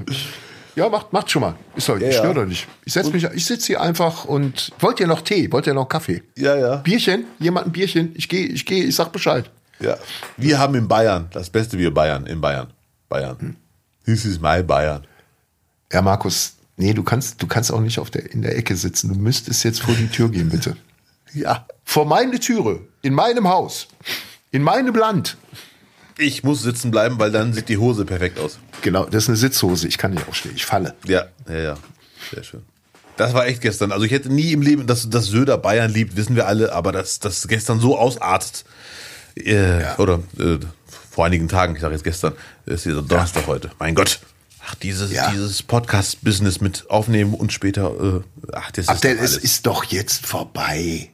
Ich, 0.72 0.78
ja, 0.78 0.90
macht, 0.90 1.12
macht 1.12 1.30
schon 1.30 1.42
mal. 1.42 1.56
Ist 1.76 1.90
doch, 1.90 1.98
ich 1.98 2.04
ja. 2.04 2.12
störe 2.12 2.34
doch 2.34 2.46
nicht. 2.46 2.68
Ich 2.86 2.94
setz 2.94 3.12
mich, 3.12 3.24
ich 3.24 3.46
sitze 3.46 3.68
hier 3.68 3.82
einfach 3.82 4.26
und 4.26 4.72
wollt 4.80 5.00
ihr 5.00 5.08
noch 5.08 5.22
Tee? 5.22 5.52
Wollt 5.52 5.68
ihr 5.68 5.74
noch 5.74 5.86
Kaffee? 5.86 6.24
Ja, 6.36 6.56
ja. 6.56 6.76
Bierchen? 6.78 7.26
Jemand 7.40 7.68
ein 7.68 7.72
Bierchen? 7.72 8.14
Ich 8.16 8.30
gehe, 8.30 8.46
ich 8.48 8.66
gehe, 8.66 8.84
ich 8.84 8.96
sag 8.96 9.12
Bescheid. 9.12 9.50
Ja. 9.80 9.98
Wir 10.38 10.60
haben 10.60 10.76
in 10.76 10.88
Bayern, 10.88 11.28
das 11.34 11.50
Beste 11.50 11.78
wir 11.78 11.94
Bayern, 11.94 12.26
in 12.26 12.40
Bayern. 12.40 12.68
Bayern. 13.10 13.58
This 14.06 14.26
is 14.26 14.40
my 14.40 14.64
Bayern. 14.64 15.06
Ja, 15.92 16.02
Markus, 16.02 16.54
nee, 16.78 16.94
du 16.94 17.04
kannst, 17.04 17.42
du 17.42 17.48
kannst 17.48 17.72
auch 17.72 17.82
nicht 17.82 18.00
auf 18.00 18.10
der, 18.10 18.32
in 18.32 18.42
der 18.42 18.58
Ecke 18.58 18.76
sitzen. 18.76 19.10
Du 19.14 19.20
müsstest 19.20 19.64
jetzt 19.64 19.82
vor 19.82 19.94
die 19.94 20.08
Tür 20.08 20.30
gehen, 20.30 20.50
bitte. 20.50 20.76
Ja. 21.34 21.66
Vor 21.86 22.06
meine 22.06 22.42
Türe, 22.42 22.82
in 23.02 23.14
meinem 23.14 23.48
Haus, 23.48 23.88
in 24.52 24.64
meinem 24.64 24.94
Land. 24.94 25.38
Ich 26.18 26.44
muss 26.44 26.62
sitzen 26.62 26.92
bleiben, 26.92 27.20
weil 27.20 27.32
dann 27.32 27.54
sieht 27.54 27.70
die 27.70 27.78
Hose 27.78 28.06
perfekt 28.06 28.40
aus. 28.40 28.60
Genau, 28.82 29.06
das 29.06 29.24
ist 29.24 29.30
eine 29.30 29.38
Sitzhose. 29.38 29.88
Ich 29.88 29.98
kann 29.98 30.12
nicht 30.12 30.28
aufstehen. 30.28 30.54
Ich 30.56 30.66
falle. 30.66 30.94
Ja, 31.06 31.26
ja, 31.48 31.58
ja. 31.60 31.78
Sehr 32.34 32.44
schön. 32.44 32.62
Das 33.18 33.34
war 33.34 33.46
echt 33.46 33.62
gestern. 33.62 33.92
Also 33.92 34.06
ich 34.06 34.12
hätte 34.12 34.30
nie 34.32 34.52
im 34.52 34.62
Leben, 34.62 34.88
dass, 34.88 35.10
dass 35.10 35.26
Söder 35.26 35.58
Bayern 35.58 35.92
liebt, 35.92 36.16
wissen 36.16 36.36
wir 36.36 36.48
alle, 36.48 36.74
aber 36.74 36.92
dass 36.92 37.20
das 37.20 37.48
gestern 37.48 37.80
so 37.80 37.98
ausartet. 37.98 38.66
Äh, 39.36 39.84
Oder 39.98 40.20
äh, 40.40 40.58
vor 41.12 41.26
einigen 41.26 41.48
Tagen, 41.48 41.76
ich 41.76 41.82
sage 41.82 41.94
jetzt 41.94 42.04
gestern, 42.04 42.34
ist 42.66 42.86
dieser 42.86 43.02
Donnerstag 43.02 43.48
heute. 43.48 43.72
Mein 43.80 43.96
Gott. 43.96 44.20
Ach, 44.66 44.76
dieses, 44.76 45.12
Ja. 45.12 45.32
dieses 45.32 45.64
Podcast-Business 45.64 46.62
mit 46.62 46.90
Aufnehmen 46.90 47.34
und 47.34 47.52
später, 47.52 47.92
äh, 48.00 48.22
ach, 48.54 48.72
das 48.72 48.86
ist 48.86 48.90
Abdel, 48.90 49.16
doch 49.18 49.24
es 49.24 49.38
ist 49.38 49.66
doch 49.66 49.84
jetzt 49.86 50.26
vorbei. 50.26 51.10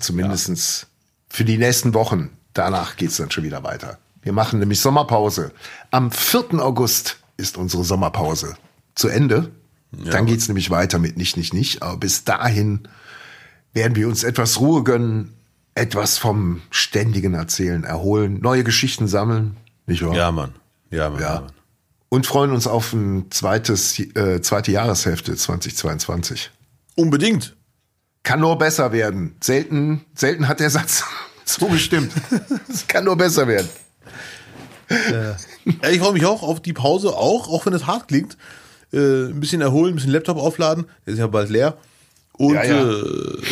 Zumindestens 0.00 0.86
für 1.28 1.44
die 1.44 1.58
nächsten 1.58 1.94
Wochen. 1.94 2.30
Danach 2.54 2.96
geht's 2.96 3.16
dann 3.18 3.30
schon 3.30 3.44
wieder 3.44 3.62
weiter. 3.62 3.98
Wir 4.22 4.32
machen 4.32 4.58
nämlich 4.58 4.80
Sommerpause. 4.80 5.52
Am 5.90 6.10
4. 6.10 6.54
August 6.60 7.18
ist 7.36 7.56
unsere 7.56 7.84
Sommerpause 7.84 8.56
zu 8.94 9.08
Ende. 9.08 9.52
Dann 9.92 10.26
geht's 10.26 10.48
nämlich 10.48 10.70
weiter 10.70 10.98
mit 10.98 11.16
Nicht, 11.16 11.36
Nicht, 11.36 11.54
Nicht. 11.54 11.82
Aber 11.82 11.96
bis 11.96 12.24
dahin 12.24 12.88
werden 13.72 13.96
wir 13.96 14.08
uns 14.08 14.24
etwas 14.24 14.60
Ruhe 14.60 14.82
gönnen, 14.84 15.34
etwas 15.74 16.18
vom 16.18 16.62
ständigen 16.70 17.34
Erzählen 17.34 17.84
erholen, 17.84 18.40
neue 18.40 18.64
Geschichten 18.64 19.06
sammeln. 19.06 19.56
Nicht 19.86 20.04
wahr? 20.04 20.14
Ja, 20.14 20.32
Mann. 20.32 20.54
Ja, 20.90 21.08
Mann. 21.08 21.20
Ja. 21.20 21.34
Ja. 21.34 21.40
Mann. 21.40 21.52
Und 22.10 22.26
freuen 22.26 22.52
uns 22.52 22.66
auf 22.66 22.92
ein 22.92 23.30
zweites, 23.30 23.98
äh, 23.98 24.40
zweite 24.40 24.72
Jahreshälfte 24.72 25.36
2022. 25.36 26.50
Unbedingt. 26.96 27.54
Kann 28.22 28.40
nur 28.40 28.58
besser 28.58 28.92
werden. 28.92 29.36
Selten, 29.42 30.04
selten 30.14 30.48
hat 30.48 30.60
der 30.60 30.70
Satz 30.70 31.04
so 31.44 31.66
gestimmt. 31.66 32.12
Es 32.68 32.86
kann 32.88 33.04
nur 33.04 33.16
besser 33.16 33.46
werden. 33.46 33.68
Ja, 34.90 35.36
ich 35.90 36.00
freue 36.00 36.12
mich 36.12 36.24
auch 36.24 36.42
auf 36.42 36.60
die 36.60 36.72
Pause, 36.72 37.10
auch, 37.10 37.48
auch 37.48 37.66
wenn 37.66 37.72
es 37.72 37.86
hart 37.86 38.08
klingt. 38.08 38.36
Äh, 38.92 39.26
ein 39.26 39.40
bisschen 39.40 39.60
erholen, 39.60 39.92
ein 39.92 39.96
bisschen 39.96 40.12
Laptop 40.12 40.38
aufladen, 40.38 40.86
der 41.06 41.14
ist 41.14 41.20
ja 41.20 41.26
bald 41.26 41.50
leer. 41.50 41.76
Und 42.32 42.54
Ja, 42.54 42.64
ja. 42.64 42.90
Äh, 42.90 43.42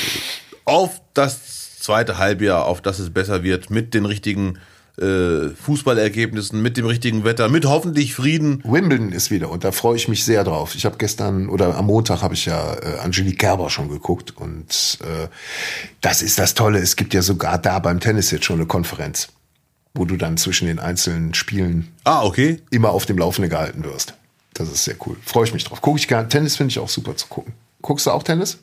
auf 0.65 1.03
das 1.15 1.79
zweite 1.81 2.19
Halbjahr, 2.19 2.65
auf 2.65 2.81
das 2.81 2.99
es 2.99 3.11
besser 3.11 3.43
wird, 3.43 3.71
mit 3.71 3.95
den 3.95 4.07
richtigen 4.07 4.59
äh, 4.99 5.51
Fußballergebnissen, 5.51 6.63
mit 6.63 6.77
dem 6.77 6.87
richtigen 6.87 7.25
Wetter, 7.25 7.49
mit 7.49 7.67
hoffentlich 7.67 8.15
Frieden. 8.15 8.63
Wimbledon 8.65 9.13
ist 9.13 9.31
wieder 9.31 9.51
und 9.51 9.63
da 9.63 9.73
freue 9.73 9.97
ich 9.97 10.09
mich 10.09 10.25
sehr 10.25 10.43
drauf. 10.43 10.75
Ich 10.75 10.85
habe 10.87 10.97
gestern 10.97 11.49
oder 11.49 11.77
am 11.77 11.87
Montag 11.87 12.23
habe 12.23 12.35
ich 12.35 12.47
ja 12.47 12.75
äh, 12.75 12.99
Angelique 13.01 13.39
Kerber 13.39 13.69
schon 13.69 13.89
geguckt 13.89 14.35
und 14.37 14.99
äh, 15.03 15.29
das 16.01 16.23
ist 16.23 16.39
das 16.39 16.55
Tolle. 16.55 16.79
Es 16.79 16.97
gibt 16.97 17.13
ja 17.13 17.23
sogar 17.23 17.59
da 17.59 17.79
beim 17.79 18.01
Tennis 18.01 18.31
jetzt 18.31 18.47
schon 18.47 18.57
eine 18.57 18.67
Konferenz, 18.67 19.29
wo 19.97 20.05
du 20.05 20.17
dann 20.17 20.37
zwischen 20.37 20.67
den 20.67 20.79
einzelnen 20.79 21.35
Spielen 21.35 21.93
Ah, 22.05 22.23
okay. 22.25 22.63
immer 22.71 22.91
auf 22.91 23.07
dem 23.07 23.19
Laufenden 23.19 23.51
gehalten 23.51 23.85
wirst. 23.85 24.15
Das 24.55 24.69
ist 24.71 24.85
sehr 24.85 24.97
cool. 25.07 25.17
Freue 25.25 25.45
ich 25.45 25.53
mich 25.53 25.65
drauf. 25.65 25.81
Gucke 25.83 25.99
ich 25.99 26.09
gerne. 26.09 26.29
Tennis 26.29 26.57
finde 26.57 26.71
ich 26.71 26.79
auch 26.79 26.89
super 26.89 27.17
zu 27.17 27.27
gucken. 27.27 27.53
Guckst 27.83 28.07
du 28.07 28.11
auch 28.11 28.23
Tennis? 28.23 28.59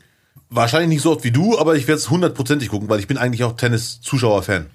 Wahrscheinlich 0.50 0.90
nicht 0.90 1.02
so 1.02 1.12
oft 1.12 1.24
wie 1.24 1.32
du, 1.32 1.58
aber 1.58 1.76
ich 1.76 1.88
werde 1.88 2.00
es 2.00 2.10
hundertprozentig 2.10 2.70
gucken, 2.70 2.90
weil 2.90 3.00
ich 3.00 3.08
bin 3.08 3.18
eigentlich 3.18 3.44
auch 3.44 3.56
Tennis-Zuschauer-Fan. 3.56 4.68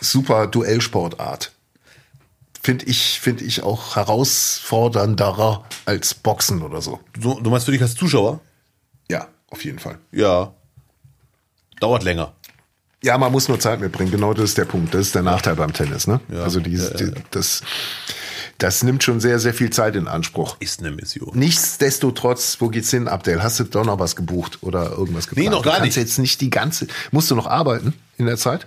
super 0.00 0.46
Duellsportart. 0.46 1.52
Finde 2.62 2.84
ich, 2.86 3.18
finde 3.20 3.44
ich 3.44 3.62
auch 3.62 3.96
herausfordernder 3.96 5.64
als 5.84 6.14
Boxen 6.14 6.62
oder 6.62 6.80
so. 6.80 7.00
Du, 7.14 7.40
du 7.40 7.50
meinst 7.50 7.66
für 7.66 7.72
dich 7.72 7.82
als 7.82 7.94
Zuschauer? 7.94 8.40
Ja, 9.10 9.26
auf 9.50 9.64
jeden 9.64 9.78
Fall. 9.78 9.98
Ja. 10.12 10.52
Dauert 11.80 12.04
länger. 12.04 12.32
Ja, 13.02 13.18
man 13.18 13.32
muss 13.32 13.48
nur 13.48 13.58
Zeit 13.58 13.80
mitbringen. 13.80 14.10
Genau 14.10 14.32
das 14.32 14.50
ist 14.50 14.58
der 14.58 14.64
Punkt. 14.64 14.94
Das 14.94 15.00
ist 15.02 15.14
der 15.14 15.22
Nachteil 15.22 15.56
beim 15.56 15.72
Tennis. 15.72 16.06
Ne? 16.06 16.20
Ja. 16.32 16.44
Also 16.44 16.60
die, 16.60 16.76
die, 16.76 17.12
das, 17.32 17.62
das 18.58 18.84
nimmt 18.84 19.02
schon 19.02 19.20
sehr, 19.20 19.40
sehr 19.40 19.54
viel 19.54 19.70
Zeit 19.70 19.96
in 19.96 20.06
Anspruch. 20.06 20.56
Ist 20.60 20.80
eine 20.80 20.92
Mission. 20.92 21.36
Nichtsdestotrotz, 21.36 22.58
wo 22.60 22.68
geht's 22.68 22.90
hin, 22.90 23.08
Abdel? 23.08 23.42
Hast 23.42 23.58
du 23.58 23.64
doch 23.64 23.84
noch 23.84 23.98
was 23.98 24.14
gebucht 24.14 24.58
oder 24.62 24.92
irgendwas 24.92 25.26
geplant? 25.26 25.50
noch 25.50 25.62
gar 25.62 25.74
du 25.74 25.78
kannst 25.80 25.96
nicht. 25.96 26.04
jetzt 26.04 26.18
nicht 26.18 26.40
die 26.40 26.50
ganze. 26.50 26.86
Musst 27.10 27.28
du 27.30 27.34
noch 27.34 27.48
arbeiten 27.48 27.94
in 28.18 28.26
der 28.26 28.36
Zeit? 28.36 28.66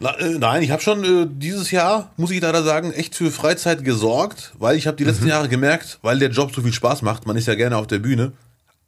Na, 0.00 0.18
äh, 0.18 0.36
nein, 0.38 0.62
ich 0.62 0.72
habe 0.72 0.82
schon 0.82 1.04
äh, 1.04 1.26
dieses 1.30 1.70
Jahr, 1.70 2.10
muss 2.16 2.32
ich 2.32 2.40
leider 2.40 2.64
sagen, 2.64 2.92
echt 2.92 3.14
für 3.14 3.30
Freizeit 3.30 3.84
gesorgt, 3.84 4.52
weil 4.58 4.76
ich 4.76 4.88
habe 4.88 4.96
die 4.96 5.04
letzten 5.04 5.28
Jahre 5.28 5.48
gemerkt, 5.48 6.00
weil 6.02 6.18
der 6.18 6.30
Job 6.30 6.52
so 6.52 6.62
viel 6.62 6.72
Spaß 6.72 7.02
macht, 7.02 7.26
man 7.26 7.36
ist 7.36 7.46
ja 7.46 7.54
gerne 7.54 7.76
auf 7.76 7.86
der 7.86 8.00
Bühne. 8.00 8.32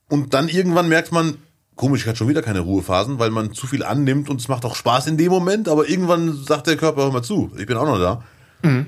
Und 0.09 0.35
dann 0.35 0.49
irgendwann 0.49 0.89
merkt 0.89 1.13
man, 1.13 1.39
komisch, 1.77 2.03
ich 2.03 2.09
hatte 2.09 2.19
schon 2.19 2.29
wieder 2.29 2.43
keine 2.43 2.61
Ruhephasen, 2.61 3.19
weil 3.19 3.31
man 3.31 3.53
zu 3.53 3.67
viel 3.67 3.85
annimmt 3.85 4.29
und 4.29 4.41
es 4.41 4.49
macht 4.49 4.65
auch 4.65 4.75
Spaß 4.75 5.07
in 5.07 5.17
dem 5.17 5.31
Moment, 5.31 5.69
aber 5.69 5.89
irgendwann 5.89 6.35
sagt 6.45 6.67
der 6.67 6.77
Körper, 6.77 7.03
hör 7.03 7.13
mal 7.13 7.23
zu, 7.23 7.53
ich 7.57 7.67
bin 7.67 7.77
auch 7.77 7.87
noch 7.87 7.99
da. 7.99 8.23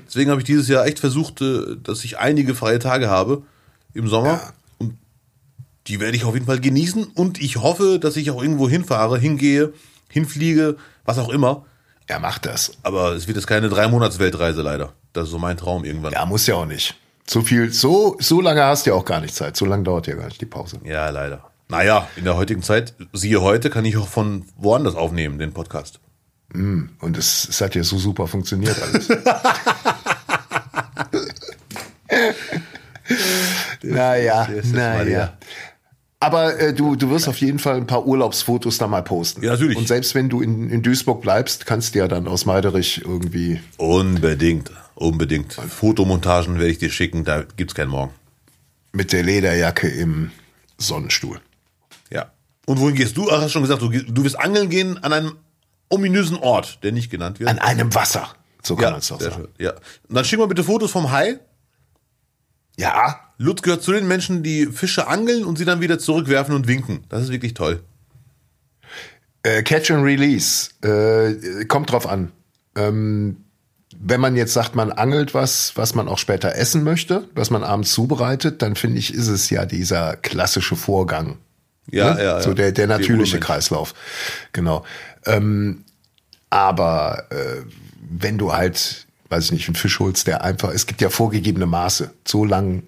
Deswegen 0.07 0.31
habe 0.31 0.41
ich 0.41 0.45
dieses 0.45 0.67
Jahr 0.67 0.85
echt 0.85 0.99
versucht, 0.99 1.41
äh, 1.41 1.77
dass 1.81 2.03
ich 2.03 2.17
einige 2.17 2.55
freie 2.55 2.79
Tage 2.79 3.09
habe 3.09 3.43
im 3.93 4.07
Sommer. 4.07 4.29
Ja. 4.29 4.53
Und 4.79 4.97
die 5.87 5.99
werde 5.99 6.17
ich 6.17 6.25
auf 6.25 6.33
jeden 6.33 6.45
Fall 6.45 6.59
genießen 6.59 7.05
und 7.05 7.39
ich 7.39 7.57
hoffe, 7.57 7.99
dass 7.99 8.17
ich 8.17 8.31
auch 8.31 8.41
irgendwo 8.41 8.67
hinfahre, 8.67 9.17
hingehe, 9.17 9.73
hinfliege, 10.09 10.77
was 11.05 11.17
auch 11.17 11.29
immer. 11.29 11.65
Ja, 12.09 12.19
mach 12.19 12.39
das. 12.39 12.71
Aber 12.83 13.13
es 13.13 13.27
wird 13.27 13.37
jetzt 13.37 13.47
keine 13.47 13.69
drei 13.69 13.87
Monats 13.87 14.19
Weltreise 14.19 14.61
leider. 14.63 14.93
Das 15.13 15.25
ist 15.25 15.31
so 15.31 15.39
mein 15.39 15.57
Traum 15.57 15.85
irgendwann. 15.85 16.13
Ja, 16.13 16.25
muss 16.25 16.47
ja 16.47 16.55
auch 16.55 16.65
nicht. 16.65 16.95
So 17.27 17.41
viel, 17.41 17.71
so, 17.71 18.17
so 18.19 18.41
lange 18.41 18.63
hast 18.63 18.85
du 18.85 18.91
ja 18.91 18.95
auch 18.95 19.05
gar 19.05 19.21
nicht 19.21 19.35
Zeit. 19.35 19.55
So 19.55 19.65
lange 19.65 19.83
dauert 19.83 20.07
ja 20.07 20.15
gar 20.15 20.25
nicht 20.25 20.41
die 20.41 20.47
Pause. 20.47 20.79
Ja, 20.83 21.09
leider. 21.09 21.48
Naja, 21.69 22.07
in 22.15 22.23
der 22.23 22.35
heutigen 22.35 22.63
Zeit, 22.63 22.95
siehe 23.13 23.41
heute, 23.41 23.69
kann 23.69 23.85
ich 23.85 23.95
auch 23.97 24.07
von 24.07 24.45
woanders 24.57 24.95
aufnehmen, 24.95 25.37
den 25.37 25.53
Podcast. 25.53 25.99
Und 26.51 27.15
es, 27.15 27.47
es 27.47 27.61
hat 27.61 27.75
ja 27.75 27.83
so 27.83 27.99
super 27.99 28.25
funktioniert 28.25 28.75
alles. 28.81 29.07
naja, 33.83 34.47
naja. 34.73 35.37
Aber 36.19 36.59
äh, 36.59 36.73
du, 36.73 36.95
du 36.95 37.09
wirst 37.11 37.29
auf 37.29 37.37
jeden 37.37 37.59
Fall 37.59 37.77
ein 37.77 37.87
paar 37.87 38.05
Urlaubsfotos 38.05 38.77
da 38.77 38.87
mal 38.87 39.03
posten. 39.03 39.43
Ja, 39.43 39.51
natürlich. 39.51 39.77
Und 39.77 39.87
selbst 39.87 40.15
wenn 40.15 40.27
du 40.27 40.41
in, 40.41 40.69
in 40.69 40.81
Duisburg 40.81 41.21
bleibst, 41.21 41.65
kannst 41.65 41.93
du 41.95 41.99
ja 41.99 42.07
dann 42.07 42.27
aus 42.27 42.45
Meiderich 42.45 43.01
irgendwie 43.05 43.61
Unbedingt, 43.77 44.71
unbedingt. 44.95 45.53
Fotomontagen 45.53 46.55
werde 46.55 46.71
ich 46.71 46.79
dir 46.79 46.89
schicken, 46.89 47.23
da 47.23 47.43
gibt's 47.55 47.75
keinen 47.75 47.89
Morgen. 47.89 48.11
mit 48.91 49.13
der 49.13 49.23
Lederjacke 49.23 49.87
im 49.87 50.31
Sonnenstuhl. 50.77 51.39
Und 52.69 52.79
wohin 52.79 52.93
gehst 52.93 53.17
du? 53.17 53.31
Ach, 53.31 53.41
hast 53.41 53.51
schon 53.51 53.63
gesagt, 53.63 53.81
du, 53.81 53.89
du 53.89 54.23
wirst 54.23 54.39
angeln 54.39 54.69
gehen 54.69 54.99
an 54.99 55.11
einem 55.11 55.37
ominösen 55.89 56.37
Ort, 56.37 56.83
der 56.83 56.91
nicht 56.91 57.09
genannt 57.09 57.39
wird. 57.39 57.49
An 57.49 57.57
einem 57.57 57.95
Wasser. 57.95 58.29
So 58.61 58.75
kann 58.75 58.83
ja, 58.83 58.91
man 58.91 58.99
es 58.99 59.07
doch 59.07 59.19
sagen. 59.19 59.33
schön. 59.33 59.47
Ja. 59.57 59.71
Und 60.07 60.13
dann 60.13 60.23
schick 60.23 60.37
mal 60.37 60.47
bitte 60.47 60.63
Fotos 60.63 60.91
vom 60.91 61.09
Hai. 61.09 61.39
Ja, 62.77 63.21
Lutz 63.39 63.63
gehört 63.63 63.81
zu 63.81 63.91
den 63.91 64.07
Menschen, 64.07 64.43
die 64.43 64.67
Fische 64.67 65.07
angeln 65.07 65.45
und 65.45 65.57
sie 65.57 65.65
dann 65.65 65.81
wieder 65.81 65.97
zurückwerfen 65.97 66.53
und 66.53 66.67
winken. 66.67 67.05
Das 67.09 67.23
ist 67.23 67.31
wirklich 67.31 67.55
toll. 67.55 67.81
Äh, 69.41 69.63
Catch 69.63 69.89
and 69.89 70.03
Release, 70.03 70.69
äh, 70.83 71.65
kommt 71.65 71.91
drauf 71.91 72.05
an. 72.05 72.31
Ähm, 72.75 73.45
wenn 73.97 74.21
man 74.21 74.35
jetzt 74.35 74.53
sagt, 74.53 74.75
man 74.75 74.91
angelt 74.91 75.33
was, 75.33 75.71
was 75.75 75.95
man 75.95 76.07
auch 76.07 76.19
später 76.19 76.53
essen 76.53 76.83
möchte, 76.83 77.27
was 77.33 77.49
man 77.49 77.63
abends 77.63 77.91
zubereitet, 77.93 78.61
dann 78.61 78.75
finde 78.75 78.99
ich, 78.99 79.11
ist 79.11 79.27
es 79.27 79.49
ja 79.49 79.65
dieser 79.65 80.17
klassische 80.17 80.75
Vorgang. 80.75 81.39
Ja, 81.91 82.13
ne? 82.13 82.19
ja, 82.23 82.25
ja. 82.37 82.41
So 82.41 82.53
der, 82.53 82.71
der 82.71 82.87
natürliche 82.87 83.35
Urmensch. 83.35 83.45
Kreislauf. 83.45 83.93
Genau. 84.53 84.85
Ähm, 85.25 85.83
aber 86.49 87.25
äh, 87.29 87.63
wenn 88.09 88.37
du 88.37 88.53
halt, 88.53 89.05
weiß 89.29 89.45
ich 89.45 89.51
nicht, 89.51 89.67
einen 89.67 89.75
Fisch 89.75 89.99
holst, 89.99 90.27
der 90.27 90.43
einfach, 90.43 90.73
es 90.73 90.87
gibt 90.87 91.01
ja 91.01 91.09
vorgegebene 91.09 91.65
Maße. 91.65 92.11
So 92.27 92.45
lang 92.45 92.83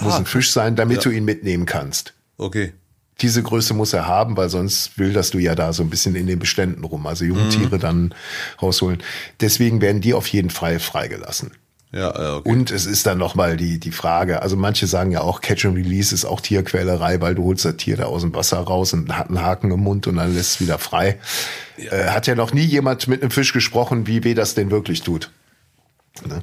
muss 0.00 0.14
Ah, 0.14 0.18
ein 0.18 0.26
Fisch 0.26 0.50
sein, 0.52 0.76
damit 0.76 0.98
ja. 0.98 1.02
du 1.04 1.10
ihn 1.10 1.24
mitnehmen 1.24 1.66
kannst 1.66 2.14
Okay. 2.36 2.72
diese 3.20 3.42
Größe 3.42 3.74
muss 3.74 3.92
er 3.92 4.06
haben, 4.08 4.36
weil 4.36 4.48
sonst 4.48 4.98
wilderst 4.98 5.34
du 5.34 5.38
ja 5.38 5.54
da 5.54 5.72
so 5.72 5.82
ein 5.84 5.90
bisschen 5.90 6.16
in 6.16 6.26
den 6.26 6.38
Beständen 6.40 6.82
rum, 6.84 7.06
also 7.06 7.24
junge 7.24 7.48
Tiere 7.48 7.78
dann 7.78 8.12
rausholen. 8.60 9.02
Deswegen 9.40 9.80
werden 9.80 10.00
die 10.00 10.14
auf 10.14 10.26
jeden 10.28 10.50
Fall 10.50 10.80
freigelassen. 10.80 11.52
Ja, 11.94 12.12
ja, 12.20 12.36
okay. 12.36 12.50
Und 12.50 12.72
es 12.72 12.86
ist 12.86 13.06
dann 13.06 13.18
nochmal 13.18 13.56
die, 13.56 13.78
die 13.78 13.92
Frage, 13.92 14.42
also 14.42 14.56
manche 14.56 14.88
sagen 14.88 15.12
ja 15.12 15.20
auch, 15.20 15.40
Catch 15.40 15.66
and 15.66 15.76
Release 15.76 16.12
ist 16.12 16.24
auch 16.24 16.40
Tierquälerei, 16.40 17.20
weil 17.20 17.36
du 17.36 17.44
holst 17.44 17.64
das 17.64 17.76
Tier 17.76 17.96
da 17.96 18.06
aus 18.06 18.22
dem 18.22 18.34
Wasser 18.34 18.58
raus 18.58 18.92
und 18.94 19.16
hat 19.16 19.28
einen 19.28 19.40
Haken 19.40 19.70
im 19.70 19.78
Mund 19.78 20.08
und 20.08 20.16
dann 20.16 20.34
lässt 20.34 20.54
es 20.54 20.60
wieder 20.60 20.78
frei. 20.78 21.20
Äh, 21.76 22.06
hat 22.06 22.26
ja 22.26 22.34
noch 22.34 22.52
nie 22.52 22.64
jemand 22.64 23.06
mit 23.06 23.22
einem 23.22 23.30
Fisch 23.30 23.52
gesprochen, 23.52 24.08
wie 24.08 24.24
weh 24.24 24.34
das 24.34 24.54
denn 24.54 24.72
wirklich 24.72 25.02
tut. 25.02 25.30
Ne? 26.26 26.42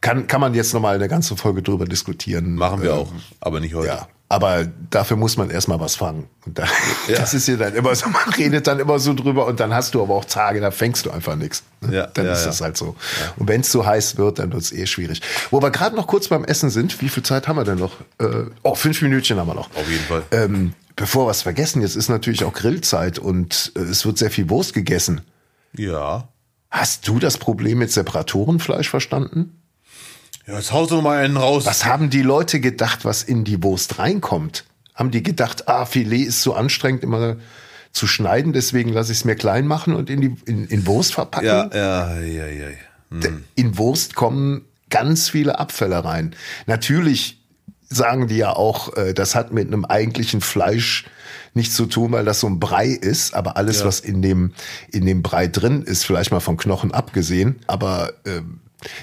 Kann, 0.00 0.26
kann 0.26 0.40
man 0.40 0.54
jetzt 0.54 0.74
nochmal 0.74 0.96
eine 0.96 1.08
ganze 1.08 1.36
Folge 1.36 1.62
drüber 1.62 1.84
diskutieren. 1.84 2.56
Machen 2.56 2.82
wir 2.82 2.90
Ähm, 2.90 2.96
auch, 2.96 3.12
aber 3.40 3.60
nicht 3.60 3.74
heute. 3.74 3.86
Ja, 3.88 4.08
aber 4.30 4.64
dafür 4.90 5.16
muss 5.16 5.36
man 5.36 5.50
erstmal 5.50 5.80
was 5.80 5.96
fangen. 5.96 6.28
Und 6.46 6.56
da, 6.56 6.64
Das 7.08 7.34
ist 7.34 7.48
ja 7.48 7.56
dann 7.56 7.74
immer 7.74 7.92
so, 7.96 8.08
man 8.08 8.32
redet 8.38 8.64
dann 8.68 8.78
immer 8.78 9.00
so 9.00 9.12
drüber 9.12 9.44
und 9.46 9.58
dann 9.58 9.74
hast 9.74 9.92
du 9.94 10.02
aber 10.02 10.14
auch 10.14 10.24
Tage, 10.24 10.60
da 10.60 10.70
fängst 10.70 11.04
du 11.04 11.10
einfach 11.10 11.34
nichts. 11.34 11.64
Ne? 11.80 11.96
Ja, 11.96 12.06
dann 12.06 12.26
ja, 12.26 12.32
ist 12.32 12.42
ja. 12.42 12.46
das 12.46 12.60
halt 12.60 12.76
so. 12.76 12.94
Und 13.36 13.48
wenn 13.48 13.62
es 13.62 13.70
zu 13.70 13.84
heiß 13.84 14.18
wird, 14.18 14.38
dann 14.38 14.52
wird 14.52 14.62
es 14.62 14.72
eh 14.72 14.86
schwierig. 14.86 15.20
Wo 15.50 15.60
wir 15.60 15.72
gerade 15.72 15.96
noch 15.96 16.06
kurz 16.06 16.28
beim 16.28 16.44
Essen 16.44 16.70
sind, 16.70 17.02
wie 17.02 17.08
viel 17.08 17.24
Zeit 17.24 17.48
haben 17.48 17.56
wir 17.56 17.64
denn 17.64 17.78
noch? 17.78 17.94
Äh, 18.18 18.44
oh, 18.62 18.76
fünf 18.76 19.02
Minütchen 19.02 19.36
haben 19.36 19.48
wir 19.48 19.54
noch. 19.54 19.68
Auf 19.74 19.90
jeden 19.90 20.04
Fall. 20.04 20.22
Ähm, 20.30 20.74
bevor 20.94 21.26
wir 21.26 21.32
es 21.32 21.42
vergessen, 21.42 21.82
jetzt 21.82 21.96
ist 21.96 22.08
natürlich 22.08 22.44
auch 22.44 22.52
Grillzeit 22.52 23.18
und 23.18 23.72
äh, 23.74 23.80
es 23.80 24.06
wird 24.06 24.16
sehr 24.16 24.30
viel 24.30 24.48
Wurst 24.48 24.74
gegessen. 24.74 25.22
Ja. 25.76 26.28
Hast 26.70 27.08
du 27.08 27.18
das 27.18 27.36
Problem 27.36 27.78
mit 27.78 27.90
Separatorenfleisch 27.90 28.90
verstanden? 28.90 29.59
Ja, 30.46 30.56
jetzt 30.56 30.72
haust 30.72 30.90
du 30.90 31.00
mal 31.00 31.18
einen 31.22 31.36
raus. 31.36 31.66
Was 31.66 31.84
haben 31.84 32.10
die 32.10 32.22
Leute 32.22 32.60
gedacht, 32.60 33.04
was 33.04 33.22
in 33.22 33.44
die 33.44 33.62
Wurst 33.62 33.98
reinkommt? 33.98 34.64
Haben 34.94 35.10
die 35.10 35.22
gedacht, 35.22 35.68
ah, 35.68 35.86
Filet 35.86 36.24
ist 36.24 36.42
zu 36.42 36.54
anstrengend 36.54 37.02
immer 37.02 37.36
zu 37.92 38.06
schneiden, 38.06 38.52
deswegen 38.52 38.92
lasse 38.92 39.12
ich 39.12 39.18
es 39.18 39.24
mir 39.24 39.34
klein 39.34 39.66
machen 39.66 39.94
und 39.94 40.10
in 40.10 40.20
die 40.20 40.36
in, 40.46 40.66
in 40.66 40.86
Wurst 40.86 41.14
verpacken? 41.14 41.46
Ja, 41.46 41.70
ja, 41.74 42.20
ja, 42.20 42.46
ja. 42.46 42.66
Hm. 43.10 43.44
In 43.56 43.78
Wurst 43.78 44.14
kommen 44.14 44.64
ganz 44.90 45.28
viele 45.28 45.58
Abfälle 45.58 46.04
rein. 46.04 46.34
Natürlich 46.66 47.40
sagen 47.88 48.28
die 48.28 48.36
ja 48.36 48.52
auch, 48.52 48.96
äh, 48.96 49.12
das 49.14 49.34
hat 49.34 49.52
mit 49.52 49.66
einem 49.66 49.84
eigentlichen 49.84 50.40
Fleisch 50.40 51.06
nichts 51.54 51.74
zu 51.74 51.86
tun, 51.86 52.12
weil 52.12 52.24
das 52.24 52.38
so 52.40 52.46
ein 52.46 52.60
Brei 52.60 52.86
ist, 52.86 53.34
aber 53.34 53.56
alles, 53.56 53.80
Ja. 53.80 53.86
was 53.86 53.98
in 53.98 54.22
dem, 54.22 54.52
in 54.92 55.06
dem 55.06 55.22
Brei 55.22 55.48
drin 55.48 55.82
ist, 55.82 56.04
vielleicht 56.04 56.30
mal 56.30 56.38
von 56.40 56.56
Knochen 56.56 56.92
abgesehen, 56.92 57.58
aber 57.66 58.12
ähm, 58.24 58.60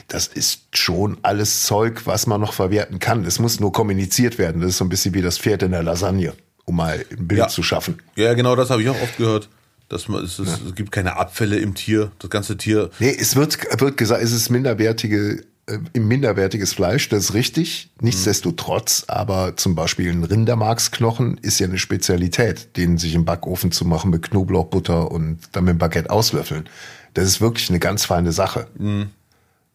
das 0.08 0.28
ist 0.28 0.62
schon 0.74 1.18
alles 1.22 1.64
Zeug, 1.64 2.02
was 2.06 2.28
man 2.28 2.42
noch 2.42 2.54
verwerten 2.54 3.00
kann. 3.00 3.26
Es 3.26 3.40
muss 3.40 3.60
nur 3.60 3.72
kommuniziert 3.72 4.38
werden. 4.38 4.62
Das 4.62 4.72
ist 4.72 4.78
so 4.78 4.86
ein 4.86 4.90
bisschen 4.90 5.14
wie 5.14 5.22
das 5.22 5.38
Pferd 5.38 5.64
in 5.64 5.72
der 5.72 5.84
Lasagne, 5.84 6.34
um 6.66 6.76
mal 6.76 7.06
ein 7.12 7.28
Bild 7.28 7.40
Ja. 7.40 7.48
zu 7.48 7.64
schaffen. 7.64 8.02
Ja, 8.16 8.34
genau, 8.34 8.56
das 8.56 8.70
habe 8.70 8.82
ich 8.82 8.90
auch 8.90 9.02
oft 9.02 9.18
gehört. 9.18 9.50
Dass 9.90 10.10
man, 10.10 10.22
es, 10.26 10.38
ist, 10.38 10.60
es 10.68 10.76
gibt 10.76 10.92
keine 10.92 11.16
Abfälle 11.16 11.58
im 11.60 11.74
Tier. 11.74 12.12
Das 12.20 12.30
ganze 12.30 12.58
Tier. 12.58 12.90
Nee, 13.00 13.16
es 13.18 13.38
wird, 13.38 13.58
wird 13.80 13.96
gesagt, 13.96 14.22
es 14.22 14.34
ist 14.34 14.50
minderwertige, 14.50 15.46
äh, 15.68 15.98
minderwertiges 15.98 16.74
Fleisch, 16.74 17.08
das 17.08 17.26
ist 17.26 17.34
richtig. 17.34 17.90
Nichtsdestotrotz, 18.02 19.06
aber 19.08 19.56
zum 19.56 19.76
Beispiel 19.76 20.12
ein 20.12 20.26
Rindermarksknochen 20.26 21.38
ist 21.38 21.60
ja 21.60 21.68
eine 21.68 21.78
Spezialität, 21.78 22.76
den 22.76 22.98
sich 22.98 23.14
im 23.16 23.24
Backofen 23.24 23.72
zu 23.72 23.86
machen 23.86 24.12
mit 24.12 24.24
Knoblauchbutter 24.24 25.10
und 25.10 25.40
dann 25.54 25.64
mit 25.64 25.76
dem 25.76 25.78
Baguette 25.78 26.10
auslöffeln. 26.10 26.68
Das 27.14 27.26
ist 27.26 27.40
wirklich 27.40 27.70
eine 27.70 27.80
ganz 27.80 28.04
feine 28.04 28.34
Sache. 28.34 28.68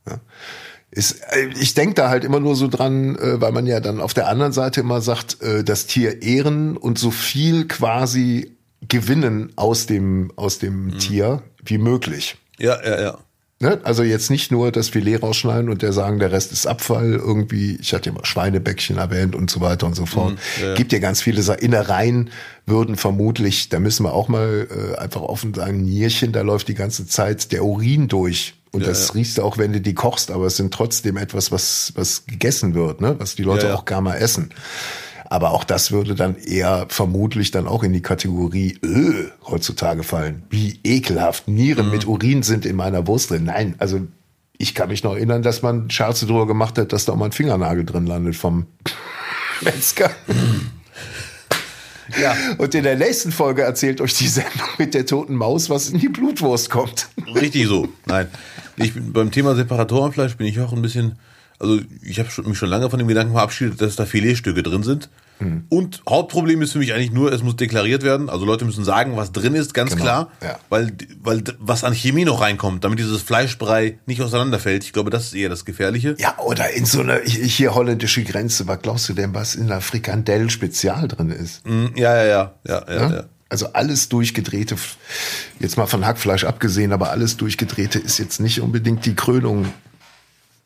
Ja. 0.09 0.21
Ist, 0.91 1.21
äh, 1.31 1.49
ich 1.59 1.75
denke 1.75 1.95
da 1.95 2.09
halt 2.11 2.25
immer 2.25 2.41
nur 2.41 2.55
so 2.55 2.69
dran, 2.69 3.17
äh, 3.17 3.41
weil 3.41 3.53
man 3.53 3.67
ja 3.67 3.81
dann 3.81 4.01
auf 4.01 4.13
der 4.15 4.29
anderen 4.29 4.53
Seite 4.53 4.81
immer 4.81 5.01
sagt, 5.01 5.41
äh, 5.43 5.65
das 5.65 5.87
Tier 5.87 6.23
ehren 6.23 6.77
und 6.77 6.99
so 6.99 7.11
viel 7.11 7.67
quasi 7.67 8.57
gewinnen 8.89 9.53
aus 9.57 9.87
dem, 9.87 10.33
aus 10.37 10.59
dem 10.59 10.99
Tier 10.99 11.43
wie 11.65 11.79
möglich. 11.79 12.37
Ja, 12.59 12.79
ja, 12.85 13.01
ja. 13.01 13.19
Ne? 13.61 13.81
Also 13.85 14.03
jetzt 14.03 14.29
nicht 14.29 14.51
nur 14.51 14.73
das 14.73 14.89
Filet 14.89 15.19
rausschneiden 15.23 15.71
und 15.71 15.83
der 15.83 15.93
sagen, 15.93 16.19
der 16.19 16.33
Rest 16.33 16.51
ist 16.51 16.67
Abfall 16.67 17.13
irgendwie. 17.13 17.79
Ich 17.81 17.95
hatte 17.95 18.11
ja 18.11 18.13
mal 18.15 18.25
Schweinebäckchen 18.25 18.99
erwähnt 18.99 19.37
und 19.37 19.51
so 19.53 19.61
weiter 19.61 19.87
und 19.87 19.95
so 19.95 20.05
fort. 20.05 20.37
ja, 20.61 20.67
ja. 20.71 20.75
Gibt 20.75 20.93
ja 20.93 20.99
ganz 20.99 21.23
viele 21.23 21.43
Sa- 21.43 21.55
Innereien 21.55 22.31
würden 22.67 22.97
vermutlich, 22.97 23.69
da 23.69 23.79
müssen 23.79 24.05
wir 24.05 24.13
auch 24.13 24.27
mal 24.27 24.67
äh, 24.69 24.99
einfach 24.99 25.23
offen 25.23 25.55
sagen, 25.55 25.83
Nierchen, 25.83 26.33
da 26.33 26.43
läuft 26.43 26.67
die 26.67 26.75
ganze 26.75 27.07
Zeit 27.07 27.53
der 27.53 27.65
Urin 27.65 28.09
durch. 28.09 28.55
Und 28.73 28.81
Ja, 28.81 28.89
das 28.89 29.09
ja. 29.09 29.15
riechst 29.15 29.39
du 29.39 29.43
auch, 29.43 29.59
wenn 29.59 29.73
du 29.73 29.81
die 29.81 29.95
kochst, 29.95 30.31
aber 30.31 30.47
es 30.47 30.57
sind 30.57 30.73
trotzdem 30.73 31.17
etwas, 31.17 31.53
was, 31.53 31.93
was 31.95 32.27
gegessen 32.27 32.75
wird, 32.75 33.01
ne? 33.01 33.15
was 33.19 33.35
die 33.37 33.43
Leute 33.43 33.67
Ja, 33.69 33.75
auch 33.75 33.85
gar 33.85 34.01
mal 34.01 34.17
essen. 34.17 34.51
Aber 35.29 35.53
auch 35.53 35.65
das 35.65 35.93
würde 35.93 36.15
dann 36.15 36.37
eher 36.37 36.87
vermutlich 36.89 37.51
dann 37.51 37.67
auch 37.67 37.83
in 37.83 37.93
die 37.93 38.03
Kategorie 38.03 38.79
öh, 38.85 39.31
heutzutage 39.47 40.03
fallen. 40.03 40.43
Wie 40.51 40.79
ekelhaft. 40.85 41.49
Nieren 41.49 41.91
mit 41.91 42.07
Urin 42.07 42.43
sind 42.43 42.67
in 42.67 42.77
meiner 42.77 43.07
Wurst 43.07 43.31
drin. 43.31 43.45
Nein, 43.45 43.75
also 43.79 44.01
ich 44.59 44.75
kann 44.75 44.89
mich 44.91 45.03
noch 45.03 45.15
erinnern, 45.15 45.43
dass 45.43 45.63
man 45.63 45.89
Scherze 45.91 46.27
drüber 46.27 46.47
gemacht 46.47 46.77
hat, 46.77 46.93
dass 46.93 47.07
da 47.07 47.13
auch 47.13 47.17
mal 47.17 47.27
ein 47.27 47.33
Fingernagel 47.33 47.85
drin 47.87 48.07
landet 48.07 48.37
vom 48.37 48.67
Metzger. 49.63 50.11
Ja. 52.21 52.35
Und 52.59 52.75
in 52.75 52.85
der 52.85 52.97
nächsten 52.97 53.33
Folge 53.33 53.63
erzählt 53.63 54.01
euch 54.01 54.15
die 54.15 54.29
Sendung 54.29 54.69
mit 54.79 54.95
der 54.95 55.07
toten 55.07 55.35
Maus, 55.35 55.71
was 55.71 55.91
in 55.91 55.99
die 55.99 56.09
Blutwurst 56.09 56.71
kommt. 56.71 57.09
Richtig 57.35 57.67
so. 57.67 57.89
Nein. 58.07 58.29
Ich 58.77 58.95
bin, 58.95 59.13
beim 59.13 59.31
Thema 59.31 59.55
Separatorenfleisch 59.55 60.37
bin 60.37 60.47
ich 60.47 60.61
auch 60.61 60.73
ein 60.73 60.83
bisschen, 60.83 61.17
also 61.59 61.81
ich 62.03 62.19
habe 62.19 62.29
mich 62.49 62.59
schon 62.59 62.69
lange 62.69 62.91
von 62.91 62.99
dem 62.99 63.09
Gedanken 63.09 63.33
verabschiedet, 63.33 63.81
dass 63.81 63.97
da 63.97 64.07
Filetstücke 64.07 64.63
drin 64.63 64.83
sind. 64.83 65.09
Mhm. 65.45 65.65
Und 65.69 66.03
Hauptproblem 66.09 66.63
ist 66.63 66.73
für 66.73 66.79
mich 66.79 66.93
eigentlich 66.95 67.13
nur, 67.13 67.33
es 67.33 67.43
muss 67.43 67.57
deklariert 67.57 68.03
werden. 68.03 68.29
Also 68.31 68.45
Leute 68.45 68.65
müssen 68.65 68.85
sagen, 68.85 69.17
was 69.17 69.33
drin 69.33 69.55
ist, 69.55 69.75
ganz 69.75 69.91
Genau, 69.93 70.03
klar. 70.05 70.31
ja. 70.43 70.59
Weil, 70.69 70.93
weil 71.23 71.43
was 71.59 71.85
an 71.85 71.93
Chemie 71.95 72.25
noch 72.25 72.41
reinkommt, 72.41 72.85
damit 72.85 72.99
dieses 72.99 73.23
Fleischbrei 73.23 73.99
nicht 74.07 74.23
auseinanderfällt. 74.23 74.85
Ich 74.85 74.93
glaube, 74.93 75.11
das 75.11 75.25
ist 75.27 75.35
eher 75.35 75.49
das 75.49 75.65
Gefährliche. 75.65 76.15
Ja, 76.19 76.37
oder 76.39 76.71
in 76.71 76.85
so 76.87 77.01
einer 77.01 77.21
hier 77.21 77.75
holländische 77.75 78.23
Grenze, 78.25 78.67
was 78.69 78.81
glaubst 78.83 79.09
du 79.09 79.13
denn, 79.13 79.35
was 79.35 79.55
in 79.55 79.69
der 79.69 79.81
Frikandel 79.81 80.51
spezial 80.51 81.09
drin 81.09 81.31
ist? 81.31 81.67
Mm, 81.67 81.87
Ja, 81.97 82.17
ja, 82.17 82.25
ja. 82.25 82.55
ja, 82.67 82.85
ja, 82.89 83.09
Ne? 83.09 83.15
ja. 83.17 83.25
Also 83.49 83.67
alles 83.75 84.09
durchgedrehte, 84.09 84.77
jetzt 85.61 85.77
mal 85.77 85.85
von 85.87 86.07
Hackfleisch 86.07 86.45
abgesehen, 86.45 86.91
aber 86.91 87.11
alles 87.11 87.37
durchgedrehte 87.37 87.99
ist 87.99 88.19
jetzt 88.19 88.41
nicht 88.41 88.63
unbedingt 88.63 89.05
die 89.05 89.15
Krönung 89.15 89.67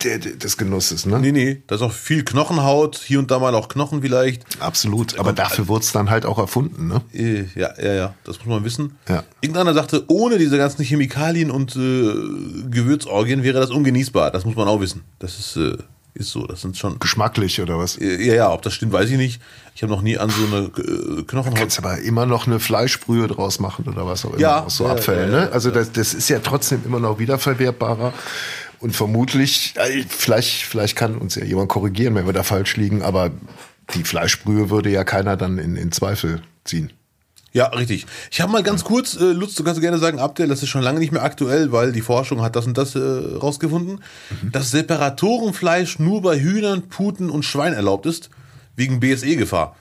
der, 0.04 0.18
der, 0.18 0.32
des 0.32 0.56
Genusses. 0.58 1.06
Ne? 1.06 1.18
Nee, 1.20 1.32
nee, 1.32 1.62
da 1.66 1.76
ist 1.76 1.82
auch 1.82 1.92
viel 1.92 2.22
Knochenhaut, 2.24 2.96
hier 3.04 3.18
und 3.18 3.30
da 3.30 3.38
mal 3.38 3.54
auch 3.54 3.68
Knochen 3.68 4.02
vielleicht. 4.02 4.42
Absolut, 4.60 5.18
aber 5.18 5.32
dafür 5.32 5.68
wurde 5.68 5.84
es 5.84 5.92
dann 5.92 6.10
halt 6.10 6.26
auch 6.26 6.38
erfunden. 6.38 6.88
Ne? 6.88 7.00
Äh, 7.14 7.44
Ja, 7.58 7.70
ja, 7.82 7.94
ja, 7.94 8.14
das 8.24 8.38
muss 8.38 8.46
man 8.46 8.62
wissen. 8.64 8.96
Ja. 9.08 9.22
Irgendeiner 9.40 9.72
sagte, 9.74 10.04
ohne 10.08 10.36
diese 10.38 10.58
ganzen 10.58 10.84
Chemikalien 10.84 11.50
und 11.50 11.76
äh, 11.76 12.12
Gewürzorgien 12.70 13.42
wäre 13.42 13.58
das 13.60 13.70
ungenießbar. 13.70 14.30
Das 14.30 14.44
muss 14.44 14.56
man 14.56 14.68
auch 14.68 14.80
wissen. 14.80 15.02
Das 15.18 15.38
ist, 15.38 15.56
äh, 15.56 15.76
ist 16.14 16.30
so. 16.30 16.46
Das 16.46 16.60
sind 16.60 16.76
schon. 16.76 16.98
Geschmacklich 16.98 17.60
oder 17.60 17.78
was? 17.78 17.96
Äh, 17.96 18.22
Ja, 18.22 18.34
ja, 18.34 18.52
ob 18.52 18.62
das 18.62 18.74
stimmt, 18.74 18.92
weiß 18.92 19.10
ich 19.10 19.16
nicht. 19.16 19.40
Ich 19.74 19.82
habe 19.82 19.92
noch 19.92 20.02
nie 20.02 20.16
an 20.18 20.30
so 20.30 20.44
eine 20.56 20.66
äh, 20.66 21.22
Knochenhaut. 21.24 21.58
Kannst 21.58 21.78
aber 21.78 21.98
immer 21.98 22.24
noch 22.26 22.46
eine 22.46 22.60
Fleischbrühe 22.60 23.26
draus 23.28 23.60
machen 23.60 23.86
oder 23.86 24.06
was 24.06 24.24
auch 24.24 24.30
immer 24.32 24.40
Ja, 24.40 24.64
aus 24.64 24.76
so 24.76 24.84
ja, 24.84 24.92
Abfällen. 24.92 25.30
ne? 25.30 25.50
Also 25.52 25.70
das, 25.70 25.92
das 25.92 26.14
ist 26.14 26.28
ja 26.28 26.38
trotzdem 26.38 26.82
immer 26.86 27.00
noch 27.00 27.18
wiederverwertbarer. 27.18 28.12
Und 28.80 28.94
vermutlich, 28.94 29.74
äh, 29.76 30.04
vielleicht, 30.08 30.62
vielleicht 30.62 30.96
kann 30.96 31.16
uns 31.16 31.34
ja 31.34 31.44
jemand 31.44 31.68
korrigieren, 31.68 32.14
wenn 32.14 32.26
wir 32.26 32.32
da 32.32 32.42
falsch 32.42 32.76
liegen, 32.76 33.02
aber 33.02 33.30
die 33.94 34.04
Fleischbrühe 34.04 34.70
würde 34.70 34.90
ja 34.90 35.04
keiner 35.04 35.36
dann 35.36 35.58
in, 35.58 35.76
in 35.76 35.92
Zweifel 35.92 36.42
ziehen. 36.64 36.92
Ja, 37.52 37.68
richtig. 37.68 38.04
Ich 38.30 38.42
habe 38.42 38.52
mal 38.52 38.62
ganz 38.62 38.84
kurz, 38.84 39.16
äh, 39.16 39.32
Lutz, 39.32 39.54
du 39.54 39.64
kannst 39.64 39.80
gerne 39.80 39.96
sagen, 39.96 40.18
Abdel, 40.18 40.46
das 40.46 40.62
ist 40.62 40.68
schon 40.68 40.82
lange 40.82 40.98
nicht 40.98 41.10
mehr 41.10 41.22
aktuell, 41.22 41.72
weil 41.72 41.90
die 41.90 42.02
Forschung 42.02 42.42
hat 42.42 42.54
das 42.54 42.66
und 42.66 42.76
das 42.76 42.94
äh, 42.94 42.98
rausgefunden, 42.98 44.02
dass 44.52 44.72
Separatorenfleisch 44.72 45.98
nur 45.98 46.20
bei 46.20 46.38
Hühnern, 46.38 46.90
Puten 46.90 47.30
und 47.30 47.44
Schwein 47.44 47.72
erlaubt 47.72 48.04
ist, 48.04 48.28
wegen 48.74 49.00
BSE-Gefahr. 49.00 49.74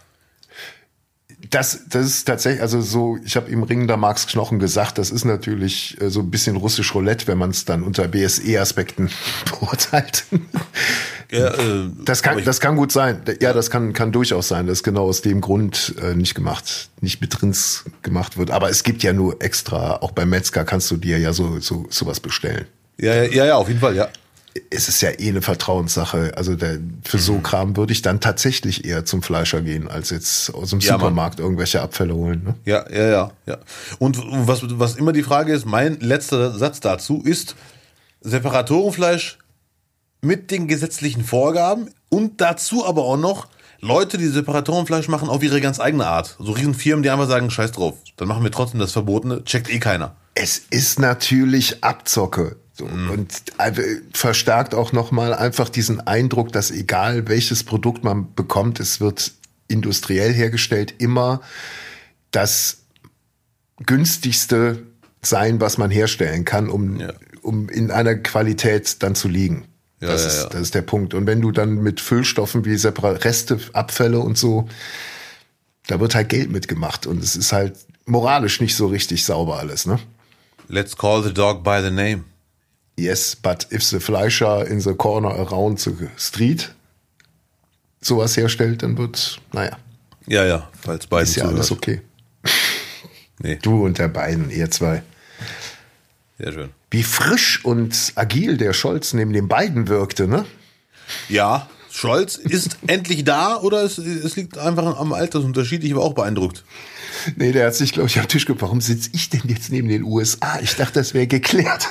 Das, 1.49 1.81
das 1.89 2.05
ist 2.05 2.26
tatsächlich, 2.26 2.61
also 2.61 2.81
so, 2.81 3.17
ich 3.23 3.35
habe 3.35 3.49
im 3.51 3.63
Ring 3.63 3.88
da 3.88 3.97
Marx 3.97 4.27
Knochen 4.27 4.59
gesagt, 4.59 4.97
das 4.97 5.11
ist 5.11 5.26
natürlich 5.26 5.99
äh, 6.01 6.09
so 6.09 6.22
ein 6.22 6.31
bisschen 6.31 6.55
russisch 6.55 6.93
Roulette, 6.95 7.27
wenn 7.27 7.38
man 7.38 7.49
es 7.49 7.65
dann 7.65 7.84
unter 7.84 8.07
BSE-Aspekten 8.07 9.09
beurteilt. 9.59 10.26
Ja, 11.31 11.53
äh, 11.53 11.89
Das 12.05 12.23
kann, 12.23 12.43
das 12.43 12.59
kann 12.59 12.76
gut 12.76 12.91
sein. 12.91 13.22
Ja, 13.41 13.53
das 13.53 13.69
kann, 13.69 13.93
kann 13.93 14.11
durchaus 14.11 14.47
sein, 14.47 14.67
dass 14.67 14.84
genau 14.84 15.05
aus 15.05 15.22
dem 15.22 15.41
Grund 15.41 15.95
äh, 16.01 16.15
nicht 16.15 16.35
gemacht, 16.35 16.89
nicht 17.01 17.22
mit 17.22 17.41
Rins 17.41 17.85
gemacht 18.01 18.38
wird. 18.38 18.51
Aber 18.51 18.69
es 18.69 18.84
gibt 18.84 19.03
ja 19.03 19.13
nur 19.13 19.41
extra, 19.41 19.97
auch 19.97 20.11
beim 20.11 20.30
Metzger 20.30 20.63
kannst 20.65 20.89
du 20.91 20.97
dir 20.97 21.17
ja 21.19 21.34
so, 21.34 21.59
so 21.59 21.85
sowas 21.89 22.19
bestellen. 22.19 22.65
ja, 22.97 23.23
ja, 23.23 23.45
ja, 23.45 23.55
auf 23.55 23.67
jeden 23.67 23.80
Fall, 23.80 23.95
ja. 23.95 24.07
Es 24.69 24.88
ist 24.88 25.02
ja 25.02 25.10
eh 25.11 25.30
eine 25.30 25.41
Vertrauenssache. 25.41 26.32
Also 26.38 26.56
der, 26.56 26.80
für 27.03 27.18
Mhm. 27.18 27.22
so 27.22 27.40
Kram 27.40 27.76
würde 27.76 27.91
ich 27.91 28.02
dann 28.02 28.22
tatsächlich 28.22 28.86
eher 28.86 29.03
zum 29.03 29.22
Fleischer 29.22 29.61
gehen, 29.61 29.90
als 29.90 30.10
jetzt 30.11 30.53
aus 30.53 30.69
dem 30.69 30.80
Ja, 30.80 30.94
Mann. 30.94 30.99
Supermarkt 31.02 31.40
irgendwelche 31.40 31.82
Abfälle 31.82 32.15
holen. 32.15 32.44
Ne? 32.45 32.56
Ja, 32.64 32.90
ja, 32.90 33.03
ja, 33.10 33.32
ja. 33.45 33.57
Und 33.99 34.18
was, 34.48 34.61
was 34.80 34.95
immer 34.95 35.11
die 35.11 35.23
Frage 35.23 35.52
ist, 35.53 35.65
mein 35.65 35.99
letzter 35.99 36.57
Satz 36.57 36.80
dazu 36.80 37.22
ist, 37.23 37.56
Separatorenfleisch 38.22 39.38
mit 40.22 40.52
den 40.52 40.68
gesetzlichen 40.68 41.23
Vorgaben 41.23 41.90
und 42.10 42.41
dazu 42.41 42.86
aber 42.86 43.03
auch 43.03 43.18
noch 43.18 43.48
Leute, 43.82 44.18
die 44.18 44.27
Separatorenfleisch 44.27 45.07
machen 45.10 45.30
auf 45.30 45.44
ihre 45.44 45.61
ganz 45.61 45.80
eigene 45.80 46.07
Art. 46.07 46.36
So 46.40 46.53
Riesenfirmen, 46.53 47.03
die 47.03 47.10
einfach 47.10 47.27
sagen, 47.27 47.52
scheiß 47.52 47.73
drauf, 47.73 47.95
dann 48.18 48.27
machen 48.27 48.44
wir 48.44 48.52
trotzdem 48.52 48.80
das 48.80 48.94
Verbotene, 48.94 49.44
checkt 49.44 49.69
eh 49.69 49.80
keiner. 49.80 50.15
Es 50.34 50.57
ist 50.57 50.99
natürlich 50.99 51.84
Abzocke. 51.84 52.56
So, 52.77 52.85
Mhm. 52.85 53.10
Und 53.10 53.31
äh, 53.57 53.72
verstärkt 54.14 54.76
auch 54.76 54.91
nochmal 54.91 55.34
einfach 55.34 55.69
diesen 55.69 56.02
Eindruck, 56.06 56.52
dass 56.52 56.72
egal 56.72 57.27
welches 57.27 57.64
Produkt 57.64 58.03
man 58.03 58.34
bekommt, 58.35 58.80
es 58.81 58.99
wird 58.99 59.31
industriell 59.69 60.34
hergestellt, 60.34 60.93
immer 60.97 61.41
das 62.31 62.80
günstigste 63.85 64.84
sein, 65.22 65.60
was 65.61 65.77
man 65.77 65.89
herstellen 65.89 66.45
kann, 66.45 66.69
um, 66.69 66.99
Ja. 66.99 67.14
um 67.41 67.69
in 67.69 67.91
einer 67.91 68.15
Qualität 68.15 69.02
dann 69.02 69.15
zu 69.15 69.27
liegen. 69.27 69.65
Ja, 70.02 70.10
das, 70.10 70.22
ja, 70.23 70.27
ist, 70.27 70.49
das 70.49 70.61
ist 70.61 70.76
der 70.76 70.81
Punkt. 70.81 71.14
Und 71.14 71.26
wenn 71.26 71.41
du 71.41 71.52
dann 71.52 71.76
mit 71.76 72.02
Füllstoffen 72.02 72.65
wie 72.65 72.76
Separa 72.76 73.11
Reste, 73.11 73.57
Abfälle 73.73 74.19
und 74.19 74.38
so, 74.38 74.68
da 75.88 75.99
wird 75.99 76.14
halt 76.15 76.30
Geld 76.30 76.52
mitgemacht 76.52 77.07
und 77.07 77.23
es 77.23 77.35
ist 77.35 77.53
halt 77.53 77.77
moralisch 78.06 78.60
nicht 78.60 78.76
so 78.76 78.88
richtig 78.88 79.23
sauber 79.23 79.57
alles, 79.60 79.85
ne? 79.85 79.99
Let's 80.68 80.95
call 80.97 81.23
the 81.23 81.34
dog 81.34 81.64
by 81.64 81.80
the 81.81 81.91
name. 81.91 82.23
Yes, 82.97 83.35
but 83.35 83.67
if 83.72 83.84
the 83.84 83.99
Fleischer 83.99 84.65
in 84.65 84.80
the 84.80 84.93
corner 84.93 85.30
around 85.30 85.80
the 85.80 85.91
street 86.17 86.73
sowas 88.01 88.38
herstellt, 88.38 88.84
dann 88.84 88.97
wird, 88.97 89.39
naja, 89.51 89.77
Ja, 90.27 90.45
ja, 90.45 90.69
falls 90.81 91.05
beiden 91.07 91.27
ist 91.30 91.35
ja 91.35 91.45
alles 91.45 91.67
zuhört. 91.67 91.84
okay. 91.84 92.01
Nee, 93.39 93.57
Du 93.61 93.84
und 93.85 93.97
der 93.99 94.07
beiden, 94.07 94.49
ihr 94.49 94.72
zwei. 94.72 95.03
sehr 96.39 96.53
schön. 96.53 96.69
Wie 96.89 97.03
frisch 97.03 97.65
und 97.65 98.13
agil 98.15 98.55
der 98.57 98.72
Scholz 98.72 99.11
neben 99.13 99.34
den 99.34 99.49
beiden 99.49 99.88
wirkte, 99.89 100.27
ne? 100.27 100.45
Ja, 101.27 101.69
Scholz 101.95 102.35
ist 102.35 102.77
endlich 102.88 103.23
da 103.23 103.57
oder 103.61 103.84
es, 103.84 103.97
es 103.97 104.35
liegt 104.35 104.57
einfach 104.57 104.99
am 104.99 105.13
Altersunterschied. 105.13 105.84
Ich 105.85 105.95
war 105.95 106.01
auch 106.01 106.13
beeindruckt. 106.13 106.65
Nee, 107.38 107.53
der 107.53 107.67
hat 107.67 107.76
sich, 107.76 107.93
glaube 107.93 108.09
ich, 108.09 108.19
am 108.19 108.27
Tisch 108.27 108.45
gefragt, 108.45 108.63
warum 108.63 108.81
sitze 108.81 109.11
ich 109.13 109.30
denn 109.30 109.43
jetzt 109.45 109.72
neben 109.72 109.88
den 109.88 110.03
USA? 110.03 110.59
Ich 110.61 110.76
dachte, 110.76 110.95
das 110.95 111.13
wäre 111.13 111.26
geklärt. 111.26 111.88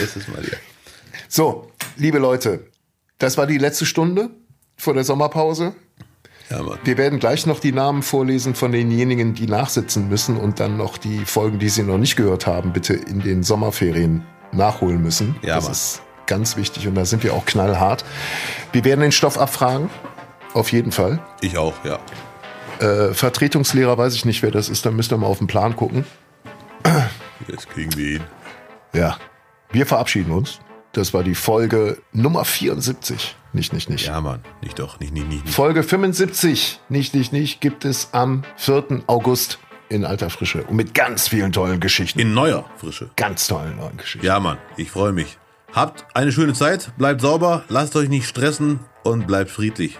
Erstes 0.00 0.28
Mal 0.28 0.42
hier. 0.42 0.56
So, 1.28 1.70
liebe 1.96 2.18
Leute, 2.18 2.70
das 3.18 3.36
war 3.36 3.46
die 3.46 3.58
letzte 3.58 3.84
Stunde 3.84 4.30
vor 4.76 4.94
der 4.94 5.04
Sommerpause. 5.04 5.74
Ja. 6.48 6.62
Wir 6.84 6.96
werden 6.96 7.18
gleich 7.18 7.44
noch 7.44 7.60
die 7.60 7.72
Namen 7.72 8.02
vorlesen 8.02 8.54
von 8.54 8.72
denjenigen, 8.72 9.34
die 9.34 9.46
nachsitzen 9.46 10.08
müssen 10.08 10.38
und 10.38 10.58
dann 10.58 10.78
noch 10.78 10.96
die 10.96 11.26
Folgen, 11.26 11.58
die 11.58 11.68
sie 11.68 11.82
noch 11.82 11.98
nicht 11.98 12.16
gehört 12.16 12.46
haben, 12.46 12.72
bitte 12.72 12.94
in 12.94 13.20
den 13.20 13.42
Sommerferien 13.42 14.24
nachholen 14.52 15.02
müssen. 15.02 15.36
Ja, 15.42 15.56
das 15.56 15.64
Mann. 15.64 15.72
ist 15.72 16.02
ganz 16.26 16.56
wichtig 16.56 16.86
und 16.88 16.94
da 16.94 17.04
sind 17.04 17.22
wir 17.22 17.34
auch 17.34 17.44
knallhart. 17.46 18.04
Wir 18.72 18.84
werden 18.84 19.00
den 19.00 19.12
Stoff 19.12 19.38
abfragen, 19.38 19.90
auf 20.52 20.72
jeden 20.72 20.92
Fall. 20.92 21.20
Ich 21.40 21.58
auch, 21.58 21.74
ja. 21.84 21.98
Äh, 22.80 23.14
Vertretungslehrer 23.14 23.96
weiß 23.96 24.14
ich 24.14 24.24
nicht, 24.24 24.42
wer 24.42 24.50
das 24.50 24.68
ist, 24.68 24.84
da 24.84 24.90
müsst 24.90 25.12
ihr 25.12 25.16
mal 25.16 25.26
auf 25.26 25.38
den 25.38 25.46
Plan 25.46 25.76
gucken. 25.76 26.04
Jetzt 27.48 27.68
kriegen 27.70 27.96
wir 27.96 28.16
ihn. 28.16 28.24
Ja, 28.92 29.16
wir 29.70 29.86
verabschieden 29.86 30.32
uns. 30.32 30.60
Das 30.92 31.12
war 31.12 31.24
die 31.24 31.34
Folge 31.34 31.98
Nummer 32.12 32.44
74. 32.44 33.34
Nicht, 33.52 33.72
nicht, 33.72 33.90
nicht. 33.90 34.06
Ja, 34.06 34.20
Mann. 34.20 34.40
Nicht 34.62 34.78
doch. 34.78 35.00
Nicht, 35.00 35.12
nicht, 35.12 35.28
nicht. 35.28 35.44
nicht. 35.44 35.54
Folge 35.54 35.82
75, 35.82 36.80
nicht, 36.88 37.14
nicht, 37.14 37.32
nicht, 37.32 37.60
gibt 37.60 37.84
es 37.84 38.10
am 38.12 38.42
4. 38.56 39.02
August 39.08 39.58
in 39.88 40.04
alter 40.04 40.30
Frische. 40.30 40.62
Und 40.64 40.76
mit 40.76 40.94
ganz 40.94 41.28
vielen 41.28 41.52
tollen 41.52 41.80
Geschichten. 41.80 42.18
In 42.18 42.34
neuer 42.34 42.64
Frische. 42.76 43.10
ganz 43.16 43.46
tollen 43.48 43.76
neuen 43.76 43.96
Geschichten. 43.96 44.26
Ja, 44.26 44.38
Mann. 44.40 44.58
Ich 44.76 44.90
freue 44.90 45.12
mich. 45.12 45.38
Habt 45.74 46.06
eine 46.14 46.30
schöne 46.30 46.52
Zeit. 46.52 46.92
Bleibt 46.96 47.20
sauber. 47.20 47.64
Lasst 47.68 47.96
euch 47.96 48.08
nicht 48.08 48.28
stressen 48.28 48.78
und 49.02 49.26
bleibt 49.26 49.50
friedlich. 49.50 49.98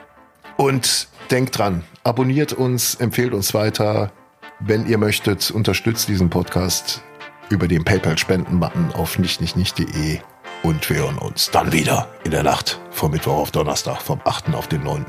Und 0.56 1.08
denkt 1.32 1.58
dran, 1.58 1.82
abonniert 2.04 2.52
uns, 2.52 2.94
empfehlt 2.94 3.34
uns 3.34 3.54
weiter. 3.54 4.12
Wenn 4.60 4.86
ihr 4.86 4.98
möchtet, 4.98 5.50
unterstützt 5.50 6.08
diesen 6.08 6.30
Podcast 6.30 7.02
über 7.48 7.66
den 7.66 7.82
PayPal-Spenden-Button 7.84 8.92
auf 8.92 9.18
nichtnichtnicht.de. 9.18 10.20
Und 10.62 10.88
wir 10.88 10.96
hören 10.96 11.18
uns 11.18 11.50
dann 11.50 11.72
wieder 11.72 12.08
in 12.24 12.30
der 12.30 12.44
Nacht 12.44 12.78
vom 12.90 13.10
Mittwoch 13.10 13.38
auf 13.38 13.50
Donnerstag, 13.50 14.00
vom 14.00 14.20
8. 14.24 14.54
auf 14.54 14.68
den 14.68 14.84
9. 14.84 15.04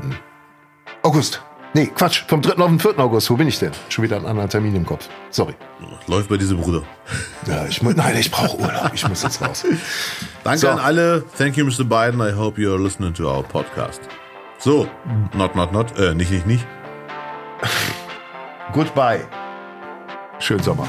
August. 1.03 1.43
Nee, 1.75 1.87
Quatsch, 1.87 2.23
vom 2.29 2.41
3. 2.41 2.53
auf 2.53 2.69
den 2.69 2.79
4. 2.79 2.97
August. 2.99 3.29
Wo 3.29 3.35
bin 3.35 3.49
ich 3.49 3.59
denn? 3.59 3.73
Schon 3.89 4.05
wieder 4.05 4.15
ein 4.15 4.25
anderer 4.25 4.47
Termin 4.47 4.73
im 4.77 4.85
Kopf. 4.85 5.09
Sorry. 5.29 5.53
Läuft 6.07 6.29
bei 6.29 6.37
diesem 6.37 6.57
Bruder. 6.61 6.83
Ja, 7.47 7.65
ich 7.65 7.81
muss, 7.81 7.97
nein, 7.97 8.15
ich 8.17 8.31
brauche 8.31 8.57
Urlaub. 8.57 8.91
Ich 8.93 9.05
muss 9.05 9.23
jetzt 9.23 9.41
raus. 9.41 9.65
Danke 10.45 10.59
So. 10.59 10.69
an 10.69 10.79
alle. 10.79 11.25
Thank 11.37 11.57
you, 11.57 11.65
Mr. 11.65 11.83
Biden. 11.83 12.21
I 12.21 12.31
hope 12.31 12.57
you're 12.61 12.81
listening 12.81 13.13
to 13.15 13.29
our 13.29 13.43
podcast. 13.43 13.99
So. 14.57 14.87
Not, 15.33 15.53
not, 15.57 15.73
not. 15.73 15.99
Äh, 15.99 16.15
nicht, 16.15 16.31
nicht, 16.31 16.47
nicht. 16.47 16.65
Goodbye. 18.71 19.19
Schönen 20.39 20.63
Sommer. 20.63 20.87